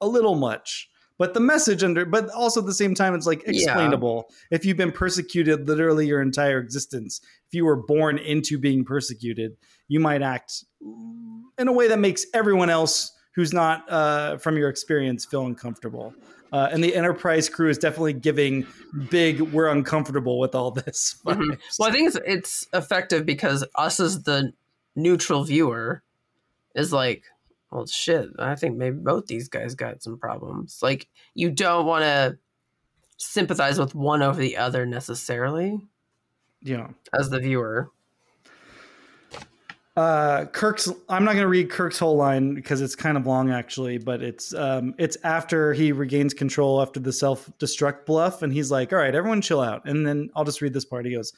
a 0.00 0.06
little 0.06 0.34
much 0.34 0.88
but 1.22 1.34
the 1.34 1.40
message 1.40 1.84
under 1.84 2.04
but 2.04 2.28
also 2.30 2.58
at 2.60 2.66
the 2.66 2.74
same 2.74 2.96
time 2.96 3.14
it's 3.14 3.26
like 3.26 3.46
explainable 3.46 4.26
yeah. 4.28 4.56
if 4.56 4.64
you've 4.64 4.76
been 4.76 4.90
persecuted 4.90 5.68
literally 5.68 6.04
your 6.06 6.20
entire 6.20 6.58
existence 6.58 7.20
if 7.46 7.54
you 7.54 7.64
were 7.64 7.76
born 7.76 8.18
into 8.18 8.58
being 8.58 8.84
persecuted 8.84 9.52
you 9.86 10.00
might 10.00 10.20
act 10.20 10.64
in 10.80 11.68
a 11.68 11.72
way 11.72 11.86
that 11.86 12.00
makes 12.00 12.26
everyone 12.34 12.68
else 12.68 13.12
who's 13.36 13.52
not 13.52 13.88
uh, 13.90 14.36
from 14.38 14.56
your 14.56 14.68
experience 14.68 15.24
feel 15.24 15.46
uncomfortable 15.46 16.12
uh, 16.52 16.68
and 16.70 16.84
the 16.84 16.94
enterprise 16.94 17.48
crew 17.48 17.68
is 17.68 17.78
definitely 17.78 18.12
giving 18.12 18.66
big 19.10 19.40
we're 19.40 19.68
uncomfortable 19.68 20.38
with 20.38 20.54
all 20.54 20.70
this 20.70 21.16
mm-hmm. 21.26 21.52
well 21.78 21.88
i 21.88 21.92
think 21.92 22.08
it's, 22.08 22.18
it's 22.26 22.66
effective 22.72 23.26
because 23.26 23.64
us 23.74 23.98
as 24.00 24.22
the 24.22 24.52
neutral 24.94 25.44
viewer 25.44 26.02
is 26.74 26.92
like 26.92 27.24
well 27.70 27.86
shit 27.86 28.28
i 28.38 28.54
think 28.54 28.76
maybe 28.76 28.96
both 28.96 29.26
these 29.26 29.48
guys 29.48 29.74
got 29.74 30.02
some 30.02 30.18
problems. 30.18 30.78
Like 30.82 31.08
you 31.34 31.50
don't 31.50 31.86
want 31.86 32.02
to 32.02 32.38
sympathize 33.16 33.78
with 33.78 33.94
one 33.94 34.22
over 34.22 34.40
the 34.40 34.56
other 34.56 34.84
necessarily 34.84 35.80
yeah. 36.60 36.88
as 37.18 37.30
the 37.30 37.38
viewer 37.38 37.90
uh 39.96 40.46
kirk's 40.46 40.88
i'm 41.10 41.24
not 41.24 41.32
going 41.32 41.42
to 41.42 41.48
read 41.48 41.70
kirk's 41.70 41.98
whole 41.98 42.16
line 42.16 42.54
because 42.54 42.80
it's 42.80 42.96
kind 42.96 43.18
of 43.18 43.26
long 43.26 43.50
actually 43.50 43.98
but 43.98 44.22
it's 44.22 44.54
um 44.54 44.94
it's 44.98 45.18
after 45.22 45.74
he 45.74 45.92
regains 45.92 46.32
control 46.32 46.80
after 46.80 46.98
the 46.98 47.12
self-destruct 47.12 48.06
bluff 48.06 48.40
and 48.40 48.54
he's 48.54 48.70
like 48.70 48.90
all 48.90 48.98
right 48.98 49.14
everyone 49.14 49.42
chill 49.42 49.60
out 49.60 49.82
and 49.84 50.06
then 50.06 50.30
i'll 50.34 50.44
just 50.44 50.62
read 50.62 50.72
this 50.72 50.86
part 50.86 51.04
he 51.04 51.14
goes 51.14 51.34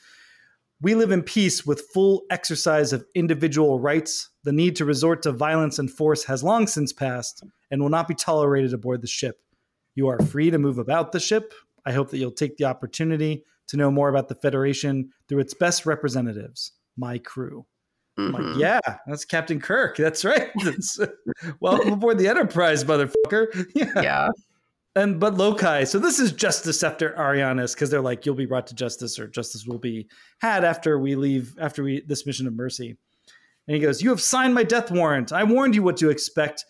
we 0.85 0.95
live 0.95 1.13
in 1.13 1.23
peace 1.23 1.65
with 1.65 1.89
full 1.95 2.25
exercise 2.31 2.93
of 2.93 3.07
individual 3.15 3.81
rights. 3.81 4.29
The 4.43 4.53
need 4.53 4.77
to 4.77 4.85
resort 4.85 5.23
to 5.23 5.33
violence 5.33 5.79
and 5.79 5.91
force 5.91 6.25
has 6.25 6.45
long 6.45 6.67
since 6.67 6.93
passed 6.93 7.43
and 7.71 7.81
will 7.81 7.89
not 7.89 8.07
be 8.07 8.15
tolerated 8.15 8.75
aboard 8.75 9.01
the 9.01 9.07
ship. 9.07 9.41
You 9.95 10.09
are 10.09 10.19
free 10.19 10.51
to 10.51 10.59
move 10.59 10.79
about 10.79 11.13
the 11.13 11.21
ship. 11.21 11.55
I 11.87 11.93
hope 11.93 12.11
that 12.11 12.19
you'll 12.19 12.33
take 12.33 12.57
the 12.57 12.65
opportunity 12.65 13.45
to 13.69 13.77
know 13.77 13.91
more 13.91 14.09
about 14.09 14.29
the 14.29 14.35
Federation 14.35 15.11
through 15.27 15.39
its 15.39 15.55
best 15.55 15.87
representatives, 15.87 16.73
my 16.97 17.19
crew. 17.19 17.65
Mm-hmm. 18.19 18.37
I'm 18.37 18.53
like, 18.53 18.59
yeah, 18.59 18.81
that's 19.07 19.25
Captain 19.25 19.61
Kirk. 19.61 19.97
That's 20.05 20.25
right. 20.25 20.51
That's, 20.63 21.01
welcome 21.59 21.95
aboard 21.95 22.19
the 22.19 22.29
Enterprise, 22.29 22.85
motherfucker. 22.85 23.67
Yeah. 23.75 24.01
yeah 24.01 24.29
and 24.97 25.19
but 25.19 25.35
Lokai, 25.35 25.87
so 25.87 25.99
this 25.99 26.21
is 26.21 26.33
justice 26.33 26.83
after 26.83 27.11
Ariannus 27.13 27.75
because 27.75 27.91
they're 27.91 28.01
like, 28.01 28.25
you'll 28.25 28.35
be 28.35 28.47
brought 28.47 28.67
to 28.69 28.75
justice, 28.75 29.19
or 29.19 29.27
justice 29.27 29.67
will 29.67 29.79
be 29.79 30.09
had 30.41 30.65
after 30.65 30.99
we 30.99 31.17
leave 31.17 31.57
after 31.61 31.83
we 31.83 32.03
this 32.03 32.27
mission 32.27 32.47
of 32.47 32.55
mercy. 32.55 32.97
And 33.67 33.75
he 33.75 33.81
goes, 33.81 34.03
"You 34.03 34.11
have 34.11 34.21
signed 34.21 34.55
my 34.55 34.63
death 34.63 34.91
warrant. 34.91 35.33
I 35.33 35.43
warned 35.45 35.75
you 35.75 35.83
what 35.83 35.97
to 35.99 36.11
expect." 36.11 36.65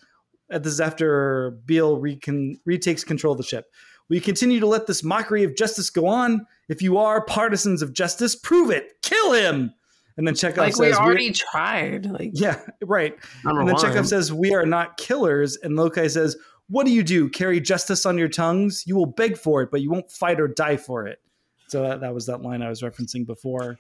At 0.50 0.62
this 0.62 0.78
after 0.78 1.52
Bele 1.64 1.96
recon, 1.96 2.60
retakes 2.66 3.02
control 3.02 3.32
of 3.32 3.38
the 3.38 3.44
ship. 3.44 3.64
Will 4.08 4.16
you 4.16 4.22
continue 4.22 4.60
to 4.60 4.66
let 4.66 4.86
this 4.86 5.02
mockery 5.02 5.42
of 5.42 5.56
justice 5.56 5.88
go 5.88 6.06
on? 6.06 6.46
If 6.68 6.82
you 6.82 6.98
are 6.98 7.24
partisans 7.24 7.80
of 7.80 7.94
justice, 7.94 8.36
prove 8.36 8.70
it. 8.70 8.92
Kill 9.02 9.32
him. 9.32 9.72
And 10.16 10.26
then 10.26 10.34
Chekov 10.34 10.58
like 10.58 10.74
says, 10.74 10.78
"We 10.78 10.92
already 10.92 11.32
tried." 11.32 12.06
Like, 12.06 12.30
yeah, 12.34 12.60
right. 12.82 13.16
And 13.44 13.58
then 13.68 13.74
one. 13.74 13.82
Chekov 13.82 14.06
says, 14.06 14.32
"We 14.32 14.54
are 14.54 14.66
not 14.66 14.96
killers." 14.96 15.56
And 15.62 15.76
Lokai 15.76 16.10
says, 16.10 16.36
what 16.68 16.86
do 16.86 16.92
you 16.92 17.02
do? 17.02 17.28
Carry 17.28 17.60
justice 17.60 18.06
on 18.06 18.18
your 18.18 18.28
tongues? 18.28 18.84
You 18.86 18.96
will 18.96 19.06
beg 19.06 19.36
for 19.36 19.62
it, 19.62 19.70
but 19.70 19.80
you 19.82 19.90
won't 19.90 20.10
fight 20.10 20.40
or 20.40 20.48
die 20.48 20.76
for 20.76 21.06
it. 21.06 21.20
So 21.68 21.82
that, 21.82 22.00
that 22.00 22.14
was 22.14 22.26
that 22.26 22.42
line 22.42 22.62
I 22.62 22.68
was 22.68 22.82
referencing 22.82 23.26
before. 23.26 23.78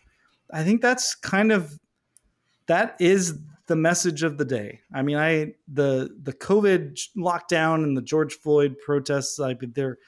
I 0.52 0.64
think 0.64 0.82
that's 0.82 1.14
kind 1.14 1.52
of 1.52 1.78
that 2.66 2.96
is 3.00 3.38
the 3.66 3.76
message 3.76 4.22
of 4.22 4.36
the 4.36 4.44
day. 4.44 4.80
I 4.92 5.02
mean, 5.02 5.16
I 5.16 5.54
the 5.68 6.14
the 6.22 6.32
COVID 6.32 6.98
lockdown 7.16 7.84
and 7.84 7.96
the 7.96 8.02
George 8.02 8.34
Floyd 8.34 8.76
protests, 8.84 9.40
I 9.40 9.56
they're 9.60 9.98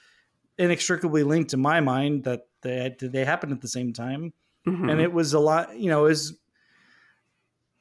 inextricably 0.58 1.22
linked 1.22 1.54
in 1.54 1.60
my 1.60 1.80
mind 1.80 2.24
that 2.24 2.42
they 2.62 2.94
they 3.00 3.24
happened 3.24 3.52
at 3.52 3.62
the 3.62 3.68
same 3.68 3.92
time, 3.92 4.32
Mhm. 4.66 4.90
and 4.90 5.00
it 5.00 5.12
was 5.12 5.32
a 5.32 5.38
lot. 5.38 5.78
You 5.78 5.90
know, 5.90 6.06
is 6.06 6.36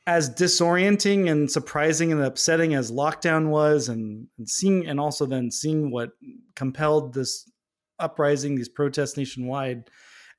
as 0.08 0.30
disorienting 0.30 1.30
and 1.32 1.50
surprising 1.50 2.12
and 2.12 2.22
upsetting 2.22 2.76
as 2.76 2.92
lockdown 2.92 3.50
was, 3.50 3.90
and, 3.90 4.28
and 4.38 4.48
seeing 4.48 4.86
and 4.86 5.00
also 5.00 5.26
then 5.26 5.50
seeing 5.50 5.90
what 5.92 6.12
compelled 6.56 7.14
this 7.14 7.50
uprising, 7.98 8.56
these 8.56 8.70
protests 8.70 9.18
nationwide. 9.18 9.90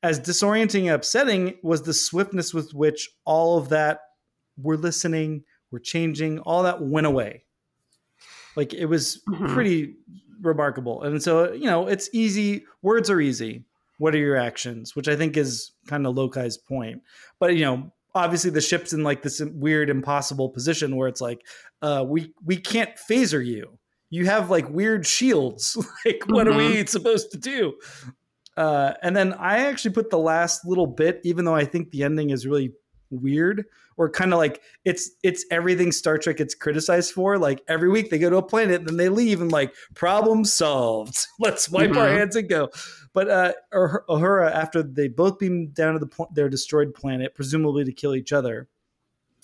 As 0.02 0.20
disorienting 0.20 0.82
and 0.82 0.90
upsetting 0.90 1.59
was 1.62 1.82
the 1.82 1.94
swiftness 1.94 2.55
with 2.55 2.73
which 2.74 3.09
all 3.24 3.59
of 3.59 3.70
that 3.70 4.01
we're 4.56 4.77
listening, 4.77 5.43
we're 5.73 5.78
changing, 5.81 6.39
all 6.40 6.62
that 6.62 6.81
went 6.81 7.06
away. 7.06 7.44
Like 8.55 8.73
it 8.73 8.86
was 8.86 9.20
Mhm. 9.28 9.52
pretty 9.52 9.97
remarkable. 10.40 11.02
And 11.02 11.20
so, 11.23 11.52
you 11.52 11.64
know, 11.64 11.89
it's 11.89 12.09
easy. 12.12 12.64
Words 12.82 13.10
are 13.10 13.20
easy. 13.20 13.64
What 13.98 14.14
are 14.14 14.18
your 14.18 14.36
actions? 14.36 14.94
Which 14.94 15.09
I 15.09 15.16
think 15.16 15.36
is 15.36 15.73
kind 15.86 16.06
of 16.06 16.14
Lokai's 16.14 16.59
point. 16.59 17.02
But, 17.40 17.55
you 17.56 17.64
know, 17.64 17.93
obviously 18.14 18.51
the 18.51 18.60
ship's 18.60 18.93
in 18.93 19.02
like 19.02 19.23
this 19.23 19.40
weird, 19.55 19.90
impossible 19.90 20.48
position 20.51 20.97
where 20.97 21.09
it's 21.09 21.20
like, 21.20 21.40
uh, 21.82 22.05
we 22.06 22.32
we 22.44 22.56
can't 22.56 22.90
phaser 23.10 23.44
you. 23.44 23.78
You 24.10 24.27
have 24.27 24.51
like 24.51 24.68
weird 24.70 25.06
shields. 25.06 25.77
like, 26.05 26.23
what 26.27 26.47
are 26.48 26.56
we 26.56 26.85
supposed 26.86 27.31
to 27.32 27.39
do? 27.39 27.74
Uh, 28.56 28.94
and 29.02 29.14
then 29.16 29.35
I 29.35 29.66
actually 29.66 29.93
put 29.93 30.10
the 30.10 30.18
last 30.18 30.64
little 30.64 30.86
bit, 30.86 31.20
even 31.24 31.44
though 31.44 31.55
I 31.55 31.64
think 31.64 31.90
the 31.90 32.05
ending 32.05 32.31
is 32.31 32.47
really 32.47 32.73
weird 33.10 33.64
or 33.98 34.10
kind 34.10 34.32
of 34.32 34.39
like 34.39 34.60
it's 34.85 35.10
it's 35.23 35.44
everything 35.51 35.93
Star 35.93 36.18
Trek 36.18 36.39
gets 36.39 36.55
criticized 36.55 37.12
for. 37.12 37.39
Like 37.39 37.62
every 37.68 37.89
week 37.90 38.10
they 38.10 38.18
go 38.18 38.31
to 38.31 38.36
a 38.39 38.43
planet 38.43 38.81
and 38.81 38.89
then 38.89 38.97
they 38.97 39.09
leave 39.09 39.40
and 39.43 39.52
like 39.52 39.74
problem 39.94 40.44
solved. 40.44 41.18
Let's 41.39 41.68
wipe 41.70 41.90
our 41.90 42.06
Mhm. 42.09 42.16
hands 42.18 42.36
and 42.36 42.48
go. 42.48 42.70
But 43.16 43.30
uh, 43.30 43.52
Uhura, 43.72 44.52
after 44.52 44.82
they 44.82 45.09
both 45.09 45.38
beam 45.38 45.68
down 45.68 45.94
to 45.94 45.98
the 45.98 46.26
their 46.34 46.51
destroyed 46.51 46.93
planet, 46.94 47.34
presumably 47.34 47.82
to 47.82 47.90
kill 47.90 48.14
each 48.14 48.34
other, 48.34 48.68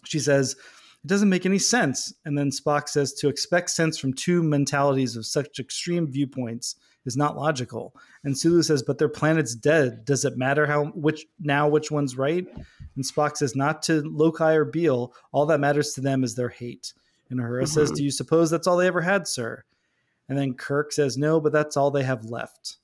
she 0.04 0.18
says. 0.18 0.56
It 1.04 1.08
doesn't 1.08 1.30
make 1.30 1.46
any 1.46 1.58
sense. 1.58 2.14
And 2.26 2.38
then 2.38 2.50
Spock 2.50 2.88
says 2.88 3.12
to 3.14 3.28
expect 3.28 3.70
sense 3.70 3.98
from 3.98 4.12
two 4.12 4.40
mentalities 4.40 5.16
of 5.16 5.26
such 5.26 5.58
extreme 5.58 6.06
viewpoints 6.06 6.76
is 7.06 7.16
not 7.16 7.36
logical. 7.36 7.96
And 8.22 8.38
Sulu 8.38 8.62
says, 8.62 8.84
"But 8.84 8.98
their 8.98 9.08
planet's 9.08 9.56
dead. 9.56 10.04
Does 10.04 10.24
it 10.24 10.36
matter 10.36 10.66
how 10.66 10.84
which 10.94 11.26
now 11.40 11.66
which 11.66 11.90
one's 11.90 12.16
right?" 12.18 12.46
And 12.94 13.04
Spock 13.04 13.36
says, 13.38 13.56
"Not 13.56 13.82
to 13.84 14.02
Lokai 14.02 14.54
or 14.54 14.66
Bele. 14.66 15.12
All 15.32 15.46
that 15.46 15.60
matters 15.60 15.92
to 15.94 16.02
them 16.02 16.22
is 16.22 16.34
their 16.36 16.50
hate." 16.50 16.92
And 17.30 17.40
Uhura 17.40 17.66
says, 17.66 17.90
Mhm. 17.90 17.96
"Do 17.96 18.04
you 18.04 18.10
suppose 18.10 18.50
that's 18.50 18.66
all 18.66 18.76
they 18.76 18.86
ever 18.86 19.00
had, 19.00 19.26
sir?" 19.26 19.64
And 20.28 20.38
then 20.38 20.54
Kirk 20.54 20.92
says, 20.92 21.16
"No, 21.16 21.40
but 21.40 21.52
that's 21.52 21.76
all 21.76 21.90
they 21.90 22.04
have 22.04 22.26
left." 22.26 22.76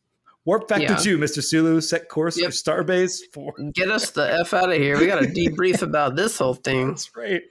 Warp 0.45 0.69
factor 0.69 0.85
Yeah. 0.85 0.97
two, 0.97 1.19
Mister 1.19 1.43
Sulu. 1.43 1.81
Set 1.81 2.09
course 2.09 2.39
Yep. 2.41 2.51
for 2.51 2.53
Starbase 2.53 3.19
four. 3.33 3.53
Get 3.75 3.91
us 3.91 4.11
the 4.11 4.33
F 4.41 4.55
out 4.55 4.71
of 4.73 4.77
here. 4.79 4.99
We 4.99 5.07
got 5.07 5.21
to 5.21 5.27
debrief 5.29 5.83
about 5.83 6.17
this 6.17 6.39
whole 6.39 6.55
thing. 6.55 6.89
That's 6.89 7.15
right. 7.17 7.43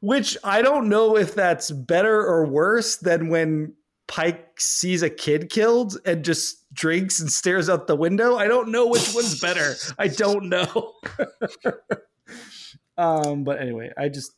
Which 0.00 0.36
I 0.44 0.62
don't 0.62 0.88
know 0.88 1.16
if 1.16 1.34
that's 1.34 1.70
better 1.72 2.24
or 2.24 2.46
worse 2.46 2.96
than 2.96 3.28
when 3.28 3.74
Pike 4.06 4.60
sees 4.60 5.02
a 5.02 5.10
kid 5.10 5.50
killed 5.50 5.98
and 6.04 6.24
just 6.24 6.72
drinks 6.72 7.18
and 7.20 7.30
stares 7.30 7.68
out 7.68 7.86
the 7.88 7.96
window. 7.96 8.36
I 8.36 8.46
don't 8.46 8.70
know 8.70 8.86
which 8.86 9.12
one's 9.14 9.40
better. 9.40 9.74
I 9.98 10.06
don't 10.08 10.48
know. 10.48 10.92
um, 12.96 13.44
but 13.44 13.60
anyway, 13.60 13.90
I 13.96 14.08
just 14.08 14.32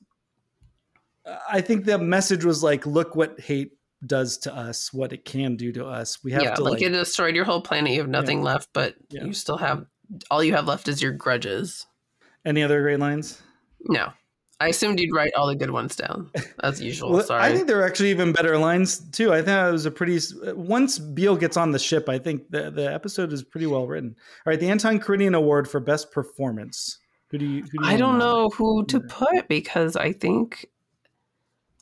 I 1.50 1.60
think 1.60 1.84
the 1.84 1.98
message 1.98 2.44
was 2.44 2.62
like, 2.62 2.86
look 2.86 3.14
what 3.14 3.38
hate 3.40 3.72
does 4.07 4.39
to 4.39 4.55
us, 4.55 4.93
what 4.93 5.12
it 5.12 5.24
can 5.24 5.57
do 5.57 5.73
to 5.73 5.87
us. 5.87 6.23
We 6.24 6.33
have 6.33 6.43
yeah, 6.43 6.55
to 6.55 6.62
like, 6.62 6.74
like, 6.74 6.83
it 6.83 6.91
destroyed 6.91 7.35
your 7.37 7.45
whole 7.45 7.61
planet. 7.61 7.93
You 7.93 8.01
have 8.01 8.09
nothing 8.09 8.43
left, 8.43 8.69
but 8.73 8.95
Yeah. 9.11 9.24
you 9.24 9.33
still 9.33 9.59
have 9.59 9.87
all 10.31 10.43
you 10.45 10.55
have 10.55 10.66
left 10.66 10.89
is 10.89 11.01
your 11.01 11.12
grudges. 11.12 11.87
any 12.45 12.62
other 12.62 12.83
great 12.83 12.99
lines? 12.99 13.41
No, 13.89 14.12
I 14.61 14.69
assumed 14.69 15.01
you'd 15.01 15.15
write 15.15 15.33
all 15.37 15.47
the 15.47 15.57
good 15.57 15.70
ones 15.70 15.97
down 15.97 16.31
as 16.62 16.81
usual. 16.81 17.11
Well, 17.12 17.24
Sorry. 17.24 17.43
I 17.43 17.53
think 17.53 17.66
there 17.66 17.81
are 17.81 17.87
actually 17.87 18.11
even 18.11 18.33
better 18.33 18.59
lines 18.59 18.99
too. 19.11 19.33
I 19.33 19.43
think 19.43 19.49
it 19.49 19.73
was 19.73 19.87
a 19.87 19.91
pretty. 19.91 20.19
Uh, 20.19 20.55
once 20.55 20.99
Bele 20.99 21.37
gets 21.37 21.57
on 21.57 21.73
the 21.73 21.79
ship, 21.79 22.09
I 22.09 22.19
think 22.19 22.51
the 22.51 22.70
the 22.70 22.93
episode 22.93 23.33
is 23.33 23.43
pretty 23.43 23.66
well 23.66 23.87
written. 23.87 24.15
All 24.47 24.51
right, 24.51 24.61
the 24.61 24.69
Anton 24.69 25.01
Karidian 25.01 25.35
Award 25.37 25.69
for 25.69 25.81
best 25.81 26.12
performance. 26.12 26.99
Who 27.31 27.39
do 27.39 27.47
you? 27.47 27.62
Who 27.62 27.79
do 27.79 27.85
you 27.87 27.91
I 27.91 27.97
don't 27.97 28.19
know 28.19 28.51
who 28.51 28.85
to 28.87 29.01
put 29.01 29.49
because 29.49 29.97
I 29.97 30.12
think 30.12 30.66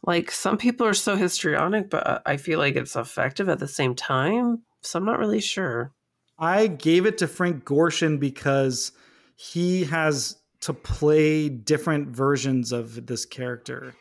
like 0.02 0.30
some 0.30 0.56
people 0.56 0.86
are 0.86 0.94
so 0.94 1.16
histrionic, 1.16 1.90
but 1.90 2.06
uh, 2.06 2.20
I 2.26 2.36
feel 2.36 2.58
like 2.58 2.76
it's 2.76 2.96
effective 2.96 3.48
at 3.48 3.58
the 3.58 3.68
same 3.68 3.94
time. 3.94 4.62
So 4.82 4.98
I'm 4.98 5.04
not 5.04 5.18
really 5.18 5.40
sure. 5.40 5.92
I 6.38 6.68
gave 6.68 7.04
it 7.04 7.18
to 7.18 7.28
Frank 7.28 7.64
Gorshin 7.64 8.18
because 8.18 8.92
he 9.36 9.84
has 9.84 10.36
to 10.60 10.72
play 10.72 11.48
different 11.48 12.08
versions 12.08 12.72
of 12.72 13.06
this 13.06 13.24
character. 13.26 13.94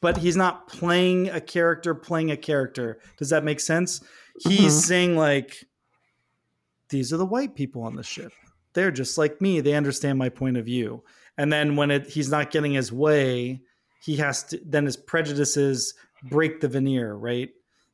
But 0.00 0.18
he's 0.18 0.36
not 0.36 0.68
playing 0.68 1.28
a 1.30 1.40
character 1.40 1.94
playing 1.94 2.30
a 2.30 2.36
character. 2.36 2.98
Does 3.18 3.30
that 3.30 3.44
make 3.44 3.60
sense? 3.60 4.02
He's 4.40 4.74
Mhm. 4.74 4.86
saying 4.86 5.16
like 5.16 5.64
these 6.90 7.12
are 7.12 7.16
the 7.16 7.24
white 7.26 7.54
people 7.54 7.82
on 7.82 7.96
the 7.96 8.02
ship. 8.02 8.32
They're 8.74 8.90
just 8.90 9.16
like 9.18 9.40
me. 9.40 9.60
They 9.60 9.74
understand 9.74 10.18
my 10.18 10.28
point 10.28 10.56
of 10.56 10.64
view. 10.66 11.02
And 11.38 11.52
then 11.52 11.76
when 11.76 11.90
it 11.90 12.08
he's 12.08 12.28
not 12.30 12.50
getting 12.50 12.72
his 12.74 12.92
way, 12.92 13.62
he 14.02 14.16
has 14.16 14.44
to 14.44 14.60
then 14.64 14.84
his 14.84 14.96
prejudices 14.96 15.94
break 16.24 16.60
the 16.60 16.68
veneer, 16.68 17.14
right? 17.14 17.50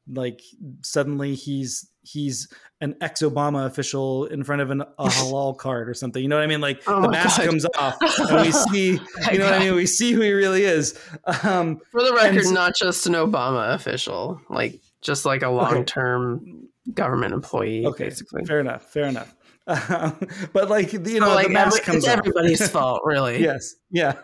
Like 0.08 0.40
suddenly 0.82 1.34
he's 1.34 1.88
he's 2.04 2.48
an 2.80 2.96
ex-Obama 3.00 3.64
official 3.66 4.24
in 4.26 4.42
front 4.42 4.60
of 4.60 4.70
an, 4.72 4.80
a 4.80 4.86
halal 5.06 5.56
card 5.56 5.88
or 5.88 5.94
something. 5.94 6.20
You 6.20 6.28
know 6.28 6.34
what 6.36 6.42
I 6.42 6.48
mean? 6.48 6.60
Like 6.60 6.82
Oh 6.88 7.00
the 7.02 7.08
mask 7.10 7.38
God. 7.38 7.46
comes 7.46 7.64
off 7.78 7.96
and 8.18 8.40
we 8.44 8.50
see, 8.50 9.00
you 9.30 9.38
know 9.38 9.44
what 9.44 9.54
I 9.54 9.58
mean? 9.60 9.74
We 9.76 9.86
see 9.86 10.12
who 10.12 10.20
he 10.20 10.32
really 10.32 10.64
is. 10.64 10.98
Um, 11.44 11.80
For 11.92 12.02
the 12.02 12.12
record, 12.12 12.44
And 12.44 12.54
not 12.54 12.74
just 12.74 13.06
an 13.06 13.12
Obama 13.12 13.74
official, 13.74 14.40
like 14.50 14.80
just 15.00 15.24
like 15.24 15.42
a 15.42 15.48
long 15.50 15.84
term 15.84 16.66
government 16.94 17.32
employee, 17.34 17.86
okay, 17.86 18.04
basically. 18.06 18.44
fair 18.44 18.58
enough, 18.58 18.82
fair 18.92 19.04
enough. 19.04 19.32
Um, 19.68 20.18
but 20.52 20.68
like 20.68 20.92
you 20.92 20.98
know, 21.20 21.28
So, 21.28 21.34
like 21.36 21.46
the 21.46 21.52
mask 21.52 21.82
every- 21.82 21.84
comes 21.84 21.96
it's 22.04 22.08
off. 22.08 22.18
everybody's 22.18 22.68
fault, 22.68 23.02
really. 23.04 23.40
yes, 23.40 23.76
yeah. 23.92 24.14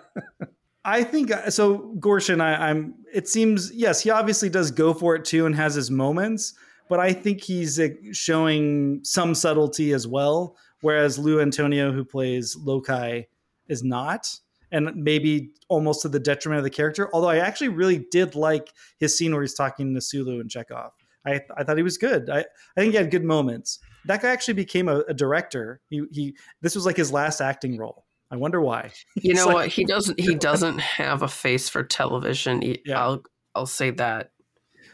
I 0.89 1.05
think 1.05 1.31
uh, 1.31 1.51
so. 1.51 1.94
Gorshin, 1.98 2.40
I, 2.40 2.70
I'm. 2.70 2.94
It 3.12 3.28
seems 3.28 3.70
yes, 3.73 4.01
he 4.01 4.09
obviously 4.10 4.48
does 4.48 4.70
go 4.70 4.94
for 4.94 5.15
it 5.15 5.24
too 5.24 5.44
and 5.44 5.55
has 5.55 5.74
his 5.74 5.90
moments, 5.90 6.55
but 6.89 6.98
I 6.98 7.12
think 7.12 7.43
he's 7.43 7.78
uh, 7.78 7.89
showing 8.12 9.01
some 9.05 9.35
subtlety 9.35 9.93
as 9.93 10.06
well. 10.06 10.56
Whereas 10.81 11.19
Lou 11.19 11.40
Antonio, 11.40 11.93
who 11.93 12.05
plays 12.05 12.56
Lokai, 12.56 13.27
is 13.69 13.85
not, 13.85 14.35
and 14.73 14.90
maybe 14.94 15.51
almost 15.69 16.02
to 16.02 16.09
the 16.09 16.20
detriment 16.20 16.59
of 16.59 16.65
the 16.65 16.70
character. 16.70 17.10
Although 17.12 17.28
I 17.28 17.39
actually 17.39 17.69
really 17.69 18.06
did 18.10 18.35
like 18.35 18.73
his 18.98 19.16
scene 19.16 19.32
where 19.32 19.43
he's 19.43 19.55
talking 19.55 19.94
to 19.94 20.01
Sulu 20.01 20.40
and 20.40 20.48
Chekov. 20.48 20.90
I, 21.27 21.43
I 21.55 21.65
thought 21.65 21.77
he 21.77 21.82
was 21.82 21.98
good. 21.98 22.31
I, 22.31 22.39
I 22.39 22.81
think 22.81 22.93
he 22.93 22.97
had 22.97 23.10
good 23.10 23.24
moments. 23.24 23.81
That 24.06 24.23
guy 24.23 24.31
actually 24.31 24.55
became 24.55 24.89
a, 24.89 25.01
a 25.01 25.12
director. 25.12 25.82
He, 25.90 26.05
he 26.12 26.36
this 26.62 26.74
was 26.74 26.86
like 26.86 26.97
his 26.97 27.12
last 27.12 27.43
acting 27.43 27.77
role. 27.77 28.06
I 28.30 28.36
wonder 28.36 28.60
why. 28.60 28.92
You 29.16 29.34
know 29.34 29.46
like- 29.46 29.55
what? 29.55 29.68
He 29.68 29.84
doesn't. 29.84 30.20
He 30.20 30.34
doesn't 30.48 30.78
have 30.80 31.22
a 31.22 31.28
face 31.28 31.68
for 31.68 31.82
television. 31.82 32.62
He- 32.62 32.82
Yeah. 32.84 33.00
I'll 33.02 33.22
I'll 33.55 33.66
say 33.66 33.90
that. 33.92 34.30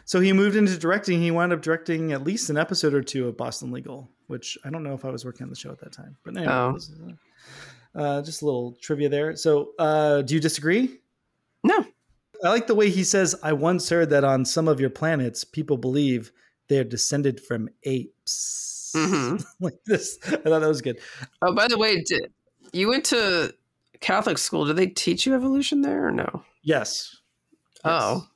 So 0.07 0.21
he 0.21 0.33
moved 0.33 0.55
into 0.57 0.77
directing. 0.79 1.21
He 1.21 1.31
wound 1.31 1.53
up 1.53 1.63
directing 1.63 2.13
at 2.13 2.23
least 2.25 2.51
an 2.51 2.57
episode 2.59 2.93
or 2.95 3.03
two 3.03 3.27
of 3.27 3.37
Boston 3.37 3.71
Legal, 3.73 4.11
which 4.27 4.59
I 4.65 4.71
don't 4.71 4.83
know 4.83 4.93
if 4.95 5.05
I 5.05 5.11
was 5.11 5.25
working 5.25 5.45
on 5.45 5.51
the 5.51 5.57
show 5.57 5.71
at 5.71 5.81
that 5.81 5.93
time. 5.93 6.17
But 6.25 6.37
anyway, 6.37 6.53
Oh. 6.53 6.75
is, 6.77 6.93
uh, 7.95 7.99
uh, 7.99 8.23
just 8.23 8.43
a 8.43 8.45
little 8.45 8.77
trivia 8.83 9.09
there. 9.09 9.35
So, 9.37 9.71
uh, 9.79 10.21
do 10.23 10.35
you 10.35 10.41
disagree? 10.41 11.01
No. 11.63 11.87
I 12.45 12.49
like 12.51 12.67
the 12.67 12.75
way 12.75 12.91
he 12.91 13.03
says, 13.05 13.35
"I 13.43 13.55
once 13.55 13.89
heard 13.89 14.11
that 14.11 14.25
on 14.25 14.45
some 14.45 14.69
of 14.69 14.79
your 14.79 14.91
planets, 14.91 15.43
people 15.45 15.79
believe 15.79 16.31
they're 16.69 16.85
descended 16.85 17.41
from 17.41 17.71
apes." 17.85 18.93
Mhm. 18.95 19.43
like 19.61 19.79
this, 19.87 20.19
I 20.27 20.37
thought 20.37 20.61
that 20.61 20.69
was 20.69 20.83
good. 20.83 20.99
Oh, 21.41 21.55
by 21.55 21.67
the 21.69 21.79
way, 21.79 22.03
did, 22.03 22.31
you 22.75 22.89
went 22.89 23.05
to 23.07 23.55
Catholic 24.01 24.39
school. 24.39 24.65
Did 24.67 24.77
they 24.77 24.87
teach 24.89 25.27
you 25.27 25.35
evolution 25.35 25.83
there 25.83 26.07
or 26.07 26.11
no? 26.11 26.43
Yes. 26.63 27.17
Oh, 27.85 28.27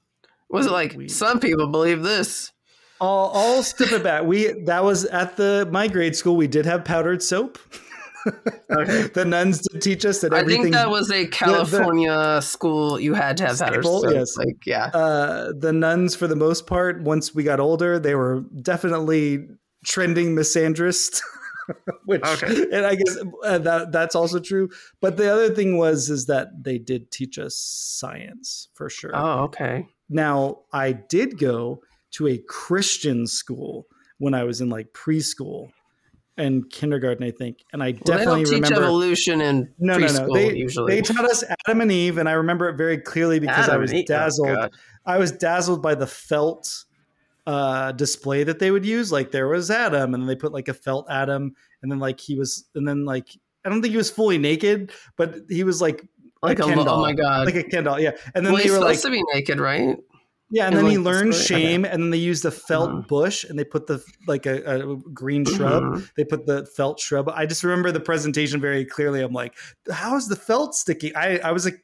was 0.51 0.67
it 0.67 0.73
like 0.73 0.95
We- 0.97 1.09
some 1.09 1.41
people 1.41 1.67
believe 1.69 2.03
this? 2.03 2.53
I'll, 3.01 3.31
I'll 3.33 3.63
step 3.63 3.93
it 3.93 4.03
back. 4.03 4.25
We 4.25 4.53
that 4.65 4.83
was 4.83 5.05
at 5.05 5.37
the 5.37 5.69
my 5.71 5.87
grade 5.89 6.17
school. 6.17 6.37
We 6.37 6.49
did 6.49 6.67
have 6.67 6.85
powdered 6.85 7.23
soap. 7.23 7.59
the 8.69 9.25
nuns 9.27 9.61
did 9.61 9.81
teach 9.81 10.05
us 10.05 10.21
that 10.21 10.35
I 10.35 10.45
think 10.45 10.73
that 10.73 10.91
was 10.91 11.11
a 11.11 11.27
California 11.29 12.41
school. 12.43 12.99
You 12.99 13.15
had 13.15 13.37
to 13.39 13.47
have 13.47 13.57
Staple, 13.57 14.03
soap. 14.03 14.13
yes. 14.13 14.37
Like 14.37 14.67
yeah. 14.67 14.87
uh, 14.87 15.53
the 15.57 15.73
nuns, 15.73 16.17
for 16.17 16.27
the 16.27 16.37
most 16.37 16.67
part, 16.67 17.01
once 17.03 17.35
we 17.35 17.45
got 17.45 17.61
older, 17.61 17.99
they 17.99 18.15
were 18.15 18.45
definitely 18.63 19.47
trending 19.85 20.35
misandrist. 20.35 21.23
which 22.05 22.25
Okay. 22.25 22.67
and 22.73 22.87
I 22.87 22.95
guess 22.95 23.17
uh, 23.45 23.59
that 23.59 23.93
that's 23.93 24.15
also 24.15 24.39
true. 24.39 24.69
But 25.01 25.17
the 25.17 25.33
other 25.33 25.55
thing 25.55 25.77
was 25.79 26.11
is 26.11 26.27
that 26.27 26.49
they 26.63 26.79
did 26.79 27.11
teach 27.11 27.39
us 27.39 27.57
science 27.57 28.69
for 28.75 28.89
sure. 28.89 29.13
Oh, 29.15 29.45
okay. 29.45 29.87
Now 30.09 30.61
I 30.73 30.93
did 30.93 31.39
go 31.39 31.81
to 32.13 32.29
a 32.29 32.39
Christian 32.49 33.27
school 33.27 33.87
when 34.19 34.35
I 34.35 34.45
was 34.45 34.61
in 34.61 34.69
like 34.69 34.93
preschool 34.93 35.71
and 36.37 36.71
kindergarten, 36.71 37.25
I 37.25 37.33
think, 37.33 37.59
and 37.73 37.83
I 37.83 37.91
Well, 37.91 38.17
definitely 38.17 38.45
teach 38.45 38.55
remember. 38.55 38.85
evolution 38.85 39.41
in 39.41 39.75
no, 39.79 39.99
no, 39.99 40.07
preschool 40.07 40.29
no. 40.29 40.35
They, 40.35 40.57
usually. 40.57 40.95
they 40.95 41.03
taught 41.03 41.25
us 41.25 41.43
Adam 41.67 41.81
and 41.81 41.91
Eve, 41.91 42.17
and 42.19 42.29
I 42.29 42.33
remember 42.33 42.69
it 42.69 42.77
very 42.77 42.99
clearly 42.99 43.41
because 43.41 43.69
I 43.69 43.77
was 43.77 43.93
oh, 43.93 44.03
dazzled. 44.07 44.73
I 45.05 45.19
was 45.19 45.33
dazzled 45.33 45.83
by 45.83 45.95
the 45.97 46.07
felt 46.07 46.85
uh, 47.49 47.93
display 47.93 48.45
that 48.45 48.59
they 48.59 48.71
would 48.71 48.85
use. 48.85 49.11
Like 49.11 49.31
there 49.31 49.49
was 49.49 49.71
Adam, 49.71 50.13
and 50.13 50.23
then 50.23 50.29
they 50.29 50.37
put 50.37 50.53
like 50.53 50.69
a 50.69 50.75
felt 50.75 51.07
Adam, 51.09 51.55
and 51.83 51.91
then 51.91 51.99
like 51.99 52.21
he 52.21 52.35
was, 52.37 52.69
and 52.75 52.87
then 52.87 53.05
like 53.07 53.29
I 53.65 53.71
don't 53.71 53.81
think 53.83 53.93
he 53.93 53.97
was 53.99 54.11
fully 54.11 54.37
naked, 54.39 54.93
but 55.17 55.35
he 55.49 55.65
was 55.65 55.81
like 55.81 56.07
Like 56.43 56.59
a 56.61 56.67
lo- 56.67 56.85
oh 56.87 57.01
my 57.01 57.15
God. 57.15 57.47
like 57.47 57.57
a 57.57 57.65
Ken 57.65 57.85
doll, 57.85 57.99
yeah. 57.99 58.13
And 58.35 58.45
then 58.45 58.53
well, 58.53 58.57
they 58.63 58.69
he's 58.69 58.73
were 58.73 58.79
supposed 58.79 59.05
like, 59.05 59.13
to 59.13 59.19
be 59.19 59.25
naked, 59.35 59.59
right? 59.61 59.97
yeah, 60.51 60.67
and 60.67 60.75
in, 60.75 60.83
then 60.83 60.91
he 60.91 60.97
like, 60.99 61.05
the 61.05 61.11
learned 61.11 61.35
shame, 61.35 61.85
and 61.85 62.03
then 62.03 62.11
they 62.11 62.17
used 62.33 62.43
the 62.43 62.51
felt 62.51 62.91
Mhm. 62.91 63.09
bush, 63.09 63.45
and 63.45 63.59
they 63.59 63.65
put 63.65 63.87
the 63.87 64.03
like 64.27 64.47
a, 64.47 64.57
a 64.93 64.97
green 65.13 65.45
shrub. 65.45 65.83
Mhm. 65.83 66.09
They 66.17 66.25
put 66.25 66.47
the 66.47 66.65
felt 66.77 67.01
shrub. 67.01 67.29
I 67.29 67.45
just 67.47 67.65
remember 67.65 67.93
the 67.93 68.01
presentation 68.01 68.61
very 68.61 68.85
clearly. 68.85 69.21
I'm 69.21 69.33
like, 69.33 69.55
how 69.91 70.17
is 70.17 70.29
the 70.29 70.37
felt 70.37 70.75
sticky? 70.75 71.15
I 71.17 71.39
I 71.39 71.53
was 71.53 71.65
like 71.65 71.81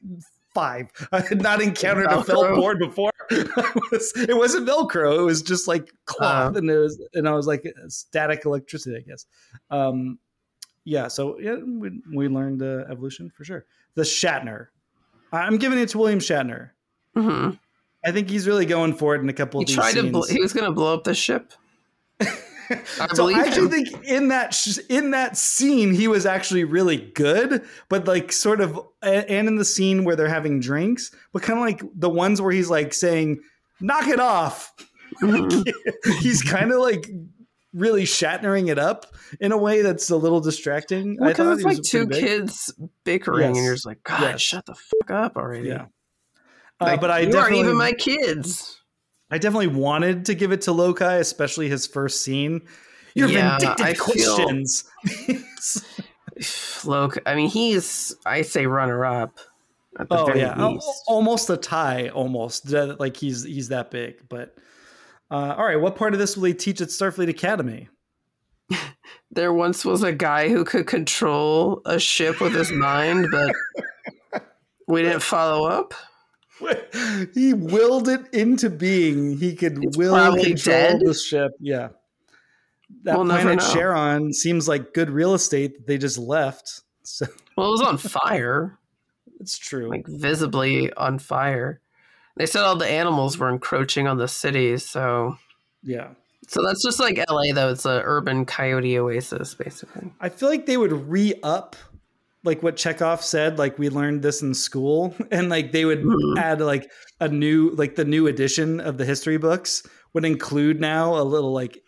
five. 0.55 0.87
I 1.11 1.19
had 1.21 1.41
not 1.43 1.61
encountered 1.69 2.07
a 2.07 2.23
felt 2.23 2.47
Velcro? 2.47 2.55
board 2.55 2.79
before. 2.79 3.11
Was, 3.91 4.13
it 4.15 4.35
wasn't 4.37 4.67
Velcro. 4.67 5.19
It 5.19 5.23
was 5.23 5.41
just 5.43 5.67
like 5.67 5.91
cloth, 6.05 6.55
Uh. 6.55 6.57
and 6.59 6.69
it 6.69 6.77
was 6.77 6.99
and 7.13 7.27
I 7.29 7.33
was 7.33 7.45
like 7.47 7.63
static 7.87 8.45
electricity, 8.45 8.97
I 8.97 9.01
guess. 9.01 9.25
Um, 9.69 10.17
yeah. 10.83 11.07
So 11.07 11.37
yeah, 11.39 11.55
we, 11.55 12.01
we 12.13 12.27
learned 12.27 12.61
uh, 12.63 12.85
evolution 12.89 13.31
for 13.35 13.43
sure. 13.43 13.65
The 13.95 14.03
Shatner. 14.03 14.67
I'm 15.31 15.57
giving 15.57 15.77
it 15.79 15.89
to 15.89 15.97
William 15.97 16.19
Shatner. 16.19 16.69
hmm 17.15 17.49
I 18.05 18.11
think 18.11 18.29
he's 18.29 18.45
really 18.47 18.67
going 18.67 18.93
for 18.93 19.15
it 19.15 19.21
in 19.21 19.29
a 19.29 19.33
couple 19.33 19.59
He 19.59 19.63
of 19.63 19.67
these 19.69 19.75
tried 19.75 19.93
to. 19.95 20.11
Bl- 20.11 20.23
he 20.25 20.39
was 20.39 20.53
going 20.53 20.65
to 20.65 20.71
blow 20.71 20.93
up 20.93 21.03
the 21.03 21.15
ship. 21.15 21.51
I 22.99 23.07
so 23.13 23.29
I 23.29 23.39
actually 23.39 23.65
him. 23.65 23.85
think 23.85 24.03
in 24.05 24.27
that 24.29 24.53
sh- 24.53 24.79
in 24.89 25.11
that 25.11 25.37
scene 25.37 25.93
he 25.93 26.07
was 26.07 26.25
actually 26.25 26.63
really 26.63 26.97
good, 26.97 27.63
but 27.89 28.07
like 28.07 28.31
sort 28.31 28.61
of 28.61 28.79
and 29.01 29.47
in 29.47 29.55
the 29.55 29.65
scene 29.65 30.03
where 30.03 30.15
they're 30.15 30.27
having 30.27 30.59
drinks, 30.59 31.11
but 31.33 31.41
kind 31.41 31.59
of 31.59 31.65
like 31.65 31.81
the 31.95 32.09
ones 32.09 32.41
where 32.41 32.51
he's 32.51 32.69
like 32.69 32.93
saying 32.93 33.39
"knock 33.79 34.07
it 34.07 34.19
off." 34.19 34.73
He's 36.19 36.41
kind 36.41 36.71
of 36.71 36.79
like 36.79 37.09
really 37.73 38.03
Shatnering 38.03 38.69
it 38.69 38.79
up 38.79 39.05
in 39.39 39.51
a 39.51 39.57
way 39.57 39.81
that's 39.81 40.09
a 40.09 40.15
little 40.15 40.39
distracting. 40.41 41.17
I 41.21 41.27
Because 41.29 41.37
thought 41.37 41.53
it's 41.55 41.63
like 41.63 41.81
two 41.83 42.07
big. 42.07 42.19
kids 42.23 42.73
bickering, 43.03 43.41
Yes. 43.49 43.55
and 43.57 43.65
you're 43.65 43.73
just 43.75 43.85
like, 43.85 44.01
God, 44.03 44.21
Yes. 44.21 44.41
shut 44.41 44.65
the 44.65 44.75
fuck 44.75 45.11
up 45.11 45.37
already. 45.37 45.69
Yeah. 45.69 45.85
Uh, 46.81 46.85
Like, 46.85 47.01
but 47.01 47.11
I 47.11 47.19
you 47.21 47.37
aren't 47.37 47.55
even 47.55 47.77
my 47.77 47.93
kids. 47.93 48.81
I 49.35 49.37
definitely 49.37 49.67
wanted 49.67 50.25
to 50.27 50.33
give 50.33 50.53
it 50.53 50.61
to 50.61 50.71
Lokai, 50.71 51.19
especially 51.19 51.67
his 51.67 51.85
first 51.85 52.23
scene. 52.23 52.61
You're 53.15 53.27
Yeah, 53.27 53.57
vindictive 53.59 53.85
I 53.85 53.93
feel- 53.93 54.03
Christians. 54.05 54.83
Look, 56.85 57.17
I 57.25 57.35
mean, 57.35 57.49
he's 57.49 58.15
I 58.25 58.41
say 58.41 58.65
runner 58.65 59.05
up 59.05 59.39
at 59.99 60.09
the 60.09 60.17
oh 60.19 60.25
very 60.25 60.39
yeah, 60.39 60.65
least. 60.67 60.87
almost 61.07 61.49
a 61.49 61.57
tie, 61.57 62.09
almost 62.09 62.69
like 62.71 63.15
he's 63.17 63.43
he's 63.43 63.69
that 63.69 63.91
big. 63.91 64.21
But 64.29 64.55
uh, 65.31 65.55
all 65.57 65.65
right, 65.65 65.79
what 65.79 65.95
part 65.95 66.13
of 66.13 66.19
this 66.19 66.35
will 66.37 66.45
he 66.45 66.53
teach 66.53 66.81
at 66.81 66.89
Starfleet 66.89 67.29
Academy? 67.29 67.89
There 69.31 69.53
once 69.53 69.83
was 69.83 70.01
a 70.01 70.13
guy 70.13 70.47
who 70.47 70.63
could 70.63 70.87
control 70.87 71.81
a 71.85 71.99
ship 71.99 72.39
with 72.39 72.53
his 72.53 72.71
mind, 72.71 73.27
but 73.31 74.43
we 74.87 75.01
didn't 75.01 75.23
follow 75.23 75.67
up. 75.67 75.93
he 77.33 77.53
willed 77.53 78.07
it 78.07 78.33
into 78.33 78.69
being. 78.69 79.37
He 79.37 79.55
could 79.55 79.83
It's 79.83 79.97
will 79.97 80.35
control 80.35 80.99
the 80.99 81.13
ship. 81.13 81.51
Yeah. 81.59 81.89
That 83.03 83.17
We'll 83.17 83.25
planet 83.25 83.59
know. 83.59 83.73
Cheron 83.73 84.33
seems 84.33 84.67
like 84.67 84.93
good 84.93 85.09
real 85.09 85.33
estate 85.33 85.75
that 85.75 85.87
they 85.87 85.97
just 85.97 86.17
left. 86.17 86.81
So 87.03 87.25
Well, 87.57 87.67
it 87.67 87.71
was 87.71 87.81
on 87.81 87.97
fire, 87.97 88.77
it's 89.39 89.57
true. 89.57 89.89
like 89.89 90.05
visibly 90.07 90.91
on 90.93 91.19
fire. 91.19 91.81
They 92.37 92.45
said 92.45 92.63
all 92.63 92.75
the 92.75 92.87
animals 92.87 93.37
were 93.37 93.49
encroaching 93.49 94.07
on 94.07 94.17
the 94.17 94.27
city, 94.27 94.77
so 94.77 95.37
yeah. 95.83 96.09
so 96.47 96.61
that's 96.65 96.83
just 96.83 96.99
like 96.99 97.17
LA 97.29 97.53
though. 97.53 97.69
It's 97.69 97.85
an 97.85 98.01
urban 98.03 98.45
coyote 98.45 98.97
oasis, 98.99 99.55
basically. 99.55 100.11
I 100.19 100.27
feel 100.27 100.49
like 100.49 100.65
they 100.65 100.75
would 100.75 100.91
re 101.09 101.33
up 101.43 101.77
like 102.45 102.63
what 102.63 102.75
Chekov 102.77 103.21
said, 103.21 103.57
like 103.59 103.77
we 103.77 103.89
learned 103.89 104.21
this 104.21 104.41
in 104.41 104.53
school, 104.53 105.13
and 105.31 105.49
like 105.49 105.71
they 105.71 105.83
would 105.85 106.03
Mhm. 106.03 106.37
add 106.37 106.61
like 106.61 106.89
a 107.19 107.27
new 107.27 107.71
like 107.71 107.95
the 107.95 108.05
new 108.05 108.27
edition 108.27 108.79
of 108.79 108.97
the 108.97 109.05
history 109.05 109.37
books 109.37 109.83
would 110.13 110.23
include 110.25 110.79
now 110.79 111.15
a 111.19 111.23
little 111.23 111.51
like 111.51 111.83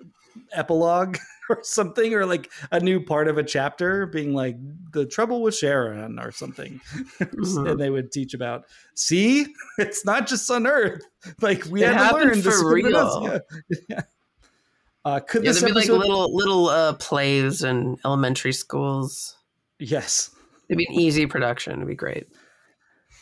epilogue 0.53 1.17
or 1.49 1.59
something, 1.63 2.13
or 2.13 2.25
like 2.25 2.51
a 2.71 2.79
new 2.79 2.99
part 3.01 3.27
of 3.27 3.37
a 3.37 3.43
chapter 3.43 4.05
being 4.05 4.33
like 4.33 4.57
the 4.91 5.05
trouble 5.05 5.41
with 5.41 5.53
Cheron 5.55 6.19
or 6.19 6.31
something. 6.31 6.81
Mhm. 7.19 7.71
and 7.71 7.79
they 7.79 7.89
would 7.89 8.11
teach 8.11 8.33
about 8.33 8.65
see, 8.95 9.47
it's 9.77 10.03
not 10.05 10.27
just 10.27 10.49
on 10.51 10.67
Earth. 10.67 11.01
Like 11.41 11.65
we 11.65 11.83
It 11.83 11.93
had 11.93 12.09
to 12.09 12.15
learn 12.15 12.29
for 12.35 12.41
this 12.41 12.55
is 12.55 12.63
what 12.63 12.73
real. 12.73 13.39
Yeah. 13.89 14.01
Uh, 15.05 15.19
could 15.21 15.43
Yeah, 15.45 15.51
this 15.53 15.63
be 15.63 15.71
like 15.71 15.87
little 15.87 16.35
little 16.35 16.67
uh, 16.67 16.93
plays 16.93 17.63
in 17.63 17.97
elementary 18.03 18.51
schools. 18.53 19.35
yes 19.79 20.31
It'd 20.69 20.77
be 20.77 20.85
an 20.85 20.99
easy 20.99 21.25
production. 21.25 21.73
It'd 21.73 21.87
be 21.87 21.95
great. 21.95 22.27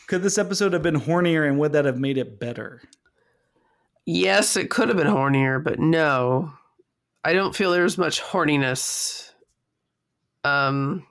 Could 0.06 0.22
this 0.22 0.38
episode 0.38 0.72
have 0.72 0.82
been 0.82 1.00
hornier 1.00 1.48
and 1.48 1.58
would 1.58 1.72
that 1.72 1.84
have 1.84 1.98
made 1.98 2.18
it 2.18 2.38
better? 2.38 2.82
Yes, 4.04 4.56
it 4.56 4.70
could 4.70 4.88
have 4.88 4.96
been 4.96 5.06
hornier, 5.06 5.62
but 5.62 5.78
no. 5.78 6.52
I 7.24 7.32
don't 7.32 7.56
feel 7.56 7.72
there's 7.72 7.98
much 7.98 8.22
horniness 8.22 9.32
um 10.44 11.04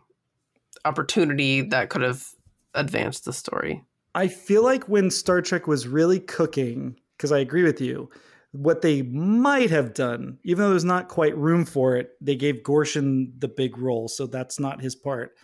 opportunity 0.85 1.61
that 1.61 1.89
could 1.89 2.01
have 2.01 2.25
advanced 2.73 3.25
the 3.25 3.33
story. 3.33 3.83
I 4.13 4.29
feel 4.29 4.63
like 4.63 4.87
when 4.87 5.11
Star 5.11 5.41
Trek 5.41 5.67
was 5.67 5.87
really 5.87 6.19
cooking, 6.19 6.97
because 7.17 7.33
I 7.33 7.39
agree 7.39 7.63
with 7.63 7.81
you, 7.81 8.09
what 8.53 8.81
they 8.81 9.01
might 9.01 9.69
have 9.71 9.93
done, 9.93 10.37
even 10.43 10.63
though 10.63 10.69
there's 10.69 10.85
not 10.85 11.09
quite 11.09 11.37
room 11.37 11.65
for 11.65 11.97
it, 11.97 12.11
they 12.21 12.35
gave 12.37 12.63
Gorshin 12.63 13.31
the 13.39 13.49
big 13.49 13.77
role, 13.77 14.07
so 14.07 14.25
that's 14.25 14.59
not 14.59 14.79
his 14.79 14.95
part. 14.95 15.35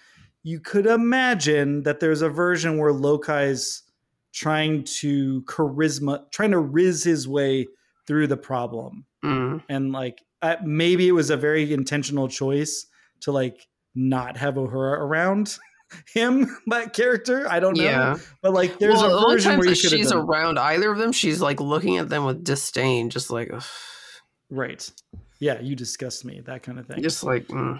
You 0.43 0.59
could 0.59 0.85
imagine 0.87 1.83
that 1.83 1.99
there's 1.99 2.21
a 2.21 2.29
version 2.29 2.77
where 2.77 2.91
Lokai's 2.93 3.83
trying 4.33 4.83
to 4.85 5.41
charisma, 5.43 6.29
trying 6.31 6.51
to 6.51 6.59
riz 6.59 7.03
his 7.03 7.27
way 7.27 7.67
through 8.07 8.27
the 8.27 8.37
problem. 8.37 9.05
Mm. 9.23 9.61
and 9.69 9.91
like 9.91 10.23
uh, 10.41 10.55
maybe 10.63 11.07
it 11.07 11.11
was 11.11 11.29
a 11.29 11.37
very 11.37 11.71
intentional 11.71 12.27
choice 12.27 12.87
to 13.19 13.31
like 13.31 13.67
not 13.93 14.35
have 14.37 14.55
Uhura 14.55 14.97
around 14.97 15.59
him 16.15 16.57
that 16.67 16.93
character 16.93 17.45
I 17.47 17.59
don't 17.59 17.77
know 17.77 17.83
Yeah. 17.83 18.17
but 18.41 18.51
like 18.53 18.79
there's 18.79 18.95
well, 18.95 19.27
a 19.27 19.29
version 19.29 19.59
where 19.59 19.67
you 19.67 19.75
that 19.75 19.81
could 19.83 19.91
have 19.91 19.99
she's 19.99 20.11
around 20.11 20.57
either 20.57 20.91
of 20.91 20.97
them, 20.97 21.11
she's 21.11 21.39
like 21.39 21.59
looking 21.61 21.97
at 21.97 22.09
them 22.09 22.25
with 22.25 22.43
disdain, 22.43 23.11
just 23.11 23.29
like, 23.29 23.51
ugh, 23.53 23.63
right 24.49 24.89
yeah 25.39 25.59
you 25.59 25.75
disgust 25.75 26.25
me 26.25 26.41
that 26.45 26.63
kind 26.63 26.79
of 26.79 26.87
thing 26.87 27.03
just 27.03 27.23
like, 27.23 27.45
mm. 27.49 27.79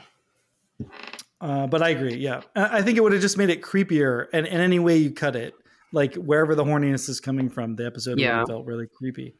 Uh, 1.41 1.67
but 1.67 1.81
I 1.81 1.89
agree 1.89 2.15
yeah 2.15 2.41
I 2.55 2.81
think 2.81 2.97
it 2.97 3.01
would 3.01 3.11
have 3.13 3.21
just 3.21 3.37
made 3.37 3.49
it 3.49 3.61
creepier 3.61 4.27
and 4.33 4.45
in 4.47 4.61
any 4.61 4.79
way 4.79 4.97
you 4.97 5.11
cut 5.11 5.35
it 5.35 5.53
like 5.91 6.15
wherever 6.15 6.55
the 6.55 6.63
horniness 6.63 7.09
is 7.09 7.19
coming 7.19 7.49
from 7.49 7.75
the 7.75 7.85
episode 7.85 8.19
Yeah. 8.19 8.45
felt 8.45 8.65
really 8.65 8.87
creepy 8.87 9.35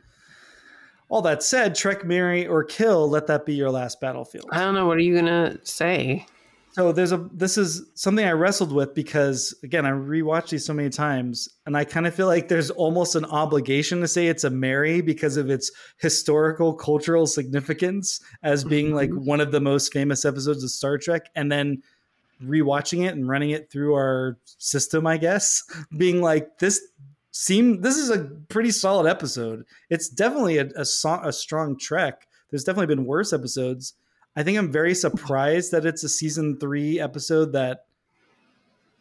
all 1.09 1.21
that 1.23 1.43
said 1.43 1.75
Trek 1.75 2.05
marry 2.05 2.47
or 2.47 2.63
kill 2.63 3.09
let 3.09 3.27
that 3.27 3.45
be 3.45 3.53
your 3.53 3.69
last 3.71 3.99
battlefield 4.01 4.47
I 4.51 4.59
don't 4.59 4.73
know. 4.73 4.87
What 4.87 4.97
are 4.97 5.01
you 5.01 5.15
gonna 5.15 5.57
say? 5.63 6.25
So 6.73 6.93
there's 6.93 7.11
a 7.11 7.27
this 7.33 7.57
is 7.57 7.83
something 7.95 8.25
I 8.25 8.31
wrestled 8.31 8.71
with 8.71 8.95
because 8.95 9.53
again 9.61 9.85
I 9.85 9.89
rewatched 9.91 10.51
these 10.51 10.65
so 10.65 10.73
many 10.73 10.89
times 10.89 11.49
and 11.65 11.75
I 11.75 11.83
kind 11.83 12.07
of 12.07 12.15
feel 12.15 12.27
like 12.27 12.47
there's 12.47 12.69
almost 12.69 13.15
an 13.15 13.25
obligation 13.25 13.99
to 13.99 14.07
say 14.07 14.27
it's 14.27 14.45
a 14.45 14.49
Mary 14.49 15.01
because 15.01 15.35
of 15.35 15.49
its 15.49 15.69
historical 15.97 16.73
cultural 16.73 17.27
significance 17.27 18.21
as 18.41 18.63
being 18.63 18.95
like 18.95 19.09
one 19.13 19.41
of 19.41 19.51
the 19.51 19.59
most 19.59 19.91
famous 19.91 20.23
episodes 20.23 20.63
of 20.63 20.71
Star 20.71 20.97
Trek 20.97 21.23
and 21.35 21.51
then 21.51 21.83
rewatching 22.43 23.05
it 23.05 23.13
and 23.13 23.27
running 23.27 23.51
it 23.51 23.69
through 23.71 23.93
our 23.93 24.37
system 24.45 25.07
I 25.07 25.17
guess 25.17 25.63
mm-hmm. 25.69 25.97
being 25.97 26.21
like 26.21 26.59
this 26.59 26.81
seem 27.31 27.81
this 27.81 27.97
is 27.97 28.09
a 28.09 28.29
pretty 28.49 28.71
solid 28.71 29.09
episode. 29.09 29.65
It's 29.89 30.09
definitely 30.09 30.57
a 30.57 30.69
a, 30.75 30.85
so- 30.85 31.21
a 31.23 31.33
strong 31.33 31.77
trek. 31.77 32.27
There's 32.49 32.63
definitely 32.63 32.93
been 32.95 33.05
worse 33.05 33.33
episodes. 33.33 33.93
I 34.35 34.43
think 34.43 34.57
I'm 34.57 34.71
very 34.71 34.95
surprised 34.95 35.71
that 35.71 35.85
it's 35.85 36.03
a 36.03 36.09
season 36.09 36.57
three 36.59 36.99
episode 36.99 37.53
that 37.53 37.85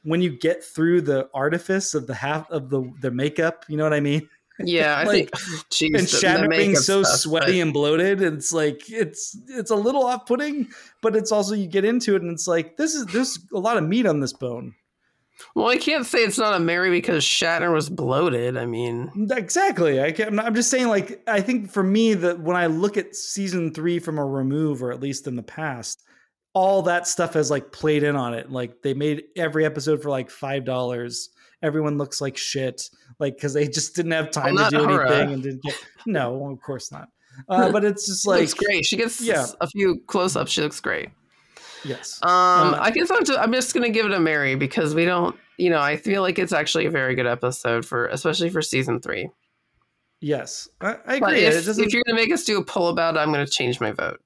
when 0.03 0.23
you 0.23 0.31
get 0.37 0.65
through 0.65 1.03
the 1.03 1.29
artifice 1.35 1.95
of 1.95 2.07
the 2.07 2.15
half 2.15 2.51
of 2.51 2.71
the 2.71 2.91
the 3.01 3.11
makeup, 3.11 3.65
you 3.69 3.77
know 3.77 3.85
what 3.85 3.93
I 3.93 4.01
mean? 4.01 4.29
Yeah, 4.65 4.97
I 4.97 5.05
Like, 5.05 5.31
think. 5.37 5.70
Geez, 5.70 5.91
and 5.95 6.07
Shatner 6.07 6.51
being 6.51 6.77
so 6.77 7.03
stuff, 7.03 7.19
sweaty 7.20 7.53
but- 7.59 7.62
and 7.62 7.73
bloated, 7.73 8.23
it's 8.23 8.53
like 8.53 8.91
it's 8.91 9.37
it's 9.49 9.70
a 9.70 9.77
little 9.77 10.05
off-putting, 10.05 10.69
but 11.03 11.16
it's 11.16 11.32
also 11.32 11.55
you 11.55 11.66
get 11.66 11.85
into 11.85 12.15
it 12.16 12.23
and 12.23 12.31
it's 12.31 12.47
like 12.49 12.77
this 12.77 12.95
is 12.95 13.07
there's 13.07 13.39
a 13.55 13.59
lot 13.59 13.77
of 13.77 13.85
meat 13.85 14.07
on 14.07 14.20
this 14.20 14.32
bone. 14.32 14.74
Well, 15.55 15.69
I 15.69 15.78
can't 15.78 16.05
say 16.05 16.19
it's 16.19 16.37
not 16.37 16.55
a 16.55 16.61
Mary 16.61 16.91
because 16.91 17.24
Shatner 17.24 17.73
was 17.73 17.89
bloated. 17.89 18.59
I 18.59 18.66
mean, 18.66 19.11
Exactly. 19.31 20.03
I 20.03 20.12
can, 20.12 20.39
I'm 20.39 20.55
just 20.55 20.69
saying, 20.70 20.89
like, 20.89 21.23
I 21.27 21.41
think 21.41 21.70
for 21.73 21.82
me 21.82 22.12
that 22.12 22.41
when 22.41 22.57
I 22.59 22.66
look 22.66 22.99
at 22.99 23.16
season 23.16 23.73
three 23.73 23.99
from 23.99 24.19
a 24.19 24.24
remove, 24.27 24.82
or 24.82 24.93
at 24.93 25.01
least 25.01 25.27
in 25.27 25.37
the 25.37 25.43
past, 25.43 26.05
all 26.53 26.82
that 26.82 27.07
stuff 27.07 27.32
has 27.35 27.51
like 27.51 27.73
played 27.73 28.03
in 28.03 28.16
on 28.16 28.35
it. 28.35 28.51
Like 28.51 28.82
they 28.82 28.93
made 28.93 29.23
every 29.35 29.65
episode 29.65 30.03
for 30.03 30.11
like 30.11 30.28
five 30.31 30.66
dollars. 30.66 31.31
Everyone 31.62 31.97
looks 31.97 32.20
like 32.20 32.37
shit, 32.37 32.91
like 33.21 33.37
because 33.37 33.55
they 33.55 33.69
just 33.69 33.95
didn't 33.95 34.13
have 34.13 34.31
time 34.33 34.55
Well, 34.57 34.71
to 34.71 34.77
do 34.79 34.85
her. 34.85 35.07
anything 35.07 35.35
and 35.35 35.43
didn't 35.43 35.63
get. 35.63 35.75
No, 36.07 36.51
of 36.51 36.61
course 36.61 36.91
not. 36.91 37.09
Uh, 37.49 37.71
but 37.71 37.85
it's 37.85 38.07
just 38.07 38.27
like 38.27 38.41
looks 38.41 38.55
great. 38.55 38.85
She 38.85 38.97
gets 38.97 39.21
yeah. 39.21 39.47
a 39.61 39.67
few 39.69 40.01
close-ups. 40.09 40.51
She 40.51 40.61
looks 40.63 40.81
great. 40.81 41.11
yes, 41.85 42.19
Um, 42.23 42.31
Uh, 42.75 42.79
I 42.81 42.91
guess 42.91 43.11
I'm, 43.11 43.25
just, 43.25 43.39
I'm 43.39 43.53
just 43.53 43.73
gonna 43.75 43.91
give 43.91 44.07
it 44.07 44.13
a 44.13 44.21
Mary 44.21 44.55
because 44.57 44.95
we 44.95 45.05
don't, 45.05 45.37
you 45.59 45.71
know, 45.71 45.79
I 45.81 45.97
feel 45.97 46.23
like 46.23 46.39
it's 46.39 46.53
actually 46.53 46.87
a 46.87 46.91
very 46.91 47.15
good 47.15 47.27
episode 47.27 47.85
for, 47.87 48.07
especially 48.09 48.51
for 48.51 48.63
season 48.63 49.01
three. 49.01 49.31
yes, 50.21 50.69
I, 50.81 50.97
I 51.07 51.15
agree. 51.17 51.41
if, 51.45 51.69
if 51.69 51.93
you're 51.93 52.03
gonna 52.07 52.17
make 52.17 52.33
us 52.33 52.45
do 52.45 52.59
a 52.59 52.65
poll 52.65 52.89
about 52.89 53.15
it, 53.17 53.19
I'm 53.21 53.31
gonna 53.31 53.47
change 53.47 53.81
my 53.81 53.93
vote. 53.93 54.21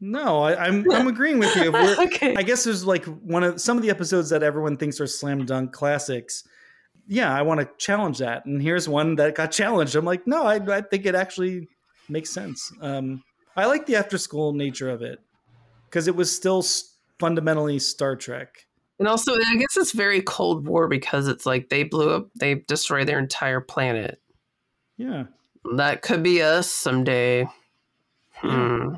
No, 0.00 0.42
I, 0.44 0.66
I'm 0.66 0.88
I'm 0.92 1.08
agreeing 1.14 1.38
with 1.40 1.54
you. 1.56 1.74
Okay. 1.74 2.34
I 2.36 2.42
guess 2.42 2.62
there's 2.64 2.84
like 2.84 3.04
one 3.06 3.42
of 3.42 3.60
some 3.60 3.76
of 3.76 3.82
the 3.82 3.90
episodes 3.90 4.30
that 4.30 4.42
everyone 4.44 4.76
thinks 4.76 5.00
are 5.00 5.06
slam 5.08 5.44
dunk 5.44 5.72
classics. 5.72 6.44
Yeah, 7.10 7.34
I 7.34 7.40
want 7.42 7.60
to 7.60 7.68
challenge 7.78 8.18
that, 8.18 8.44
and 8.44 8.60
here's 8.60 8.86
one 8.88 9.16
that 9.16 9.34
got 9.34 9.50
challenged. 9.50 9.96
I'm 9.96 10.04
like, 10.04 10.26
no, 10.26 10.44
I, 10.44 10.56
I 10.56 10.82
think 10.82 11.06
it 11.06 11.14
actually 11.14 11.66
makes 12.08 12.30
sense. 12.30 12.70
Um, 12.82 13.24
I 13.56 13.64
like 13.64 13.86
the 13.86 13.96
after 13.96 14.18
school 14.18 14.52
nature 14.52 14.90
of 14.90 15.00
it 15.00 15.18
because 15.86 16.06
it 16.06 16.14
was 16.14 16.30
still 16.34 16.58
s- 16.58 16.96
fundamentally 17.18 17.78
Star 17.78 18.14
Trek. 18.14 18.66
And 18.98 19.08
also, 19.08 19.32
I 19.32 19.56
guess 19.56 19.76
it's 19.76 19.92
very 19.92 20.20
Cold 20.20 20.66
War 20.66 20.86
because 20.86 21.28
it's 21.28 21.46
like 21.46 21.68
they 21.70 21.82
blew 21.82 22.10
up, 22.10 22.28
they 22.38 22.56
destroyed 22.56 23.08
their 23.08 23.18
entire 23.18 23.60
planet. 23.60 24.20
Yeah, 24.98 25.24
That 25.76 26.02
could 26.02 26.22
be 26.22 26.42
us 26.42 26.70
someday. 26.70 27.48
Hmm. 28.34 28.96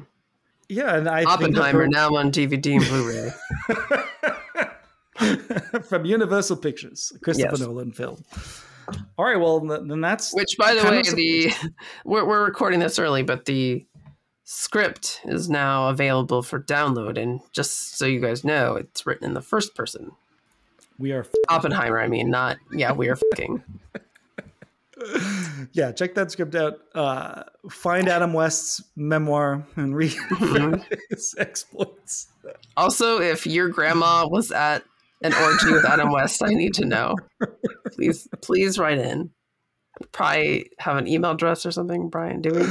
yeah, 0.68 0.96
and 0.96 1.08
I 1.08 1.24
Oppenheimer 1.24 1.86
now 1.86 2.16
on 2.16 2.30
DVD 2.32 2.76
and 2.76 2.84
Blu-ray. 2.86 4.34
that 5.20 5.84
from 5.88 6.04
Universal 6.04 6.56
Pictures, 6.58 7.12
Christopher 7.22 7.50
Yes. 7.52 7.60
Nolan 7.60 7.92
film. 7.92 8.24
All 9.16 9.24
right, 9.24 9.36
well 9.38 9.60
then 9.60 10.00
that's 10.00 10.34
Which, 10.34 10.56
by 10.58 10.74
the 10.74 10.82
way, 10.88 11.02
the 11.02 11.52
we're 12.04 12.24
we're 12.26 12.44
recording 12.44 12.80
this 12.80 12.98
early, 12.98 13.22
but 13.22 13.44
the 13.44 13.86
script 14.44 15.20
is 15.26 15.48
now 15.48 15.88
available 15.90 16.42
for 16.42 16.60
download. 16.60 17.16
And 17.16 17.40
just 17.52 17.96
so 17.96 18.06
you 18.06 18.18
guys 18.20 18.42
know, 18.44 18.74
it's 18.74 19.06
written 19.06 19.24
in 19.26 19.34
the 19.34 19.40
first 19.42 19.76
person. 19.76 20.10
we 20.98 21.12
are 21.12 21.24
Oppenheimer, 21.48 22.00
I 22.00 22.08
mean, 22.08 22.30
not 22.30 22.56
yeah, 22.72 22.90
we 22.92 23.08
are 23.08 23.16
fucking. 23.16 23.62
yeah, 25.72 25.92
check 25.92 26.14
that 26.14 26.30
script 26.30 26.54
out. 26.54 26.78
Uh, 26.94 27.44
find 27.70 28.08
Adam 28.08 28.32
West's 28.32 28.82
memoir 28.96 29.64
and 29.76 29.94
read 29.96 30.10
Mm-hmm. 30.12 30.80
his 31.10 31.34
exploits. 31.38 32.28
Also, 32.76 33.20
if 33.20 33.46
your 33.46 33.68
grandma 33.68 34.26
was 34.26 34.50
at 34.52 34.82
an 35.22 35.34
orgy 35.34 35.72
with 35.72 35.84
Adam 35.84 36.10
West, 36.10 36.42
I 36.42 36.48
need 36.48 36.74
to 36.74 36.84
know. 36.86 37.14
Please, 37.92 38.28
please 38.42 38.78
write 38.78 38.98
in. 38.98 39.30
Probably 40.12 40.70
have 40.78 40.96
an 40.96 41.06
email 41.06 41.32
address 41.32 41.66
or 41.66 41.70
something, 41.72 42.08
Brian. 42.08 42.40
Do 42.40 42.50
we? 42.54 42.66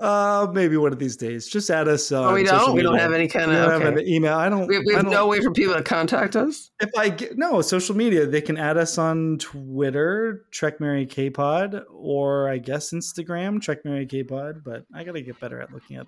Uh, 0.00 0.48
maybe 0.52 0.76
one 0.76 0.92
of 0.92 0.98
these 0.98 1.16
days. 1.16 1.46
Just 1.46 1.70
add 1.70 1.86
us. 1.86 2.10
On 2.10 2.24
Oh, 2.32 2.34
we 2.34 2.42
don't. 2.42 2.74
We 2.74 2.82
don't 2.82 2.98
have 2.98 3.12
any 3.12 3.28
kind 3.28 3.52
of. 3.52 3.80
Okay. 3.80 3.86
an 4.02 4.08
email. 4.08 4.34
I 4.34 4.48
don't. 4.48 4.66
We, 4.66 4.80
we 4.80 4.92
have 4.94 5.04
don't- 5.04 5.12
no 5.12 5.28
way 5.28 5.40
for 5.40 5.52
people 5.52 5.74
to 5.74 5.82
contact 5.84 6.34
us. 6.34 6.72
If 6.80 6.90
I 6.98 7.10
get 7.10 7.38
no 7.38 7.60
social 7.62 7.94
media, 7.96 8.26
they 8.26 8.40
can 8.40 8.56
add 8.56 8.76
us 8.76 8.98
on 8.98 9.38
Twitter, 9.38 10.46
Trek 10.50 10.80
Mary 10.80 11.06
K 11.06 11.30
Pod, 11.30 11.84
or 11.92 12.48
I 12.48 12.58
guess 12.58 12.90
Instagram, 12.92 13.62
Trek 13.62 13.84
Mary 13.84 14.04
K 14.04 14.24
Pod. 14.24 14.64
But 14.64 14.84
I 14.92 15.04
gotta 15.04 15.20
get 15.20 15.38
better 15.38 15.60
at 15.60 15.72
looking 15.72 15.96
at 15.96 16.06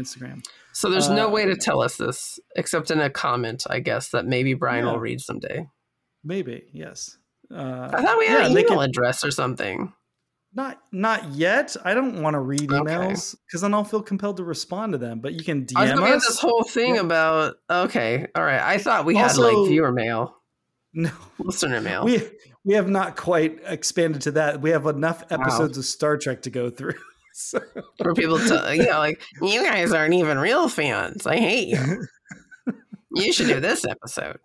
Instagram. 0.00 0.42
So 0.72 0.88
there's 0.90 1.08
no 1.08 1.26
Uh, 1.28 1.30
way 1.30 1.44
to 1.46 1.56
tell 1.56 1.80
us 1.82 1.96
this 1.96 2.38
except 2.56 2.90
in 2.90 3.00
a 3.00 3.10
comment, 3.10 3.64
I 3.68 3.80
guess, 3.80 4.10
that 4.10 4.24
maybe 4.26 4.54
Brian 4.54 4.84
Yeah. 4.86 4.92
will 4.92 4.98
read 5.00 5.20
someday. 5.20 5.68
Maybe 6.24 6.64
yes. 6.72 7.16
Uh, 7.52 7.88
I 7.92 8.02
thought 8.02 8.18
we 8.18 8.26
had 8.26 8.40
yeah, 8.40 8.46
an 8.46 8.52
email 8.52 8.68
can- 8.68 8.78
address 8.80 9.24
or 9.24 9.30
something. 9.30 9.92
Not 10.52 10.80
not 10.90 11.28
yet. 11.30 11.76
I 11.84 11.94
don't 11.94 12.22
want 12.22 12.34
to 12.34 12.40
read 12.40 12.70
emails 12.70 13.36
because 13.46 13.60
then 13.60 13.72
I'll 13.72 13.84
feel 13.84 14.02
compelled 14.02 14.36
to 14.38 14.44
respond 14.44 14.92
to 14.92 14.98
them. 14.98 15.20
But 15.20 15.34
you 15.34 15.44
can 15.44 15.64
I 15.76 15.82
was 15.82 15.90
DM 15.92 15.94
looking 15.96 16.10
at 16.12 16.16
us. 16.16 16.26
this 16.26 16.40
whole 16.40 16.64
thing 16.64 16.96
Yeah. 16.96 17.02
about. 17.02 17.54
Okay, 17.70 18.26
all 18.34 18.42
right. 18.42 18.60
I 18.60 18.78
thought 18.78 19.04
we 19.04 19.14
had 19.14 19.36
like 19.36 19.68
viewer 19.68 19.92
mail, 19.92 20.36
no, 20.92 21.10
listener 21.38 21.80
mail. 21.80 22.04
we 22.04 22.28
we 22.64 22.74
have 22.74 22.88
not 22.88 23.16
quite 23.16 23.60
expanded 23.64 24.22
to 24.22 24.32
that. 24.32 24.60
We 24.60 24.70
have 24.70 24.86
enough 24.86 25.22
episodes 25.30 25.78
of 25.78 25.84
Star 25.84 26.16
Trek 26.16 26.42
to 26.42 26.50
go 26.50 26.68
through. 26.68 26.94
so, 27.34 27.60
for 28.02 28.14
people 28.14 28.38
to, 28.38 28.72
you 28.76 28.84
know, 28.84 28.98
like 28.98 29.20
you 29.42 29.62
guys 29.64 29.92
aren't 29.92 30.14
even 30.14 30.38
real 30.38 30.68
fans. 30.68 31.26
I 31.26 31.36
hate 31.36 31.68
you. 31.68 32.06
You 33.14 33.32
should 33.32 33.48
do 33.48 33.60
this 33.60 33.84
episode. 33.84 34.38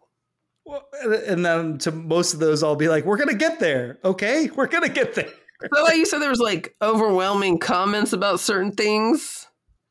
well, 0.65 0.83
and 1.27 1.45
then 1.45 1.77
to 1.79 1.91
most 1.91 2.33
of 2.33 2.39
those, 2.39 2.63
I'll 2.63 2.75
be 2.75 2.87
like, 2.89 3.05
"We're 3.05 3.17
gonna 3.17 3.35
get 3.35 3.59
there, 3.59 3.99
okay? 4.03 4.49
We're 4.55 4.67
gonna 4.67 4.89
get 4.89 5.13
there." 5.15 5.29
So, 5.73 5.83
like 5.83 5.95
you 5.97 6.05
said, 6.05 6.19
there 6.19 6.29
was 6.29 6.39
like 6.39 6.75
overwhelming 6.81 7.59
comments 7.59 8.11
about 8.13 8.39
certain 8.39 8.71
things. 8.71 9.47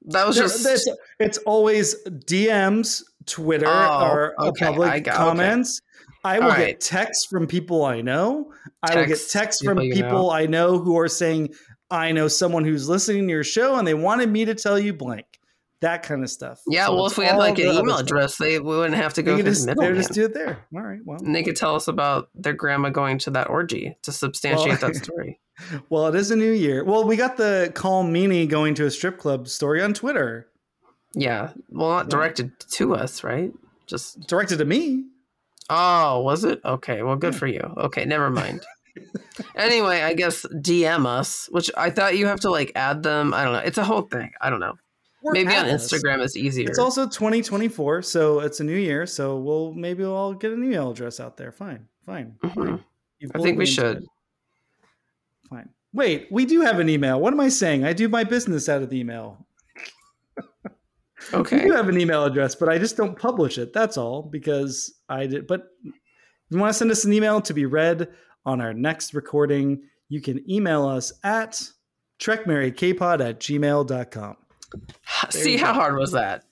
That 0.06 0.26
was 0.26 0.36
There- 0.36 0.44
just 0.46 0.62
that's- 0.64 0.86
it's 1.20 1.38
always 1.38 1.94
DMs, 2.26 3.02
Twitter, 3.26 3.66
Oh, 3.68 4.08
or 4.10 4.34
okay, 4.48 4.66
public 4.66 5.04
got- 5.04 5.14
comments. 5.16 5.80
I 6.24 6.38
will 6.38 6.50
All 6.50 6.56
get 6.56 6.80
texts 6.80 7.26
from 7.30 7.46
people 7.46 7.84
I 7.84 8.00
know. 8.00 8.50
I 8.82 8.94
will 8.94 9.02
get 9.02 9.08
Texts, 9.10 9.32
texts 9.32 9.62
people 9.62 9.74
from 9.76 9.84
you 9.84 9.94
people 9.94 10.30
I 10.30 10.46
know 10.46 10.78
who 10.78 10.98
are 10.98 11.08
saying, 11.08 11.50
"I 11.90 12.12
know 12.12 12.28
someone 12.28 12.64
who's 12.64 12.88
listening 12.88 13.26
to 13.28 13.32
your 13.32 13.44
show, 13.44 13.76
and 13.76 13.86
they 13.86 13.94
wanted 13.94 14.30
me 14.30 14.44
to 14.44 14.54
tell 14.54 14.78
you 14.78 14.92
blank." 14.92 15.26
That 15.80 16.02
kind 16.02 16.22
of 16.22 16.30
stuff. 16.30 16.62
yeah. 16.66 16.86
So 16.86 16.94
well, 16.94 17.06
if 17.06 17.18
we 17.18 17.26
had 17.26 17.36
like 17.36 17.58
an 17.58 17.66
email 17.66 17.96
address, 17.98 18.38
they 18.38 18.58
we 18.58 18.74
wouldn't 18.76 18.94
have 18.94 19.12
to 19.14 19.22
go 19.22 19.34
through 19.34 19.44
just, 19.44 19.66
the 19.66 19.74
they 19.74 19.92
just 19.92 20.12
do 20.12 20.24
it 20.24 20.32
there. 20.32 20.64
All 20.74 20.80
right. 20.80 21.00
Well, 21.04 21.18
And 21.22 21.34
they 21.34 21.42
could 21.42 21.56
tell 21.56 21.74
us 21.74 21.88
about 21.88 22.30
their 22.34 22.54
grandma 22.54 22.88
going 22.88 23.18
to 23.18 23.30
that 23.32 23.50
orgy 23.50 23.94
to 24.02 24.10
substantiate 24.12 24.80
Well- 24.80 24.92
that 24.92 24.96
story. 25.04 25.40
well, 25.90 26.06
it 26.06 26.14
is 26.14 26.30
a 26.30 26.36
new 26.36 26.52
year. 26.52 26.84
Well, 26.84 27.04
we 27.04 27.16
got 27.16 27.36
the 27.36 27.70
Calm 27.74 28.14
Meanie 28.14 28.48
going 28.48 28.74
to 28.76 28.86
a 28.86 28.90
strip 28.90 29.18
club 29.18 29.46
story 29.46 29.82
on 29.82 29.92
Twitter, 29.92 30.48
Yeah. 31.14 31.52
Well, 31.68 31.90
not 31.90 32.08
directed 32.08 32.52
to 32.70 32.94
us, 32.94 33.22
right? 33.22 33.52
Just 33.86 34.26
directed 34.26 34.58
to 34.60 34.64
me. 34.64 35.04
oh, 35.68 36.20
was 36.22 36.44
it? 36.44 36.60
Okay. 36.64 37.02
Well, 37.02 37.16
good 37.16 37.34
for 37.36 37.46
you. 37.46 37.60
Okay, 37.76 38.06
never 38.06 38.30
mind. 38.30 38.64
Anyway, 39.56 40.02
I 40.02 40.14
guess 40.14 40.44
DM 40.54 41.06
us, 41.06 41.48
which 41.50 41.70
I 41.76 41.90
thought 41.90 42.16
you 42.16 42.26
have 42.26 42.40
to 42.40 42.50
like 42.50 42.72
add 42.74 43.02
them. 43.02 43.34
I 43.34 43.44
don't 43.44 43.52
know. 43.52 43.58
It's 43.60 43.78
a 43.78 43.84
whole 43.84 44.02
thing. 44.02 44.30
I 44.40 44.50
don't 44.50 44.60
know. 44.60 44.74
Or 45.22 45.32
Maybe 45.32 45.54
on 45.54 45.66
us. 45.66 45.90
Instagram 45.90 46.22
is 46.22 46.36
easier. 46.36 46.68
It's 46.68 46.78
also 46.78 47.06
2024, 47.06 48.02
so 48.02 48.40
it's 48.40 48.60
a 48.60 48.64
new 48.64 48.76
year. 48.76 49.06
So 49.06 49.38
we'll 49.38 49.72
maybe 49.72 50.02
we'll 50.02 50.14
all 50.14 50.34
get 50.34 50.52
an 50.52 50.62
email 50.62 50.90
address 50.90 51.18
out 51.18 51.36
there. 51.36 51.50
Fine, 51.50 51.86
fine. 52.04 52.36
Mhm. 52.42 52.54
fine. 52.54 52.84
I 53.34 53.38
think 53.38 53.56
we 53.58 53.64
should. 53.66 53.98
it. 53.98 54.04
Fine. 55.48 55.70
Wait, 55.94 56.28
we 56.30 56.44
do 56.44 56.60
have 56.60 56.78
an 56.78 56.88
email. 56.90 57.20
What 57.20 57.32
am 57.32 57.40
I 57.40 57.48
saying? 57.48 57.84
I 57.84 57.92
do 57.94 58.08
my 58.08 58.24
business 58.24 58.68
out 58.68 58.82
of 58.82 58.90
the 58.90 58.98
email. 58.98 59.46
Okay. 61.32 61.56
We 61.56 61.70
do 61.70 61.72
have 61.72 61.88
an 61.88 61.98
email 61.98 62.24
address, 62.24 62.54
but 62.54 62.68
I 62.68 62.76
just 62.76 62.98
don't 62.98 63.18
publish 63.18 63.56
it. 63.56 63.72
That's 63.72 63.96
all 63.96 64.22
because 64.22 64.92
I 65.08 65.26
did. 65.26 65.46
But 65.46 65.62
if 65.86 65.94
you 66.50 66.58
want 66.58 66.70
to 66.70 66.78
send 66.78 66.90
us 66.90 67.04
an 67.06 67.14
email 67.14 67.40
to 67.40 67.54
be 67.54 67.64
read 67.64 68.08
on 68.46 68.60
our 68.60 68.74
next 68.74 69.14
recording, 69.14 69.82
you 70.08 70.20
can 70.20 70.48
email 70.50 70.86
us 70.86 71.12
at 71.22 71.60
trekmarykpod 72.20 73.20
at 73.26 73.40
gmail.com. 73.40 74.36
See 75.30 75.56
how 75.56 75.72
hard 75.72 75.96
was 75.96 76.12
that? 76.12 76.44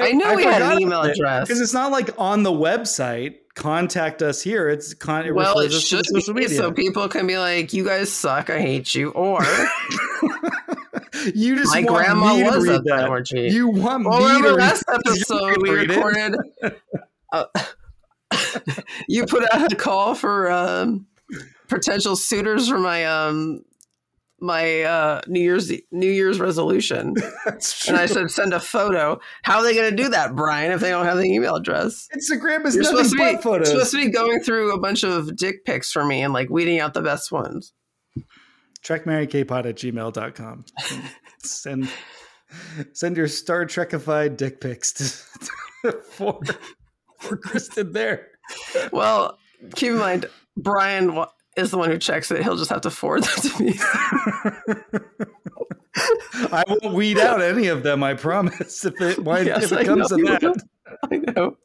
I 0.00 0.12
know 0.12 0.34
we 0.36 0.44
had 0.44 0.62
an 0.62 0.80
email 0.80 1.02
address. 1.02 1.46
because 1.48 1.60
it's 1.60 1.74
not 1.74 1.90
like 1.90 2.10
on 2.18 2.42
the 2.44 2.52
website. 2.52 3.34
Contact 3.56 4.22
us 4.22 4.40
here. 4.40 4.68
It's 4.68 4.94
con- 4.94 5.26
it 5.26 5.34
Well, 5.34 5.58
it 5.58 5.64
refers 5.64 5.74
us 5.74 5.82
to 5.82 5.96
should 5.96 6.06
social 6.06 6.34
be 6.34 6.42
media. 6.42 6.56
so 6.56 6.70
people 6.70 7.08
can 7.08 7.26
be 7.26 7.36
like, 7.38 7.72
"You 7.72 7.84
guys 7.84 8.12
suck. 8.12 8.50
I 8.50 8.60
hate 8.60 8.94
you," 8.94 9.10
or 9.10 9.42
you 11.34 11.56
just 11.56 11.72
My 11.74 11.82
want 11.82 11.88
grandma 11.88 12.34
me 12.36 12.44
to 12.44 12.50
was 12.56 12.68
read 12.68 12.84
that 12.84 13.24
that. 13.30 13.50
You 13.52 13.68
want 13.68 14.04
Well, 14.06 14.18
me 14.20 14.26
to 14.26 14.26
remember 14.28 14.48
read 14.50 14.58
last 14.60 14.82
it 14.82 14.86
'cause 15.04 15.24
you're 15.28 15.38
episode 15.50 15.62
we 15.62 15.68
gonna 15.68 15.78
read 15.80 15.90
it? 15.90 15.96
recorded. 15.96 16.36
Uh, 17.30 17.44
you 19.08 19.26
put 19.26 19.42
out 19.52 19.70
a 19.70 19.76
call 19.76 20.14
for 20.14 20.50
um, 20.50 21.06
potential 21.68 22.16
suitors 22.16 22.68
for 22.68 22.78
my 22.78 23.04
um 23.04 23.62
my 24.40 24.82
uh, 24.82 25.20
New 25.26 25.40
Year's 25.40 25.72
New 25.90 26.10
Year's 26.10 26.38
resolution, 26.38 27.14
and 27.46 27.96
I 27.96 28.06
said 28.06 28.30
send 28.30 28.54
a 28.54 28.60
photo. 28.60 29.18
How 29.42 29.58
are 29.58 29.64
they 29.64 29.74
going 29.74 29.90
to 29.90 30.02
do 30.02 30.08
that, 30.10 30.36
Brian? 30.36 30.70
If 30.70 30.80
they 30.80 30.90
don't 30.90 31.06
have 31.06 31.18
the 31.18 31.24
email 31.24 31.56
address, 31.56 32.08
Instagram 32.16 32.64
is 32.66 32.76
you're 32.76 32.84
supposed 32.84 33.12
to 33.12 33.16
be 33.16 33.42
photos. 33.42 33.70
supposed 33.70 33.90
to 33.92 34.04
be 34.04 34.10
going 34.10 34.40
through 34.40 34.74
a 34.74 34.80
bunch 34.80 35.02
of 35.02 35.36
dick 35.36 35.64
pics 35.64 35.90
for 35.90 36.04
me 36.04 36.22
and 36.22 36.32
like 36.32 36.50
weeding 36.50 36.78
out 36.78 36.94
the 36.94 37.02
best 37.02 37.32
ones. 37.32 37.72
TrekMaryKpod 38.82 39.66
at 39.66 39.76
gmail.com. 39.76 40.64
send, 41.42 41.90
send 42.92 43.16
your 43.16 43.28
Star 43.28 43.66
Trekified 43.66 44.36
dick 44.36 44.60
pics 44.60 44.92
to, 45.82 45.92
for, 45.92 46.40
for 47.18 47.36
Kristen 47.36 47.92
there. 47.92 48.28
Well, 48.92 49.38
keep 49.74 49.90
in 49.90 49.98
mind, 49.98 50.26
Brian 50.56 51.24
is 51.58 51.70
the 51.70 51.78
one 51.78 51.90
who 51.90 51.98
checks 51.98 52.30
it. 52.30 52.42
He'll 52.42 52.56
just 52.56 52.70
have 52.70 52.82
to 52.82 52.90
forward 52.90 53.24
that 53.24 53.42
to 53.42 53.62
me. 53.62 53.74
I 56.52 56.62
won't 56.68 56.94
weed 56.94 57.18
out 57.18 57.42
any 57.42 57.66
of 57.68 57.82
them, 57.82 58.02
I 58.02 58.14
promise. 58.14 58.84
If 58.84 59.00
it, 59.00 59.18
why, 59.18 59.40
Yes, 59.40 59.64
if 59.64 59.72
I 59.72 59.80
it 59.80 59.86
comes 59.86 60.10
know 60.10 60.16
to 60.16 60.24
that. 60.24 60.62
I 61.10 61.16
know. 61.16 61.56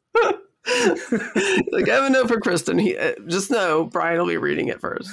like 1.71 1.89
I 1.89 1.95
have 1.95 2.05
a 2.05 2.09
note 2.09 2.27
for 2.27 2.39
Kristen. 2.39 2.77
He 2.77 2.97
uh, 2.97 3.13
just 3.27 3.51
know 3.51 3.85
Brian 3.85 4.17
will 4.17 4.27
be 4.27 4.37
reading 4.37 4.69
it 4.69 4.79
first. 4.79 5.11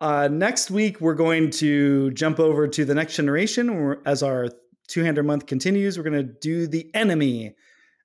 Uh, 0.00 0.28
next 0.28 0.70
week, 0.70 1.00
we're 1.00 1.14
going 1.14 1.50
to 1.50 2.10
jump 2.10 2.38
over 2.38 2.68
to 2.68 2.84
the 2.84 2.94
next 2.94 3.16
generation. 3.16 3.96
As 4.04 4.22
our 4.22 4.48
two-hander 4.88 5.22
month 5.22 5.46
continues, 5.46 5.96
we're 5.96 6.04
going 6.04 6.26
to 6.26 6.34
do 6.40 6.66
the 6.66 6.90
enemy. 6.94 7.54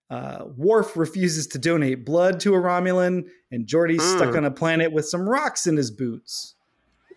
Uh, 0.10 0.46
Worf 0.58 0.98
refuses 0.98 1.46
to 1.48 1.60
donate 1.60 2.04
blood 2.06 2.40
to 2.42 2.56
a 2.56 2.58
Romulan, 2.58 3.28
and 3.52 3.68
Geordi's 3.68 4.04
stuck 4.04 4.30
Mm. 4.34 4.38
on 4.38 4.46
a 4.46 4.52
planet 4.52 4.92
with 4.92 5.06
some 5.08 5.30
rocks 5.30 5.68
in 5.68 5.78
his 5.78 5.92
boots. 5.92 6.56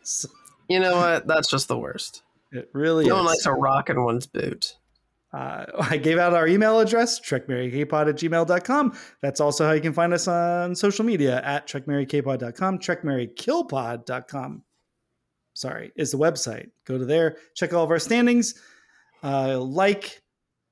So 0.02 0.28
You 0.68 0.78
know 0.80 0.96
what? 0.96 1.26
That's 1.26 1.48
just 1.48 1.68
the 1.68 1.78
worst. 1.78 2.22
it 2.50 2.68
really 2.74 3.06
No 3.06 3.16
one 3.16 3.24
likes 3.24 3.46
a 3.46 3.52
rock 3.52 3.88
in 3.88 4.04
one's 4.04 4.26
boot. 4.26 4.76
Uh, 5.32 5.64
I 5.90 5.96
gave 5.96 6.18
out 6.18 6.34
our 6.34 6.46
email 6.46 6.80
address, 6.80 7.18
trekmarykpod 7.18 8.08
at 8.10 8.16
gmail.com. 8.16 8.94
That's 9.22 9.40
also 9.40 9.64
how 9.64 9.72
you 9.72 9.80
can 9.80 9.94
find 9.94 10.12
us 10.12 10.28
on 10.28 10.74
social 10.74 11.04
media 11.06 11.40
at 11.42 11.66
trekmarykpod.com, 11.66 12.78
trekmarykillpod.com. 12.78 14.62
Sorry, 15.54 15.92
is 15.96 16.10
the 16.10 16.18
website. 16.18 16.70
Go 16.86 16.98
to 16.98 17.04
there, 17.04 17.36
check 17.54 17.72
all 17.74 17.84
of 17.84 17.90
our 17.90 17.98
standings, 17.98 18.54
uh, 19.22 19.58
like, 19.60 20.21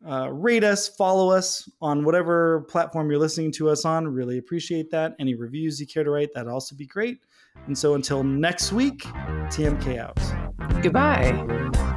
uh, 0.06 0.30
rate 0.32 0.64
us, 0.64 0.88
follow 0.88 1.30
us 1.30 1.68
on 1.80 2.04
whatever 2.04 2.62
platform 2.62 3.10
you're 3.10 3.20
listening 3.20 3.52
to 3.52 3.68
us 3.68 3.84
on. 3.84 4.08
Really 4.08 4.38
appreciate 4.38 4.90
that. 4.90 5.14
Any 5.18 5.34
reviews 5.34 5.80
you 5.80 5.86
care 5.86 6.04
to 6.04 6.10
write, 6.10 6.30
that'd 6.34 6.50
also 6.50 6.74
be 6.74 6.86
great. 6.86 7.20
And 7.66 7.76
so 7.76 7.94
until 7.94 8.22
next 8.22 8.72
week, 8.72 9.02
TMK 9.50 9.98
out. 9.98 10.82
Goodbye. 10.82 11.88